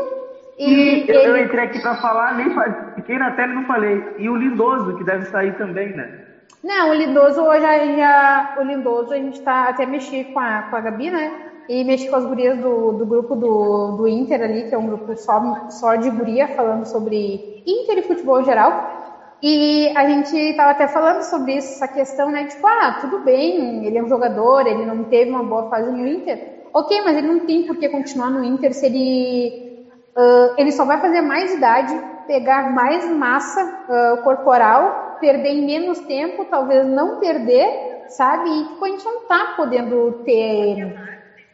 E, 0.59 0.64
e 0.64 1.09
eu, 1.09 1.20
ele... 1.20 1.28
eu, 1.28 1.45
entrei 1.45 1.64
aqui 1.64 1.80
para 1.80 1.97
falar, 1.97 2.36
nem 2.36 2.55
fiquei 2.95 3.18
na 3.18 3.32
tela 3.32 3.53
e 3.53 3.55
não 3.55 3.64
falei. 3.64 4.03
E 4.18 4.28
o 4.28 4.36
Lindoso, 4.36 4.97
que 4.97 5.05
deve 5.05 5.24
sair 5.26 5.57
também, 5.57 5.97
né? 5.97 6.30
Não, 6.62 6.90
o 6.90 6.94
Lindoso 6.94 7.42
já, 7.44 7.86
já 7.96 8.56
o 8.58 8.62
Lindoso 8.62 9.14
a 9.14 9.16
gente 9.16 9.40
tá 9.40 9.70
até 9.70 9.86
mexi 9.86 10.24
com 10.24 10.38
a, 10.38 10.62
com 10.68 10.76
a 10.76 10.80
Gabi, 10.80 11.11
né? 11.11 11.32
E 11.68 11.84
mexi 11.84 12.08
com 12.08 12.16
as 12.16 12.26
gurias 12.26 12.58
do, 12.58 12.92
do 12.92 13.06
grupo 13.06 13.34
do, 13.34 13.96
do 13.96 14.08
Inter 14.08 14.42
ali, 14.42 14.68
que 14.68 14.74
é 14.74 14.78
um 14.78 14.86
grupo 14.86 15.16
só, 15.16 15.70
só 15.70 15.94
de 15.94 16.11
guria 16.11 16.48
falando 16.48 16.84
sobre 16.84 17.62
Inter 17.66 17.98
e 17.98 18.02
futebol 18.02 18.40
em 18.40 18.44
geral. 18.44 19.00
E 19.42 19.90
a 19.96 20.06
gente 20.06 20.54
tava 20.54 20.72
até 20.72 20.86
falando 20.86 21.22
sobre 21.22 21.56
isso, 21.56 21.72
essa 21.72 21.88
questão, 21.88 22.30
né? 22.30 22.44
Tipo, 22.44 22.66
ah, 22.66 22.98
tudo 23.00 23.20
bem, 23.20 23.86
ele 23.86 23.96
é 23.96 24.02
um 24.02 24.08
jogador, 24.08 24.66
ele 24.66 24.84
não 24.84 25.04
teve 25.04 25.30
uma 25.30 25.42
boa 25.42 25.70
fase 25.70 25.90
no 25.90 26.06
Inter. 26.06 26.61
Ok, 26.74 27.00
mas 27.02 27.16
ele 27.16 27.26
não 27.26 27.46
tem 27.46 27.66
por 27.66 27.76
que 27.76 27.88
continuar 27.88 28.30
no 28.30 28.44
Inter 28.44 28.74
se 28.74 28.84
ele. 28.84 29.86
Uh, 30.14 30.54
ele 30.58 30.72
só 30.72 30.84
vai 30.84 31.00
fazer 31.00 31.22
mais 31.22 31.54
idade, 31.54 31.98
pegar 32.26 32.70
mais 32.70 33.08
massa 33.08 33.64
uh, 33.64 34.22
corporal 34.22 35.09
perder 35.21 35.51
em 35.51 35.66
menos 35.66 36.01
tempo, 36.01 36.47
talvez 36.47 36.87
não 36.87 37.21
perder, 37.21 37.68
sabe? 38.09 38.51
E 38.51 38.64
tipo, 38.64 38.85
a 38.85 38.89
gente 38.89 39.05
não 39.05 39.27
tá 39.27 39.55
podendo 39.57 40.12
ter, 40.25 40.95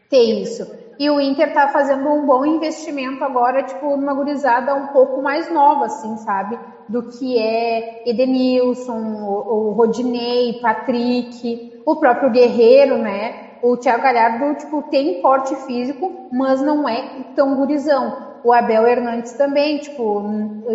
ter 0.08 0.22
isso. 0.42 0.64
E 0.98 1.10
o 1.10 1.20
Inter 1.20 1.52
tá 1.52 1.68
fazendo 1.68 2.08
um 2.08 2.24
bom 2.24 2.46
investimento 2.46 3.22
agora, 3.22 3.62
tipo, 3.62 3.96
numa 3.96 4.14
gurizada 4.14 4.74
um 4.74 4.86
pouco 4.86 5.20
mais 5.20 5.50
nova, 5.50 5.86
assim, 5.86 6.16
sabe? 6.16 6.58
Do 6.88 7.02
que 7.02 7.38
é 7.38 8.02
Edenilson, 8.06 8.98
o, 8.98 9.68
o 9.68 9.72
Rodinei, 9.72 10.54
Patrick, 10.62 11.60
o 11.84 11.96
próprio 11.96 12.30
Guerreiro, 12.30 12.96
né? 12.96 13.34
O 13.62 13.76
Thiago 13.76 14.02
Galhardo, 14.02 14.54
tipo, 14.54 14.82
tem 14.82 15.20
porte 15.20 15.54
físico, 15.56 16.14
mas 16.30 16.62
não 16.62 16.88
é 16.88 17.02
tão 17.34 17.56
gurizão. 17.56 18.25
O 18.46 18.52
Abel 18.52 18.86
Hernandes 18.86 19.32
também, 19.32 19.78
tipo, 19.78 20.22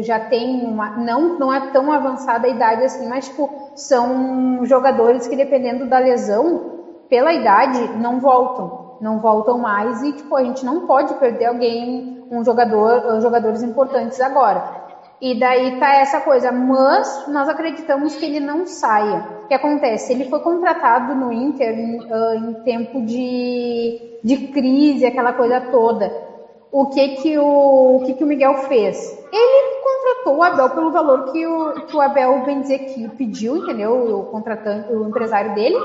já 0.02 0.20
tem 0.20 0.66
uma. 0.66 0.90
Não, 0.98 1.40
não 1.40 1.54
é 1.54 1.72
tão 1.72 1.90
avançada 1.90 2.46
a 2.46 2.50
idade 2.50 2.84
assim, 2.84 3.08
mas, 3.08 3.30
tipo, 3.30 3.50
são 3.76 4.66
jogadores 4.66 5.26
que, 5.26 5.38
dependendo 5.38 5.86
da 5.86 5.98
lesão, 5.98 6.82
pela 7.08 7.32
idade, 7.32 7.80
não 7.98 8.20
voltam. 8.20 8.98
Não 9.00 9.22
voltam 9.22 9.58
mais 9.58 10.04
e, 10.04 10.12
tipo, 10.12 10.36
a 10.36 10.44
gente 10.44 10.66
não 10.66 10.86
pode 10.86 11.14
perder 11.14 11.46
alguém, 11.46 12.26
um 12.30 12.44
jogador, 12.44 13.22
jogadores 13.22 13.64
importantes 13.64 14.20
agora. 14.20 14.82
E 15.22 15.40
daí 15.40 15.80
tá 15.80 15.94
essa 15.94 16.20
coisa, 16.20 16.52
mas 16.52 17.26
nós 17.30 17.48
acreditamos 17.48 18.18
que 18.18 18.26
ele 18.26 18.42
não 18.42 18.68
saia. 18.68 19.26
O 19.46 19.48
que 19.48 19.54
acontece? 19.54 20.12
Ele 20.12 20.26
foi 20.26 20.42
contratado 20.42 21.16
no 21.16 21.32
Inter 21.32 21.70
em, 21.70 22.00
uh, 22.00 22.34
em 22.36 22.54
tempo 22.66 23.02
de, 23.06 24.20
de 24.22 24.48
crise, 24.48 25.06
aquela 25.06 25.32
coisa 25.32 25.62
toda 25.72 26.31
o 26.72 26.86
que 26.88 27.08
que 27.18 27.38
o, 27.38 27.98
o 27.98 28.04
que 28.06 28.14
que 28.14 28.24
o 28.24 28.28
Miguel 28.28 28.56
fez? 28.70 29.20
Ele 29.32 29.82
contratou 29.84 30.38
o 30.38 30.44
Abel 30.44 30.70
pelo 30.70 30.92
valor 30.92 31.32
que 31.32 31.46
o, 31.46 31.74
que 31.86 31.96
o 31.96 32.02
Abel, 32.02 32.44
bem 32.46 32.62
dizer, 32.62 32.80
que 32.80 33.08
pediu, 33.10 33.58
entendeu? 33.58 34.20
O 34.20 34.26
contratante, 34.26 34.92
o 34.94 35.08
empresário 35.08 35.54
dele. 35.54 35.78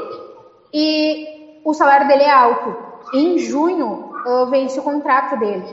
E 0.72 1.61
o 1.64 1.74
salário 1.74 2.07
dele 2.07 2.22
é 2.22 2.30
alto. 2.30 2.76
Em 3.12 3.39
junho 3.39 4.12
uh, 4.26 4.47
vence 4.47 4.78
o 4.78 4.82
contrato 4.82 5.39
dele. 5.39 5.64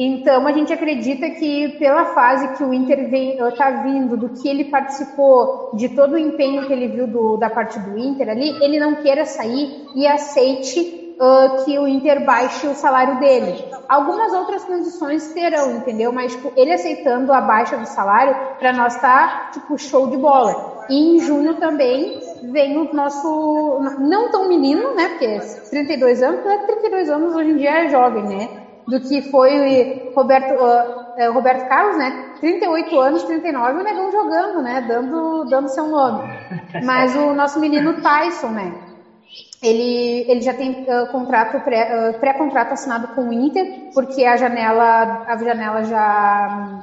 Então 0.00 0.46
a 0.46 0.52
gente 0.52 0.72
acredita 0.72 1.28
que 1.28 1.70
pela 1.70 2.06
fase 2.14 2.56
que 2.56 2.62
o 2.62 2.72
Inter 2.72 3.12
está 3.12 3.70
vindo, 3.82 4.16
do 4.16 4.28
que 4.28 4.48
ele 4.48 4.66
participou, 4.66 5.72
de 5.74 5.88
todo 5.88 6.12
o 6.12 6.18
empenho 6.18 6.66
que 6.66 6.72
ele 6.72 6.86
viu 6.86 7.06
do, 7.06 7.36
da 7.36 7.50
parte 7.50 7.78
do 7.80 7.98
Inter 7.98 8.28
ali, 8.28 8.50
ele 8.62 8.78
não 8.78 8.94
queira 8.94 9.24
sair 9.24 9.86
e 9.96 10.06
aceite 10.06 10.97
uh, 11.18 11.64
que 11.64 11.78
o 11.78 11.86
Inter 11.86 12.24
baixe 12.24 12.66
o 12.66 12.74
salário 12.74 13.18
dele. 13.18 13.64
Algumas 13.88 14.32
outras 14.32 14.64
condições 14.64 15.32
terão, 15.32 15.76
entendeu? 15.76 16.12
Mas 16.12 16.32
tipo, 16.32 16.52
ele 16.56 16.72
aceitando 16.72 17.32
a 17.32 17.40
baixa 17.40 17.76
do 17.76 17.86
salário, 17.86 18.34
para 18.58 18.72
nós 18.72 18.96
tá 19.00 19.50
tipo 19.52 19.76
show 19.78 20.08
de 20.08 20.16
bola. 20.16 20.86
E 20.88 21.16
em 21.16 21.20
junho 21.20 21.54
também 21.54 22.20
vem 22.42 22.78
o 22.78 22.94
nosso, 22.94 23.80
não 23.98 24.30
tão 24.30 24.48
menino, 24.48 24.94
né? 24.94 25.08
Porque 25.08 25.38
32 25.70 26.22
anos, 26.22 26.40
32 26.66 27.10
anos 27.10 27.34
hoje 27.34 27.50
em 27.50 27.56
dia 27.56 27.84
é 27.84 27.88
jovem, 27.88 28.24
né? 28.24 28.48
Do 28.86 29.00
que 29.00 29.20
foi 29.30 30.10
Roberto, 30.14 30.54
uh, 30.54 31.32
Roberto 31.32 31.68
Carlos, 31.68 31.98
né? 31.98 32.30
38 32.40 32.98
anos, 32.98 33.22
39, 33.24 33.80
o 33.80 33.84
negão 33.84 34.10
jogando, 34.10 34.62
né? 34.62 34.82
Dando, 34.88 35.44
dando 35.44 35.68
seu 35.68 35.88
nome. 35.88 36.22
Mas 36.82 37.14
o 37.14 37.34
nosso 37.34 37.60
menino 37.60 38.00
Tyson, 38.00 38.48
né? 38.48 38.87
Ele, 39.62 40.30
ele 40.30 40.40
já 40.40 40.54
tem 40.54 40.70
uh, 40.70 41.06
contrato 41.10 41.60
pré, 41.64 42.10
uh, 42.10 42.20
pré-contrato 42.20 42.72
assinado 42.72 43.08
com 43.08 43.28
o 43.28 43.32
Inter, 43.32 43.90
porque 43.92 44.24
a 44.24 44.36
janela, 44.36 45.24
a 45.26 45.36
janela 45.36 45.84
já, 45.84 46.82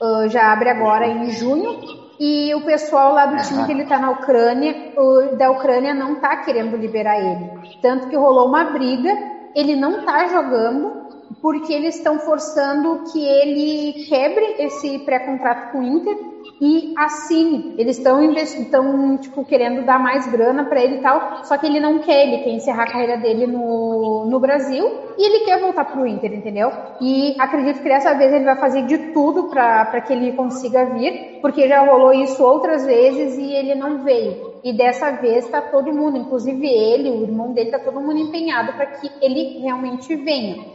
uh, 0.00 0.28
já 0.28 0.52
abre 0.52 0.68
agora 0.68 1.06
em 1.06 1.30
junho. 1.30 2.02
E 2.20 2.54
o 2.54 2.60
pessoal 2.60 3.14
lá 3.14 3.26
do 3.26 3.42
time 3.42 3.64
que 3.64 3.72
ele 3.72 3.82
está 3.82 3.98
na 3.98 4.10
Ucrânia, 4.10 4.92
da 5.36 5.50
Ucrânia 5.50 5.92
não 5.92 6.12
está 6.12 6.36
querendo 6.36 6.76
liberar 6.76 7.18
ele. 7.18 7.50
Tanto 7.80 8.08
que 8.08 8.16
rolou 8.16 8.46
uma 8.46 8.64
briga, 8.64 9.10
ele 9.56 9.74
não 9.74 10.00
está 10.00 10.28
jogando, 10.28 11.01
porque 11.42 11.72
eles 11.72 11.96
estão 11.96 12.20
forçando 12.20 13.02
que 13.10 13.20
ele 13.20 14.04
quebre 14.04 14.54
esse 14.60 15.00
pré-contrato 15.00 15.72
com 15.72 15.80
o 15.80 15.82
Inter 15.82 16.16
e 16.60 16.94
assine. 16.96 17.74
Eles 17.76 17.98
estão 17.98 18.22
estão 18.32 19.18
tipo 19.18 19.44
querendo 19.44 19.84
dar 19.84 19.98
mais 19.98 20.30
grana 20.30 20.64
para 20.64 20.80
ele 20.80 20.98
e 20.98 21.00
tal, 21.00 21.44
só 21.44 21.58
que 21.58 21.66
ele 21.66 21.80
não 21.80 21.98
quer, 21.98 22.28
ele 22.28 22.44
quer 22.44 22.50
encerrar 22.50 22.84
a 22.84 22.92
carreira 22.92 23.16
dele 23.16 23.48
no, 23.48 24.24
no 24.26 24.38
Brasil 24.38 24.88
e 25.18 25.26
ele 25.26 25.44
quer 25.44 25.60
voltar 25.60 25.84
pro 25.84 26.06
Inter, 26.06 26.32
entendeu? 26.32 26.70
E 27.00 27.34
acredito 27.38 27.82
que 27.82 27.88
dessa 27.88 28.14
vez 28.14 28.32
ele 28.32 28.44
vai 28.44 28.56
fazer 28.56 28.86
de 28.86 29.12
tudo 29.12 29.48
para 29.48 30.00
que 30.00 30.12
ele 30.12 30.32
consiga 30.34 30.84
vir, 30.86 31.40
porque 31.42 31.66
já 31.66 31.84
rolou 31.84 32.12
isso 32.12 32.42
outras 32.42 32.86
vezes 32.86 33.36
e 33.36 33.52
ele 33.52 33.74
não 33.74 34.04
veio. 34.04 34.52
E 34.62 34.72
dessa 34.72 35.10
vez 35.10 35.44
está 35.44 35.60
todo 35.60 35.92
mundo, 35.92 36.16
inclusive 36.16 36.64
ele, 36.64 37.10
o 37.10 37.22
irmão 37.22 37.52
dele, 37.52 37.70
está 37.70 37.80
todo 37.80 38.00
mundo 38.00 38.18
empenhado 38.18 38.72
para 38.74 38.86
que 38.86 39.10
ele 39.20 39.58
realmente 39.58 40.14
venha. 40.14 40.71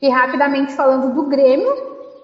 E 0.00 0.08
rapidamente 0.08 0.74
falando 0.74 1.14
do 1.14 1.28
Grêmio, 1.28 1.72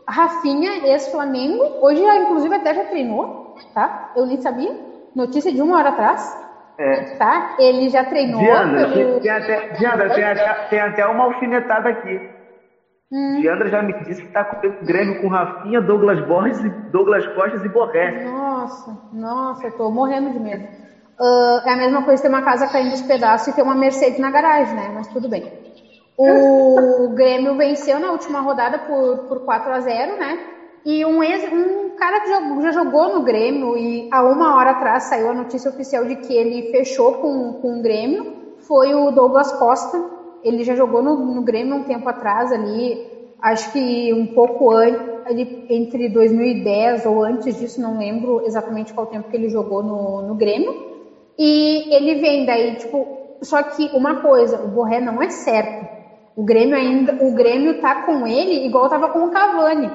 Rafinha, 0.07 0.87
ex-Flamengo, 0.87 1.63
hoje 1.81 2.03
inclusive 2.03 2.55
até 2.55 2.75
já 2.75 2.85
treinou, 2.85 3.57
tá? 3.75 4.13
Eu 4.15 4.27
nem 4.27 4.41
sabia. 4.41 4.75
Notícia 5.15 5.53
de 5.53 5.61
uma 5.63 5.79
hora 5.79 5.91
atrás. 5.91 6.43
É. 6.79 7.17
Tá? 7.17 7.57
Ele 7.59 7.89
já 7.91 8.05
treinou. 8.05 8.41
Diandra, 8.41 8.89
pelo... 8.89 9.21
tem, 9.21 9.31
até, 9.31 9.69
Diandra, 9.75 10.15
tem, 10.15 10.25
até, 10.25 10.55
tem 10.69 10.81
até 10.81 11.07
uma 11.07 11.25
alfinetada 11.25 11.91
aqui. 11.91 12.21
Hum. 13.13 13.41
Diandra 13.41 13.69
já 13.69 13.83
me 13.83 13.93
disse 14.05 14.23
que 14.23 14.33
tá 14.33 14.43
com 14.43 14.67
o 14.67 14.85
Grêmio 14.85 15.21
com 15.21 15.29
Rafinha, 15.29 15.83
Douglas 15.83 16.21
Borges, 16.27 16.59
Douglas 16.91 17.27
Costas 17.35 17.63
e 17.63 17.69
Borré. 17.69 18.25
Nossa, 18.25 18.99
nossa, 19.13 19.67
eu 19.67 19.77
tô 19.77 19.91
morrendo 19.91 20.31
de 20.31 20.41
medo. 20.41 20.65
Uh, 21.21 21.69
é 21.69 21.73
a 21.73 21.77
mesma 21.77 22.03
coisa 22.05 22.23
ter 22.23 22.29
uma 22.29 22.43
casa 22.43 22.67
caindo 22.67 22.91
dos 22.91 23.03
pedaços 23.03 23.49
e 23.49 23.55
ter 23.55 23.63
uma 23.63 23.75
Mercedes 23.75 24.19
na 24.19 24.31
garagem, 24.31 24.75
né? 24.75 24.91
Mas 24.95 25.09
tudo 25.09 25.29
bem. 25.29 25.62
O 26.17 27.09
Grêmio 27.15 27.57
venceu 27.57 27.99
na 27.99 28.13
última 28.13 28.41
rodada 28.41 28.79
por, 28.81 29.19
por 29.29 29.41
4 29.41 29.73
a 29.73 29.81
0 29.81 30.19
né? 30.19 30.39
E 30.85 31.05
um, 31.05 31.23
ex, 31.23 31.45
um 31.53 31.91
cara 31.97 32.21
que 32.21 32.29
já, 32.29 32.73
jogou 32.73 33.15
no 33.15 33.23
Grêmio 33.23 33.77
e 33.77 34.09
há 34.11 34.23
uma 34.23 34.57
hora 34.57 34.71
atrás 34.71 35.05
saiu 35.05 35.31
a 35.31 35.35
notícia 35.35 35.71
oficial 35.71 36.05
de 36.05 36.17
que 36.17 36.35
ele 36.35 36.71
fechou 36.73 37.15
com, 37.15 37.53
com 37.55 37.79
o 37.79 37.83
Grêmio, 37.83 38.35
foi 38.59 38.93
o 38.95 39.13
Douglas 39.13 39.53
Costa. 39.53 40.05
Ele 40.43 40.65
já 40.65 40.75
jogou 40.75 41.01
no, 41.03 41.17
no 41.17 41.43
Grêmio 41.43 41.77
um 41.77 41.85
tempo 41.85 42.09
atrás 42.09 42.51
ali, 42.53 42.99
acho 43.41 43.73
que 43.73 44.13
um 44.13 44.27
pouco 44.27 44.73
antes, 44.73 45.01
entre 45.71 46.09
2010 46.09 47.07
ou 47.07 47.23
antes 47.23 47.57
disso, 47.57 47.81
não 47.81 47.99
lembro 47.99 48.45
exatamente 48.45 48.93
qual 48.93 49.07
tempo 49.07 49.29
que 49.29 49.37
ele 49.37 49.49
jogou 49.49 49.85
no, 49.85 50.23
no 50.23 50.35
Grêmio. 50.35 50.75
E 51.39 51.95
ele 51.95 52.21
vem 52.21 52.45
daí, 52.45 52.75
tipo, 52.75 53.07
só 53.41 53.63
que 53.63 53.89
uma 53.95 54.17
coisa, 54.17 54.61
o 54.61 54.69
Borré 54.69 55.01
não 55.01 55.23
é 55.23 55.31
certo 55.31 56.02
O 56.37 56.45
Grêmio 56.45 56.77
ainda, 56.77 57.17
o 57.21 57.33
Grêmio 57.33 57.81
tá 57.81 58.03
com 58.07 58.27
ele 58.27 58.67
igual 58.67 58.89
tava 58.89 59.09
com 59.09 59.27
o 59.27 59.31
Cavani. 59.31 59.91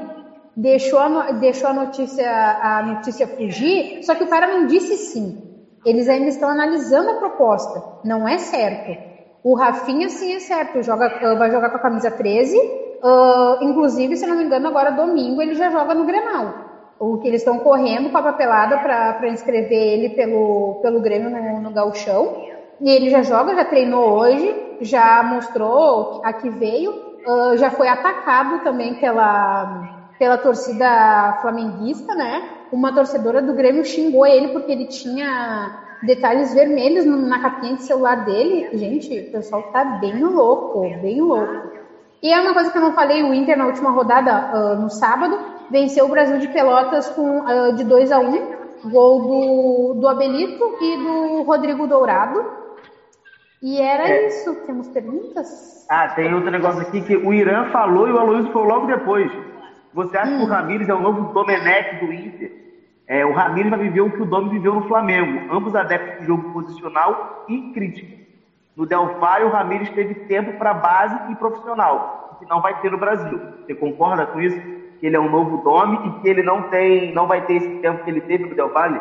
Deixou 0.56 1.00
a, 1.00 1.32
deixou 1.32 1.70
a 1.70 1.74
notícia 1.74 2.30
a 2.30 2.84
notícia 2.84 3.28
fugir, 3.28 4.04
só 4.04 4.16
que 4.16 4.24
o 4.24 4.30
cara 4.30 4.48
não 4.48 4.66
disse 4.66 4.98
sim. 4.98 5.44
Eles 5.86 6.10
ainda 6.10 6.28
estão 6.28 6.50
analisando 6.50 7.10
a 7.12 7.16
proposta. 7.16 7.82
Não 8.04 8.28
é 8.28 8.38
certo. 8.38 8.98
O 9.44 9.56
Rafinha 9.56 10.10
sim 10.10 10.34
é 10.34 10.40
certo, 10.40 10.82
joga, 10.82 11.36
vai 11.38 11.52
jogar 11.52 11.70
com 11.70 11.78
a 11.78 11.82
camisa 11.82 12.12
13. 12.12 12.58
Uh, 12.58 13.64
inclusive, 13.64 14.18
se 14.18 14.26
não 14.26 14.36
me 14.36 14.44
engano, 14.44 14.68
agora 14.68 14.92
domingo 14.92 15.42
ele 15.42 15.54
já 15.54 15.70
joga 15.70 15.94
no 15.94 16.06
Grenal 16.06 16.68
o 17.00 17.18
que 17.20 17.28
eles 17.28 17.42
estão 17.42 17.60
correndo 17.60 18.10
com 18.10 18.18
a 18.18 18.24
papelada 18.24 18.78
para 18.80 19.30
inscrever 19.30 19.72
ele 19.72 20.10
pelo, 20.10 20.80
pelo 20.82 21.00
Grêmio 21.00 21.30
no, 21.30 21.62
no 21.62 21.72
Gauchão. 21.72 22.57
E 22.80 22.90
ele 22.90 23.10
já 23.10 23.22
joga, 23.22 23.56
já 23.56 23.66
treinou 23.66 24.20
hoje, 24.20 24.56
já 24.82 25.24
mostrou 25.24 26.22
a 26.24 26.32
que 26.34 26.50
veio, 26.50 26.92
uh, 26.92 27.58
já 27.58 27.72
foi 27.72 27.88
atacado 27.88 28.64
também 28.64 28.96
pela, 28.96 30.08
pela 30.20 30.38
torcida 30.38 31.40
flamenguista, 31.42 32.14
né? 32.14 32.50
Uma 32.72 32.94
torcedora 32.94 33.42
do 33.42 33.54
Grêmio 33.54 33.84
xingou 33.84 34.26
ele 34.26 34.50
porque 34.50 34.72
ele 34.72 34.86
tinha 34.86 35.86
detalhes 36.04 36.54
vermelhos 36.54 37.06
na 37.06 37.40
capinha 37.40 37.76
de 37.76 37.84
celular 37.84 38.26
dele. 38.26 38.70
Gente, 38.78 39.20
o 39.20 39.32
pessoal 39.32 39.64
tá 39.72 39.84
bem 39.84 40.24
louco, 40.24 40.82
bem 41.02 41.22
louco. 41.22 41.78
E 42.22 42.32
é 42.32 42.40
uma 42.40 42.54
coisa 42.54 42.72
que 42.72 42.78
eu 42.78 42.82
não 42.82 42.94
falei, 42.94 43.24
o 43.24 43.34
Inter 43.34 43.58
na 43.58 43.68
última 43.68 43.92
rodada, 43.92 44.52
uh, 44.54 44.82
no 44.82 44.90
sábado, 44.90 45.38
venceu 45.70 46.06
o 46.06 46.10
Brasil 46.10 46.40
de 46.40 46.48
Pelotas 46.48 47.10
com, 47.10 47.42
uh, 47.42 47.74
de 47.74 47.84
2 47.84 48.12
a 48.12 48.20
1 48.20 48.24
um, 48.24 48.90
gol 48.90 49.22
do, 49.22 49.94
do 50.00 50.08
Abelito 50.08 50.78
e 50.82 50.98
do 50.98 51.44
Rodrigo 51.44 51.88
Dourado. 51.88 52.67
E 53.62 53.82
era 53.82 54.08
é. 54.08 54.28
isso. 54.28 54.56
Temos 54.66 54.88
perguntas? 54.90 55.86
Ah, 55.90 56.10
tem 56.10 56.34
outro 56.34 56.52
negócio 56.52 56.82
aqui 56.82 57.02
que 57.02 57.16
o 57.16 57.34
Irã 57.34 57.70
falou 57.72 58.08
e 58.08 58.12
o 58.12 58.20
Aloysio 58.20 58.52
falou 58.52 58.68
logo 58.68 58.88
depois. 58.88 59.32
Você 59.94 60.18
acha 60.18 60.32
hum. 60.32 60.38
que 60.38 60.44
o 60.44 60.46
hum. 60.46 60.50
Ramires 60.50 60.90
é 60.90 60.94
o 60.94 61.00
novo 61.00 61.34
Domenech 61.34 62.06
do 62.06 62.14
Inter? 62.14 62.52
É, 63.08 63.26
o 63.26 63.34
Ramires 63.34 63.70
vai 63.70 63.80
viver 63.80 64.02
o 64.02 64.12
que 64.12 64.22
o 64.22 64.26
Domi 64.26 64.50
viveu 64.50 64.76
no 64.76 64.88
Flamengo. 64.88 65.54
Ambos 65.54 65.76
adeptos 65.76 66.20
de 66.20 66.28
jogo 66.28 66.52
posicional 66.52 67.46
e 67.48 67.72
crítico. 67.72 68.18
No 68.76 68.86
Delphi, 68.86 69.44
o 69.46 69.50
Ramires 69.50 69.90
teve 69.92 70.14
tempo 70.26 70.58
para 70.58 70.74
base 70.74 71.32
e 71.32 71.36
profissional, 71.36 72.32
o 72.34 72.36
que 72.36 72.46
não 72.48 72.62
vai 72.62 72.80
ter 72.82 72.92
no 72.92 72.98
Brasil. 72.98 73.40
Você 73.66 73.74
concorda 73.74 74.28
com 74.28 74.40
isso? 74.40 74.78
que 75.00 75.06
ele 75.06 75.16
é 75.16 75.20
um 75.20 75.30
novo 75.30 75.64
nome 75.64 76.08
e 76.08 76.22
que 76.22 76.28
ele 76.28 76.44
não 76.44 76.64
tem, 76.64 77.14
não 77.14 77.28
vai 77.28 77.46
ter 77.46 77.56
esse 77.56 77.70
tempo 77.80 78.04
que 78.04 78.10
ele 78.10 78.22
teve 78.22 78.46
no 78.46 78.56
Del 78.56 78.74
Valle? 78.74 79.00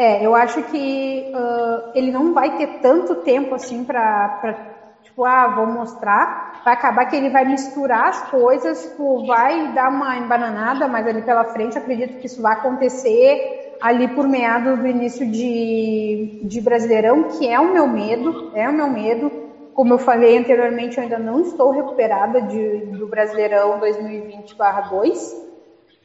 É, 0.00 0.24
eu 0.24 0.34
acho 0.34 0.62
que 0.62 1.30
uh, 1.30 1.90
ele 1.94 2.10
não 2.10 2.32
vai 2.32 2.56
ter 2.56 2.78
tanto 2.80 3.16
tempo 3.16 3.54
assim 3.54 3.84
para 3.84 4.56
tipo, 5.02 5.26
ah, 5.26 5.48
vou 5.48 5.66
mostrar. 5.66 6.62
Vai 6.64 6.72
acabar 6.72 7.04
que 7.04 7.14
ele 7.14 7.28
vai 7.28 7.44
misturar 7.44 8.08
as 8.08 8.30
coisas, 8.30 8.82
tipo, 8.82 9.26
vai 9.26 9.74
dar 9.74 9.90
uma 9.90 10.16
embananada, 10.16 10.88
mas 10.88 11.06
ali 11.06 11.20
pela 11.20 11.44
frente 11.44 11.76
acredito 11.76 12.18
que 12.18 12.24
isso 12.24 12.40
vai 12.40 12.54
acontecer 12.54 13.76
ali 13.78 14.08
por 14.08 14.26
meados 14.26 14.78
do 14.78 14.86
início 14.86 15.30
de, 15.30 16.40
de 16.44 16.60
Brasileirão, 16.62 17.24
que 17.24 17.46
é 17.46 17.60
o 17.60 17.70
meu 17.70 17.86
medo, 17.86 18.52
é 18.54 18.66
o 18.70 18.72
meu 18.72 18.88
medo. 18.88 19.30
Como 19.74 19.92
eu 19.92 19.98
falei 19.98 20.38
anteriormente, 20.38 20.96
eu 20.96 21.02
ainda 21.02 21.18
não 21.18 21.42
estou 21.42 21.72
recuperada 21.72 22.40
de, 22.40 22.86
do 22.86 23.06
Brasileirão 23.06 23.78
2020/2 23.78 25.49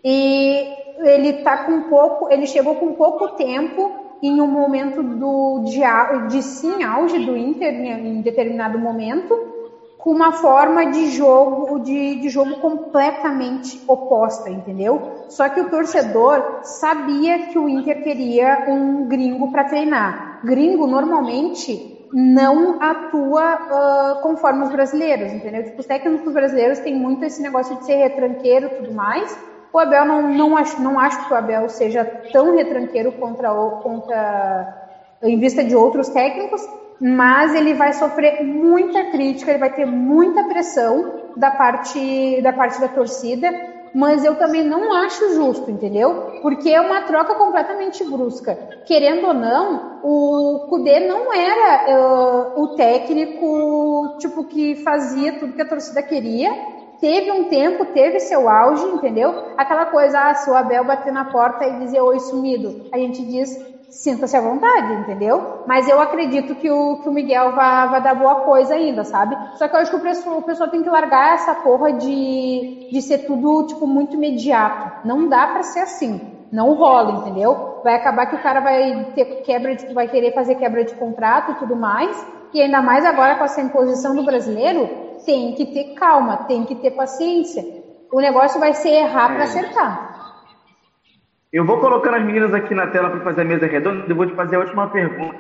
e 0.08 0.68
ele 1.00 1.34
tá 1.42 1.66
com 1.66 1.82
pouco, 1.90 2.32
ele 2.32 2.46
chegou 2.46 2.76
com 2.76 2.94
pouco 2.94 3.30
tempo 3.30 3.92
em 4.22 4.40
um 4.40 4.48
momento 4.48 5.02
do 5.02 5.64
de, 5.66 5.82
de 6.30 6.44
sim 6.44 6.84
auge 6.84 7.26
do 7.26 7.36
Inter 7.36 7.74
em, 7.74 8.20
em 8.20 8.22
determinado 8.22 8.78
momento, 8.78 9.36
com 9.98 10.12
uma 10.12 10.32
forma 10.32 10.86
de 10.86 11.10
jogo 11.10 11.80
de, 11.80 12.20
de 12.20 12.30
jogo 12.30 12.58
completamente 12.58 13.82
oposta, 13.88 14.48
entendeu? 14.48 15.26
Só 15.30 15.50
que 15.50 15.60
o 15.60 15.70
torcedor 15.72 16.60
sabia 16.62 17.48
que 17.48 17.58
o 17.58 17.68
Inter 17.68 18.04
queria 18.04 18.66
um 18.68 19.08
gringo 19.08 19.52
para 19.52 19.64
treinar. 19.64 20.42
Gringo 20.44 20.86
normalmente 20.86 22.08
não 22.14 22.80
atua 22.80 23.56
uh, 23.56 24.22
conforme 24.22 24.66
os 24.66 24.72
brasileiros, 24.72 25.34
entendeu? 25.34 25.64
Tipo, 25.64 25.80
os 25.80 25.88
técnicos 25.88 26.32
brasileiros 26.32 26.78
têm 26.80 26.96
muito 26.96 27.26
esse 27.26 27.42
negócio 27.42 27.76
de 27.78 27.86
ser 27.86 27.96
retranqueiro 27.96 28.68
e 28.68 28.70
tudo 28.70 28.94
mais. 28.94 29.36
O 29.76 29.78
Abel 29.78 30.06
não, 30.06 30.22
não, 30.22 30.56
acho, 30.56 30.82
não 30.82 30.98
acho 30.98 31.28
que 31.28 31.34
o 31.34 31.36
Abel 31.36 31.68
seja 31.68 32.06
tão 32.32 32.56
retranqueiro 32.56 33.12
contra, 33.12 33.50
contra 33.84 34.74
em 35.22 35.38
vista 35.38 35.66
de 35.66 35.76
outros 35.76 36.08
técnicos, 36.08 36.66
mas 36.98 37.54
ele 37.54 37.74
vai 37.74 37.92
sofrer 37.92 38.42
muita 38.42 39.12
crítica, 39.12 39.52
ele 39.52 39.60
vai 39.60 39.74
ter 39.74 39.86
muita 39.86 40.46
pressão 40.46 41.24
da 41.36 41.52
parte 41.52 42.42
da 42.42 42.54
parte 42.54 42.80
da 42.80 42.88
torcida 42.88 43.52
mas 43.96 44.26
eu 44.26 44.36
também 44.36 44.62
não 44.62 44.92
acho 44.92 45.34
justo, 45.36 45.72
entendeu? 45.72 46.40
Porque 46.42 46.70
é 46.70 46.82
uma 46.82 47.04
troca 47.04 47.34
completamente 47.36 48.04
brusca. 48.04 48.54
Querendo 48.86 49.28
ou 49.28 49.34
não, 49.34 50.02
o 50.04 50.68
Kudê 50.68 51.00
não 51.00 51.34
era 51.34 51.96
uh, 51.98 52.62
o 52.62 52.76
técnico 52.76 54.18
tipo 54.20 54.44
que 54.44 54.76
fazia 54.84 55.40
tudo 55.40 55.54
que 55.54 55.62
a 55.62 55.68
torcida 55.68 56.04
queria. 56.04 56.52
Teve 57.00 57.32
um 57.32 57.46
tempo, 57.46 57.86
teve 57.86 58.20
seu 58.20 58.50
auge, 58.50 58.86
entendeu? 58.86 59.34
Aquela 59.58 59.86
coisa, 59.88 60.20
ah, 60.20 60.34
se 60.34 60.50
o 60.50 60.56
Abel 60.56 60.84
bater 60.84 61.12
na 61.12 61.26
porta 61.26 61.66
e 61.66 61.80
dizer 61.80 62.02
oi 62.02 62.20
sumido, 62.20 62.88
a 62.92 62.98
gente 62.98 63.26
diz 63.26 63.50
sinta-se 63.90 64.36
à 64.36 64.42
vontade, 64.42 64.94
entendeu? 64.94 65.64
Mas 65.66 65.88
eu 65.88 66.00
acredito 66.02 66.56
que 66.56 66.70
o, 66.70 66.98
que 66.98 67.08
o 67.08 67.14
Miguel 67.14 67.54
vai, 67.54 67.90
vai 67.90 68.02
dar 68.02 68.16
boa 68.16 68.42
coisa 68.42 68.74
ainda, 68.74 69.04
sabe? 69.06 69.38
Só 69.58 69.68
que 69.68 69.76
eu 69.76 69.80
acho 69.80 69.92
que 69.92 69.98
o 69.98 70.02
pessoal, 70.02 70.38
o 70.38 70.44
pessoal 70.44 70.70
tem 70.70 70.84
que 70.84 70.90
largar 70.90 71.36
essa 71.36 71.56
porra 71.56 71.94
de, 71.94 72.90
de 72.92 73.02
ser 73.02 73.20
tudo, 73.20 73.66
tipo, 73.68 73.88
muito 73.88 74.16
imediato. 74.16 75.08
Não 75.08 75.30
dá 75.30 75.48
para 75.48 75.64
ser 75.64 75.80
assim. 75.80 76.20
Não 76.52 76.74
rola, 76.74 77.20
entendeu? 77.20 77.80
Vai 77.84 77.96
acabar 77.96 78.28
que 78.28 78.36
o 78.36 78.42
cara 78.42 78.60
vai 78.60 79.12
ter 79.16 79.42
quebra 79.44 79.76
de, 79.76 79.94
vai 79.94 80.08
querer 80.08 80.34
fazer 80.34 80.56
quebra 80.56 80.84
de 80.84 80.94
contrato 80.96 81.52
e 81.52 81.56
tudo 81.56 81.76
mais. 81.76 82.26
E 82.54 82.62
ainda 82.62 82.82
mais 82.82 83.06
agora 83.06 83.36
com 83.36 83.44
essa 83.44 83.62
imposição 83.62 84.16
do 84.16 84.24
brasileiro, 84.24 84.90
tem 85.26 85.54
que 85.56 85.66
ter 85.66 85.96
calma, 85.96 86.38
tem 86.46 86.64
que 86.66 86.76
ter 86.76 86.92
paciência. 86.92 87.64
O 88.12 88.22
negócio 88.22 88.60
vai 88.60 88.74
ser 88.74 88.90
errar 88.90 89.34
para 89.34 89.44
acertar. 89.44 90.16
Eu 91.52 91.66
vou 91.66 91.80
colocando 91.80 92.16
as 92.16 92.24
meninas 92.24 92.54
aqui 92.54 92.74
na 92.74 92.88
tela 92.88 93.10
para 93.10 93.22
fazer 93.22 93.42
a 93.42 93.46
mesa 93.46 93.66
redonda 93.66 94.06
e 94.08 94.14
vou 94.14 94.26
te 94.26 94.34
fazer 94.34 94.56
a 94.56 94.60
última 94.60 94.88
pergunta. 94.88 95.38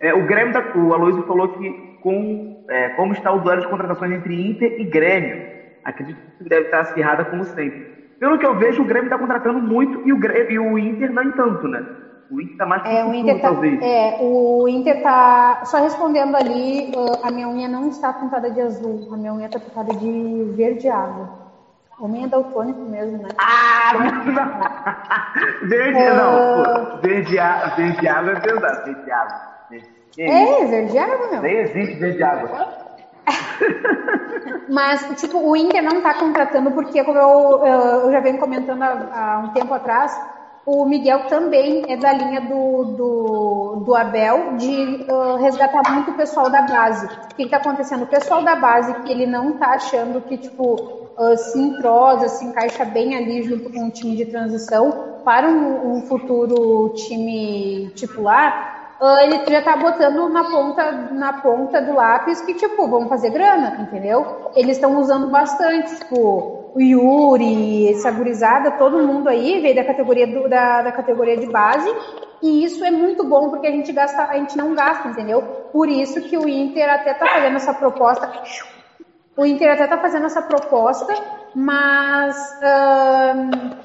É, 0.00 0.14
o 0.14 0.26
Grêmio 0.26 0.52
da, 0.52 0.60
o 0.74 0.94
Aloysio 0.94 1.22
falou 1.24 1.48
que 1.48 1.70
com, 2.00 2.64
é, 2.68 2.88
como 2.90 3.12
está 3.12 3.30
o 3.30 3.38
duelo 3.38 3.60
de 3.60 3.68
contratações 3.68 4.12
entre 4.12 4.34
Inter 4.34 4.80
e 4.80 4.84
Grêmio, 4.84 5.46
acredito 5.84 6.18
que 6.38 6.48
deve 6.48 6.66
estar 6.66 6.80
acirrada 6.80 7.24
como 7.24 7.44
sempre. 7.44 8.00
Pelo 8.18 8.38
que 8.38 8.46
eu 8.46 8.56
vejo, 8.56 8.82
o 8.82 8.86
Grêmio 8.86 9.06
está 9.06 9.18
contratando 9.18 9.60
muito 9.60 10.00
e 10.06 10.12
o, 10.12 10.18
Grêmio, 10.18 10.50
e 10.50 10.58
o 10.58 10.78
Inter 10.78 11.12
não 11.12 11.30
tanto, 11.32 11.68
né? 11.68 11.84
O 12.30 12.40
Inter 12.40 12.52
está 12.52 12.66
mais 12.66 12.84
é, 12.84 13.04
o 13.04 13.12
Inter 13.12 13.40
tá, 13.40 13.48
talvez. 13.48 13.82
É, 13.82 14.18
o 14.20 14.68
Inter 14.68 14.96
está 14.98 15.64
só 15.64 15.78
respondendo 15.82 16.36
ali, 16.36 16.92
a 17.22 17.30
minha 17.30 17.48
unha 17.48 17.68
não 17.68 17.88
está 17.88 18.12
pintada 18.12 18.50
de 18.50 18.60
azul, 18.60 19.08
a 19.12 19.16
minha 19.16 19.34
unha 19.34 19.46
está 19.46 19.58
pintada 19.58 19.92
de 19.94 20.52
verde 20.56 20.88
água. 20.88 21.40
Homem 22.00 22.24
é 22.24 22.28
daltônico 22.28 22.80
mesmo, 22.80 23.18
né? 23.18 23.28
Ah, 23.36 23.92
não! 23.92 25.68
Verde, 25.68 26.00
uh... 26.00 26.14
não, 26.14 26.62
pô. 26.64 26.96
Verde, 27.02 27.36
verde 27.76 28.08
água 28.08 28.32
é 28.32 28.40
pesado. 28.40 28.84
Verde 28.84 29.10
água. 29.12 29.50
É, 30.18 30.64
verde 30.64 30.98
água, 30.98 31.30
meu. 31.30 31.42
Nem 31.42 31.56
existe 31.56 31.96
verde 31.96 32.22
água. 32.22 32.68
Mas, 34.70 35.20
tipo, 35.20 35.38
o 35.46 35.54
Inter 35.54 35.82
não 35.82 36.00
tá 36.00 36.14
contratando 36.14 36.70
porque, 36.70 37.04
como 37.04 37.18
eu, 37.18 37.66
eu 37.66 38.12
já 38.12 38.20
venho 38.20 38.38
comentando 38.38 38.82
há, 38.82 39.34
há 39.34 39.38
um 39.40 39.48
tempo 39.48 39.74
atrás, 39.74 40.18
o 40.66 40.84
Miguel 40.84 41.26
também 41.28 41.84
é 41.88 41.96
da 41.96 42.12
linha 42.12 42.40
do, 42.42 42.84
do, 42.84 43.82
do 43.84 43.94
Abel 43.94 44.56
de 44.56 45.06
uh, 45.10 45.36
resgatar 45.36 45.82
muito 45.92 46.10
o 46.10 46.14
pessoal 46.14 46.50
da 46.50 46.62
base. 46.62 47.06
O 47.06 47.34
que 47.34 47.44
está 47.44 47.56
acontecendo? 47.56 48.02
O 48.04 48.06
pessoal 48.06 48.42
da 48.42 48.56
base 48.56 48.92
que 49.02 49.10
ele 49.10 49.26
não 49.26 49.50
está 49.50 49.68
achando 49.68 50.20
que 50.20 50.36
tipo 50.36 50.74
uh, 51.18 51.36
se 51.36 51.58
entrosa, 51.58 52.28
se 52.28 52.44
encaixa 52.44 52.84
bem 52.84 53.16
ali 53.16 53.42
junto 53.42 53.70
com 53.70 53.86
o 53.86 53.90
time 53.90 54.16
de 54.16 54.26
transição 54.26 55.10
para 55.24 55.48
um, 55.48 55.96
um 55.96 56.02
futuro 56.02 56.90
time 56.94 57.90
titular, 57.94 58.96
uh, 59.00 59.18
ele 59.22 59.44
já 59.50 59.62
tá 59.62 59.76
botando 59.76 60.28
na 60.28 60.44
ponta, 60.44 60.92
na 61.12 61.32
ponta 61.34 61.80
do 61.80 61.94
lápis 61.94 62.40
que, 62.42 62.54
tipo, 62.54 62.86
vamos 62.86 63.08
fazer 63.08 63.30
grana, 63.30 63.78
entendeu? 63.80 64.50
Eles 64.54 64.76
estão 64.76 64.98
usando 64.98 65.28
bastante, 65.28 65.96
tipo, 65.96 66.59
o 66.74 66.80
Yuri, 66.80 67.88
essa 67.88 68.10
gurizada, 68.10 68.72
todo 68.72 69.02
mundo 69.02 69.28
aí 69.28 69.60
veio 69.60 69.74
da 69.74 69.84
categoria, 69.84 70.26
do, 70.26 70.48
da, 70.48 70.82
da 70.82 70.92
categoria 70.92 71.36
de 71.36 71.46
base, 71.46 71.88
e 72.42 72.64
isso 72.64 72.84
é 72.84 72.90
muito 72.90 73.24
bom 73.24 73.50
porque 73.50 73.66
a 73.66 73.70
gente 73.70 73.92
gasta, 73.92 74.24
a 74.24 74.36
gente 74.36 74.56
não 74.56 74.74
gasta, 74.74 75.08
entendeu? 75.08 75.42
Por 75.72 75.88
isso 75.88 76.20
que 76.22 76.36
o 76.36 76.48
Inter 76.48 76.88
até 76.88 77.14
tá 77.14 77.26
fazendo 77.26 77.56
essa 77.56 77.74
proposta. 77.74 78.32
O 79.36 79.44
Inter 79.44 79.72
até 79.72 79.86
tá 79.86 79.98
fazendo 79.98 80.26
essa 80.26 80.42
proposta, 80.42 81.12
mas 81.54 82.36
uh, 82.62 83.76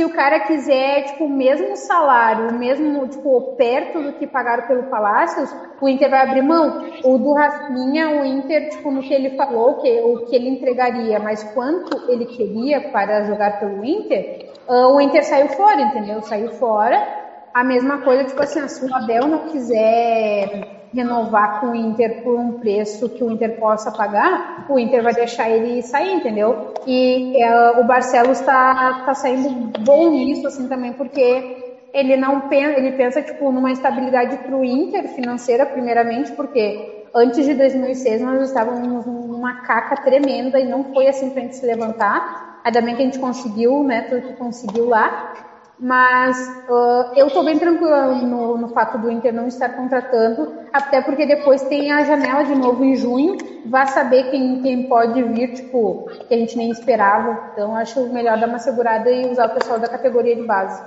se 0.00 0.04
o 0.06 0.14
cara 0.14 0.40
quiser, 0.40 1.04
tipo, 1.04 1.26
o 1.26 1.28
mesmo 1.28 1.76
salário, 1.76 2.48
o 2.48 2.58
mesmo, 2.58 3.06
tipo, 3.06 3.54
perto 3.56 4.00
do 4.00 4.14
que 4.14 4.26
pagaram 4.26 4.66
pelo 4.66 4.84
Palácios, 4.84 5.54
o 5.78 5.86
Inter 5.86 6.08
vai 6.08 6.22
abrir 6.22 6.40
mão. 6.40 6.86
O 7.04 7.18
do 7.18 7.34
Rafinha, 7.34 8.08
o 8.08 8.24
Inter, 8.24 8.70
tipo, 8.70 8.90
no 8.90 9.02
que 9.02 9.12
ele 9.12 9.36
falou, 9.36 9.74
que, 9.74 10.00
o 10.00 10.24
que 10.24 10.34
ele 10.34 10.48
entregaria, 10.48 11.18
mas 11.18 11.44
quanto 11.52 12.10
ele 12.10 12.24
queria 12.24 12.80
para 12.90 13.24
jogar 13.24 13.60
pelo 13.60 13.84
Inter, 13.84 14.54
uh, 14.66 14.94
o 14.94 15.00
Inter 15.02 15.22
saiu 15.22 15.48
fora, 15.48 15.82
entendeu? 15.82 16.22
Saiu 16.22 16.50
fora. 16.52 17.06
A 17.52 17.62
mesma 17.62 17.98
coisa, 17.98 18.24
tipo 18.24 18.42
assim, 18.42 18.66
se 18.68 18.82
o 18.82 18.94
Abel 18.94 19.28
não 19.28 19.48
quiser 19.48 20.79
renovar 20.92 21.60
com 21.60 21.68
o 21.68 21.74
Inter 21.74 22.22
por 22.22 22.38
um 22.38 22.58
preço 22.58 23.08
que 23.08 23.22
o 23.22 23.30
Inter 23.30 23.58
possa 23.58 23.90
pagar, 23.90 24.66
o 24.68 24.78
Inter 24.78 25.02
vai 25.02 25.14
deixar 25.14 25.48
ele 25.48 25.82
sair, 25.82 26.14
entendeu? 26.14 26.74
E 26.86 27.40
é, 27.40 27.80
o 27.80 27.84
Barcelos 27.84 28.40
está 28.40 29.04
tá 29.04 29.14
saindo 29.14 29.78
bom 29.80 30.10
nisso, 30.10 30.46
assim, 30.46 30.66
também, 30.68 30.92
porque 30.92 31.76
ele 31.92 32.16
não 32.16 32.42
pensa, 32.42 32.78
ele 32.78 32.92
pensa, 32.92 33.22
tipo, 33.22 33.50
numa 33.52 33.72
estabilidade 33.72 34.36
para 34.38 34.56
o 34.56 34.64
Inter 34.64 35.08
financeira, 35.08 35.66
primeiramente, 35.66 36.32
porque 36.32 37.04
antes 37.14 37.44
de 37.44 37.54
2006 37.54 38.20
nós 38.20 38.48
estávamos 38.48 39.06
numa 39.06 39.62
caca 39.62 39.96
tremenda 39.96 40.58
e 40.58 40.68
não 40.68 40.84
foi 40.92 41.08
assim 41.08 41.30
para 41.30 41.40
a 41.40 41.44
gente 41.44 41.56
se 41.56 41.66
levantar. 41.66 42.60
Ainda 42.64 42.80
bem 42.82 42.94
que 42.94 43.02
a 43.02 43.04
gente 43.04 43.18
conseguiu, 43.18 43.82
né, 43.82 44.02
tudo 44.02 44.28
que 44.28 44.32
conseguiu 44.34 44.88
lá. 44.88 45.49
Mas 45.80 46.36
uh, 46.68 47.14
eu 47.16 47.28
estou 47.28 47.42
bem 47.42 47.58
tranquila 47.58 48.08
no, 48.08 48.58
no, 48.58 48.68
fato 48.68 48.98
do 48.98 49.10
Inter 49.10 49.32
não 49.32 49.48
estar 49.48 49.70
contratando, 49.70 50.52
até 50.70 51.00
porque 51.00 51.24
depois 51.24 51.62
tem 51.62 51.90
a 51.90 52.04
janela 52.04 52.44
de 52.44 52.54
novo 52.54 52.84
em 52.84 52.94
junho, 52.94 53.38
vai 53.64 53.86
saber 53.86 54.30
quem, 54.30 54.60
quem 54.60 54.88
pode 54.88 55.22
vir, 55.22 55.54
tipo, 55.54 56.06
que 56.28 56.34
a 56.34 56.36
gente 56.36 56.58
nem 56.58 56.70
esperava. 56.70 57.50
Então 57.52 57.74
acho 57.74 58.12
melhor 58.12 58.38
dar 58.38 58.46
uma 58.46 58.58
segurada 58.58 59.10
e 59.10 59.30
usar 59.30 59.46
o 59.46 59.54
pessoal 59.54 59.78
da 59.78 59.88
categoria 59.88 60.36
de 60.36 60.42
base. 60.42 60.82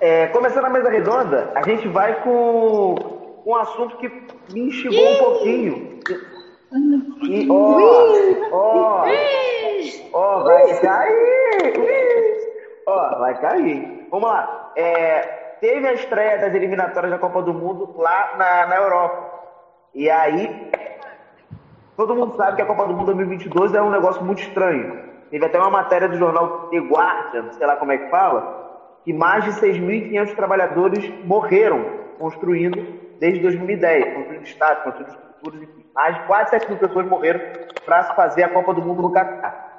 É, 0.00 0.28
começando 0.28 0.66
a 0.66 0.70
mesa 0.70 0.88
redonda, 0.88 1.50
a 1.56 1.62
gente 1.68 1.88
vai 1.88 2.22
com 2.22 2.94
um 3.44 3.56
assunto 3.56 3.96
que 3.96 4.08
me 4.52 4.68
instigou 4.68 5.12
um 5.12 5.16
pouquinho. 5.18 5.98
E, 7.28 7.50
ó, 7.50 8.46
ó, 8.52 9.04
ó, 10.12 10.42
vai 10.44 10.78
cair! 10.78 12.21
Ó, 12.86 13.18
vai 13.18 13.40
cair. 13.40 14.08
Vamos 14.10 14.28
lá. 14.28 14.72
É, 14.76 15.20
teve 15.60 15.86
a 15.86 15.92
estreia 15.92 16.38
das 16.38 16.54
eliminatórias 16.54 17.12
da 17.12 17.18
Copa 17.18 17.42
do 17.42 17.54
Mundo 17.54 17.94
lá 17.96 18.34
na, 18.36 18.66
na 18.66 18.76
Europa. 18.76 19.30
E 19.94 20.10
aí, 20.10 20.70
todo 21.96 22.14
mundo 22.14 22.36
sabe 22.36 22.56
que 22.56 22.62
a 22.62 22.66
Copa 22.66 22.86
do 22.86 22.94
Mundo 22.94 23.06
2022 23.06 23.74
é 23.74 23.82
um 23.82 23.90
negócio 23.90 24.24
muito 24.24 24.42
estranho. 24.42 25.02
Teve 25.30 25.46
até 25.46 25.58
uma 25.58 25.70
matéria 25.70 26.08
do 26.08 26.16
jornal 26.16 26.68
The 26.68 26.78
Guardian, 26.78 27.52
sei 27.52 27.66
lá 27.66 27.76
como 27.76 27.92
é 27.92 27.98
que 27.98 28.10
fala, 28.10 28.98
que 29.04 29.12
mais 29.12 29.44
de 29.44 29.52
6.500 29.52 30.34
trabalhadores 30.34 31.24
morreram 31.24 31.84
construindo 32.18 33.00
desde 33.18 33.40
2010, 33.40 34.14
construindo 34.14 34.42
estádios, 34.44 34.84
construindo 34.84 35.10
estruturas, 35.10 35.62
enfim. 35.62 35.86
Mais 35.94 36.14
de 36.16 36.22
quase 36.26 36.50
7 36.50 36.68
mil 36.68 36.78
pessoas 36.78 37.06
morreram 37.06 37.40
para 37.84 38.02
se 38.02 38.16
fazer 38.16 38.44
a 38.44 38.48
Copa 38.48 38.74
do 38.74 38.82
Mundo 38.82 39.02
no 39.02 39.12
Catar. 39.12 39.71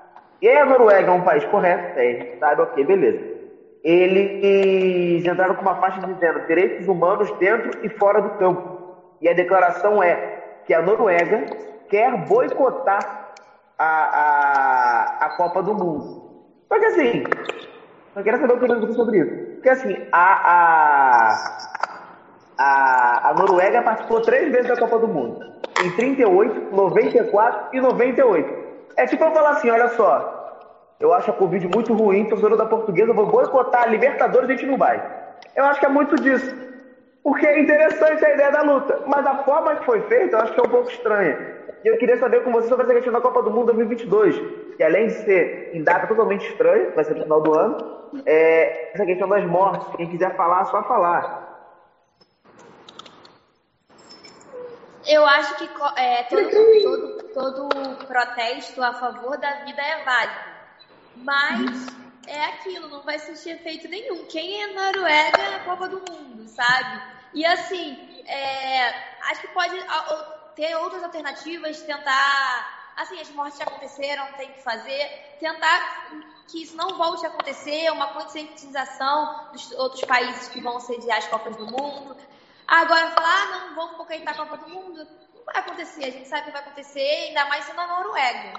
E 0.44 0.49
a 0.49 0.65
Noruega 0.65 1.10
é 1.10 1.11
um 1.14 1.22
país 1.22 1.45
correto, 1.45 1.98
é, 1.98 2.02
a 2.02 2.14
gente 2.15 2.38
sabe, 2.38 2.61
ok, 2.64 2.84
beleza. 2.84 3.24
Eles 3.82 5.26
entraram 5.26 5.56
com 5.56 5.61
uma 5.61 5.76
faixa 5.76 6.02
dizendo 6.02 6.45
direitos 6.48 6.86
humanos 6.86 7.32
dentro 7.38 7.80
e 7.82 7.88
fora 7.88 8.22
do 8.22 8.32
campo. 8.32 8.78
E 9.22 9.30
a 9.30 9.34
declaração 9.34 10.03
é 10.03 10.44
que 10.65 10.74
a 10.74 10.82
Noruega 10.82 11.45
quer 11.88 12.28
boicotar 12.28 13.32
a, 13.80 13.86
a, 13.86 15.26
a 15.28 15.30
Copa 15.38 15.64
do 15.64 15.76
Mundo. 15.76 16.44
Só 16.68 16.78
que 16.78 16.86
assim, 16.88 17.24
eu 18.14 18.24
quero 18.24 18.41
saber 18.41 18.53
o 18.53 18.60
que 18.60 18.70
eu 18.70 18.94
sobre 18.95 19.20
isso. 19.20 19.53
Porque 19.53 19.70
assim, 19.70 19.95
a, 20.11 20.52
a, 20.52 21.57
a, 22.57 23.30
a 23.30 23.34
Noruega 23.36 23.82
participou 23.82 24.22
três 24.22 24.52
vezes 24.52 24.68
da 24.68 24.76
Copa 24.76 24.99
do 24.99 25.07
Mundo. 25.07 25.40
Em 25.82 25.90
38, 25.91 26.76
94 26.76 27.78
e 27.78 27.80
98. 27.80 28.64
É 28.98 29.06
tipo 29.06 29.24
eu 29.24 29.32
falar 29.32 29.52
assim, 29.52 29.70
olha 29.70 29.88
só, 29.90 30.33
eu 31.04 31.14
acho 31.14 31.32
a 31.32 31.34
Covid 31.34 31.68
muito 31.68 31.94
ruim, 31.94 32.30
torcedor 32.30 32.58
da 32.58 32.66
portuguesa, 32.66 33.12
eu 33.12 33.14
vou 33.14 33.26
boicotar 33.26 33.84
a 33.84 33.88
Libertadores, 33.88 34.50
a 34.50 34.54
gente 34.54 34.66
não 34.66 34.78
vai. 34.78 35.04
Eu 35.54 35.66
acho 35.66 35.78
que 35.78 35.86
é 35.86 35.90
muito 35.90 36.16
disso. 36.16 36.56
Porque 37.22 37.46
é 37.46 37.60
interessante 37.60 38.24
a 38.24 38.34
ideia 38.34 38.52
da 38.52 38.62
luta, 38.62 39.04
mas 39.06 39.26
a 39.26 39.44
forma 39.44 39.76
que 39.76 39.84
foi 39.84 40.00
feita 40.04 40.38
eu 40.38 40.40
acho 40.40 40.54
que 40.54 40.62
é 40.62 40.64
um 40.64 40.70
pouco 40.70 40.90
estranha. 40.90 41.38
E 41.84 41.90
eu 41.90 41.98
queria 41.98 42.18
saber 42.18 42.42
com 42.46 42.54
você 42.54 42.70
sobre 42.70 42.86
essa 42.86 42.94
questão 42.94 43.12
da 43.12 43.20
Copa 43.20 43.44
do 43.44 43.52
Mundo 43.52 43.74
2022, 43.74 44.76
que 44.78 44.84
além 44.84 45.08
de 45.08 45.14
ser 45.26 45.72
em 45.74 45.84
data 45.84 46.08
totalmente 46.08 46.50
estranha, 46.50 46.92
vai 46.96 47.04
ser 47.04 47.16
no 47.16 47.24
final 47.24 47.42
do 47.42 47.54
ano, 47.54 47.78
é 48.26 48.94
essa 48.94 49.06
questão 49.06 49.28
das 49.28 49.44
mortes. 49.44 49.86
Quem 49.98 50.10
quiser 50.10 50.34
falar, 50.38 50.64
só 50.66 50.84
falar. 50.84 51.52
Eu 55.06 55.26
acho 55.26 55.58
que 55.58 55.70
é, 55.98 56.24
todo, 56.24 56.50
todo, 56.82 57.24
todo 57.34 58.08
protesto 58.08 58.82
a 58.82 58.94
favor 58.94 59.38
da 59.38 59.66
vida 59.66 59.82
é 59.82 60.06
válido. 60.06 60.53
Mas 61.15 61.88
é 62.27 62.45
aquilo, 62.45 62.88
não 62.90 63.02
vai 63.02 63.19
surtir 63.19 63.56
efeito 63.56 63.88
nenhum. 63.88 64.26
Quem 64.26 64.64
é 64.64 64.68
Noruega 64.73 65.52
na 65.52 65.60
Copa 65.60 65.88
do 65.88 66.03
Mundo, 66.11 66.48
sabe? 66.48 67.02
E 67.34 67.45
assim, 67.45 68.23
é, 68.26 68.90
acho 69.30 69.41
que 69.41 69.48
pode 69.49 69.76
ter 70.56 70.76
outras 70.77 71.03
alternativas, 71.03 71.81
tentar. 71.81 72.81
Assim, 72.95 73.19
as 73.19 73.30
mortes 73.31 73.57
já 73.57 73.65
aconteceram, 73.65 74.26
tem 74.34 74.52
que 74.52 74.61
fazer. 74.61 75.35
Tentar 75.40 76.11
que 76.48 76.61
isso 76.61 76.76
não 76.76 76.95
volte 76.95 77.26
a 77.26 77.30
acontecer, 77.30 77.91
uma 77.91 78.14
conscientização 78.14 79.49
dos 79.52 79.72
outros 79.72 80.03
países 80.03 80.48
que 80.49 80.61
vão 80.61 80.80
sediar 80.80 81.18
as 81.18 81.27
Copas 81.27 81.56
do 81.56 81.65
Mundo. 81.65 82.15
Agora 82.68 83.11
falar, 83.11 83.44
ah, 83.44 83.45
não, 83.48 83.76
vamos 83.76 83.98
boicotar 83.98 84.34
a 84.34 84.38
Copa 84.38 84.57
do 84.57 84.69
Mundo, 84.69 85.07
não 85.34 85.44
vai 85.45 85.57
acontecer. 85.57 86.06
A 86.06 86.11
gente 86.11 86.27
sabe 86.27 86.45
que 86.45 86.52
vai 86.52 86.61
acontecer, 86.61 87.27
ainda 87.27 87.45
mais 87.45 87.65
sendo 87.65 87.81
a 87.81 87.88
Noruega. 87.88 88.53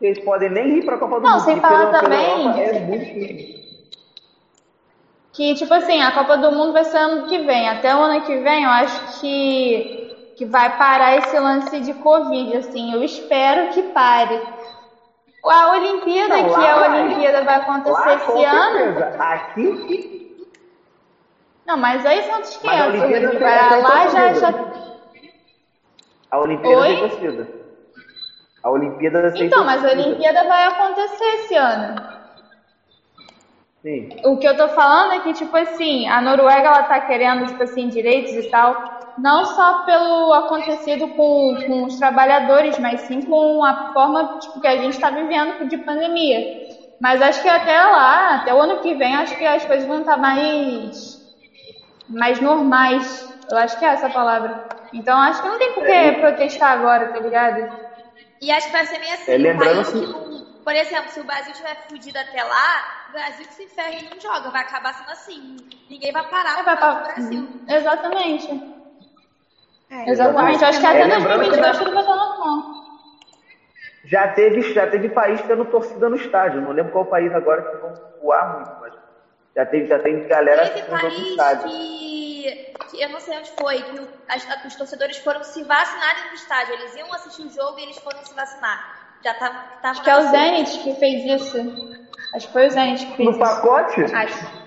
Eles 0.00 0.18
podem 0.20 0.50
nem 0.50 0.78
ir 0.78 0.84
para 0.84 0.96
a 0.96 0.98
Copa 0.98 1.16
do 1.16 1.22
Mundo. 1.22 1.30
Não, 1.30 1.40
sem 1.40 1.60
falar 1.60 2.00
também 2.00 2.48
é 2.60 3.66
que, 5.32 5.54
tipo 5.54 5.74
assim, 5.74 6.00
a 6.00 6.12
Copa 6.12 6.38
do 6.38 6.50
Mundo 6.50 6.72
vai 6.72 6.84
ser 6.84 6.96
ano 6.96 7.26
que 7.26 7.38
vem. 7.38 7.68
Até 7.68 7.94
o 7.94 7.98
ano 7.98 8.22
que 8.22 8.38
vem, 8.38 8.64
eu 8.64 8.70
acho 8.70 9.20
que, 9.20 10.32
que 10.34 10.46
vai 10.46 10.78
parar 10.78 11.16
esse 11.18 11.38
lance 11.38 11.78
de 11.80 11.92
Covid, 11.92 12.56
assim. 12.56 12.90
Eu 12.94 13.04
espero 13.04 13.68
que 13.74 13.82
pare. 13.82 14.40
A 15.44 15.72
Olimpíada, 15.72 16.38
não, 16.38 16.54
que 16.54 16.66
a 16.66 16.88
Olimpíada 16.88 17.44
vai 17.44 17.54
acontecer 17.56 17.92
lá, 17.92 18.14
esse 18.14 18.44
ano. 18.44 19.04
Aqui 19.18 20.26
não, 21.66 21.76
mas 21.76 22.06
aí 22.06 22.22
são 22.22 22.36
outros 22.36 22.56
500. 22.56 23.38
Para 23.38 23.76
lá 23.76 24.08
já, 24.08 24.32
já. 24.34 24.54
A 26.30 26.38
Olimpíada 26.38 26.80
Oi? 26.80 26.88
tem 26.88 27.08
torcida. 27.08 27.48
A 28.66 28.70
Olimpíada 28.70 29.32
Então, 29.36 29.64
mas 29.64 29.84
a 29.84 29.92
Olimpíada 29.92 30.42
vai 30.42 30.64
acontecer 30.64 31.24
esse 31.24 31.54
ano. 31.54 32.02
Sim. 33.80 34.08
O 34.24 34.38
que 34.38 34.48
eu 34.48 34.56
tô 34.56 34.66
falando 34.70 35.12
é 35.12 35.20
que, 35.20 35.32
tipo 35.34 35.56
assim, 35.56 36.08
a 36.08 36.20
Noruega, 36.20 36.66
ela 36.66 36.82
tá 36.82 36.98
querendo, 36.98 37.46
tipo 37.46 37.62
assim, 37.62 37.88
direitos 37.88 38.32
e 38.32 38.50
tal, 38.50 38.74
não 39.18 39.44
só 39.44 39.84
pelo 39.84 40.32
acontecido 40.32 41.06
com, 41.10 41.56
com 41.64 41.84
os 41.84 41.96
trabalhadores, 41.96 42.76
mas 42.80 43.02
sim 43.02 43.22
com 43.22 43.64
a 43.64 43.92
forma, 43.92 44.40
tipo, 44.40 44.60
que 44.60 44.66
a 44.66 44.78
gente 44.78 44.98
tá 44.98 45.10
vivendo 45.10 45.68
de 45.68 45.78
pandemia. 45.78 46.66
Mas 47.00 47.22
acho 47.22 47.40
que 47.40 47.48
até 47.48 47.80
lá, 47.80 48.34
até 48.34 48.52
o 48.52 48.60
ano 48.60 48.80
que 48.80 48.94
vem, 48.96 49.14
acho 49.14 49.38
que 49.38 49.46
as 49.46 49.64
coisas 49.64 49.86
vão 49.86 50.00
estar 50.00 50.16
tá 50.16 50.18
mais 50.18 51.24
mais 52.08 52.40
normais. 52.40 53.32
Eu 53.48 53.58
acho 53.58 53.78
que 53.78 53.84
é 53.84 53.90
essa 53.90 54.08
a 54.08 54.10
palavra. 54.10 54.64
Então 54.92 55.16
acho 55.16 55.40
que 55.40 55.48
não 55.48 55.58
tem 55.58 55.72
por 55.72 55.84
que 55.84 55.92
é. 55.92 56.12
protestar 56.12 56.72
agora, 56.72 57.12
tá 57.12 57.20
ligado? 57.20 57.85
E 58.40 58.52
acho 58.52 58.66
que 58.66 58.72
vai 58.72 58.86
ser 58.86 58.98
meio 58.98 59.14
assim, 59.14 59.32
é, 59.32 59.36
lembrando 59.36 59.90
que, 59.90 60.06
não, 60.06 60.46
por 60.62 60.74
exemplo, 60.74 61.08
se 61.08 61.20
o 61.20 61.24
Brasil 61.24 61.54
tiver 61.54 61.76
fudido 61.88 62.18
até 62.18 62.42
lá, 62.42 63.06
o 63.08 63.12
Brasil 63.12 63.46
que 63.46 63.54
se 63.54 63.66
ferra 63.68 63.94
e 63.94 64.02
não 64.02 64.20
joga, 64.20 64.50
vai 64.50 64.62
acabar 64.62 64.92
sendo 64.94 65.10
assim. 65.10 65.56
Ninguém 65.88 66.12
vai 66.12 66.28
parar 66.28 66.58
é, 66.58 66.62
vai 66.62 66.76
pra... 66.76 66.94
Brasil. 66.94 67.40
Uhum. 67.40 67.64
Exatamente. 67.68 68.76
É, 69.90 70.10
exatamente. 70.10 70.62
Eu 70.62 70.68
acho 70.68 70.80
que 70.80 70.86
até 70.86 71.00
é, 71.02 71.08
2022 71.08 71.78
tudo 71.78 71.92
vai 71.92 72.00
estar 72.00 72.16
normal. 72.16 72.86
Já 74.04 74.28
teve, 74.28 74.62
já 74.72 74.86
teve 74.86 75.08
país 75.08 75.42
tendo 75.42 75.64
torcida 75.64 76.08
no 76.08 76.16
estádio. 76.16 76.60
Não 76.60 76.72
lembro 76.72 76.92
qual 76.92 77.06
país 77.06 77.32
agora 77.34 77.62
que 77.62 77.76
vão 77.76 77.94
voar 78.20 78.56
muito, 78.56 78.70
mas 78.80 78.92
já 79.54 79.64
tem, 79.64 79.86
já 79.86 79.98
tem 79.98 80.26
galera 80.28 80.68
Teve 80.68 80.86
país 80.88 81.62
que, 81.62 82.74
que, 82.86 83.00
eu 83.00 83.08
não 83.10 83.20
sei 83.20 83.38
onde 83.38 83.50
foi, 83.52 83.82
que 83.82 84.00
o, 84.00 84.08
as, 84.28 84.64
os 84.64 84.76
torcedores 84.76 85.18
foram 85.18 85.42
se 85.42 85.62
vacinar 85.64 86.28
no 86.28 86.34
estádio. 86.34 86.74
Eles 86.74 86.94
iam 86.96 87.12
assistir 87.12 87.42
o 87.42 87.50
jogo 87.50 87.78
e 87.78 87.82
eles 87.82 87.98
foram 87.98 88.24
se 88.24 88.34
vacinar. 88.34 89.06
Já 89.22 89.34
tava, 89.34 89.54
tava 89.82 89.88
Acho 89.90 90.02
que 90.02 90.10
é 90.10 90.16
o 90.16 90.22
Zenit 90.28 90.78
que 90.80 90.94
fez 90.94 91.42
isso. 91.42 91.58
Acho 92.34 92.46
que 92.46 92.52
foi 92.52 92.66
o 92.66 92.70
Zenit 92.70 93.06
que 93.06 93.16
fez 93.16 93.28
no 93.28 93.30
isso. 93.30 93.40
No 93.40 93.46
pacote? 93.46 94.00
Acho. 94.02 94.66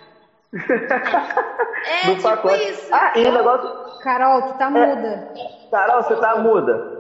É, 1.86 2.08
no 2.08 2.16
tipo 2.16 2.24
pacote. 2.24 2.64
isso. 2.70 2.90
Ah, 2.94 3.14
e 3.16 3.26
o 3.26 3.32
negócio. 3.32 4.00
Carol, 4.02 4.42
tu 4.44 4.58
tá 4.58 4.66
é. 4.66 4.70
muda. 4.70 5.34
Carol, 5.72 6.04
você 6.04 6.16
tá 6.16 6.36
muda. 6.38 7.00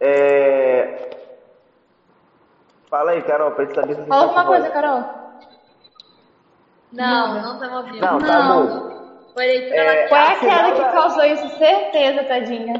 É... 0.00 1.10
Fala 2.90 3.12
aí, 3.12 3.22
Carol, 3.22 3.52
pra 3.52 3.64
gente 3.64 3.74
saber 3.74 3.94
se 3.94 4.00
você 4.02 4.08
Fala 4.08 4.20
tá 4.20 4.26
alguma 4.26 4.46
coisa. 4.46 4.70
Carol. 4.70 5.25
Não, 6.96 7.42
não 7.42 7.54
estamos 7.54 7.76
ouvindo. 7.76 8.00
Não, 8.00 8.18
tá 8.18 8.42
bom. 8.42 8.96
Foi 9.34 9.46
É. 9.46 10.08
Foi 10.08 10.18
a 10.18 10.32
aquela 10.32 10.72
que 10.72 10.92
causou 10.92 11.24
isso, 11.24 11.58
certeza, 11.58 12.24
tadinha. 12.24 12.74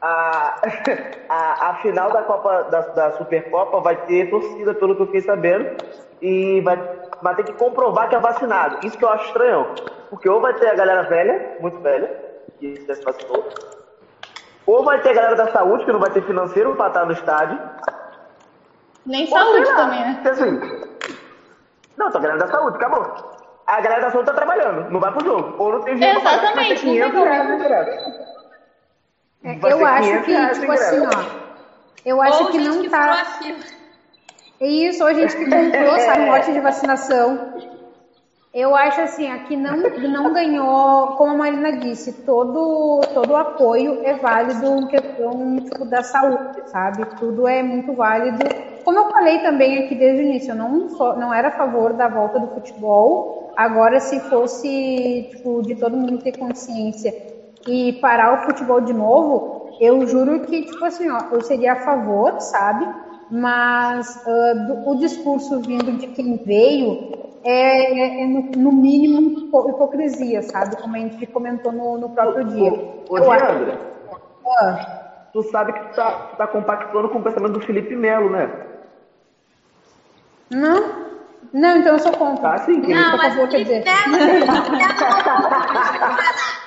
A, 0.00 0.60
a, 1.28 1.70
a 1.70 1.74
final 1.82 2.10
da 2.10 2.22
Copa 2.22 2.64
da, 2.64 2.80
da 2.80 3.12
Supercopa 3.12 3.80
vai 3.80 3.96
ter 4.06 4.30
torcida, 4.30 4.74
pelo 4.74 4.96
que 4.96 5.02
eu 5.02 5.06
fiquei 5.06 5.20
sabendo, 5.20 5.76
e 6.22 6.62
vai, 6.62 6.76
vai 7.22 7.34
ter 7.36 7.44
que 7.44 7.52
comprovar 7.52 8.08
que 8.08 8.16
é 8.16 8.18
vacinado. 8.18 8.86
Isso 8.86 8.96
que 8.96 9.04
eu 9.04 9.10
acho 9.10 9.26
estranho. 9.26 9.74
Porque 10.08 10.28
ou 10.28 10.40
vai 10.40 10.54
ter 10.54 10.68
a 10.68 10.74
galera 10.74 11.02
velha, 11.02 11.58
muito 11.60 11.78
velha, 11.80 12.10
que 12.58 12.86
já 12.86 12.94
se 12.94 13.02
vacinou, 13.02 13.44
ou 14.66 14.82
vai 14.82 15.00
ter 15.02 15.10
a 15.10 15.14
galera 15.14 15.36
da 15.36 15.52
saúde, 15.52 15.84
que 15.84 15.92
não 15.92 16.00
vai 16.00 16.10
ter 16.10 16.22
financeiro 16.22 16.74
pra 16.76 16.88
estar 16.88 17.04
no 17.04 17.12
estádio. 17.12 17.60
Nem 19.04 19.24
ou 19.24 19.30
saúde 19.30 19.66
também, 19.74 20.00
né? 20.00 20.22
assim, 20.24 20.83
não, 21.96 22.10
tô 22.10 22.18
a 22.18 22.20
galera 22.20 22.38
da 22.40 22.48
saúde, 22.48 22.76
acabou. 22.76 23.34
A 23.66 23.80
galera 23.80 24.02
da 24.02 24.10
saúde 24.10 24.26
tá 24.26 24.34
trabalhando, 24.34 24.90
não 24.90 25.00
vai 25.00 25.12
pro 25.12 25.24
jogo. 25.24 25.54
Ou 25.58 25.72
não 25.72 25.80
tem 25.82 25.96
jeito 25.96 26.20
pra 26.20 26.30
pagar, 26.30 26.42
Exatamente, 26.44 26.86
não 26.86 26.92
tem 26.92 27.12
500 27.12 27.12
como. 27.12 27.24
reais. 27.24 28.14
É, 29.44 29.72
eu 29.72 29.86
acho 29.86 30.22
500 30.22 30.24
que, 30.24 30.60
tipo 30.60 30.72
assim, 30.72 31.06
ó. 31.06 31.44
Eu 32.04 32.20
acho 32.22 32.42
Ou 32.44 32.50
que 32.50 32.58
gente 32.58 32.68
não 32.68 32.82
que 32.82 32.90
tá. 32.90 33.22
É 34.60 34.66
isso, 34.66 35.02
ou 35.02 35.08
a 35.08 35.14
gente 35.14 35.34
que 35.36 35.44
comprou 35.44 35.98
sabe, 36.00 36.30
lote 36.30 36.52
de 36.52 36.60
vacinação. 36.60 37.73
Eu 38.54 38.74
acho 38.76 39.00
assim, 39.00 39.26
aqui 39.28 39.56
não, 39.56 39.72
não 39.96 40.32
ganhou, 40.32 41.08
como 41.16 41.32
a 41.32 41.34
Marina 41.34 41.76
disse, 41.76 42.12
todo, 42.24 43.00
todo 43.12 43.30
o 43.32 43.36
apoio 43.36 43.98
é 44.00 44.14
válido 44.14 44.64
em 44.76 44.86
questão 44.86 45.56
tipo, 45.56 45.84
da 45.84 46.02
saúde, 46.04 46.38
sabe? 46.64 47.04
Tudo 47.18 47.48
é 47.48 47.64
muito 47.64 47.92
válido. 47.94 48.38
Como 48.84 48.98
eu 49.00 49.08
falei 49.10 49.40
também 49.40 49.76
aqui 49.78 49.96
desde 49.96 50.22
o 50.22 50.26
início, 50.26 50.52
eu 50.52 50.56
não, 50.56 50.88
sou, 50.88 51.16
não 51.16 51.34
era 51.34 51.48
a 51.48 51.56
favor 51.56 51.92
da 51.94 52.06
volta 52.08 52.38
do 52.38 52.48
futebol. 52.48 53.26
Agora, 53.56 53.98
se 53.98 54.20
fosse 54.20 55.26
tipo, 55.28 55.60
de 55.62 55.74
todo 55.74 55.96
mundo 55.96 56.18
ter 56.18 56.36
consciência 56.38 57.12
e 57.66 57.92
parar 57.94 58.34
o 58.34 58.38
futebol 58.44 58.80
de 58.80 58.92
novo, 58.92 59.44
eu 59.80 60.06
juro 60.06 60.40
que, 60.40 60.62
tipo 60.62 60.84
assim, 60.84 61.08
ó, 61.10 61.18
eu 61.32 61.42
seria 61.42 61.72
a 61.72 61.76
favor, 61.76 62.34
sabe? 62.38 62.86
Mas 63.28 64.18
ah, 64.24 64.54
do- 64.54 64.78
o 64.84 64.94
discurso 64.96 65.60
vindo 65.60 65.92
de 65.96 66.06
quem 66.08 66.38
veio 66.44 67.00
é, 67.44 68.00
é- 68.00 68.22
é, 68.22 68.26
no, 68.26 68.40
no 68.56 68.72
mínimo 68.72 69.38
hipo- 69.38 69.68
hipocrisia, 69.70 70.42
sabe? 70.42 70.76
Como 70.76 70.96
a 70.96 70.98
gente 70.98 71.26
comentou 71.26 71.72
no, 71.72 71.98
no 71.98 72.08
próprio 72.10 72.44
dia. 72.44 72.72
Ô, 73.08 73.20
Diandra, 73.20 73.78
Ah, 74.46 75.26
tu 75.32 75.42
sabe 75.44 75.72
que 75.72 75.80
tu 75.80 75.94
tá, 75.94 76.10
tu 76.10 76.36
tá 76.36 76.46
compactuando 76.46 77.08
com 77.10 77.18
o 77.18 77.22
pensamento 77.22 77.52
do 77.52 77.60
Felipe 77.60 77.94
Melo, 77.94 78.30
né? 78.30 78.50
não? 80.50 81.04
Não, 81.52 81.76
então 81.78 81.92
eu 81.92 81.98
sou 82.00 82.12
contra. 82.12 82.50
Tá 82.50 82.58
sim, 82.58 82.78
Não, 82.78 83.14
a 83.14 83.16
mas 83.16 83.34
favor, 83.34 83.48
quer 83.48 83.64
Felipe 83.64 83.84
dizer. 83.84 84.08
Melo. 84.08 84.54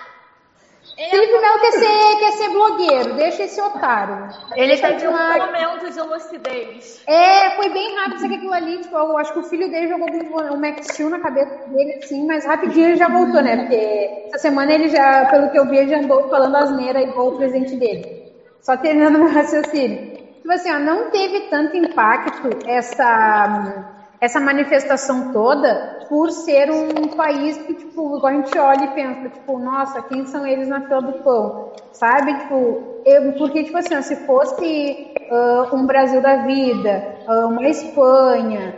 Ele 0.98 1.10
Felipe 1.12 1.40
Melo 1.40 1.60
quer 1.60 1.72
ser, 1.74 2.20
quer 2.20 2.32
ser 2.32 2.50
blogueiro, 2.50 3.14
deixa 3.14 3.44
esse 3.44 3.62
otário. 3.62 4.30
Ele 4.56 4.70
Deixa 4.70 4.88
teve 4.88 5.08
um 5.08 5.12
demais. 5.12 5.46
momento 5.46 5.94
de 5.94 6.02
lucidez. 6.02 7.04
É, 7.06 7.52
foi 7.52 7.70
bem 7.70 7.96
rápido 7.96 8.16
isso 8.16 8.26
aqui, 8.26 8.36
aquilo 8.36 8.54
ali. 8.54 8.78
Tipo, 8.80 8.98
eu 8.98 9.18
acho 9.18 9.32
que 9.32 9.40
o 9.40 9.44
filho 9.44 9.70
dele 9.70 9.90
jogou 9.90 10.08
um, 10.10 10.54
um 10.54 10.60
Max 10.60 10.88
Steel 10.88 11.12
na 11.12 11.20
cabeça 11.20 11.54
dele, 11.68 12.00
assim, 12.04 12.26
mas 12.26 12.46
rapidinho 12.46 12.88
ele 12.88 12.96
já 12.96 13.08
voltou, 13.10 13.44
né? 13.44 13.58
Porque 13.58 14.26
essa 14.30 14.40
semana 14.40 14.74
ele 14.74 14.90
já, 14.90 15.26
pelo 15.26 15.52
que 15.52 15.60
eu 15.60 15.68
vi, 15.68 15.78
ele 15.78 15.92
já 15.92 16.00
andou 16.00 16.30
falando 16.30 16.56
asneira 16.56 17.00
igual 17.00 17.28
o 17.28 17.38
presente 17.38 17.76
dele. 17.76 18.34
Só 18.62 18.76
terminando 18.76 19.20
meu 19.24 19.32
raciocínio. 19.32 20.18
Tipo 20.38 20.52
assim, 20.52 20.72
ó, 20.72 20.80
não 20.80 21.12
teve 21.12 21.42
tanto 21.42 21.78
impacto 21.78 22.50
essa, 22.66 23.94
essa 24.20 24.40
manifestação 24.40 25.32
toda 25.32 25.97
por 26.10 26.32
ser 26.32 26.72
um 26.72 27.10
país 27.10 27.58
que, 27.58 27.74
tipo, 27.74 28.18
igual 28.18 28.28
a 28.28 28.34
gente 28.34 28.58
olha 28.58 28.86
e 28.86 28.96
pensa, 28.96 29.30
tipo, 29.30 29.60
nossa, 29.60 30.02
quem 30.04 30.26
são 30.26 30.46
eles 30.46 30.68
na 30.68 30.82
fila 30.82 31.02
do 31.02 31.14
pão? 31.24 31.72
Sabe? 31.92 32.34
Tipo, 32.40 33.02
eu, 33.06 33.34
porque, 33.34 33.64
tipo 33.64 33.78
assim, 33.78 34.02
se 34.02 34.16
fosse 34.18 35.12
ah, 35.30 35.70
um 35.74 35.86
Brasil 35.86 36.22
da 36.22 36.38
vida, 36.38 37.16
ah, 37.28 37.48
uma 37.48 37.68
Espanha, 37.68 38.76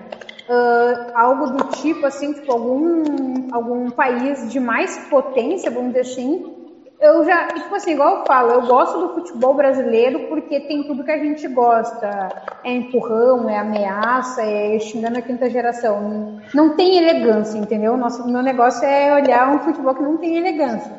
ah, 0.47 1.11
algo 1.15 1.47
do 1.47 1.63
tipo, 1.77 2.05
assim, 2.05 2.33
tipo, 2.33 2.51
algum, 2.51 3.49
algum 3.51 3.89
país 3.89 4.51
de 4.51 4.59
mais 4.59 4.97
potência, 5.09 5.71
vamos 5.71 5.93
dizer 5.93 6.01
assim, 6.01 6.58
eu 7.01 7.23
já, 7.23 7.47
tipo 7.47 7.73
assim, 7.73 7.91
igual 7.91 8.17
eu 8.17 8.25
falo, 8.25 8.51
eu 8.51 8.61
gosto 8.63 8.99
do 8.99 9.13
futebol 9.13 9.53
brasileiro 9.53 10.27
porque 10.27 10.59
tem 10.59 10.83
tudo 10.83 11.03
que 11.03 11.11
a 11.11 11.17
gente 11.17 11.47
gosta. 11.47 12.29
É 12.63 12.71
empurrão, 12.73 13.49
é 13.49 13.57
ameaça, 13.57 14.41
é 14.41 14.77
xingando 14.79 15.17
a 15.17 15.21
quinta 15.21 15.49
geração. 15.49 16.41
Não, 16.53 16.75
tem 16.75 16.97
elegância, 16.97 17.57
entendeu? 17.57 17.95
Nosso, 17.95 18.27
meu 18.27 18.41
negócio 18.41 18.85
é 18.85 19.13
olhar 19.13 19.49
um 19.49 19.59
futebol 19.59 19.95
que 19.95 20.03
não 20.03 20.17
tem 20.17 20.37
elegância. 20.37 20.91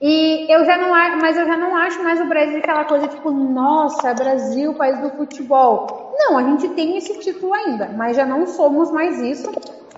E 0.00 0.50
eu 0.52 0.64
já 0.64 0.76
não 0.76 0.90
mas 1.20 1.36
eu 1.36 1.46
já 1.46 1.56
não 1.56 1.74
acho 1.74 2.02
mais 2.02 2.20
o 2.20 2.26
Brasil 2.26 2.58
aquela 2.58 2.84
coisa 2.84 3.08
tipo, 3.08 3.30
nossa, 3.30 4.14
Brasil, 4.14 4.74
país 4.74 4.98
do 5.00 5.10
futebol. 5.10 6.14
Não, 6.18 6.38
a 6.38 6.42
gente 6.42 6.68
tem 6.70 6.96
esse 6.96 7.18
título 7.20 7.52
ainda, 7.52 7.90
mas 7.94 8.16
já 8.16 8.24
não 8.24 8.46
somos 8.46 8.90
mais 8.90 9.20
isso. 9.20 9.50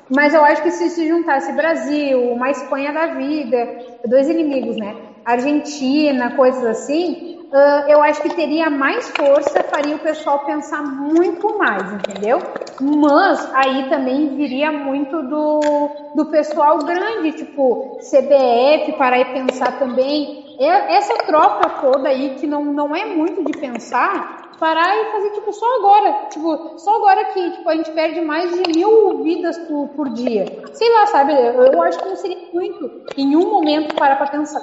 Mas 0.08 0.32
eu 0.34 0.42
acho 0.42 0.62
que 0.62 0.70
se 0.70 0.88
se 0.88 1.06
juntasse 1.06 1.52
Brasil, 1.52 2.32
uma 2.32 2.50
Espanha 2.50 2.92
da 2.92 3.06
vida, 3.08 3.68
dois 4.06 4.28
inimigos, 4.28 4.76
né? 4.76 4.96
Argentina, 5.32 6.30
coisas 6.30 6.64
assim, 6.64 7.16
ah, 7.52 7.84
eu 7.88 8.02
acho 8.02 8.20
que 8.22 8.30
teria 8.30 8.68
mais 8.70 9.08
força, 9.10 9.62
faria 9.64 9.96
o 9.96 10.00
pessoal 10.00 10.40
pensar 10.44 10.82
muito 10.82 11.56
mais, 11.58 11.92
entendeu? 11.92 12.42
Mas 12.80 13.46
aí 13.54 13.88
também 13.88 14.34
viria 14.36 14.70
muito 14.70 15.22
do, 15.22 15.90
do 16.14 16.26
pessoal 16.26 16.78
grande, 16.78 17.32
tipo 17.32 17.78
CBF, 18.00 18.92
parar 18.92 19.18
e 19.20 19.24
pensar 19.32 19.72
também. 19.78 20.28
É- 20.58 20.96
Essa 20.96 21.14
troca 21.26 21.68
toda 21.80 22.08
aí, 22.08 22.30
que 22.30 22.46
não, 22.46 22.64
não 22.72 22.94
é 22.94 23.04
muito 23.04 23.44
de 23.44 23.52
pensar, 23.52 24.26
parar 24.58 24.94
e 24.96 25.10
fazer, 25.10 25.30
tipo, 25.30 25.52
só 25.52 25.66
agora. 25.78 26.12
Tipo, 26.30 26.58
só 26.76 26.96
agora 26.96 27.24
que 27.26 27.50
tipo, 27.52 27.68
a 27.68 27.76
gente 27.76 27.92
perde 27.92 28.20
mais 28.20 28.50
de 28.52 28.62
mil 28.72 29.20
vidas 29.22 29.58
por, 29.66 29.88
por 29.94 30.08
dia. 30.10 30.44
Sei 30.72 30.88
lá, 30.92 31.06
sabe? 31.06 31.32
Eu, 31.32 31.72
eu 31.72 31.82
acho 31.82 31.98
que 32.00 32.08
não 32.08 32.16
seria 32.16 32.36
muito 32.52 32.90
em 33.16 33.36
um 33.36 33.50
momento 33.50 33.94
parar 33.96 34.16
pra 34.16 34.26
pensar. 34.26 34.60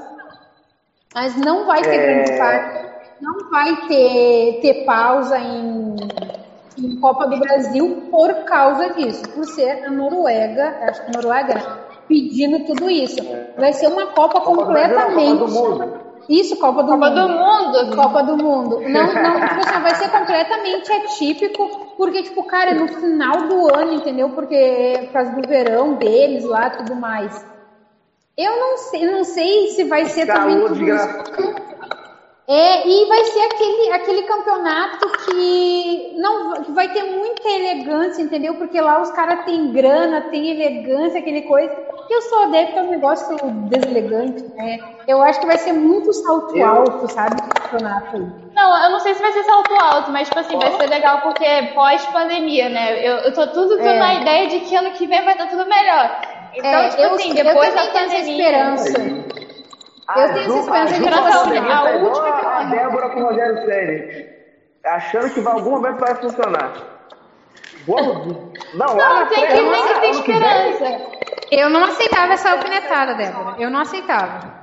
Mas 1.16 1.36
não 1.38 1.66
vai 1.66 1.82
ter 1.82 1.96
É. 1.96 1.98
grande 1.98 2.38
parte, 2.38 2.86
não 3.22 3.50
vai 3.50 3.88
ter, 3.88 4.60
ter 4.62 4.86
pausa 4.86 5.40
em, 5.40 5.96
em 6.78 7.00
Copa 7.00 7.26
do 7.26 7.40
Brasil 7.40 8.10
por 8.12 8.34
causa 8.44 8.90
disso, 8.94 9.24
por 9.30 9.46
ser 9.46 9.86
a 9.86 9.90
Noruega, 9.90 10.78
acho 10.82 11.06
que 11.06 11.12
a 11.12 11.22
Noruega, 11.22 11.54
né, 11.54 11.64
pedindo 12.08 12.66
tudo 12.66 12.90
isso. 12.90 13.16
Vai 13.58 13.72
ser 13.72 13.88
uma 13.88 14.08
Copa 14.08 14.42
Copa 14.42 14.66
do 14.66 14.72
Brasil, 14.74 14.94
completamente. 14.96 15.40
Copa 15.40 15.46
do 15.46 15.52
Mundo. 15.54 16.06
Isso, 16.28 16.58
Copa 16.58 16.84
do 16.84 16.92
Copa 16.92 17.10
Mundo. 17.10 17.22
do 17.22 17.30
Mundo. 17.30 17.96
Copa 17.96 18.24
do 18.24 18.38
Mundo. 18.38 18.82
Não, 18.82 19.14
não, 19.14 19.48
tipo 19.48 19.60
assim, 19.60 19.80
vai 19.82 19.96
ser 19.96 20.10
completamente 20.10 20.92
atípico, 20.92 21.94
porque, 21.96 22.24
tipo, 22.24 22.44
cara, 22.44 22.72
é 22.72 22.74
no 22.74 22.88
final 22.88 23.48
do 23.48 23.74
ano, 23.74 23.94
entendeu? 23.94 24.30
Porque 24.32 24.56
é 24.56 25.04
por 25.06 25.14
causa 25.14 25.32
do 25.32 25.48
verão 25.48 25.94
deles 25.94 26.44
lá 26.44 26.70
tudo 26.72 26.96
mais. 26.96 27.55
Eu 28.38 28.60
não 28.60 28.78
sei, 28.78 29.06
não 29.12 29.24
sei 29.24 29.68
se 29.70 29.84
vai 29.86 30.06
ser 30.06 30.26
também 30.26 30.56
Calor 30.56 30.70
tudo 30.70 30.76
de 30.76 30.92
isso. 30.92 31.08
graça. 31.08 31.66
É, 32.48 32.88
e 32.88 33.06
vai 33.08 33.24
ser 33.24 33.42
aquele, 33.42 33.92
aquele 33.92 34.22
campeonato 34.24 35.08
que 35.26 36.14
não 36.18 36.54
que 36.62 36.72
vai 36.74 36.90
ter 36.90 37.02
muita 37.04 37.50
elegância, 37.50 38.22
entendeu? 38.22 38.54
Porque 38.56 38.80
lá 38.80 39.02
os 39.02 39.10
caras 39.12 39.46
têm 39.46 39.72
grana, 39.72 40.22
tem 40.30 40.52
elegância, 40.52 41.20
aquele 41.20 41.42
coisa. 41.44 41.76
E 42.08 42.14
eu 42.14 42.22
sou 42.22 42.44
adepto 42.44 42.78
ao 42.78 42.86
negócio 42.86 43.36
deselegante, 43.68 44.44
né? 44.54 44.78
Eu 45.08 45.24
acho 45.24 45.40
que 45.40 45.48
vai 45.48 45.58
ser 45.58 45.74
muito 45.74 46.14
salto 46.14 46.62
alto, 46.64 47.12
sabe? 47.12 47.36
Campeonato 47.42 48.16
aí. 48.16 48.28
Não, 48.54 48.84
eu 48.84 48.92
não 48.92 49.00
sei 49.00 49.16
se 49.16 49.22
vai 49.24 49.32
ser 49.32 49.44
salto 49.44 49.74
alto, 49.82 50.12
mas 50.12 50.28
tipo 50.28 50.40
assim, 50.40 50.60
vai 50.60 50.72
ser 50.74 50.88
legal 50.88 51.22
porque 51.22 51.44
é 51.44 51.64
pós-pandemia, 51.74 52.70
né? 52.70 53.00
Eu, 53.08 53.16
eu 53.24 53.34
tô 53.34 53.48
tudo 53.48 53.78
tô 53.78 53.84
É. 53.84 53.98
na 53.98 54.14
ideia 54.22 54.48
de 54.50 54.60
que 54.60 54.76
ano 54.76 54.92
que 54.92 55.08
vem 55.08 55.24
vai 55.24 55.34
estar 55.34 55.48
tudo 55.48 55.66
melhor. 55.66 56.22
Então, 56.56 56.70
É, 56.72 56.90
tipo 56.90 57.02
eu, 57.02 57.14
assim, 57.16 57.30
eu 57.30 57.44
depois 57.44 57.70
também 57.74 57.86
da 57.88 57.92
tenho 57.94 58.06
essa 58.06 58.16
pandemia. 58.16 58.48
esperança. 58.48 59.00
Eu 60.08 60.34
tenho 60.34 60.46
essa 60.46 60.60
esperança 60.60 60.94
de 60.94 61.04
que 61.04 61.10
tá 61.10 61.32
seguindo, 61.32 61.72
a 61.72 61.96
igual 61.96 62.14
última 62.14 62.40
que 62.40 62.46
a 62.46 62.64
Débora 62.64 63.10
com 63.10 63.20
o 63.22 63.26
Rogério 63.26 63.66
Ceni, 63.66 64.30
achando 64.86 65.34
que 65.34 65.42
vai 65.42 65.54
algum 65.54 65.72
momento 65.72 66.00
vai 66.00 66.16
funcionar. 66.16 66.74
Igualzinho. 67.82 68.54
Não, 68.74 68.96
Não, 68.96 69.28
tem 69.28 69.48
que, 69.48 69.54
tem 69.54 69.72
que 69.72 69.72
ter 69.72 69.86
ano 69.86 70.02
que 70.02 70.08
esperança. 70.32 71.02
Eu 71.52 71.70
não 71.70 71.84
aceitava 71.84 72.34
essa 72.34 72.52
alfinetada, 72.52 73.14
Débora. 73.16 73.56
Eu 73.60 73.70
não 73.70 73.82
aceitava. 73.82 74.54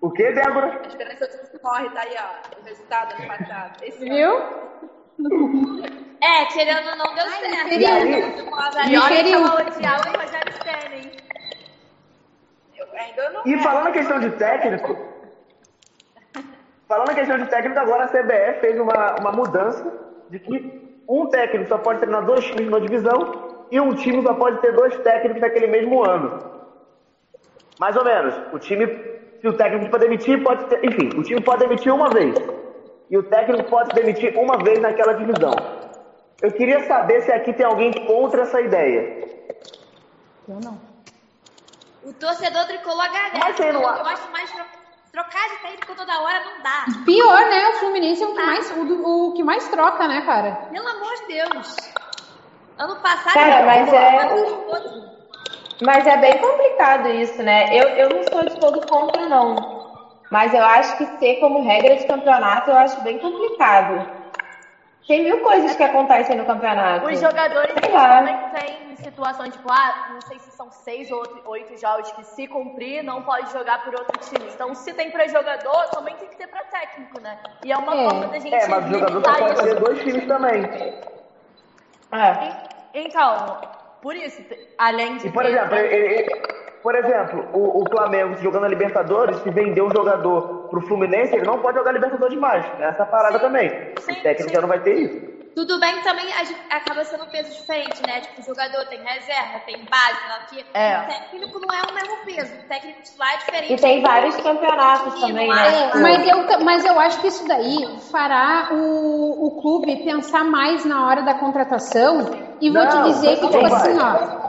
O 0.00 0.10
que, 0.10 0.30
Débora? 0.32 0.80
A 0.84 0.86
esperança 0.88 1.26
tudo 1.26 1.60
corre, 1.60 1.88
tá 1.90 2.00
aí, 2.02 2.14
ó. 2.18 2.60
O 2.60 2.64
resultado 2.64 3.14
ano 3.18 3.26
passado. 3.28 3.82
Esse 3.82 3.98
Viu? 4.04 4.40
É, 6.20 6.44
querendo 6.46 6.88
ou 6.88 6.96
não, 6.96 7.14
deu 7.14 7.28
certo. 7.28 7.74
E 7.74 7.86
aí? 7.86 8.20
E 8.90 8.98
olha 8.98 9.08
que 9.08 9.14
Feriu. 9.14 9.38
ela 9.38 9.54
odiava 9.54 10.08
o 10.08 10.20
Rogério 10.20 10.46
ainda 12.96 13.30
não. 13.30 13.42
E 13.46 13.58
falando 13.62 13.88
em 13.88 13.92
questão 13.92 14.18
de 14.18 14.30
técnico, 14.30 14.96
falando 16.88 17.10
em 17.10 17.14
questão 17.14 17.38
de 17.38 17.46
técnico, 17.46 17.78
agora 17.78 18.04
a 18.04 18.08
CBF 18.08 18.60
fez 18.60 18.80
uma, 18.80 19.16
uma 19.20 19.32
mudança 19.32 19.92
de 20.30 20.38
que 20.38 20.98
um 21.08 21.26
técnico 21.26 21.68
só 21.68 21.78
pode 21.78 22.00
treinar 22.00 22.24
dois 22.24 22.44
times 22.44 22.66
numa 22.66 22.80
divisão 22.80 23.66
e 23.70 23.80
um 23.80 23.94
time 23.94 24.22
só 24.22 24.34
pode 24.34 24.60
ter 24.60 24.72
dois 24.72 24.96
técnicos 24.98 25.40
naquele 25.40 25.66
mesmo 25.68 26.04
ano. 26.04 26.56
Mais 27.78 27.96
ou 27.96 28.04
menos. 28.04 28.34
O 28.52 28.58
time, 28.58 28.86
se 29.40 29.48
o 29.48 29.52
técnico 29.52 29.90
for 29.90 30.00
demitir, 30.00 30.42
pode 30.42 30.64
ter, 30.66 30.84
enfim, 30.84 31.08
o 31.18 31.22
time 31.22 31.40
pode 31.40 31.60
demitir 31.60 31.92
uma 31.92 32.08
vez. 32.08 32.34
E 33.10 33.16
o 33.16 33.22
técnico 33.22 33.64
pode 33.70 33.90
se 33.90 33.94
demitir 33.94 34.36
uma 34.36 34.58
vez 34.58 34.80
naquela 34.80 35.12
divisão. 35.14 35.52
Eu 36.42 36.52
queria 36.52 36.86
saber 36.86 37.22
se 37.22 37.32
aqui 37.32 37.52
tem 37.52 37.64
alguém 37.64 37.92
contra 38.06 38.42
essa 38.42 38.60
ideia. 38.60 39.26
Eu 40.48 40.60
não. 40.60 40.78
O 42.04 42.12
torcedor 42.12 42.66
tricolor 42.66 43.02
agradece. 43.04 43.38
Mas 43.44 43.56
você 43.56 43.72
não 43.72 43.82
eu, 43.82 43.88
acho 43.88 44.30
mais 44.30 44.50
tro- 44.50 44.64
trocar 45.12 45.48
de 45.48 45.56
técnico 45.62 45.94
toda 45.96 46.20
hora 46.20 46.40
não 46.44 46.62
dá. 46.62 46.84
Pior, 47.04 47.40
né? 47.48 47.68
O 47.68 47.72
Fluminense 47.74 48.22
é 48.22 48.26
o 48.26 48.34
que 48.34 48.42
mais, 48.42 48.70
o, 48.70 49.28
o 49.28 49.34
que 49.34 49.42
mais 49.42 49.68
troca, 49.68 50.06
né, 50.06 50.22
cara? 50.22 50.52
Pelo 50.70 50.86
amor 50.88 51.14
de 51.14 51.26
Deus. 51.34 51.76
Ano 52.78 52.96
passado 52.96 53.32
Cara, 53.32 53.64
mas 53.64 53.92
é-. 53.92 55.26
Mas 55.82 56.06
é 56.06 56.16
bem 56.18 56.38
complicado 56.38 57.08
isso, 57.08 57.42
né? 57.42 57.68
Eu, 57.72 57.88
eu 57.88 58.08
não 58.10 58.22
sou 58.24 58.44
de 58.44 58.56
todo 58.60 58.86
contra, 58.86 59.26
não. 59.26 59.75
Mas 60.30 60.52
eu 60.52 60.64
acho 60.64 60.96
que 60.98 61.06
ser 61.18 61.36
como 61.36 61.62
regra 61.62 61.96
de 61.96 62.06
campeonato, 62.06 62.70
eu 62.70 62.76
acho 62.76 63.00
bem 63.02 63.18
complicado. 63.18 64.06
Tem 65.06 65.22
mil 65.22 65.38
coisas 65.40 65.76
que 65.76 65.84
acontecem 65.84 66.36
no 66.36 66.44
campeonato. 66.44 67.06
Os 67.06 67.20
jogadores 67.20 67.74
também 67.76 68.36
têm 68.50 68.96
situações, 68.96 69.52
tipo, 69.54 69.70
ah, 69.70 70.08
não 70.12 70.20
sei 70.22 70.36
se 70.40 70.50
são 70.50 70.68
seis 70.72 71.08
ou 71.12 71.22
oito- 71.46 71.76
jogos 71.80 72.10
que 72.10 72.24
se 72.24 72.48
cumprir, 72.48 73.04
não 73.04 73.22
pode 73.22 73.52
jogar 73.52 73.84
por 73.84 73.94
outro 73.94 74.18
time. 74.18 74.50
Então, 74.52 74.74
se 74.74 74.92
tem 74.94 75.12
pra 75.12 75.28
jogador, 75.28 75.84
também 75.90 76.16
tem 76.16 76.28
que 76.28 76.36
ter 76.36 76.48
pra 76.48 76.64
técnico, 76.64 77.20
né? 77.20 77.38
E 77.62 77.70
é 77.70 77.76
uma 77.76 77.94
É. 77.94 78.04
forma 78.04 78.26
da 78.26 78.38
gente 78.40 78.52
É, 78.52 78.66
mas 78.66 78.84
o 78.84 78.88
jogador 78.88 79.22
só 79.22 79.30
limitar 79.30 79.38
pode 79.38 79.62
ter 79.62 79.66
isso. 79.68 79.80
dois 79.80 80.00
times 80.02 80.26
também. 80.26 80.64
É. 82.12 82.52
Então, 82.94 83.60
por 84.02 84.16
isso, 84.16 84.42
além 84.76 85.18
de 85.18 85.28
E, 85.28 85.30
por 85.30 85.44
ter- 85.44 85.50
exemplo, 85.50 85.76
ele- 85.76 85.94
ele- 85.94 86.55
por 86.86 86.94
exemplo, 86.94 87.48
o, 87.52 87.82
o 87.82 87.90
Flamengo 87.90 88.36
jogando 88.40 88.66
a 88.66 88.68
Libertadores, 88.68 89.38
se 89.38 89.50
vender 89.50 89.82
um 89.82 89.90
jogador 89.90 90.68
pro 90.70 90.80
Fluminense, 90.82 91.34
ele 91.34 91.44
não 91.44 91.58
pode 91.58 91.76
jogar 91.76 91.90
Libertadores 91.90 92.38
mais. 92.38 92.64
Essa 92.78 93.04
parada 93.04 93.40
também. 93.40 93.68
sim, 93.98 94.12
o 94.12 94.22
técnico 94.22 94.50
sim. 94.50 94.54
já 94.54 94.60
não 94.60 94.68
vai 94.68 94.78
ter 94.78 94.94
isso. 94.94 95.36
Tudo 95.56 95.80
bem 95.80 95.96
que 95.96 96.04
também 96.04 96.32
a 96.32 96.44
gente 96.44 96.60
acaba 96.70 97.02
sendo 97.02 97.24
um 97.24 97.28
peso 97.28 97.50
diferente, 97.52 98.00
né? 98.06 98.20
Tipo, 98.20 98.40
o 98.40 98.44
jogador 98.44 98.86
tem 98.86 99.02
reserva, 99.02 99.58
tem 99.66 99.84
base, 99.90 100.20
sei 100.20 100.28
lá 100.28 100.38
o 100.38 100.46
quê. 100.46 100.64
É. 100.74 100.98
O 101.00 101.06
técnico 101.06 101.58
não 101.58 101.74
é 101.74 101.82
o 101.90 101.92
mesmo 101.92 102.24
peso. 102.24 102.54
O 102.54 102.68
técnico 102.68 103.02
titular 103.02 103.34
é 103.34 103.36
diferente. 103.38 103.72
E 103.72 103.76
tem 103.78 104.02
vários 104.02 104.36
campeonatos 104.36 105.20
também, 105.20 105.48
né? 105.48 105.90
É, 105.92 105.98
mas, 105.98 106.28
eu, 106.28 106.64
mas 106.64 106.84
eu 106.84 107.00
acho 107.00 107.20
que 107.20 107.26
isso 107.26 107.48
daí 107.48 107.98
fará 108.12 108.68
o, 108.70 109.46
o 109.48 109.60
clube 109.60 110.04
pensar 110.04 110.44
mais 110.44 110.84
na 110.84 111.04
hora 111.04 111.22
da 111.22 111.34
contratação. 111.34 112.46
E 112.60 112.70
vou 112.70 112.86
te 112.86 112.94
Não, 112.94 113.02
dizer 113.08 113.36
que, 113.38 113.42
não 113.42 113.50
tipo 113.50 113.66
assim, 113.74 113.98
ó. 113.98 114.45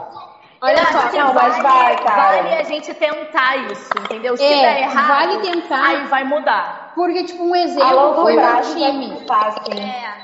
Olha 0.60 0.84
só, 0.86 1.16
não, 1.16 1.34
mas 1.34 1.62
vai, 1.62 1.96
cara. 2.02 2.22
vale 2.42 2.54
a 2.54 2.62
gente 2.64 2.92
tentar 2.94 3.56
isso, 3.70 3.90
entendeu? 4.00 4.36
Se 4.36 4.42
É, 4.44 4.60
der 4.60 4.80
errado, 4.82 5.06
vale 5.08 5.38
tentar. 5.38 5.84
aí 5.86 6.04
vai 6.06 6.24
mudar. 6.24 6.92
Porque, 6.96 7.22
tipo, 7.24 7.44
um 7.44 7.54
exemplo 7.54 8.14
foi 8.16 8.36
o 8.36 8.60
time. 8.74 9.06
mudar, 9.08 9.46
assim. 9.48 9.80
É. 9.80 10.14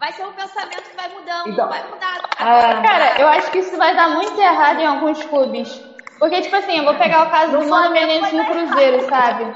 Vai 0.00 0.12
ser 0.12 0.24
um 0.26 0.32
pensamento 0.32 0.82
que 0.90 0.96
vai 0.96 1.08
mudando, 1.08 1.48
Então. 1.48 1.68
vai 1.68 1.82
mudar. 1.88 2.20
Ah, 2.38 2.82
Cara, 2.82 3.20
eu 3.20 3.28
acho 3.28 3.50
que 3.52 3.58
isso 3.58 3.76
vai 3.76 3.94
dar 3.94 4.08
muito 4.10 4.38
errado 4.40 4.80
em 4.80 4.86
alguns 4.86 5.22
clubes. 5.22 5.80
Porque, 6.18 6.42
tipo 6.42 6.56
assim, 6.56 6.78
eu 6.78 6.84
vou 6.84 6.94
pegar 6.94 7.26
o 7.26 7.30
caso 7.30 7.52
do 7.58 7.68
Mano 7.68 7.90
Menezes 7.90 8.32
no 8.32 8.44
Cruzeiro, 8.46 9.08
sabe? 9.08 9.54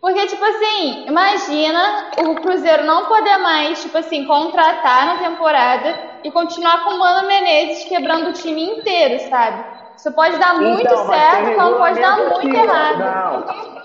Porque, 0.00 0.26
tipo 0.26 0.44
assim, 0.44 1.06
imagina 1.08 2.10
o 2.18 2.34
Cruzeiro 2.36 2.84
não 2.84 3.06
poder 3.06 3.38
mais, 3.38 3.82
tipo 3.82 3.98
assim, 3.98 4.24
contratar 4.26 5.06
na 5.06 5.16
temporada 5.16 6.07
e 6.24 6.30
continuar 6.30 6.84
com 6.84 6.90
o 6.90 6.98
Mano 6.98 7.26
Menezes 7.26 7.84
quebrando 7.84 8.30
o 8.30 8.32
time 8.32 8.64
inteiro, 8.64 9.28
sabe? 9.28 9.64
Isso 9.96 10.12
pode 10.12 10.38
dar 10.38 10.54
muito 10.54 10.82
Então, 10.82 11.04
mas 11.06 11.20
certo, 11.20 11.56
como 11.56 11.76
pode 11.76 12.00
dar 12.00 12.16
muito 12.16 12.38
aqui, 12.38 12.56
errado. 12.56 12.98
Não. 12.98 13.78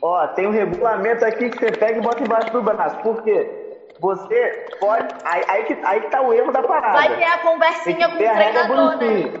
Ó, 0.00 0.26
tem 0.28 0.46
um 0.46 0.52
regulamento 0.52 1.24
aqui 1.24 1.50
que 1.50 1.58
você 1.58 1.70
pega 1.72 1.98
e 1.98 2.02
bota 2.02 2.22
embaixo 2.22 2.50
do 2.52 2.62
braço. 2.62 2.96
Por 2.98 3.22
quê? 3.22 3.66
Você 4.00 4.66
pode. 4.78 5.08
Aí, 5.24 5.44
aí, 5.48 5.64
que, 5.64 5.78
aí 5.84 6.00
que 6.00 6.10
tá 6.10 6.20
o 6.22 6.32
erro 6.32 6.52
da 6.52 6.62
parada. 6.62 6.92
Vai 6.92 7.16
ter 7.16 7.24
a 7.24 7.38
conversinha 7.38 8.08
com 8.08 8.14
o 8.14 8.18
treinador, 8.18 8.96
né? 8.96 9.32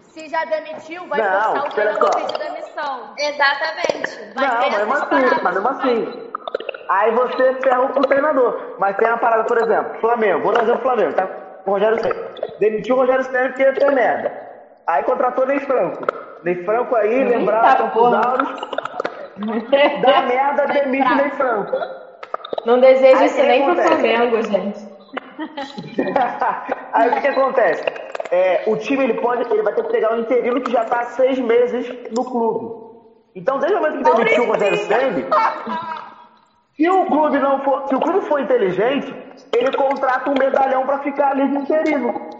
Se 0.00 0.28
já 0.28 0.44
demitiu, 0.44 1.06
vai 1.06 1.20
Não, 1.20 1.42
forçar 1.42 1.66
o 1.66 1.70
treinador 1.70 2.08
a 2.08 2.20
pedir 2.20 2.38
demissão. 2.38 3.14
Exatamente. 3.18 4.34
Vai 4.34 4.46
não, 4.46 4.60
ter 4.60 4.70
mas 4.70 4.78
mesmo 4.78 4.94
assim, 4.94 5.42
mas 5.42 5.54
mesmo 5.54 5.68
assim. 5.68 6.32
Aí 6.88 7.10
você 7.12 7.54
ferra 7.62 7.80
o 7.80 8.02
treinador. 8.02 8.76
Mas 8.78 8.96
tem 8.96 9.08
uma 9.08 9.16
parada, 9.16 9.44
por 9.44 9.56
exemplo, 9.56 9.98
Flamengo, 10.00 10.42
vou 10.42 10.52
dar 10.52 10.64
exemplo 10.64 10.82
Flamengo, 10.82 11.14
tá? 11.14 11.26
O 11.66 11.70
Rogério 11.70 12.00
Senna. 12.00 12.28
Demitiu 12.58 12.96
o 12.96 12.98
Rogério 12.98 13.24
Senna 13.24 13.48
porque 13.48 13.62
ia 13.62 13.72
ter 13.72 13.92
merda. 13.92 14.32
Aí 14.86 15.02
contratou 15.04 15.46
Ney 15.46 15.60
Franco. 15.60 16.04
Ney 16.44 16.64
Franco 16.64 16.94
aí, 16.96 17.24
lembrava 17.24 17.76
Campos. 17.76 18.14
Auros, 18.14 18.60
dá 20.02 20.22
merda, 20.22 20.66
demite 20.66 21.14
Ney 21.14 21.30
Franco. 21.30 21.76
Não 22.66 22.80
desejo 22.80 23.18
Aí 23.18 23.26
isso 23.26 23.42
nem 23.42 23.62
pro 23.62 23.72
acontece? 23.72 23.88
Flamengo, 23.88 24.42
gente. 24.42 24.92
Aí 26.92 27.08
o 27.08 27.20
que, 27.20 27.26
acontece? 27.28 27.84
É, 28.30 28.62
o 28.66 28.76
time 28.76 29.04
ele 29.04 29.14
pode, 29.14 29.42
ele 29.52 29.62
vai 29.62 29.74
ter 29.74 29.82
que 29.82 29.92
pegar 29.92 30.14
um 30.14 30.20
interino 30.20 30.60
que 30.60 30.70
já 30.70 30.82
está 30.82 31.00
há 31.00 31.04
seis 31.04 31.38
meses 31.38 31.88
no 32.16 32.24
clube. 32.24 32.82
Então, 33.34 33.58
desde 33.58 33.76
o 33.76 33.80
momento 33.80 34.04
que 34.04 34.16
demitiu 34.16 34.44
o 34.44 34.46
Rogério 34.46 34.78
Senni, 34.78 35.26
se 36.76 36.88
o 36.88 37.06
clube 37.06 37.38
não 37.38 37.60
for, 37.62 37.86
se 37.88 37.94
o 37.94 38.00
clube 38.00 38.20
for 38.26 38.40
inteligente, 38.40 39.14
ele 39.56 39.72
contrata 39.76 40.30
um 40.30 40.34
medalhão 40.38 40.84
para 40.86 40.98
ficar 41.00 41.30
ali 41.32 41.48
de 41.48 41.56
interino. 41.58 42.30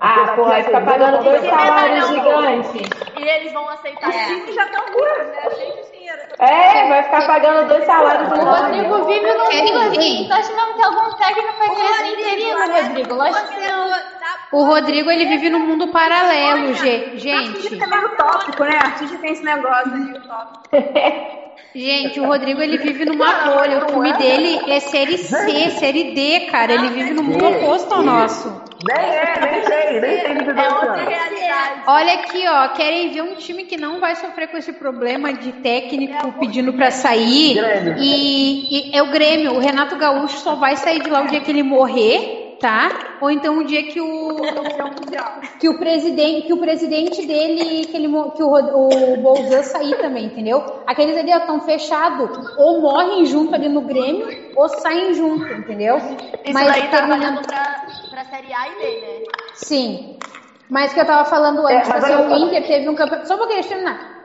Ah, 0.00 0.32
porra, 0.36 0.50
vai 0.50 0.62
ficar 0.62 0.80
pagando 0.84 1.24
dois 1.24 1.40
salários 1.44 2.08
gigantes. 2.08 2.70
E 3.18 3.22
eles 3.28 3.52
vão 3.52 3.68
aceitar 3.68 4.08
É. 4.14 4.30
isso. 4.30 4.50
E 4.50 4.52
já 4.52 4.64
estão 4.64 4.84
ricos, 4.86 5.26
né? 5.26 5.50
Cheio 5.56 5.72
de 5.82 5.90
dinheiro. 5.90 6.18
É, 6.38 6.88
vai 6.88 7.02
ficar 7.02 7.26
pagando 7.26 7.68
dois 7.68 7.84
salários 7.84 8.30
O 8.30 8.34
enormes. 8.36 8.86
Rodrigo 8.86 9.04
vive 9.06 9.28
assim. 9.28 10.26
Tu 10.28 10.32
acha 10.32 10.52
mesmo 10.54 10.74
que 10.74 10.82
algum 10.84 11.16
técnico 11.16 11.58
vai 11.58 11.68
querer 11.74 11.94
ser 11.94 12.06
interino, 12.12 12.60
Rodrigo? 12.60 13.14
Lógico 13.14 13.48
que 13.48 13.68
não. 13.68 13.88
O 14.52 14.64
Rodrigo, 14.64 15.10
ele 15.10 15.26
vive 15.26 15.50
num 15.50 15.58
mundo 15.66 15.88
paralelo, 15.88 16.72
ge- 16.74 17.16
gente. 17.18 17.56
Artista 17.56 17.84
é 17.84 17.88
meio 17.88 18.08
tópico, 18.16 18.64
né? 18.64 18.76
Artista 18.76 19.18
tem 19.18 19.32
esse 19.32 19.44
negócio 19.44 19.92
aí, 19.92 20.12
o 20.12 20.28
tópico. 20.28 20.62
Gente, 21.74 22.18
o 22.18 22.26
Rodrigo, 22.26 22.62
ele 22.62 22.78
vive 22.78 23.04
numa 23.04 23.32
bolha. 23.44 23.84
O 23.84 23.88
filme 23.88 24.12
dele 24.14 24.58
é 24.68 24.80
série 24.80 25.18
C, 25.18 25.70
série 25.78 26.14
D, 26.14 26.46
cara. 26.50 26.72
Ele 26.72 26.88
vive 26.88 27.12
no 27.12 27.22
mundo 27.22 27.46
oposto 27.46 27.94
ao 27.94 28.02
nosso. 28.02 28.62
Nem 28.84 28.96
é, 28.96 29.40
nem 29.40 29.60
tem, 29.62 30.00
nem 30.00 30.20
tem 30.22 30.38
divisão 30.38 30.62
É 30.62 30.66
esse 30.66 30.74
outra 30.74 31.08
realidade. 31.08 31.80
Olha 31.86 32.14
aqui, 32.14 32.44
ó, 32.46 32.68
querem 32.68 33.10
ver 33.10 33.22
um 33.22 33.34
time 33.34 33.64
que 33.64 33.76
não 33.76 33.98
vai 33.98 34.14
sofrer 34.14 34.48
com 34.48 34.56
esse 34.56 34.72
problema 34.72 35.32
de 35.32 35.52
técnico 35.52 36.32
pedindo 36.38 36.72
pra 36.72 36.90
sair? 36.90 37.58
E, 37.98 38.90
e 38.90 38.96
é 38.96 39.02
o 39.02 39.10
Grêmio. 39.10 39.54
O 39.54 39.58
Renato 39.58 39.96
Gaúcho 39.96 40.38
só 40.38 40.54
vai 40.54 40.76
sair 40.76 41.02
de 41.02 41.10
lá 41.10 41.22
o 41.22 41.26
dia 41.26 41.40
que 41.40 41.50
ele 41.50 41.64
morrer, 41.64 42.37
tá? 42.60 43.16
Ou 43.20 43.30
então 43.30 43.58
o 43.58 43.64
dia 43.64 43.82
que 43.84 44.00
o 44.00 44.36
que 45.58 45.68
o 45.68 45.78
presidente, 45.78 46.46
que 46.46 46.52
o 46.52 46.58
presidente 46.58 47.26
dele, 47.26 47.86
que, 47.86 47.96
ele, 47.96 48.08
que 48.36 48.42
o, 48.42 48.54
o 48.54 49.16
Bolzan 49.22 49.62
sair 49.62 49.96
também, 49.98 50.26
entendeu? 50.26 50.82
Aqueles 50.86 51.16
ali 51.16 51.30
estão 51.32 51.60
fechados, 51.60 52.30
ou 52.56 52.80
morrem 52.80 53.24
junto 53.26 53.54
ali 53.54 53.68
no 53.68 53.80
Grêmio, 53.82 54.52
ou 54.56 54.68
saem 54.68 55.14
junto, 55.14 55.46
entendeu? 55.52 55.96
Isso 55.98 56.52
Mas 56.52 56.66
daí 56.68 56.82
tá 56.88 56.96
terminando- 56.98 57.20
valendo 57.20 57.46
pra, 57.46 57.86
pra 58.10 58.24
Série 58.24 58.52
A 58.52 58.68
e 58.68 58.74
B, 58.76 59.00
né? 59.00 59.24
Sim. 59.54 60.16
Mas 60.70 60.92
que 60.92 61.00
eu 61.00 61.06
tava 61.06 61.24
falando 61.24 61.66
É, 61.68 61.76
antes, 61.78 61.88
mas 61.88 62.04
assim, 62.04 62.32
o. 62.32 62.36
Inter 62.46 62.66
teve 62.66 62.88
um 62.88 62.94
campeonato. 62.94 63.26
Só 63.26 63.34
um 63.34 63.38
pouquinho, 63.38 63.60
deixa 63.62 63.74
eu 63.74 63.78
terminar. 63.78 64.18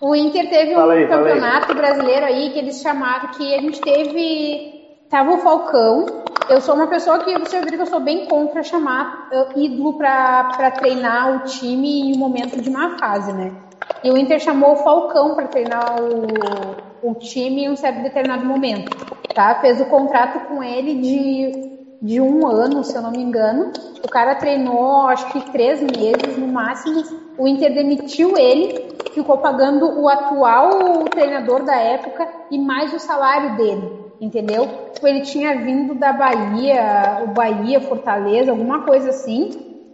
O 0.00 0.14
Inter 0.14 0.48
teve 0.48 0.74
um 0.74 0.80
aí, 0.80 0.80
fala 0.80 0.94
aí. 0.94 1.06
campeonato 1.08 1.74
brasileiro 1.74 2.24
aí 2.26 2.50
que 2.50 2.58
eles 2.58 2.80
chamaram, 2.80 3.28
que 3.28 3.54
a 3.54 3.60
gente 3.60 3.80
teve. 3.80 4.82
Tava 5.10 5.34
o 5.34 5.38
Falcão. 5.38 6.06
Eu 6.48 6.60
sou 6.60 6.74
uma 6.74 6.86
pessoa 6.86 7.20
que 7.20 7.38
você 7.38 7.60
viu 7.60 7.70
que 7.70 7.80
eu 7.80 7.86
sou 7.86 8.00
bem 8.00 8.26
contra 8.26 8.62
chamar 8.62 9.28
uh, 9.32 9.58
ídolo 9.58 9.94
pra 9.94 10.70
treinar 10.72 11.36
o 11.36 11.44
time 11.44 12.02
em 12.02 12.16
um 12.16 12.18
momento 12.18 12.60
de 12.60 12.70
má 12.70 12.98
fase, 12.98 13.32
né? 13.32 13.52
E 14.02 14.10
o 14.10 14.18
Inter 14.18 14.38
chamou 14.38 14.72
o 14.72 14.76
Falcão 14.76 15.34
para 15.34 15.48
treinar 15.48 15.96
o, 16.02 17.10
o 17.10 17.14
time 17.14 17.64
em 17.64 17.70
um 17.70 17.76
certo 17.76 18.02
determinado 18.02 18.44
momento, 18.44 18.94
tá? 19.34 19.54
Fez 19.60 19.80
o 19.80 19.86
contrato 19.86 20.46
com 20.46 20.62
ele 20.62 20.94
de 20.94 21.74
de 22.04 22.20
um 22.20 22.46
ano, 22.46 22.84
se 22.84 22.94
eu 22.94 23.00
não 23.00 23.10
me 23.10 23.22
engano. 23.22 23.72
O 24.04 24.08
cara 24.08 24.34
treinou, 24.34 25.06
acho 25.06 25.26
que 25.32 25.50
três 25.50 25.80
meses 25.80 26.36
no 26.36 26.46
máximo. 26.46 27.02
O 27.38 27.48
Inter 27.48 27.72
demitiu 27.72 28.36
ele, 28.36 28.94
ficou 29.12 29.38
pagando 29.38 29.98
o 29.98 30.06
atual 30.06 31.04
treinador 31.04 31.64
da 31.64 31.74
época 31.74 32.28
e 32.50 32.58
mais 32.58 32.92
o 32.92 32.98
salário 32.98 33.56
dele, 33.56 34.03
entendeu? 34.20 34.68
Tipo, 34.92 35.06
ele 35.06 35.20
tinha 35.22 35.56
vindo 35.58 35.94
da 35.94 36.12
Bahia, 36.12 37.22
o 37.24 37.28
Bahia, 37.28 37.80
Fortaleza, 37.80 38.50
alguma 38.50 38.82
coisa 38.82 39.10
assim. 39.10 39.50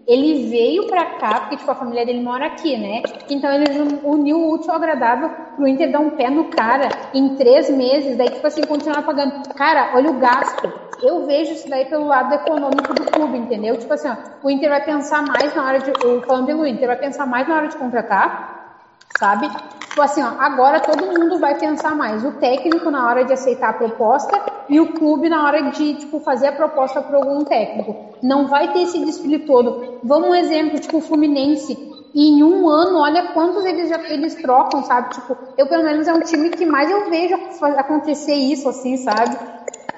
Ele 0.06 0.48
veio 0.48 0.86
pra 0.88 1.04
cá, 1.18 1.40
porque 1.40 1.56
tipo, 1.56 1.70
a 1.70 1.74
família 1.74 2.04
dele 2.04 2.20
mora 2.20 2.46
aqui, 2.46 2.76
né? 2.76 3.02
Então 3.28 3.52
ele 3.52 3.66
uniu 4.02 4.38
o 4.38 4.54
útil 4.54 4.70
ao 4.70 4.76
agradável 4.76 5.30
pro 5.54 5.68
Inter 5.68 5.92
dar 5.92 6.00
um 6.00 6.10
pé 6.10 6.28
no 6.28 6.44
cara 6.44 6.88
em 7.14 7.36
três 7.36 7.70
meses, 7.70 8.16
daí 8.16 8.28
tipo 8.28 8.44
assim, 8.44 8.62
continuar 8.62 9.02
pagando. 9.02 9.48
Cara, 9.54 9.92
olha 9.94 10.10
o 10.10 10.18
gasto. 10.18 10.72
Eu 11.02 11.26
vejo 11.26 11.52
isso 11.52 11.68
daí 11.68 11.84
pelo 11.84 12.06
lado 12.06 12.34
econômico 12.34 12.92
do 12.92 13.04
clube, 13.04 13.38
entendeu? 13.38 13.76
Tipo 13.78 13.94
assim, 13.94 14.08
ó, 14.08 14.16
o 14.42 14.50
Inter 14.50 14.68
vai 14.68 14.84
pensar 14.84 15.22
mais 15.22 15.54
na 15.54 15.64
hora 15.64 15.78
de. 15.78 15.92
Falando 16.26 16.46
pelo 16.46 16.66
Inter, 16.66 16.88
vai 16.88 16.96
pensar 16.96 17.26
mais 17.26 17.46
na 17.46 17.56
hora 17.56 17.68
de 17.68 17.76
contratar, 17.76 18.59
sabe? 19.18 19.48
Tipo 19.90 20.02
assim, 20.02 20.22
ó, 20.22 20.34
agora 20.38 20.80
todo 20.80 21.06
mundo 21.06 21.38
vai 21.38 21.58
pensar 21.58 21.94
mais. 21.94 22.24
O 22.24 22.32
técnico 22.32 22.90
na 22.90 23.08
hora 23.08 23.24
de 23.24 23.32
aceitar 23.32 23.70
a 23.70 23.74
proposta 23.74 24.40
e 24.68 24.78
o 24.80 24.92
clube 24.94 25.28
na 25.28 25.44
hora 25.44 25.70
de, 25.70 25.94
tipo, 25.94 26.20
fazer 26.20 26.48
a 26.48 26.52
proposta 26.52 27.02
para 27.02 27.16
algum 27.16 27.44
técnico. 27.44 27.96
Não 28.22 28.46
vai 28.46 28.72
ter 28.72 28.82
esse 28.82 29.04
desfile 29.04 29.40
todo. 29.40 29.80
Vamos 30.02 30.30
um 30.30 30.34
exemplo, 30.34 30.78
tipo, 30.78 30.98
o 30.98 31.00
Fluminense. 31.00 31.76
Em 32.14 32.42
um 32.42 32.68
ano, 32.68 32.98
olha 32.98 33.32
quantos 33.32 33.64
eles 33.64 33.88
já 33.88 34.00
eles 34.08 34.34
trocam, 34.34 34.82
sabe? 34.82 35.10
Tipo, 35.10 35.36
eu 35.56 35.66
pelo 35.68 35.84
menos 35.84 36.08
é 36.08 36.12
um 36.12 36.20
time 36.20 36.50
que 36.50 36.66
mais 36.66 36.90
eu 36.90 37.08
vejo 37.08 37.36
acontecer 37.76 38.34
isso, 38.34 38.68
assim, 38.68 38.96
sabe? 38.96 39.36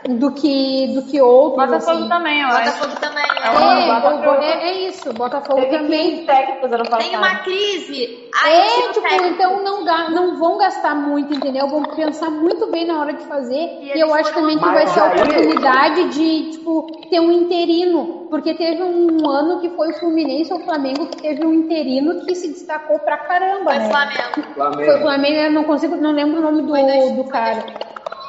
Do 0.08 0.32
que, 0.32 0.88
do 0.94 1.02
que 1.02 1.20
outros. 1.20 1.64
Botafogo 1.66 1.98
assim. 1.98 2.08
também, 2.08 2.40
eu 2.40 2.48
acho. 2.48 2.58
Botafogo 2.80 3.00
também. 3.00 3.22
É, 3.42 3.46
É, 3.48 3.86
Botafogo- 4.00 4.42
é, 4.42 4.68
é 4.68 4.88
isso, 4.88 5.12
Botafogo 5.14 5.60
Teve 5.62 5.78
também. 5.78 6.10
15 6.10 6.26
técnicos 6.26 6.72
ano 6.72 6.84
Tem 6.98 7.16
uma 7.16 7.34
crise. 7.36 8.28
Aí 8.42 8.54
É, 8.56 8.88
o 8.88 8.92
tipo, 8.92 9.08
técnico. 9.08 9.26
então 9.34 9.62
não, 9.62 9.84
não 10.10 10.36
vão 10.38 10.58
gastar 10.58 10.94
muito, 10.94 11.34
entendeu? 11.34 11.68
Vão 11.68 11.82
pensar 11.82 12.30
muito 12.30 12.66
bem 12.70 12.86
na 12.86 13.00
hora 13.00 13.12
de 13.12 13.24
fazer. 13.26 13.56
E, 13.56 13.90
eles 13.90 14.00
eu 14.00 14.14
acho 14.14 14.32
também 14.32 14.58
que 14.58 14.64
vai 14.64 14.86
ser 14.86 15.00
a 15.00 15.06
oportunidade 15.06 16.08
de, 16.10 16.50
tipo, 16.52 16.86
ter 17.10 17.20
um 17.20 17.30
interino. 17.32 18.26
Porque 18.30 18.54
teve 18.54 18.82
um 18.82 19.28
ano 19.28 19.60
que 19.60 19.68
foi 19.70 19.90
o 19.90 19.94
Fluminense 19.98 20.52
ou 20.52 20.60
o 20.60 20.64
Flamengo 20.64 21.06
que 21.06 21.20
teve 21.20 21.44
um 21.44 21.52
interino 21.52 22.24
que 22.24 22.34
se 22.34 22.48
destacou 22.48 22.98
pra 23.00 23.18
caramba, 23.18 23.70
Foi 23.72 23.78
né? 23.78 23.88
Flamengo. 23.90 24.32
Foi 24.34 24.42
o 24.42 24.54
Flamengo. 24.54 24.98
Flamengo, 25.02 25.36
eu 25.36 25.50
não 25.52 25.64
consigo, 25.64 25.96
não 25.96 26.12
lembro 26.12 26.38
o 26.38 26.42
nome 26.42 26.62
dois- 26.62 27.10
do, 27.10 27.22
do 27.22 27.24
cara. 27.28 27.62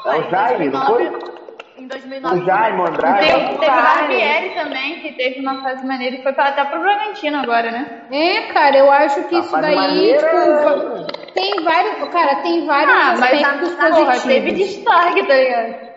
É 0.06 0.18
o 0.18 0.30
Jaime, 0.30 0.70
não 0.70 0.86
foi? 0.86 1.33
Em 1.84 1.88
2009. 1.88 2.40
O 2.40 2.46
Jaime, 2.46 2.80
o 2.80 2.86
Andrade. 2.88 3.20
Teve, 3.28 3.48
teve 3.58 3.72
o. 3.72 3.84
Barbieri 3.84 4.50
também, 4.56 5.00
que 5.02 5.12
teve 5.14 5.40
uma 5.42 5.62
fase 5.62 5.86
maneira 5.86 6.16
e 6.16 6.24
foi 6.24 6.32
pra, 6.34 6.48
até 6.48 6.64
pro 6.64 6.80
Bragantino 6.80 7.38
agora, 7.40 7.72
né? 7.72 8.02
É, 8.10 8.54
cara, 8.54 8.78
eu 8.78 8.90
acho 8.92 9.24
que 9.28 9.36
A 9.36 9.40
isso 9.40 9.62
daí, 9.62 9.76
maneira- 9.76 10.18
tipo, 10.30 11.34
tem 11.34 11.64
vários, 11.64 12.10
cara, 12.10 12.36
tem 12.38 12.66
vários 12.66 12.94
Ah, 12.96 13.16
mas 13.20 13.34
aspectos 13.34 13.74
a, 13.74 13.76
porra, 13.90 14.06
positivos. 14.06 14.24
teve 14.24 14.52
destaque, 14.54 15.28
tá 15.28 15.34
ligado? 15.36 15.94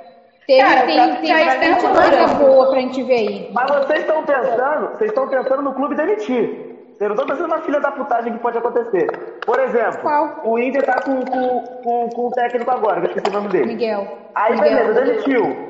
Teve- 0.47 0.63
Cara, 0.63 0.81
tem, 0.87 0.97
pra- 0.97 1.17
tem 1.17 1.45
bastante 1.47 1.87
coisa 1.87 2.35
boa 2.35 2.71
pra 2.71 2.81
gente 2.81 3.03
ver 3.03 3.15
aí. 3.15 3.51
Mas 3.53 3.71
vocês 3.71 4.01
estão 4.01 4.25
pensando, 4.25 4.89
vocês 4.97 5.11
estão 5.11 5.29
pensando 5.29 5.63
no 5.63 5.73
clube 5.75 5.95
demitir. 5.95 6.67
Vocês 6.97 7.09
não 7.11 7.15
estão 7.15 7.27
pensando 7.27 7.49
na 7.51 7.59
filha 7.63 7.79
da 7.81 7.91
putagem 7.93 8.33
que 8.33 8.39
pode 8.39 8.57
acontecer. 8.57 9.07
Por 9.45 9.59
exemplo, 9.61 10.01
Qual? 10.01 10.41
o 10.45 10.59
Inter 10.59 10.83
tá 10.83 11.01
com, 11.03 11.21
com, 11.27 11.61
com, 11.85 12.09
com 12.09 12.27
o 12.29 12.31
técnico 12.31 12.71
agora, 12.71 13.01
que 13.03 13.07
eu 13.07 13.11
esqueci 13.11 13.29
o 13.29 13.33
nome 13.35 13.49
dele. 13.51 13.67
Miguel. 13.67 14.19
Aí 14.35 14.55
Miguel. 14.55 14.71
beleza, 14.71 15.01
demitiu. 15.05 15.66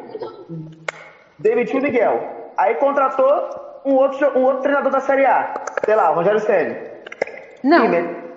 Demitiu 1.38 1.80
o 1.80 1.82
Miguel. 1.82 2.52
Aí 2.56 2.74
contratou 2.76 3.80
um 3.84 3.94
outro, 3.94 4.38
um 4.38 4.44
outro 4.44 4.62
treinador 4.62 4.90
da 4.90 5.00
Série 5.00 5.26
A. 5.26 5.54
Sei 5.84 5.94
lá, 5.94 6.10
o 6.10 6.14
Rogério 6.14 6.40
Senni. 6.40 6.76
Não? 7.62 7.84
Ótimo 7.84 8.30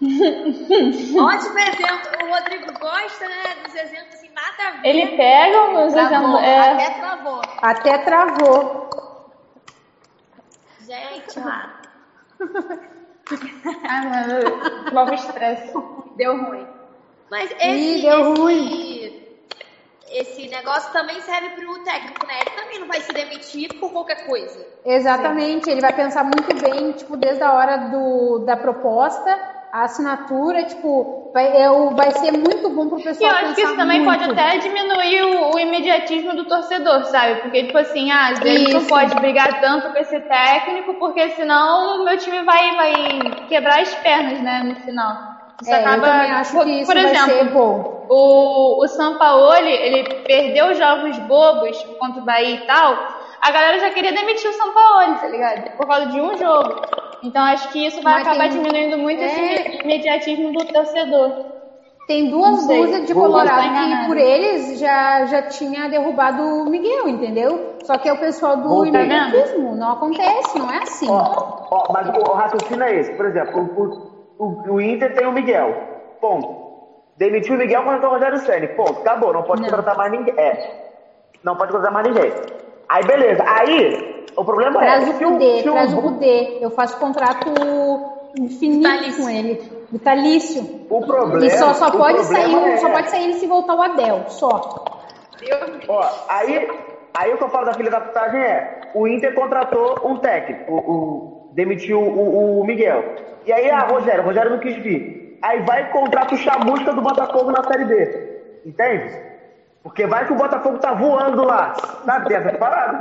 exemplo. 1.58 2.24
O 2.24 2.30
Rodrigo 2.34 2.78
gosta, 2.78 3.28
né, 3.28 3.54
dos 3.64 3.74
exemplos 3.74 4.14
assim, 4.14 4.30
nada 4.34 4.68
a 4.68 4.70
ver. 4.80 4.88
Ele 4.88 5.16
pega 5.16 5.52
Travou, 5.52 5.86
exemplos. 5.86 6.42
É, 6.42 6.58
até 6.58 6.90
travou. 6.90 7.42
até 7.62 7.98
travou. 7.98 8.90
Gente, 10.80 11.40
lá. 11.40 11.80
ah, 13.88 14.02
mano, 14.04 14.90
novo 14.92 15.14
estresse. 15.14 15.72
Deu 16.16 16.36
ruim. 16.44 16.66
Mas 17.30 17.50
Ih, 17.52 17.56
esse, 17.58 18.02
deu 18.02 18.20
esse, 18.32 18.40
ruim. 18.40 19.23
Esse 20.14 20.48
negócio 20.48 20.92
também 20.92 21.20
serve 21.20 21.50
pro 21.50 21.78
técnico, 21.84 22.26
né? 22.26 22.34
Ele 22.40 22.50
também 22.62 22.80
não 22.80 22.86
vai 22.86 23.00
se 23.00 23.12
demitir 23.12 23.78
por 23.80 23.90
qualquer 23.92 24.26
coisa. 24.26 24.64
Exatamente, 24.84 25.68
ele 25.70 25.80
vai 25.80 25.92
pensar 25.92 26.24
muito 26.24 26.54
bem, 26.60 26.92
tipo, 26.92 27.16
desde 27.16 27.42
a 27.42 27.52
hora 27.52 27.76
do, 27.76 28.38
da 28.40 28.56
proposta, 28.56 29.30
a 29.72 29.82
assinatura, 29.84 30.62
tipo, 30.64 31.30
vai, 31.34 31.46
é, 31.60 31.68
o- 31.70 31.90
vai 31.90 32.12
ser 32.12 32.30
muito 32.30 32.70
bom 32.70 32.88
pro 32.88 33.00
E 33.00 33.02
pessoal 33.02 33.30
eu 33.32 33.36
acho 33.38 33.54
que 33.56 33.62
isso 33.62 33.76
também 33.76 34.00
muito. 34.02 34.20
pode 34.20 34.30
até 34.40 34.58
diminuir 34.58 35.22
o, 35.22 35.54
o 35.54 35.58
imediatismo 35.58 36.34
do 36.36 36.44
torcedor, 36.44 37.04
sabe? 37.06 37.40
Porque, 37.40 37.64
tipo 37.64 37.78
assim, 37.78 38.10
ah, 38.12 38.28
às 38.28 38.38
vezes 38.38 38.72
não 38.72 38.84
pode 38.84 39.14
brigar 39.16 39.60
tanto 39.60 39.90
com 39.90 39.98
esse 39.98 40.20
técnico, 40.20 40.94
porque 40.94 41.30
senão 41.30 42.00
o 42.00 42.04
meu 42.04 42.16
time 42.18 42.42
vai, 42.44 42.76
vai 42.76 43.46
quebrar 43.48 43.80
as 43.80 43.92
pernas, 43.96 44.40
né, 44.42 44.62
no 44.64 44.76
final. 44.76 45.34
Isso 45.60 45.70
É, 45.70 45.74
eu 45.74 45.88
acaba. 45.88 46.06
também 46.12 46.30
acho 46.30 46.52
por, 46.52 46.64
que 46.64 46.70
isso 46.70 46.86
por 46.86 46.94
vai 46.94 47.04
exemplo, 47.06 47.34
ser 47.34 47.44
bom. 47.52 47.93
O, 48.08 48.82
o 48.84 48.88
Sampaoli, 48.88 49.70
ele 49.70 50.04
perdeu 50.24 50.74
jogos 50.74 51.18
bobos 51.20 51.82
contra 51.98 52.20
o 52.22 52.24
Bahia 52.24 52.56
e 52.56 52.66
tal, 52.66 52.96
a 53.40 53.50
galera 53.50 53.78
já 53.80 53.90
queria 53.90 54.12
demitir 54.12 54.48
o 54.50 54.52
Sampaoli, 54.54 55.14
tá 55.20 55.28
ligado? 55.28 55.76
Por 55.76 55.86
causa 55.86 56.06
de 56.06 56.20
um 56.20 56.36
jogo. 56.36 56.80
Então 57.22 57.42
acho 57.42 57.68
que 57.70 57.86
isso 57.86 58.02
vai 58.02 58.14
Mas 58.14 58.28
acabar 58.28 58.48
tem- 58.50 58.62
diminuindo 58.62 58.98
muito 58.98 59.22
É. 59.22 59.26
esse 59.26 59.78
imediatismo 59.82 60.52
do 60.52 60.64
torcedor. 60.66 61.52
Tem 62.06 62.28
duas 62.28 62.66
dúzias 62.66 63.06
de 63.06 63.14
Colorado 63.14 63.62
que 63.62 63.66
enganada. 63.66 64.06
por 64.08 64.18
eles 64.18 64.78
já, 64.78 65.24
já 65.24 65.40
tinha 65.48 65.88
derrubado 65.88 66.42
o 66.42 66.66
Miguel, 66.68 67.08
entendeu? 67.08 67.76
Só 67.84 67.96
que 67.96 68.06
é 68.06 68.12
o 68.12 68.18
pessoal 68.20 68.58
do 68.58 68.84
imediatismo. 68.84 69.74
Não 69.74 69.92
acontece, 69.92 70.58
não 70.58 70.70
é 70.70 70.78
assim. 70.82 71.08
Ó, 71.10 71.66
ó, 71.70 71.92
mas 71.94 72.06
o, 72.10 72.30
o 72.30 72.34
raciocínio 72.34 72.82
é 72.82 72.94
esse. 72.96 73.14
Por 73.14 73.24
exemplo, 73.24 73.58
o, 74.38 74.44
o, 74.44 74.72
o 74.74 74.80
Inter 74.82 75.14
tem 75.14 75.26
o 75.26 75.32
Miguel. 75.32 75.72
Ponto. 76.20 76.63
Demitiu 77.16 77.54
o 77.54 77.58
Miguel 77.58 77.82
contratou 77.82 78.10
o 78.10 78.12
Rogério 78.14 78.38
Senni. 78.38 78.68
Ponto. 78.68 79.00
Acabou. 79.00 79.32
Não 79.32 79.42
pode 79.42 79.62
Não. 79.62 79.68
contratar 79.68 79.96
mais 79.96 80.10
ninguém. 80.12 80.34
É. 80.38 80.84
Não 81.42 81.56
pode 81.56 81.70
contratar 81.72 81.92
mais 81.92 82.06
ninguém. 82.08 82.32
Aí, 82.88 83.04
beleza. 83.04 83.44
Aí, 83.46 84.26
o 84.36 84.44
problema 84.44 84.78
Traz 84.80 85.06
é... 85.08 85.10
o 85.10 85.30
Cudê, 85.32 85.62
se 85.62 85.68
o- 85.68 85.72
traz 85.72 85.92
o 85.94 86.02
Cudê. 86.02 86.58
Eu 86.60 86.70
faço 86.70 86.98
contrato 86.98 87.50
infinito 88.38 88.88
Vitalício. 88.88 89.22
com 89.24 89.30
ele. 89.30 89.62
Vitalício. 89.92 90.86
O 90.90 91.00
problema... 91.06 91.46
E 91.46 91.50
só, 91.50 91.72
só, 91.74 91.90
pode 91.90 92.24
sair, 92.24 92.54
é- 92.54 92.76
só 92.78 92.90
pode 92.90 93.10
sair 93.10 93.24
ele 93.24 93.34
se 93.34 93.46
voltar 93.46 93.74
o 93.74 93.82
Abel, 93.82 94.24
só. 94.28 94.84
Ó, 95.88 96.04
aí, 96.28 96.68
aí 97.14 97.32
o 97.32 97.36
que 97.36 97.44
eu 97.44 97.48
falo 97.48 97.66
da 97.66 97.74
filha 97.74 97.90
da 97.90 98.00
putagem 98.00 98.40
é, 98.40 98.80
o 98.94 99.06
Inter 99.06 99.34
contratou 99.34 100.00
um 100.04 100.16
técnico, 100.16 100.72
o, 100.72 100.76
o- 100.76 101.50
demitiu 101.52 102.00
o, 102.00 102.60
o 102.60 102.64
Miguel. 102.64 103.04
E 103.46 103.52
aí, 103.52 103.70
ah, 103.70 103.86
Rogério, 103.86 104.22
o 104.22 104.26
Rogério 104.26 104.50
não 104.50 104.58
quis 104.58 104.76
vir. 104.76 105.23
Aí 105.44 105.60
vai 105.60 105.82
e 105.82 105.86
contrata 105.92 106.34
o 106.34 106.38
chamusca 106.38 106.92
do 106.94 107.02
Botafogo 107.02 107.52
na 107.52 107.62
Série 107.64 107.84
B. 107.84 108.60
Entende? 108.64 109.14
Porque 109.82 110.06
vai 110.06 110.24
que 110.26 110.32
o 110.32 110.36
Botafogo 110.36 110.78
tá 110.78 110.94
voando 110.94 111.44
lá. 111.44 111.74
Sabe, 112.02 112.28
tem 112.28 112.36
essa 112.38 112.56
parada. 112.56 113.00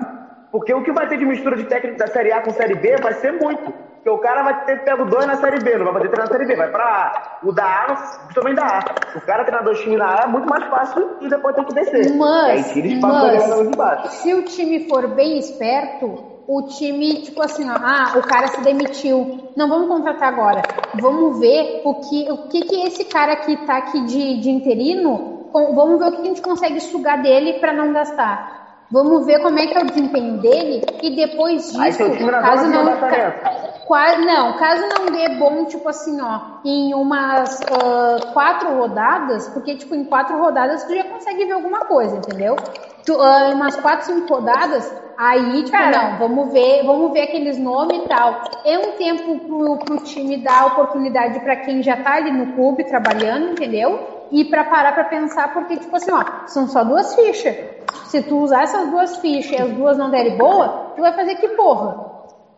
Porque 0.51 0.73
o 0.73 0.83
que 0.83 0.91
vai 0.91 1.07
ter 1.07 1.17
de 1.17 1.25
mistura 1.25 1.55
de 1.55 1.63
técnico 1.63 1.97
da 1.97 2.07
Série 2.07 2.33
A 2.33 2.41
com 2.41 2.51
Série 2.51 2.75
B 2.75 2.97
vai 3.01 3.13
ser 3.13 3.31
muito. 3.31 3.71
Porque 3.71 4.09
o 4.09 4.17
cara 4.17 4.43
vai 4.43 4.65
ter 4.65 4.83
pego 4.83 5.05
dois 5.05 5.25
na 5.25 5.37
Série 5.37 5.59
B, 5.63 5.77
não 5.77 5.85
vai 5.85 5.93
poder 5.93 6.09
treinar 6.09 6.27
na 6.27 6.33
Série 6.33 6.45
B, 6.45 6.55
vai 6.57 6.69
pra 6.69 6.83
A. 6.83 7.39
O 7.47 7.53
da 7.53 7.63
A, 7.63 7.95
também 8.33 8.53
da 8.53 8.65
A. 8.65 9.17
O 9.17 9.21
cara 9.21 9.45
treinar 9.45 9.63
dois 9.63 9.79
times 9.79 9.97
na 9.97 10.19
A 10.19 10.23
é 10.23 10.27
muito 10.27 10.49
mais 10.49 10.65
fácil 10.65 11.15
e 11.21 11.29
depois 11.29 11.55
tem 11.55 11.63
que 11.63 11.73
descer. 11.73 12.13
Mas, 12.17 12.69
aí 12.75 12.99
mas- 12.99 13.39
galera 13.47 13.65
de 13.69 13.77
baixo. 13.77 14.07
Se 14.09 14.33
o 14.33 14.43
time 14.43 14.85
for 14.89 15.07
bem 15.07 15.39
esperto, 15.39 16.32
o 16.47 16.63
time, 16.63 17.21
tipo 17.21 17.41
assim, 17.41 17.69
ó, 17.69 17.73
ah, 17.75 18.13
o 18.17 18.21
cara 18.21 18.47
se 18.47 18.61
demitiu. 18.61 19.49
Não 19.55 19.69
vamos 19.69 19.87
contratar 19.87 20.29
agora. 20.33 20.61
Vamos 20.95 21.39
ver 21.39 21.81
o 21.85 21.95
que, 21.95 22.31
o 22.31 22.37
que, 22.49 22.61
que 22.61 22.75
esse 22.87 23.05
cara 23.05 23.35
que 23.37 23.55
tá 23.65 23.77
aqui 23.77 24.01
de, 24.05 24.39
de 24.41 24.49
interino, 24.49 25.47
com- 25.51 25.73
vamos 25.73 25.99
ver 25.99 26.07
o 26.07 26.11
que 26.11 26.21
a 26.21 26.25
gente 26.25 26.41
consegue 26.41 26.79
sugar 26.79 27.21
dele 27.21 27.53
para 27.59 27.73
não 27.73 27.93
gastar. 27.93 28.85
Vamos 28.91 29.25
ver 29.25 29.41
como 29.41 29.57
é 29.57 29.65
que 29.65 29.77
é 29.77 29.81
o 29.81 29.85
desempenho 29.85 30.37
dele 30.37 30.83
e 31.01 31.15
depois 31.15 31.65
disso, 31.71 31.79
Aí 31.81 31.91
caso 32.41 32.67
não, 32.67 32.85
rebaixamento. 33.83 33.87
Qua- 33.87 34.17
não, 34.17 34.53
caso 34.53 34.83
não 34.87 35.05
dê 35.07 35.29
bom, 35.35 35.65
tipo 35.65 35.87
assim, 35.89 36.19
ó, 36.21 36.39
em 36.65 36.93
umas 36.93 37.61
ah, 37.61 38.31
quatro 38.33 38.75
rodadas, 38.77 39.47
porque, 39.49 39.75
tipo, 39.75 39.93
em 39.95 40.05
quatro 40.05 40.37
rodadas 40.39 40.83
tu 40.85 40.95
já 40.95 41.03
consegue 41.03 41.45
ver 41.45 41.53
alguma 41.53 41.79
coisa, 41.85 42.17
entendeu? 42.17 42.55
Tu, 43.05 43.21
ah, 43.21 43.49
em 43.49 43.53
umas 43.55 43.75
quatro, 43.75 44.05
cinco 44.05 44.33
rodadas, 44.33 44.89
aí, 45.17 45.63
tipo, 45.63 45.71
Cara. 45.77 46.11
não, 46.11 46.17
vamos 46.19 46.53
ver, 46.53 46.83
vamos 46.85 47.11
ver 47.11 47.23
aqueles 47.23 47.57
nomes 47.59 47.97
e 47.97 48.07
tal. 48.07 48.41
É 48.63 48.77
um 48.77 48.91
tempo 48.93 49.39
pro, 49.39 49.77
pro 49.79 49.97
time 50.03 50.37
dar 50.37 50.67
oportunidade 50.67 51.39
pra 51.41 51.57
quem 51.57 51.83
já 51.83 51.97
tá 51.97 52.13
ali 52.15 52.31
no 52.31 52.53
clube 52.53 52.85
trabalhando, 52.85 53.51
entendeu? 53.51 53.99
E 54.31 54.45
pra 54.45 54.63
parar 54.63 54.93
pra 54.93 55.03
pensar, 55.03 55.53
porque, 55.53 55.77
tipo 55.77 55.95
assim, 55.95 56.11
ó, 56.11 56.23
são 56.47 56.67
só 56.67 56.83
duas 56.83 57.13
fichas. 57.13 57.55
Se 58.05 58.21
tu 58.23 58.37
usar 58.37 58.63
essas 58.63 58.89
duas 58.89 59.17
fichas 59.17 59.51
e 59.51 59.61
as 59.61 59.71
duas 59.73 59.97
não 59.97 60.09
derem 60.09 60.37
boa, 60.37 60.93
tu 60.95 61.01
vai 61.01 61.13
fazer 61.13 61.35
que 61.35 61.49
porra? 61.49 62.12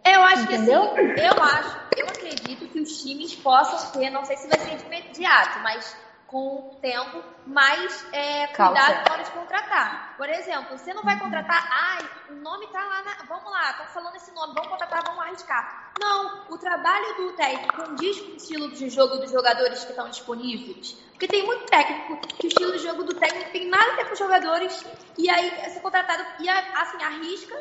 Eu 0.06 0.24
acho 0.24 0.44
Entendeu? 0.44 0.94
que 0.94 1.02
assim, 1.02 1.22
eu 1.22 1.44
acho, 1.44 1.78
eu 1.98 2.06
acredito 2.06 2.68
que 2.68 2.80
os 2.80 3.02
times 3.02 3.34
possam 3.36 3.92
ter, 3.92 4.12
não 4.12 4.24
sei 4.24 4.38
se 4.38 4.48
vai 4.48 4.60
ser 4.60 4.78
de 4.78 4.86
imediato, 4.86 5.60
mas 5.60 5.98
com 6.28 6.58
o 6.58 6.76
tempo, 6.82 7.24
mas 7.46 8.06
é, 8.12 8.48
cuidado 8.48 9.08
na 9.08 9.14
hora 9.14 9.24
de 9.24 9.32
contratar. 9.32 10.16
Por 10.18 10.28
exemplo, 10.28 10.78
você 10.78 10.94
não 10.94 11.04
vai 11.04 11.18
contratar, 11.20 11.68
ai, 11.72 12.10
o 12.30 12.34
nome 12.34 12.68
tá 12.68 12.84
lá 12.84 13.04
na. 13.04 13.24
Vamos 13.28 13.52
lá, 13.52 13.72
estão 13.72 13.86
falando 13.88 14.16
esse 14.16 14.32
nome, 14.32 14.54
vamos 14.54 14.70
contratar, 14.70 15.04
vamos 15.06 15.22
arriscar. 15.22 15.94
Não, 16.00 16.46
o 16.50 16.58
trabalho 16.58 17.16
do 17.16 17.34
técnico 17.34 17.76
condiz 17.76 18.20
com 18.20 18.32
o 18.32 18.36
estilo 18.36 18.72
de 18.72 18.90
jogo 18.90 19.18
dos 19.18 19.32
jogadores 19.32 19.84
que 19.84 19.92
estão 19.92 20.10
disponíveis. 20.10 20.92
Porque 21.12 21.28
tem 21.28 21.46
muito 21.46 21.66
técnico 21.66 22.18
que 22.38 22.48
o 22.48 22.50
estilo 22.50 22.72
de 22.74 22.80
jogo 22.80 23.04
do 23.04 23.14
técnico 23.16 23.52
tem 23.52 23.70
nada 23.70 23.94
a 23.94 23.96
ver 23.96 24.06
com 24.06 24.14
os 24.14 24.20
jogadores, 24.20 24.86
e 25.18 25.30
aí 25.30 25.48
é 25.60 25.70
ser 25.70 25.80
contratado 25.80 26.26
e 26.40 26.50
assim, 26.50 27.02
arrisca, 27.02 27.56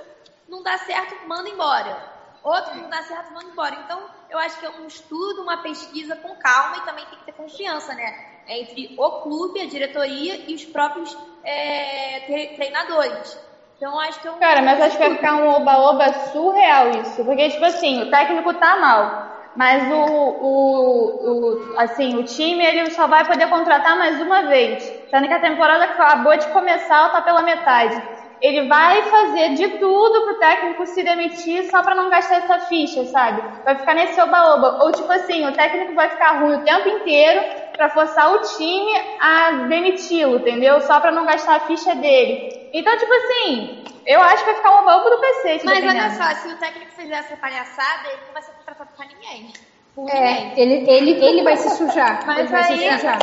não 0.49 0.63
dá 0.63 0.77
certo, 0.79 1.29
manda 1.29 1.49
embora. 1.49 2.14
Outro 2.45 2.77
não 2.77 2.89
dá 2.89 3.03
certo, 3.03 3.33
manda 3.33 3.51
embora. 3.51 3.75
Então, 3.75 4.09
eu 4.29 4.39
acho 4.39 4.59
que 4.59 4.67
é 4.67 4.71
um 4.71 4.87
estudo, 4.87 5.43
uma 5.43 5.57
pesquisa 5.57 6.15
com 6.17 6.37
calma 6.37 6.77
e 6.77 6.83
também 6.83 7.07
tem 7.09 7.19
que 7.19 7.25
ter 7.25 7.33
confiança, 7.33 7.95
né? 7.95 8.15
Entre 8.47 8.93
o 8.97 9.11
clube, 9.13 9.61
a 9.61 9.67
diretoria 9.67 10.41
e 10.47 10.55
os 10.55 10.65
próprios 10.67 11.19
é, 11.43 12.21
tre- 12.21 12.49
treinadores. 12.55 13.41
Então, 13.77 13.99
acho 13.99 14.21
que 14.21 14.29
é 14.29 14.33
um. 14.33 14.39
Cara, 14.39 14.63
mas 14.63 14.81
acho 14.81 14.97
que 14.97 15.03
vai 15.03 15.13
ficar 15.13 15.37
um 15.37 15.49
oba-oba 15.49 16.13
surreal 16.13 16.91
isso. 16.91 17.25
Porque, 17.25 17.49
tipo 17.51 17.65
assim, 17.65 18.01
o 18.03 18.07
técnico 18.07 18.53
tá 18.55 18.77
mal. 18.77 19.13
Mas 19.55 19.89
o, 19.89 19.95
o, 20.41 21.15
o, 21.21 21.79
assim, 21.79 22.17
o 22.17 22.25
time 22.25 22.65
ele 22.65 22.91
só 22.91 23.07
vai 23.07 23.25
poder 23.25 23.49
contratar 23.49 23.97
mais 23.97 24.21
uma 24.21 24.43
vez. 24.43 24.93
Sendo 25.09 25.29
que 25.29 25.35
a 25.35 25.41
temporada 25.41 25.85
acabou 25.85 26.37
de 26.37 26.49
começar, 26.49 26.97
ela 26.97 27.11
tá 27.11 27.23
pela 27.23 27.43
metade. 27.43 28.05
Ele 28.41 28.67
vai 28.69 29.03
fazer 29.03 29.51
de 29.55 29.69
tudo 29.79 30.23
pro 30.25 30.39
técnico 30.39 30.87
se 30.87 31.03
demitir 31.03 31.65
só 31.71 31.83
pra 31.83 31.95
não 31.95 32.09
gastar 32.11 32.37
essa 32.37 32.59
ficha, 32.61 33.05
sabe? 33.07 33.43
Vai 33.65 33.77
ficar 33.77 33.95
nesse 33.95 34.21
oba-oba. 34.21 34.77
Ou 34.83 34.93
tipo 34.93 35.11
assim, 35.13 35.47
o 35.47 35.53
técnico 35.53 35.95
vai 35.95 36.11
ficar 36.11 36.33
ruim 36.41 36.57
o 36.57 36.63
tempo 36.65 36.89
inteiro 36.89 37.43
pra 37.73 37.89
forçar 37.89 38.31
o 38.33 38.39
time 38.41 38.93
a 39.19 39.53
demiti-lo, 39.69 40.37
entendeu? 40.37 40.81
Só 40.81 41.01
pra 41.01 41.11
não 41.13 41.25
gastar 41.27 41.57
a 41.57 41.61
ficha 41.61 41.95
dele. 41.95 42.49
Então, 42.73 42.97
tipo 42.99 43.13
assim, 43.15 43.83
eu 44.07 44.21
acho 44.21 44.39
que 44.39 44.47
vai 44.47 44.55
ficar 44.57 44.71
um 44.73 44.79
oba-oba 44.81 45.11
do 45.11 45.19
cacete. 45.21 45.65
Mas 45.65 45.85
olha 45.85 46.11
só, 46.11 46.25
se 46.35 46.49
o 46.49 46.57
técnico 46.59 46.93
fizer 46.93 47.15
essa 47.15 47.37
palhaçada, 47.37 48.09
ele 48.09 48.23
não 48.27 48.33
vai 48.33 48.43
ser 48.43 48.53
contratado 48.53 48.91
pra 48.97 49.07
ninguém. 49.07 49.53
Por 49.95 50.11
É, 50.11 50.35
ninguém. 50.41 50.53
ele, 50.57 50.91
ele, 50.91 51.25
ele 51.25 51.43
vai 51.43 51.57
se 51.57 51.71
sujar. 51.77 52.21
Mas 52.27 52.39
ele 52.41 52.49
vai 52.49 52.65
aí- 52.65 52.79
se 52.79 52.91
sujar. 52.97 53.19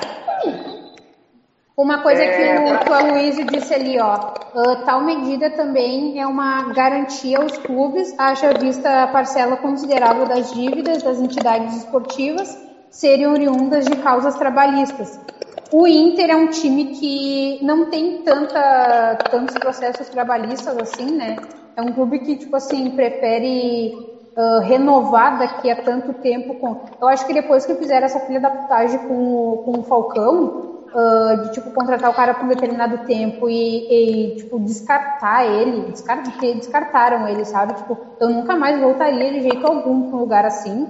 Uma 1.77 2.03
coisa 2.03 2.22
que, 2.26 2.31
o, 2.41 2.80
que 2.80 2.89
o 2.89 2.93
Aloysio 2.93 3.45
disse 3.48 3.73
ali, 3.73 3.99
ó, 3.99 4.06
ah, 4.53 4.84
tal 4.85 5.03
medida 5.03 5.49
também 5.49 6.19
é 6.19 6.27
uma 6.27 6.73
garantia 6.73 7.39
aos 7.39 7.57
clubes, 7.57 8.14
haja 8.19 8.53
vista 8.53 9.03
a 9.03 9.07
parcela 9.07 9.56
considerável 9.57 10.26
das 10.27 10.52
dívidas 10.53 11.02
das 11.02 11.19
entidades 11.19 11.76
esportivas 11.77 12.57
serem 12.89 13.27
oriundas 13.27 13.85
de 13.85 13.95
causas 13.98 14.35
trabalhistas. 14.35 15.19
O 15.72 15.88
Inter 15.88 16.30
é 16.30 16.35
um 16.35 16.48
time 16.49 16.88
que 16.88 17.60
não 17.64 17.89
tem 17.89 18.22
tanta, 18.23 19.15
tantos 19.31 19.56
processos 19.56 20.10
trabalhistas 20.10 20.77
assim, 20.77 21.15
né? 21.15 21.38
É 21.77 21.81
um 21.81 21.93
clube 21.93 22.19
que, 22.19 22.35
tipo 22.35 22.53
assim, 22.57 22.91
prefere 22.91 23.93
renovar 24.64 25.38
daqui 25.39 25.69
a 25.69 25.76
tanto 25.81 26.14
tempo. 26.15 26.53
Com... 26.56 26.76
Eu 27.02 27.07
acho 27.07 27.26
que 27.26 27.34
depois 27.34 27.65
que 27.65 27.76
fizeram 27.76 28.06
essa 28.06 28.19
filha 28.19 28.39
da 28.41 28.49
putagem 28.49 28.99
com, 28.99 29.14
o- 29.14 29.57
com 29.60 29.80
o 29.80 29.84
Falcão, 29.84 30.80
ah, 30.93 31.35
de 31.35 31.49
tipo 31.49 31.72
contratar 31.72 32.09
o 32.09 32.13
cara 32.13 32.34
por 32.34 32.45
um 32.45 32.49
determinado 32.49 32.97
tempo 32.99 33.49
e, 33.49 33.85
e, 33.89 34.31
tipo 34.31 34.59
descartar 34.59 35.45
ele, 35.45 35.81
descar- 35.91 36.22
que 36.23 36.55
descartaram 36.55 37.27
ele, 37.27 37.45
sabe? 37.45 37.73
Tipo, 37.76 37.99
eu 38.19 38.30
nunca 38.30 38.55
mais 38.55 38.80
voltaria 38.80 39.31
de 39.31 39.41
jeito 39.41 39.65
algum 39.65 40.01
para 40.03 40.18
um 40.18 40.22
lugar 40.22 40.45
assim. 40.45 40.88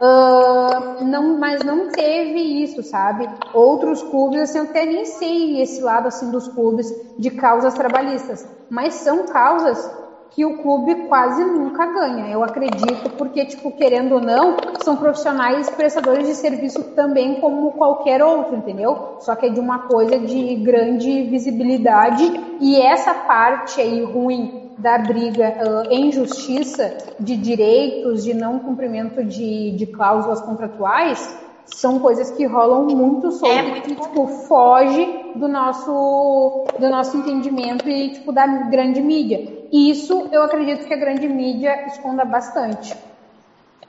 Ah, 0.00 0.82
não, 1.00 1.38
mas 1.38 1.62
não 1.64 1.86
teve 1.86 2.40
isso, 2.62 2.82
sabe? 2.82 3.30
Outros 3.52 4.02
clubes, 4.02 4.40
assim, 4.40 4.58
eu 4.58 4.64
até 4.64 4.84
nem 4.84 5.04
sei 5.04 5.60
esse 5.60 5.80
lado 5.82 6.08
assim 6.08 6.30
dos 6.30 6.48
clubes 6.48 6.94
de 7.18 7.30
causas 7.30 7.74
trabalhistas, 7.74 8.46
mas 8.68 8.94
são 8.94 9.24
causas 9.24 9.92
que 10.30 10.44
o 10.44 10.58
clube 10.58 11.06
quase 11.06 11.44
nunca 11.44 11.86
ganha. 11.86 12.28
Eu 12.28 12.42
acredito, 12.42 13.10
porque, 13.16 13.44
tipo, 13.44 13.70
querendo 13.70 14.16
ou 14.16 14.20
não, 14.20 14.56
são 14.82 14.96
profissionais 14.96 15.70
prestadores 15.70 16.26
de 16.26 16.34
serviço 16.34 16.82
também 16.94 17.40
como 17.40 17.72
qualquer 17.72 18.22
outro, 18.22 18.56
entendeu? 18.56 19.16
Só 19.20 19.36
que 19.36 19.46
é 19.46 19.48
de 19.48 19.60
uma 19.60 19.80
coisa 19.80 20.18
de 20.18 20.56
grande 20.56 21.22
visibilidade 21.22 22.24
e 22.60 22.76
essa 22.76 23.14
parte 23.14 23.80
aí 23.80 24.02
ruim 24.02 24.64
da 24.78 24.98
briga 24.98 25.54
ah, 25.60 25.84
em 25.90 26.10
justiça 26.10 26.96
de 27.18 27.36
direitos, 27.36 28.24
de 28.24 28.34
não 28.34 28.58
cumprimento 28.58 29.24
de, 29.24 29.70
de 29.72 29.86
cláusulas 29.86 30.40
contratuais, 30.40 31.38
são 31.66 31.98
coisas 31.98 32.30
que 32.30 32.46
rolam 32.46 32.84
muito 32.84 33.30
solto 33.32 33.76
e 33.76 33.80
que 33.80 33.94
tipo, 33.94 34.26
foge 34.26 35.32
do 35.34 35.48
nosso, 35.48 36.64
do 36.78 36.88
nosso 36.88 37.16
entendimento 37.16 37.88
e 37.88 38.10
tipo, 38.10 38.32
da 38.32 38.46
grande 38.46 39.00
mídia. 39.00 39.66
E 39.72 39.90
isso 39.90 40.28
eu 40.30 40.42
acredito 40.42 40.86
que 40.86 40.94
a 40.94 40.96
grande 40.96 41.28
mídia 41.28 41.86
esconda 41.86 42.24
bastante. 42.24 42.96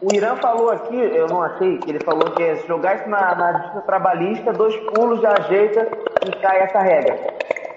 O 0.02 0.14
Irã 0.14 0.36
falou 0.36 0.72
aqui, 0.72 0.96
eu 0.96 1.28
não 1.28 1.42
achei, 1.42 1.80
ele 1.88 2.00
falou 2.04 2.32
que 2.32 2.44
é, 2.44 2.58
se 2.58 2.68
jogar 2.68 2.98
isso 2.98 3.10
na, 3.10 3.34
na 3.34 3.54
justiça 3.54 3.82
trabalhista, 3.82 4.52
dois 4.52 4.76
pulos 4.92 5.22
já 5.22 5.32
ajeita 5.38 5.88
e 6.26 6.32
cai 6.42 6.60
essa 6.60 6.80
regra. 6.80 7.18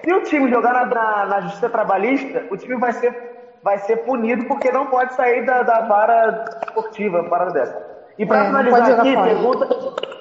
Se 0.04 0.12
o 0.12 0.22
time 0.22 0.50
jogar 0.50 0.72
na, 0.72 0.86
na, 0.86 1.26
na 1.26 1.40
justiça 1.42 1.68
trabalhista, 1.68 2.44
o 2.50 2.56
time 2.56 2.76
vai 2.76 2.92
ser, 2.92 3.14
vai 3.62 3.78
ser 3.78 3.98
punido 3.98 4.46
porque 4.46 4.70
não 4.72 4.86
pode 4.86 5.14
sair 5.14 5.44
da, 5.44 5.62
da 5.62 5.82
vara 5.82 6.44
esportiva, 6.66 7.22
parada 7.24 7.52
dessa. 7.52 7.97
E 8.18 8.26
para 8.26 8.42
É, 8.42 8.46
finalizar 8.46 9.00
aqui, 9.00 9.14
fora. 9.14 9.26
pergunta 9.28 9.66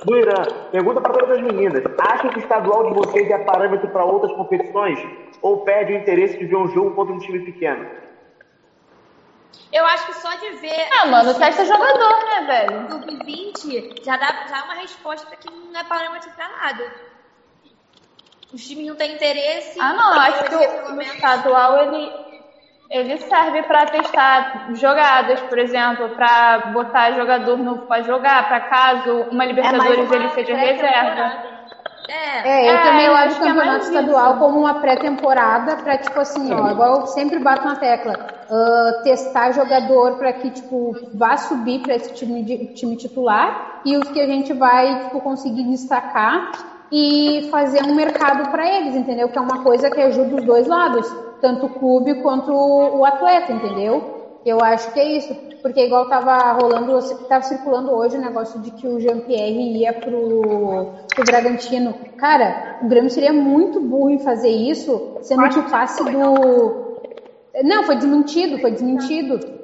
do 0.05 0.15
Irã, 0.15 0.43
pergunta 0.71 1.01
para 1.01 1.13
todas 1.13 1.37
as 1.37 1.41
meninas. 1.43 1.83
Acham 1.99 2.29
que 2.29 2.37
o 2.37 2.39
estadual 2.41 2.87
de 2.87 2.93
vocês 2.93 3.29
é 3.29 3.37
parâmetro 3.39 3.87
para 3.89 4.05
outras 4.05 4.31
competições? 4.33 4.99
Ou 5.41 5.61
perde 5.61 5.93
o 5.93 5.97
interesse 5.97 6.37
de 6.37 6.45
ver 6.45 6.55
um 6.55 6.67
jogo 6.67 6.91
contra 6.91 7.13
um 7.13 7.19
time 7.19 7.39
pequeno? 7.39 7.89
Eu 9.73 9.85
acho 9.85 10.05
que 10.05 10.13
só 10.13 10.29
de 10.35 10.49
ver. 10.57 10.87
Ah, 11.01 11.07
mano, 11.07 11.33
testa 11.33 11.65
jogador, 11.65 12.19
né, 12.25 12.45
velho? 12.47 12.89
Sub-20 12.91 14.03
já 14.05 14.15
dá 14.15 14.45
já 14.47 14.59
é 14.59 14.63
uma 14.63 14.75
resposta 14.75 15.35
que 15.35 15.49
não 15.51 15.77
é 15.79 15.83
parâmetro 15.83 16.29
pra 16.35 16.47
nada. 16.49 16.85
Os 18.53 18.65
times 18.65 18.87
não 18.87 18.95
têm 18.95 19.13
interesse. 19.15 19.77
Ah, 19.81 19.93
não, 19.93 20.13
eu 20.13 20.21
acho 20.21 20.43
que 20.45 20.55
o, 20.55 20.95
o 20.95 21.01
estadual 21.01 21.79
ele, 21.93 22.11
ele 22.89 23.17
serve 23.17 23.63
pra 23.63 23.85
testar 23.85 24.67
jogadas, 24.73 25.39
por 25.41 25.59
exemplo, 25.59 26.09
pra 26.09 26.71
botar 26.73 27.11
jogador 27.11 27.57
novo 27.57 27.81
pra 27.87 28.01
jogar, 28.01 28.47
pra 28.47 28.61
caso 28.61 29.25
uma 29.31 29.45
Libertadores 29.45 30.07
uma 30.07 30.15
ele 30.15 30.29
seja 30.29 30.55
reserva. 30.55 31.31
É. 32.09 32.47
É, 32.47 32.69
eu 32.69 32.73
É, 32.77 32.83
também 32.83 33.05
eu 33.05 33.13
acho 33.15 33.41
o 33.41 33.43
é 33.43 33.47
campeonato 33.47 33.69
mais 33.69 33.87
estadual 33.89 34.29
isso. 34.31 34.39
como 34.39 34.59
uma 34.59 34.75
pré-temporada 34.75 35.75
para 35.75 35.97
tipo 35.97 36.17
assim, 36.17 36.53
ó, 36.53 36.71
igual 36.71 37.01
eu 37.01 37.07
sempre 37.07 37.37
bato 37.39 37.65
na 37.65 37.75
tecla, 37.75 38.15
ah, 38.49 39.01
testar 39.03 39.51
jogador 39.51 40.13
para 40.17 40.31
que 40.31 40.49
tipo 40.51 40.95
vá 41.13 41.35
subir 41.35 41.79
para 41.81 41.95
esse 41.95 42.13
time, 42.13 42.43
de- 42.43 42.67
time 42.75 42.95
titular 42.95 43.81
e 43.83 43.97
os 43.97 44.09
que 44.09 44.21
a 44.21 44.25
gente 44.25 44.53
vai 44.53 44.99
tipo 45.03 45.19
conseguir 45.19 45.63
destacar 45.65 46.51
e 46.89 47.49
fazer 47.51 47.83
um 47.83 47.93
mercado 47.93 48.49
para 48.51 48.65
eles, 48.65 48.95
entendeu? 48.95 49.27
Que 49.27 49.37
é 49.37 49.41
uma 49.41 49.61
coisa 49.61 49.89
que 49.91 49.99
ajuda 49.99 50.37
os 50.37 50.43
dois 50.45 50.65
lados, 50.65 51.05
tanto 51.41 51.65
o 51.67 51.69
clube 51.69 52.21
quanto 52.21 52.51
o 52.51 53.03
atleta, 53.05 53.51
entendeu? 53.51 54.17
Eu 54.45 54.61
acho 54.63 54.93
que 54.93 54.99
é 54.99 55.17
isso, 55.17 55.35
porque 55.61 55.85
igual 55.85 56.07
tava 56.07 56.53
rolando, 56.53 56.97
tava 57.27 57.43
circulando 57.43 57.91
hoje 57.91 58.17
o 58.17 58.21
negócio 58.21 58.61
de 58.61 58.71
que 58.71 58.87
o 58.87 58.99
Jean-Pierre 58.99 59.77
ia 59.77 59.91
pro, 59.91 60.93
pro 61.13 61.25
Bragantino. 61.25 61.93
Cara, 62.17 62.77
o 62.81 62.87
Grêmio 62.87 63.09
seria 63.09 63.33
muito 63.33 63.81
burro 63.81 64.09
em 64.09 64.19
fazer 64.19 64.49
isso, 64.49 65.17
sendo 65.21 65.49
que 65.49 65.59
o 65.59 65.69
passe 65.69 66.03
do. 66.03 66.87
Não, 67.63 67.83
foi 67.83 67.97
desmentido, 67.97 68.59
foi 68.59 68.71
desmentido. 68.71 69.56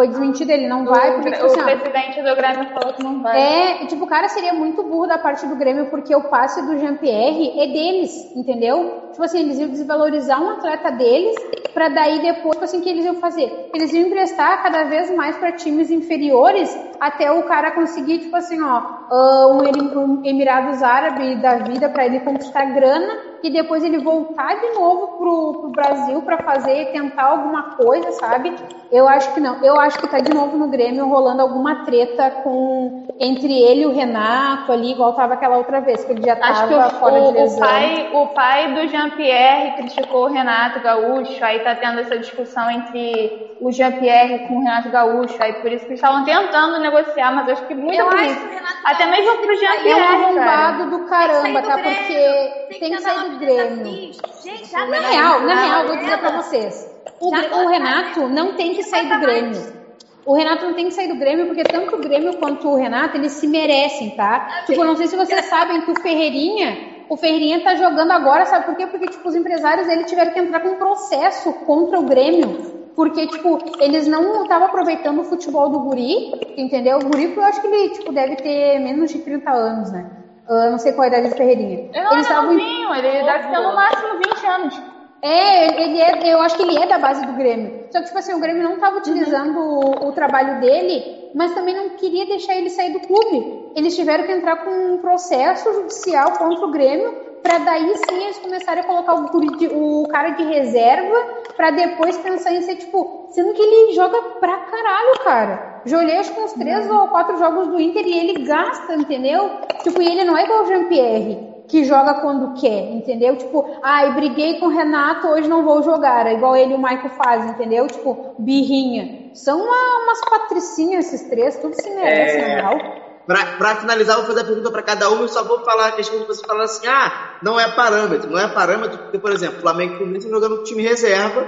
Foi 0.00 0.08
desmentido, 0.08 0.50
ele 0.50 0.66
não 0.66 0.86
vai, 0.86 1.12
porque 1.12 1.30
tipo 1.30 1.42
O 1.42 1.46
assim, 1.46 1.62
presidente 1.62 2.22
do 2.22 2.34
Grêmio 2.34 2.64
falou 2.70 2.94
que 2.94 3.02
não 3.02 3.22
vai. 3.22 3.38
é, 3.82 3.84
tipo, 3.84 4.06
o 4.06 4.08
cara 4.08 4.28
seria 4.28 4.54
muito 4.54 4.82
burro 4.82 5.06
da 5.06 5.18
parte 5.18 5.46
do 5.46 5.56
Grêmio, 5.56 5.90
porque 5.90 6.16
o 6.16 6.22
passe 6.30 6.64
do 6.64 6.78
Jean-Pierre 6.78 7.60
é 7.60 7.66
deles, 7.66 8.34
entendeu? 8.34 9.08
Tipo 9.10 9.22
assim, 9.22 9.40
eles 9.40 9.58
iam 9.58 9.68
desvalorizar 9.68 10.42
um 10.42 10.48
atleta 10.52 10.90
deles, 10.92 11.36
pra 11.74 11.90
daí 11.90 12.20
depois, 12.22 12.52
tipo 12.52 12.64
assim, 12.64 12.78
o 12.78 12.80
que 12.80 12.88
eles 12.88 13.04
iam 13.04 13.16
fazer? 13.16 13.68
Eles 13.74 13.92
iam 13.92 14.06
emprestar 14.06 14.62
cada 14.62 14.84
vez 14.84 15.14
mais 15.14 15.36
pra 15.36 15.52
times 15.52 15.90
inferiores, 15.90 16.74
até 16.98 17.30
o 17.30 17.42
cara 17.42 17.72
conseguir, 17.72 18.20
tipo 18.20 18.34
assim, 18.36 18.58
ó, 18.62 18.82
ah, 19.10 19.46
um, 19.50 19.98
um 19.98 20.22
Emirados 20.24 20.82
Árabes 20.82 21.42
da 21.42 21.56
vida 21.56 21.90
pra 21.90 22.06
ele 22.06 22.20
conquistar 22.20 22.64
grana, 22.72 23.29
e 23.42 23.50
depois 23.50 23.82
ele 23.84 23.98
voltar 23.98 24.60
de 24.60 24.70
novo 24.74 25.18
pro, 25.18 25.60
pro 25.60 25.68
Brasil 25.70 26.22
pra 26.22 26.38
fazer, 26.38 26.86
tentar 26.92 27.24
alguma 27.24 27.74
coisa, 27.74 28.12
sabe? 28.12 28.54
Eu 28.90 29.08
acho 29.08 29.32
que 29.34 29.40
não. 29.40 29.62
Eu 29.64 29.78
acho 29.80 29.98
que 29.98 30.08
tá 30.08 30.18
de 30.18 30.32
novo 30.34 30.56
no 30.56 30.68
Grêmio 30.68 31.06
rolando 31.06 31.42
alguma 31.42 31.84
treta 31.84 32.30
com 32.42 33.06
entre 33.18 33.52
ele 33.52 33.82
e 33.82 33.86
o 33.86 33.92
Renato 33.94 34.72
ali, 34.72 34.92
igual 34.92 35.12
tava 35.14 35.34
aquela 35.34 35.58
outra 35.58 35.80
vez, 35.80 36.04
que 36.04 36.12
ele 36.12 36.22
já 36.24 36.34
Acho 36.40 36.66
que 36.68 36.74
tava 36.74 36.90
fora 36.98 37.20
de 37.20 37.26
o, 37.26 37.28
o, 37.28 37.32
lesão. 37.32 37.58
o 37.58 37.60
pai, 37.60 38.10
o 38.14 38.26
pai 38.28 38.74
do 38.74 38.88
Jean-Pierre 38.88 39.76
criticou 39.76 40.24
o 40.24 40.32
Renato 40.32 40.80
Gaúcho, 40.80 41.44
aí 41.44 41.60
tá 41.60 41.74
tendo 41.74 42.00
essa 42.00 42.18
discussão 42.18 42.70
entre 42.70 43.56
o 43.60 43.70
Jean-Pierre 43.70 44.48
com 44.48 44.56
o 44.56 44.60
Renato 44.60 44.88
Gaúcho, 44.90 45.36
aí 45.40 45.52
por 45.54 45.70
isso 45.70 45.84
que 45.84 45.90
eles 45.92 46.00
estavam 46.00 46.24
tentando 46.24 46.78
negociar, 46.80 47.32
mas 47.34 47.48
acho 47.50 47.66
que 47.66 47.74
muito 47.74 47.98
Eu 47.98 48.06
por 48.06 48.14
acho 48.18 48.24
isso. 48.30 48.40
que 48.40 48.46
o 48.46 48.50
Renato 48.50 48.76
Até 48.84 49.06
mesmo 49.06 49.36
pro 49.38 49.56
sair. 49.56 49.64
É 49.64 49.72
Jean-Pierre, 49.74 50.00
um 50.00 50.34
cara. 50.34 50.50
arrombado 50.52 50.90
do 50.90 50.98
caramba, 51.06 51.62
tá? 51.62 51.78
Porque 51.78 52.76
tem 52.78 52.90
que 52.92 53.00
sair 53.00 53.29
do 53.29 53.29
Grêmio. 53.38 54.12
Gente, 54.42 54.72
Na 54.72 54.84
real, 54.84 55.40
na 55.42 55.54
real, 55.62 55.86
vou 55.86 55.96
dizer 55.96 56.18
pra 56.18 56.42
vocês. 56.42 56.90
O, 57.20 57.28
o 57.28 57.68
Renato 57.68 58.28
não 58.28 58.54
tem 58.54 58.74
que 58.74 58.82
sair 58.82 59.08
do 59.08 59.18
Grêmio. 59.20 59.80
O 60.24 60.34
Renato 60.34 60.66
não 60.66 60.74
tem 60.74 60.86
que 60.86 60.94
sair 60.94 61.08
do 61.08 61.16
Grêmio, 61.16 61.46
porque 61.46 61.62
tanto 61.62 61.96
o 61.96 61.98
Grêmio 61.98 62.36
quanto 62.36 62.68
o 62.68 62.76
Renato, 62.76 63.16
eles 63.16 63.32
se 63.32 63.46
merecem, 63.46 64.10
tá? 64.10 64.64
Tipo, 64.66 64.84
não 64.84 64.96
sei 64.96 65.06
se 65.06 65.16
vocês 65.16 65.46
sabem 65.46 65.80
que 65.82 65.90
o 65.90 66.00
Ferreirinha, 66.00 67.04
o 67.08 67.16
Ferreirinha 67.16 67.62
tá 67.62 67.74
jogando 67.74 68.10
agora, 68.12 68.44
sabe 68.46 68.66
por 68.66 68.76
quê? 68.76 68.86
Porque, 68.86 69.08
tipo, 69.08 69.28
os 69.28 69.34
empresários, 69.34 69.88
ele 69.88 70.04
tiveram 70.04 70.32
que 70.32 70.38
entrar 70.38 70.60
com 70.60 70.68
um 70.70 70.76
processo 70.76 71.52
contra 71.64 71.98
o 71.98 72.04
Grêmio. 72.04 72.80
Porque, 72.94 73.26
tipo, 73.26 73.58
eles 73.80 74.06
não 74.06 74.42
estavam 74.42 74.68
aproveitando 74.68 75.20
o 75.20 75.24
futebol 75.24 75.70
do 75.70 75.80
guri, 75.80 76.32
entendeu? 76.56 76.98
O 76.98 77.04
guri, 77.04 77.32
eu 77.34 77.42
acho 77.42 77.60
que 77.60 77.66
ele, 77.66 77.88
tipo, 77.90 78.12
deve 78.12 78.36
ter 78.36 78.78
menos 78.80 79.10
de 79.10 79.20
30 79.20 79.50
anos, 79.50 79.90
né? 79.90 80.19
Eu 80.50 80.70
não 80.70 80.78
sei 80.78 80.92
qual 80.92 81.04
a 81.04 81.08
idade 81.08 81.28
do 81.28 81.36
Ferreirinha. 81.36 81.88
Ele 81.92 82.02
não 82.04 82.12
Eles 82.12 82.26
é 82.26 82.28
estavam- 82.30 82.52
novinho, 82.52 82.94
ele 82.94 83.22
deve 83.24 83.48
ter 83.48 83.60
no 83.60 83.74
máximo 83.74 84.08
20 84.18 84.46
anos. 84.46 84.82
é, 85.22 85.82
ele 85.82 86.00
é, 86.00 86.32
eu 86.34 86.40
acho 86.40 86.56
que 86.56 86.62
ele 86.62 86.76
é 86.78 86.86
da 86.86 86.98
base 86.98 87.24
do 87.26 87.32
Grêmio. 87.34 87.86
Só 87.92 87.98
que, 88.00 88.06
tipo 88.06 88.18
assim, 88.18 88.34
o 88.34 88.40
Grêmio 88.40 88.62
não 88.62 88.74
estava 88.74 88.96
utilizando 88.96 89.58
o, 89.58 90.08
o 90.08 90.12
trabalho 90.12 90.60
dele, 90.60 91.30
mas 91.34 91.52
também 91.54 91.74
não 91.76 91.90
queria 91.90 92.26
deixar 92.26 92.54
ele 92.56 92.70
sair 92.70 92.92
do 92.92 93.00
clube. 93.00 93.70
Eles 93.76 93.94
tiveram 93.94 94.24
que 94.24 94.32
entrar 94.32 94.56
com 94.64 94.70
um 94.70 94.98
processo 94.98 95.72
judicial 95.74 96.32
contra 96.32 96.66
o 96.66 96.70
Grêmio, 96.70 97.14
para 97.42 97.58
daí 97.58 97.94
sim 97.96 98.14
eles 98.24 98.38
começarem 98.38 98.82
a 98.82 98.86
colocar 98.86 99.14
o, 99.14 99.56
de- 99.56 99.68
o 99.72 100.06
cara 100.10 100.30
de 100.30 100.42
reserva, 100.42 101.14
para 101.56 101.70
depois 101.70 102.16
pensar 102.18 102.52
em 102.52 102.62
ser, 102.62 102.76
tipo, 102.76 103.26
sendo 103.30 103.52
que 103.54 103.62
ele 103.62 103.92
joga 103.94 104.20
pra 104.40 104.56
caralho, 104.56 105.12
cara. 105.22 105.69
Acho 105.84 106.34
que 106.34 106.40
uns 106.40 106.52
três 106.52 106.90
ou 106.90 107.08
quatro 107.08 107.38
jogos 107.38 107.68
do 107.68 107.80
Inter 107.80 108.04
e 108.06 108.18
ele 108.18 108.44
gasta, 108.44 108.94
entendeu? 108.94 109.50
Tipo, 109.82 110.00
e 110.02 110.06
ele 110.06 110.24
não 110.24 110.36
é 110.36 110.44
igual 110.44 110.62
o 110.64 110.66
Jean-Pierre 110.66 111.48
que 111.68 111.84
joga 111.84 112.14
quando 112.14 112.60
quer, 112.60 112.90
entendeu? 112.92 113.36
Tipo, 113.36 113.64
ai, 113.82 114.12
briguei 114.14 114.58
com 114.58 114.66
o 114.66 114.70
Renato, 114.70 115.28
hoje 115.28 115.48
não 115.48 115.62
vou 115.64 115.82
jogar. 115.84 116.26
É 116.26 116.34
igual 116.34 116.56
ele 116.56 116.72
e 116.72 116.76
o 116.76 116.78
Maico 116.78 117.08
fazem, 117.10 117.50
entendeu? 117.52 117.86
Tipo, 117.86 118.34
birrinha. 118.38 119.30
São 119.34 119.58
uma- 119.60 120.02
umas 120.04 120.20
patricinhas 120.28 121.06
esses 121.06 121.28
três, 121.30 121.56
tudo 121.58 121.74
se 121.74 121.88
merece, 121.90 122.38
É. 122.38 122.40
na 122.40 122.68
real. 122.70 122.78
Pra, 123.24 123.44
pra 123.56 123.76
finalizar, 123.76 124.16
vou 124.16 124.24
fazer 124.26 124.40
a 124.40 124.44
pergunta 124.44 124.70
pra 124.72 124.82
cada 124.82 125.08
um 125.10 125.24
e 125.24 125.28
só 125.28 125.44
vou 125.44 125.60
falar 125.60 125.88
a 125.88 125.92
questão 125.92 126.18
de 126.18 126.26
você 126.26 126.44
falar 126.44 126.64
assim, 126.64 126.88
ah, 126.88 127.36
não 127.40 127.60
é 127.60 127.70
parâmetro. 127.70 128.28
Não 128.28 128.38
é 128.40 128.48
parâmetro 128.48 128.98
porque, 128.98 129.18
por 129.20 129.30
exemplo, 129.30 129.58
o 129.58 129.60
Flamengo 129.60 129.94
e 129.94 129.96
Fluminense 129.98 130.28
jogando 130.28 130.56
com 130.58 130.64
time 130.64 130.82
reserva, 130.82 131.46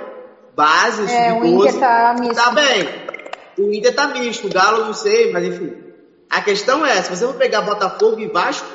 base, 0.55 1.13
É, 1.13 1.33
o 1.33 1.41
sub-12. 1.41 1.69
Inter 1.69 1.81
tá. 1.81 2.15
Tá 2.45 2.51
bem. 2.53 2.89
O 3.59 3.73
Inter 3.73 3.95
tá 3.95 4.07
misto, 4.09 4.47
o 4.47 4.53
Galo 4.53 4.85
não 4.87 4.95
sei, 4.95 5.33
mas 5.33 5.45
enfim. 5.45 5.77
A 6.31 6.41
questão 6.41 6.85
é, 6.87 7.01
se 7.03 7.15
você 7.15 7.27
for 7.27 7.35
pegar 7.35 7.61
Botafogo 7.63 8.19
e 8.21 8.27
Vasco, 8.29 8.67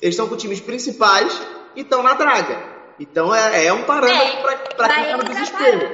eles 0.00 0.14
estão 0.14 0.28
com 0.28 0.36
times 0.36 0.60
principais 0.60 1.40
e 1.76 1.82
estão 1.82 2.02
na 2.02 2.14
draga. 2.14 2.58
Então 2.98 3.34
é, 3.34 3.66
é 3.66 3.72
um 3.72 3.82
parâmetro 3.82 4.22
É, 4.22 4.42
pra, 4.42 4.56
pra 4.76 4.88
quem 4.94 5.04
tá 5.04 5.16
no 5.18 5.22
é 5.22 5.26
desespero. 5.26 5.88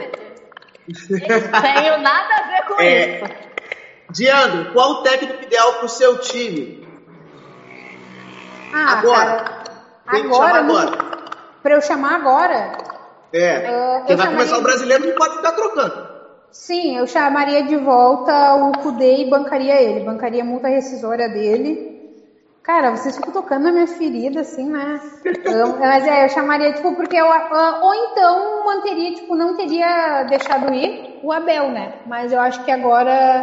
Tenho 0.87 1.99
nada 2.01 2.35
a 2.37 2.47
ver 2.49 2.67
com 2.69 2.81
É. 2.81 3.17
isso. 3.25 3.35
Diandro, 4.11 4.73
qual 4.73 4.91
o 4.93 5.03
técnico 5.03 5.43
ideal 5.43 5.75
pro 5.75 5.89
seu 5.89 6.19
time? 6.19 6.87
Ah, 8.73 8.99
Agora. 8.99 9.37
cara. 9.37 9.65
Tem 10.11 10.23
que 10.29 10.35
chamar 10.35 10.47
Agora, 10.49 10.63
não- 10.63 10.79
agora. 10.79 10.99
pra 11.63 11.75
eu 11.75 11.81
chamar 11.83 12.15
agora, 12.17 12.79
É. 13.33 13.59
Porque 13.99 14.13
eu 14.13 14.17
vai 14.17 14.27
começar 14.29 14.59
o 14.59 14.63
brasileiro, 14.63 15.07
não 15.09 15.15
pode 15.17 15.37
ficar 15.37 15.53
trocando. 15.53 16.14
Sim, 16.55 16.97
eu 16.97 17.07
chamaria 17.07 17.63
de 17.63 17.77
volta 17.77 18.55
o 18.57 18.73
Kudê 18.73 19.17
e 19.23 19.31
bancaria 19.31 19.81
ele. 19.83 20.01
Bancaria 20.01 20.43
a 20.43 20.47
multa 20.47 20.69
rescisória 20.69 21.29
dele. 21.29 21.79
Cara, 22.63 22.91
vocês 22.91 23.17
ficam 23.17 23.33
tocando 23.33 23.65
na 23.65 23.73
minha 23.73 23.89
ferida, 23.89 24.41
assim, 24.43 24.69
né? 24.71 25.01
Eu- 25.45 25.79
mas 25.79 26.07
é, 26.07 26.25
eu 26.25 26.31
chamaria, 26.31 26.73
tipo, 26.75 26.95
porque 26.97 27.17
eu. 27.17 27.31
ah, 27.33 27.79
ou 27.83 27.95
então 27.95 28.65
manteria, 28.65 29.13
tipo, 29.15 29.37
não 29.37 29.57
teria 29.57 30.25
deixado 30.25 30.75
ir 30.75 31.03
o 31.23 31.33
Abel, 31.33 31.71
né? 31.71 31.95
Mas 32.07 32.33
eu 32.33 32.41
acho 32.41 32.65
que 32.65 32.71
agora. 32.73 33.43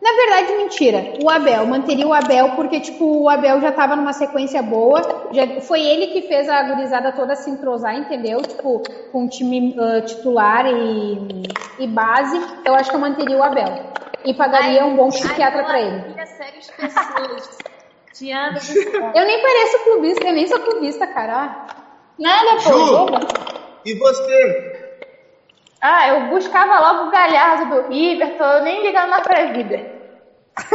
Na 0.00 0.12
verdade, 0.12 0.54
mentira. 0.54 1.12
O 1.22 1.28
Abel, 1.28 1.66
manteria 1.66 2.06
o 2.06 2.14
Abel 2.14 2.52
porque, 2.56 2.80
tipo, 2.80 3.22
o 3.22 3.28
Abel 3.28 3.60
já 3.60 3.70
tava 3.70 3.94
numa 3.94 4.14
sequência 4.14 4.62
boa. 4.62 5.28
Já, 5.30 5.60
foi 5.60 5.82
ele 5.82 6.08
que 6.08 6.22
fez 6.22 6.48
a 6.48 6.62
gurizada 6.62 7.12
toda 7.12 7.36
se 7.36 7.50
entrosar, 7.50 7.94
entendeu? 7.94 8.40
Tipo, 8.40 8.82
com 9.12 9.28
time 9.28 9.76
ah, 9.78 10.00
titular 10.00 10.66
e, 10.66 11.42
e 11.78 11.86
base. 11.86 12.40
Eu 12.64 12.74
acho 12.74 12.88
que 12.88 12.96
eu 12.96 13.00
manteria 13.00 13.36
o 13.36 13.42
Abel. 13.42 13.90
E 14.24 14.32
pagaria 14.32 14.86
um 14.86 14.96
bom 14.96 15.08
psiquiatra 15.10 15.64
pra 15.64 15.80
ele. 15.80 16.14
Pessoas. 16.14 17.58
Diana. 18.18 18.58
Eu 19.14 19.24
nem 19.24 19.40
pareço 19.40 19.84
clubista, 19.84 20.26
eu 20.26 20.32
nem 20.34 20.46
sou 20.46 20.58
clubista, 20.60 21.06
cara. 21.06 21.66
Nada, 22.18 22.62
pô. 22.62 22.70
Ju, 22.70 23.06
e 23.84 23.94
você? 23.94 24.69
Ah, 25.80 26.08
eu 26.08 26.28
buscava 26.28 26.78
logo 26.78 27.08
o 27.08 27.10
Galhardo 27.10 27.82
do 27.82 27.88
River, 27.88 28.36
tô 28.36 28.58
nem 28.60 28.82
ligando 28.82 29.10
mais 29.10 29.22
pra 29.22 29.46
vida. 29.46 29.76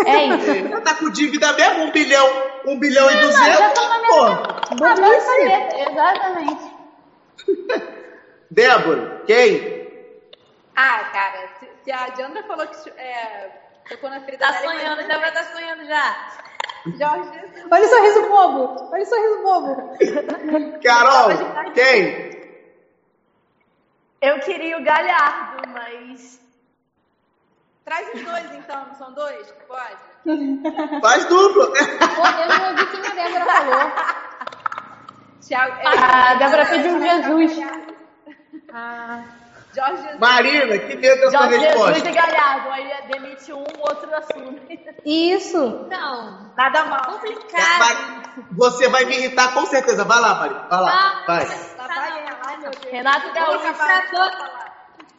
É 0.06 0.26
isso. 0.26 0.82
Tá 0.84 0.96
com 0.96 1.10
dívida 1.12 1.54
mesmo? 1.54 1.84
Um 1.84 1.92
bilhão, 1.92 2.28
um 2.66 2.80
bilhão 2.80 3.10
e 3.12 3.14
Não, 3.16 3.22
duzentos? 3.22 3.58
já 3.60 3.70
tô 3.70 3.88
na 3.88 4.00
minha- 4.00 4.10
Pô, 4.10 4.86
Ah, 4.86 4.96
pode 4.96 5.26
fazer, 5.26 5.90
exatamente. 5.92 6.76
Débora, 8.50 9.24
quem? 9.26 9.76
Ah, 10.76 11.04
cara, 11.12 11.48
se, 11.60 11.70
se 11.84 11.92
a 11.92 12.08
Diandra 12.10 12.44
falou 12.44 12.66
que 12.68 12.90
é, 13.00 13.50
tocou 13.90 14.10
na 14.10 14.20
ferida 14.22 14.46
Tá 14.46 14.52
dela, 14.52 14.64
sonhando, 14.66 15.02
imagina 15.02 15.08
Débora 15.14 15.32
tá 15.32 15.44
sonhando 15.44 15.86
já. 15.86 16.16
Jorge. 16.86 17.32
Olha 17.72 17.84
o 17.84 17.88
sorriso 17.90 18.22
bobo, 18.28 18.90
olha 18.92 19.04
o 19.04 19.06
sorriso 19.06 19.42
bobo. 19.42 20.80
Carol, 20.84 21.30
quem? 21.74 22.35
Eu 24.26 24.40
queria 24.40 24.78
o 24.80 24.84
Galhardo, 24.84 25.70
mas. 25.70 26.42
Traz 27.84 28.08
os 28.16 28.24
dois, 28.24 28.56
então. 28.56 28.96
São 28.98 29.14
dois? 29.14 29.54
Pode? 29.68 31.02
Faz 31.02 31.26
dupla. 31.26 31.68
Pô, 31.68 32.26
eu 32.42 32.48
não 32.50 32.70
ouvi 32.72 32.86
quem 32.88 33.06
a 33.06 33.14
Débora 33.14 33.46
falou. 33.46 33.92
Thiago, 35.48 35.76
é, 35.80 35.84
Ah, 35.86 36.32
a 36.32 36.34
Débora 36.36 36.66
pediu 36.66 37.00
Jesus. 37.00 37.52
Ah, 38.74 39.24
Jorge 39.76 40.02
Jesus. 40.04 40.20
Marina, 40.20 40.78
que 40.80 40.96
dentro 40.96 41.22
da 41.22 41.30
sua 41.32 41.40
Jorge 41.50 41.60
Jesus 41.60 41.86
resposta? 41.90 42.10
e 42.10 42.14
Galhardo. 42.14 42.70
Aí 42.72 43.08
demite 43.12 43.54
um, 43.54 43.58
o 43.64 43.80
outro 43.82 44.16
assume. 44.16 44.62
isso. 45.06 45.88
Não, 45.90 46.54
Nada 46.56 46.86
mal. 46.86 47.06
Complicado. 47.06 48.46
Você 48.52 48.88
vai 48.90 49.06
me 49.06 49.18
irritar 49.18 49.54
com 49.54 49.66
certeza. 49.66 50.04
Vai 50.04 50.20
lá, 50.20 50.36
Marina. 50.36 50.68
Vai 50.70 50.82
lá. 50.82 50.92
Ah, 50.92 51.24
Vai. 51.28 51.48
Ai, 52.48 52.58
meu 52.58 52.72
Deus. 52.72 52.92
Renato 52.92 53.34
Gaúcho. 53.34 53.60
Contratou, 53.60 54.30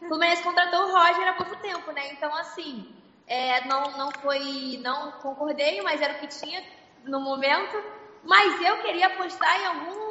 o 0.02 0.08
Fluminense 0.08 0.42
contratou 0.42 0.82
o 0.86 0.92
Roger 0.92 1.28
há 1.28 1.32
pouco 1.34 1.56
tempo, 1.56 1.92
né? 1.92 2.12
Então, 2.12 2.34
assim, 2.36 2.88
é, 3.26 3.66
não, 3.66 3.90
não 3.98 4.10
foi. 4.22 4.80
Não 4.82 5.12
concordei, 5.22 5.80
mas 5.82 6.00
era 6.00 6.14
o 6.14 6.18
que 6.18 6.26
tinha 6.28 6.62
no 7.04 7.20
momento. 7.20 7.82
Mas 8.24 8.60
eu 8.60 8.78
queria 8.78 9.06
apostar 9.06 9.60
em 9.60 9.66
algum 9.66 10.05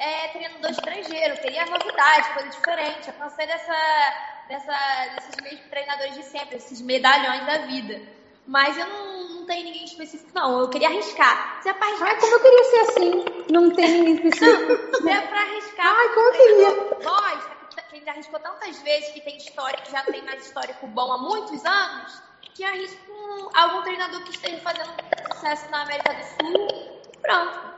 é, 0.00 0.28
treinador 0.28 0.70
estrangeiro, 0.70 1.36
queria 1.42 1.66
novidade, 1.66 2.32
coisa 2.32 2.48
diferente. 2.48 3.08
Eu 3.08 3.14
cansei 3.14 3.46
dessa, 3.46 3.76
dessa, 4.48 4.74
desses 5.14 5.36
mesmos 5.42 5.68
treinadores 5.68 6.14
de 6.14 6.22
sempre, 6.24 6.56
esses 6.56 6.80
medalhões 6.80 7.44
da 7.44 7.58
vida. 7.66 8.00
Mas 8.46 8.78
eu 8.78 8.86
não, 8.86 9.28
não 9.34 9.46
tenho 9.46 9.64
ninguém 9.64 9.84
específico, 9.84 10.30
não. 10.34 10.60
Eu 10.60 10.70
queria 10.70 10.88
arriscar. 10.88 11.60
Se 11.62 11.68
é 11.68 11.74
pra 11.74 11.86
arriscar, 11.86 12.08
Ai, 12.08 12.20
como 12.20 12.34
eu 12.34 12.40
queria 12.40 12.64
ser 12.64 12.80
assim. 12.80 13.24
Não 13.52 13.70
tem 13.70 13.90
ninguém 13.92 14.14
específico. 14.14 14.96
se 14.96 15.10
é 15.10 15.20
pra 15.20 15.40
arriscar. 15.42 15.86
Ai, 15.86 16.08
como 16.08 16.20
eu 16.20 16.30
um 16.30 16.32
treinador 16.32 16.88
queria. 16.88 17.10
Bosta, 17.10 17.56
que 17.68 17.82
quem 17.90 18.04
já 18.04 18.12
arriscou 18.12 18.40
tantas 18.40 18.82
vezes, 18.82 19.10
que 19.10 19.20
tem 19.20 19.36
história, 19.36 19.78
que 19.82 19.92
já 19.92 20.02
tem 20.04 20.22
mais 20.22 20.46
histórico 20.46 20.86
bom 20.86 21.12
há 21.12 21.18
muitos 21.18 21.62
anos, 21.66 22.22
que 22.54 22.64
arrisca 22.64 23.12
um, 23.12 23.50
algum 23.54 23.82
treinador 23.82 24.24
que 24.24 24.30
esteja 24.30 24.58
fazendo 24.62 24.90
sucesso 25.34 25.70
na 25.70 25.82
América 25.82 26.14
do 26.14 26.24
Sul. 26.24 27.00
Pronto. 27.20 27.69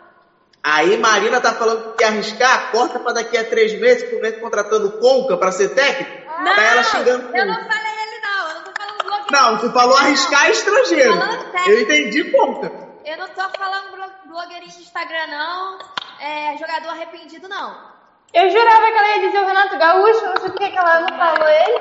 Aí 0.64 0.96
Marina 0.96 1.40
tá 1.40 1.52
falando 1.54 1.90
que 1.90 1.96
quer 1.98 2.06
arriscar, 2.06 2.70
corta 2.70 3.00
pra 3.00 3.12
daqui 3.12 3.36
a 3.36 3.44
três 3.44 3.74
meses, 3.80 4.04
pro 4.04 4.20
mês 4.20 4.36
contratando 4.38 4.86
o 4.88 4.92
Conca 4.92 5.36
pra 5.36 5.50
ser 5.50 5.70
técnico. 5.70 6.12
Não, 6.40 6.54
tá 6.54 6.62
ela 6.62 6.82
xingando 6.84 7.36
eu 7.36 7.46
não 7.46 7.54
falei 7.54 7.92
ele 8.02 8.20
não, 8.20 8.48
eu 8.48 8.54
não 8.54 8.62
tô 8.62 8.72
falando 8.78 9.02
blogueiro. 9.02 9.32
Não, 9.32 9.58
tu 9.58 9.70
falou 9.72 9.96
arriscar 9.96 10.48
estrangeiro. 10.50 11.16
Falando 11.18 11.50
técnico. 11.50 11.68
Eu 11.70 11.80
entendi 11.80 12.30
Conca. 12.30 12.72
Eu 13.04 13.16
não 13.16 13.28
tô 13.28 13.42
falando 13.58 13.90
blo- 13.90 14.12
blogueirinho 14.32 14.70
de 14.70 14.82
Instagram, 14.82 15.26
não. 15.26 15.78
É, 16.20 16.56
jogador 16.56 16.90
arrependido, 16.90 17.48
não. 17.48 17.90
Eu 18.32 18.48
jurava 18.48 18.86
que 18.86 18.96
ela 18.98 19.08
ia 19.16 19.26
dizer 19.26 19.38
o 19.42 19.46
Renato 19.46 19.76
Gaúcho, 19.76 20.24
não 20.26 20.36
sei 20.40 20.50
por 20.50 20.58
que 20.58 20.70
que 20.70 20.78
ela 20.78 21.00
não 21.00 21.08
falou 21.18 21.48
ele. 21.48 21.80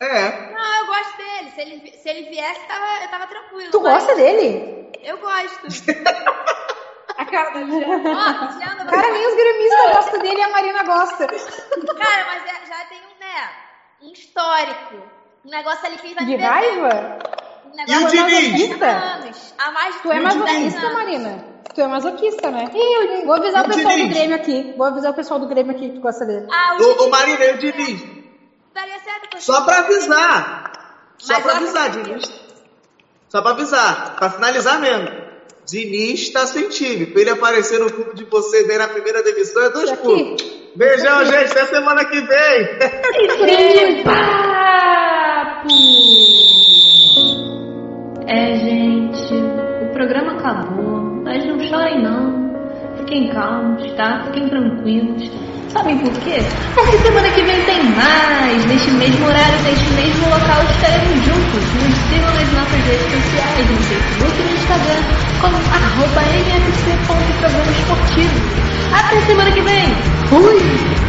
É. 0.00 0.52
Não, 0.52 0.74
eu 0.80 0.86
gosto 0.86 1.16
dele. 1.16 1.50
Se 1.54 1.60
ele, 1.60 1.92
se 1.92 2.08
ele 2.08 2.28
viesse, 2.28 2.60
tava, 2.66 3.02
eu 3.04 3.08
tava 3.08 3.26
tranquilo. 3.28 3.70
Tu 3.70 3.80
mas- 3.80 3.92
gosta 4.02 4.16
dele? 4.16 4.90
Eu 5.04 5.16
gosto. 5.18 5.68
Cara 7.30 7.50
da 7.50 7.60
Ó, 7.60 7.62
Luciano, 8.46 8.90
Cara, 8.90 9.10
nem 9.12 9.26
os 9.28 9.34
gremistas 9.34 9.92
gostam 9.92 10.20
dele 10.20 10.38
e 10.40 10.42
a 10.42 10.48
Marina 10.50 10.82
gosta. 10.84 11.26
Cara, 11.26 12.26
mas 12.26 12.42
é- 12.44 12.66
já 12.66 12.84
tem 12.88 12.98
um, 12.98 13.20
né, 13.20 13.50
um 14.02 14.12
histórico. 14.12 14.94
Um 15.44 15.50
negócio 15.50 15.86
ali 15.86 15.96
que 15.98 16.06
ele 16.08 16.14
vai 16.14 16.24
De 16.24 16.36
raiva? 16.36 17.18
Um 17.66 17.80
E 17.86 18.04
o 18.04 18.08
Diniz? 18.08 18.54
de 18.56 18.68
30 18.68 18.86
anos. 18.86 19.54
Há 19.58 19.70
mais 19.70 19.94
de 19.94 20.00
Tu 20.02 20.12
é 20.12 20.20
10 20.20 20.24
masoquista, 20.34 20.80
anos. 20.80 20.92
Marina? 20.94 21.44
Tu 21.74 21.80
é 21.80 21.86
masoquista, 21.86 22.50
né? 22.50 22.64
Vou 23.24 23.34
avisar 23.34 23.62
o 23.64 23.66
E 23.66 23.70
o 23.70 23.74
pessoal 23.74 23.94
do 23.94 23.96
Diniz? 23.98 24.14
Grêmio 24.14 24.36
aqui. 24.36 24.74
Vou 24.76 24.86
avisar 24.86 25.10
o 25.12 25.14
pessoal 25.14 25.40
do 25.40 25.46
Grêmio 25.48 25.72
aqui 25.76 25.88
que 25.90 25.94
tu 25.96 26.00
gosta 26.00 26.24
dele. 26.24 26.48
Ah, 26.50 26.74
o 26.74 26.82
ô 26.82 26.94
Diniz 26.94 27.08
Marina, 27.10 27.44
e 27.44 27.54
o 27.54 27.58
Diniz? 27.58 28.02
daria 28.74 28.98
certo 29.00 29.40
Só 29.42 29.60
pra 29.64 29.78
avisar. 29.78 30.72
Só 31.18 31.34
Mas 31.34 31.42
pra 31.42 31.52
avisar, 31.56 31.90
Diniz. 31.90 32.42
Só 33.28 33.42
pra 33.42 33.50
avisar. 33.52 34.16
Pra 34.16 34.30
finalizar 34.30 34.80
mesmo. 34.80 35.27
Diniz 35.68 36.22
está 36.22 36.46
sem 36.46 36.70
time. 36.70 37.12
Ele 37.14 37.28
aparecer 37.28 37.78
no 37.78 37.90
grupo 37.90 38.14
de 38.14 38.24
vocês 38.24 38.68
aí 38.70 38.78
na 38.78 38.88
primeira 38.88 39.22
demissão, 39.22 39.62
é 39.64 39.68
dois 39.68 39.92
pontos. 39.92 40.42
Beijão, 40.74 41.26
gente. 41.26 41.52
Até 41.52 41.66
semana 41.66 42.04
que 42.06 42.20
vem. 42.22 44.02
papo! 44.02 45.68
É, 48.26 48.56
gente. 48.56 49.34
O 49.82 49.92
programa 49.92 50.38
acabou. 50.38 51.02
Mas 51.24 51.44
não 51.44 51.60
chorem, 51.68 52.02
não. 52.02 52.48
Fiquem 52.98 53.28
calmos, 53.28 53.92
tá? 53.92 54.24
Fiquem 54.24 54.48
tranquilos. 54.48 55.30
Sabem 55.68 55.98
por 55.98 56.12
quê? 56.20 56.38
Porque 56.74 56.96
semana 56.96 57.30
que 57.30 57.42
vem 57.42 57.62
tem 57.64 57.84
mais. 57.90 58.64
Neste 58.64 58.90
mesmo 58.92 59.26
horário, 59.26 59.62
neste 59.64 59.90
mesmo 59.92 60.30
local, 60.30 60.62
estaremos 60.70 61.24
juntos. 61.26 61.62
Nos 61.74 61.94
sigam 62.08 62.32
nas 62.32 62.52
nossas 62.54 62.80
redes 62.86 63.12
sociais, 63.12 63.70
no 63.70 63.76
Facebook 63.82 64.40
e 64.40 64.44
no 64.44 64.52
Instagram 64.54 65.27
arroba 65.46 66.22
nfc.programa 66.22 67.70
esportivo. 67.70 68.34
Até 68.92 69.20
semana 69.26 69.50
que 69.52 69.62
vem. 69.62 69.94
Fui! 70.28 71.07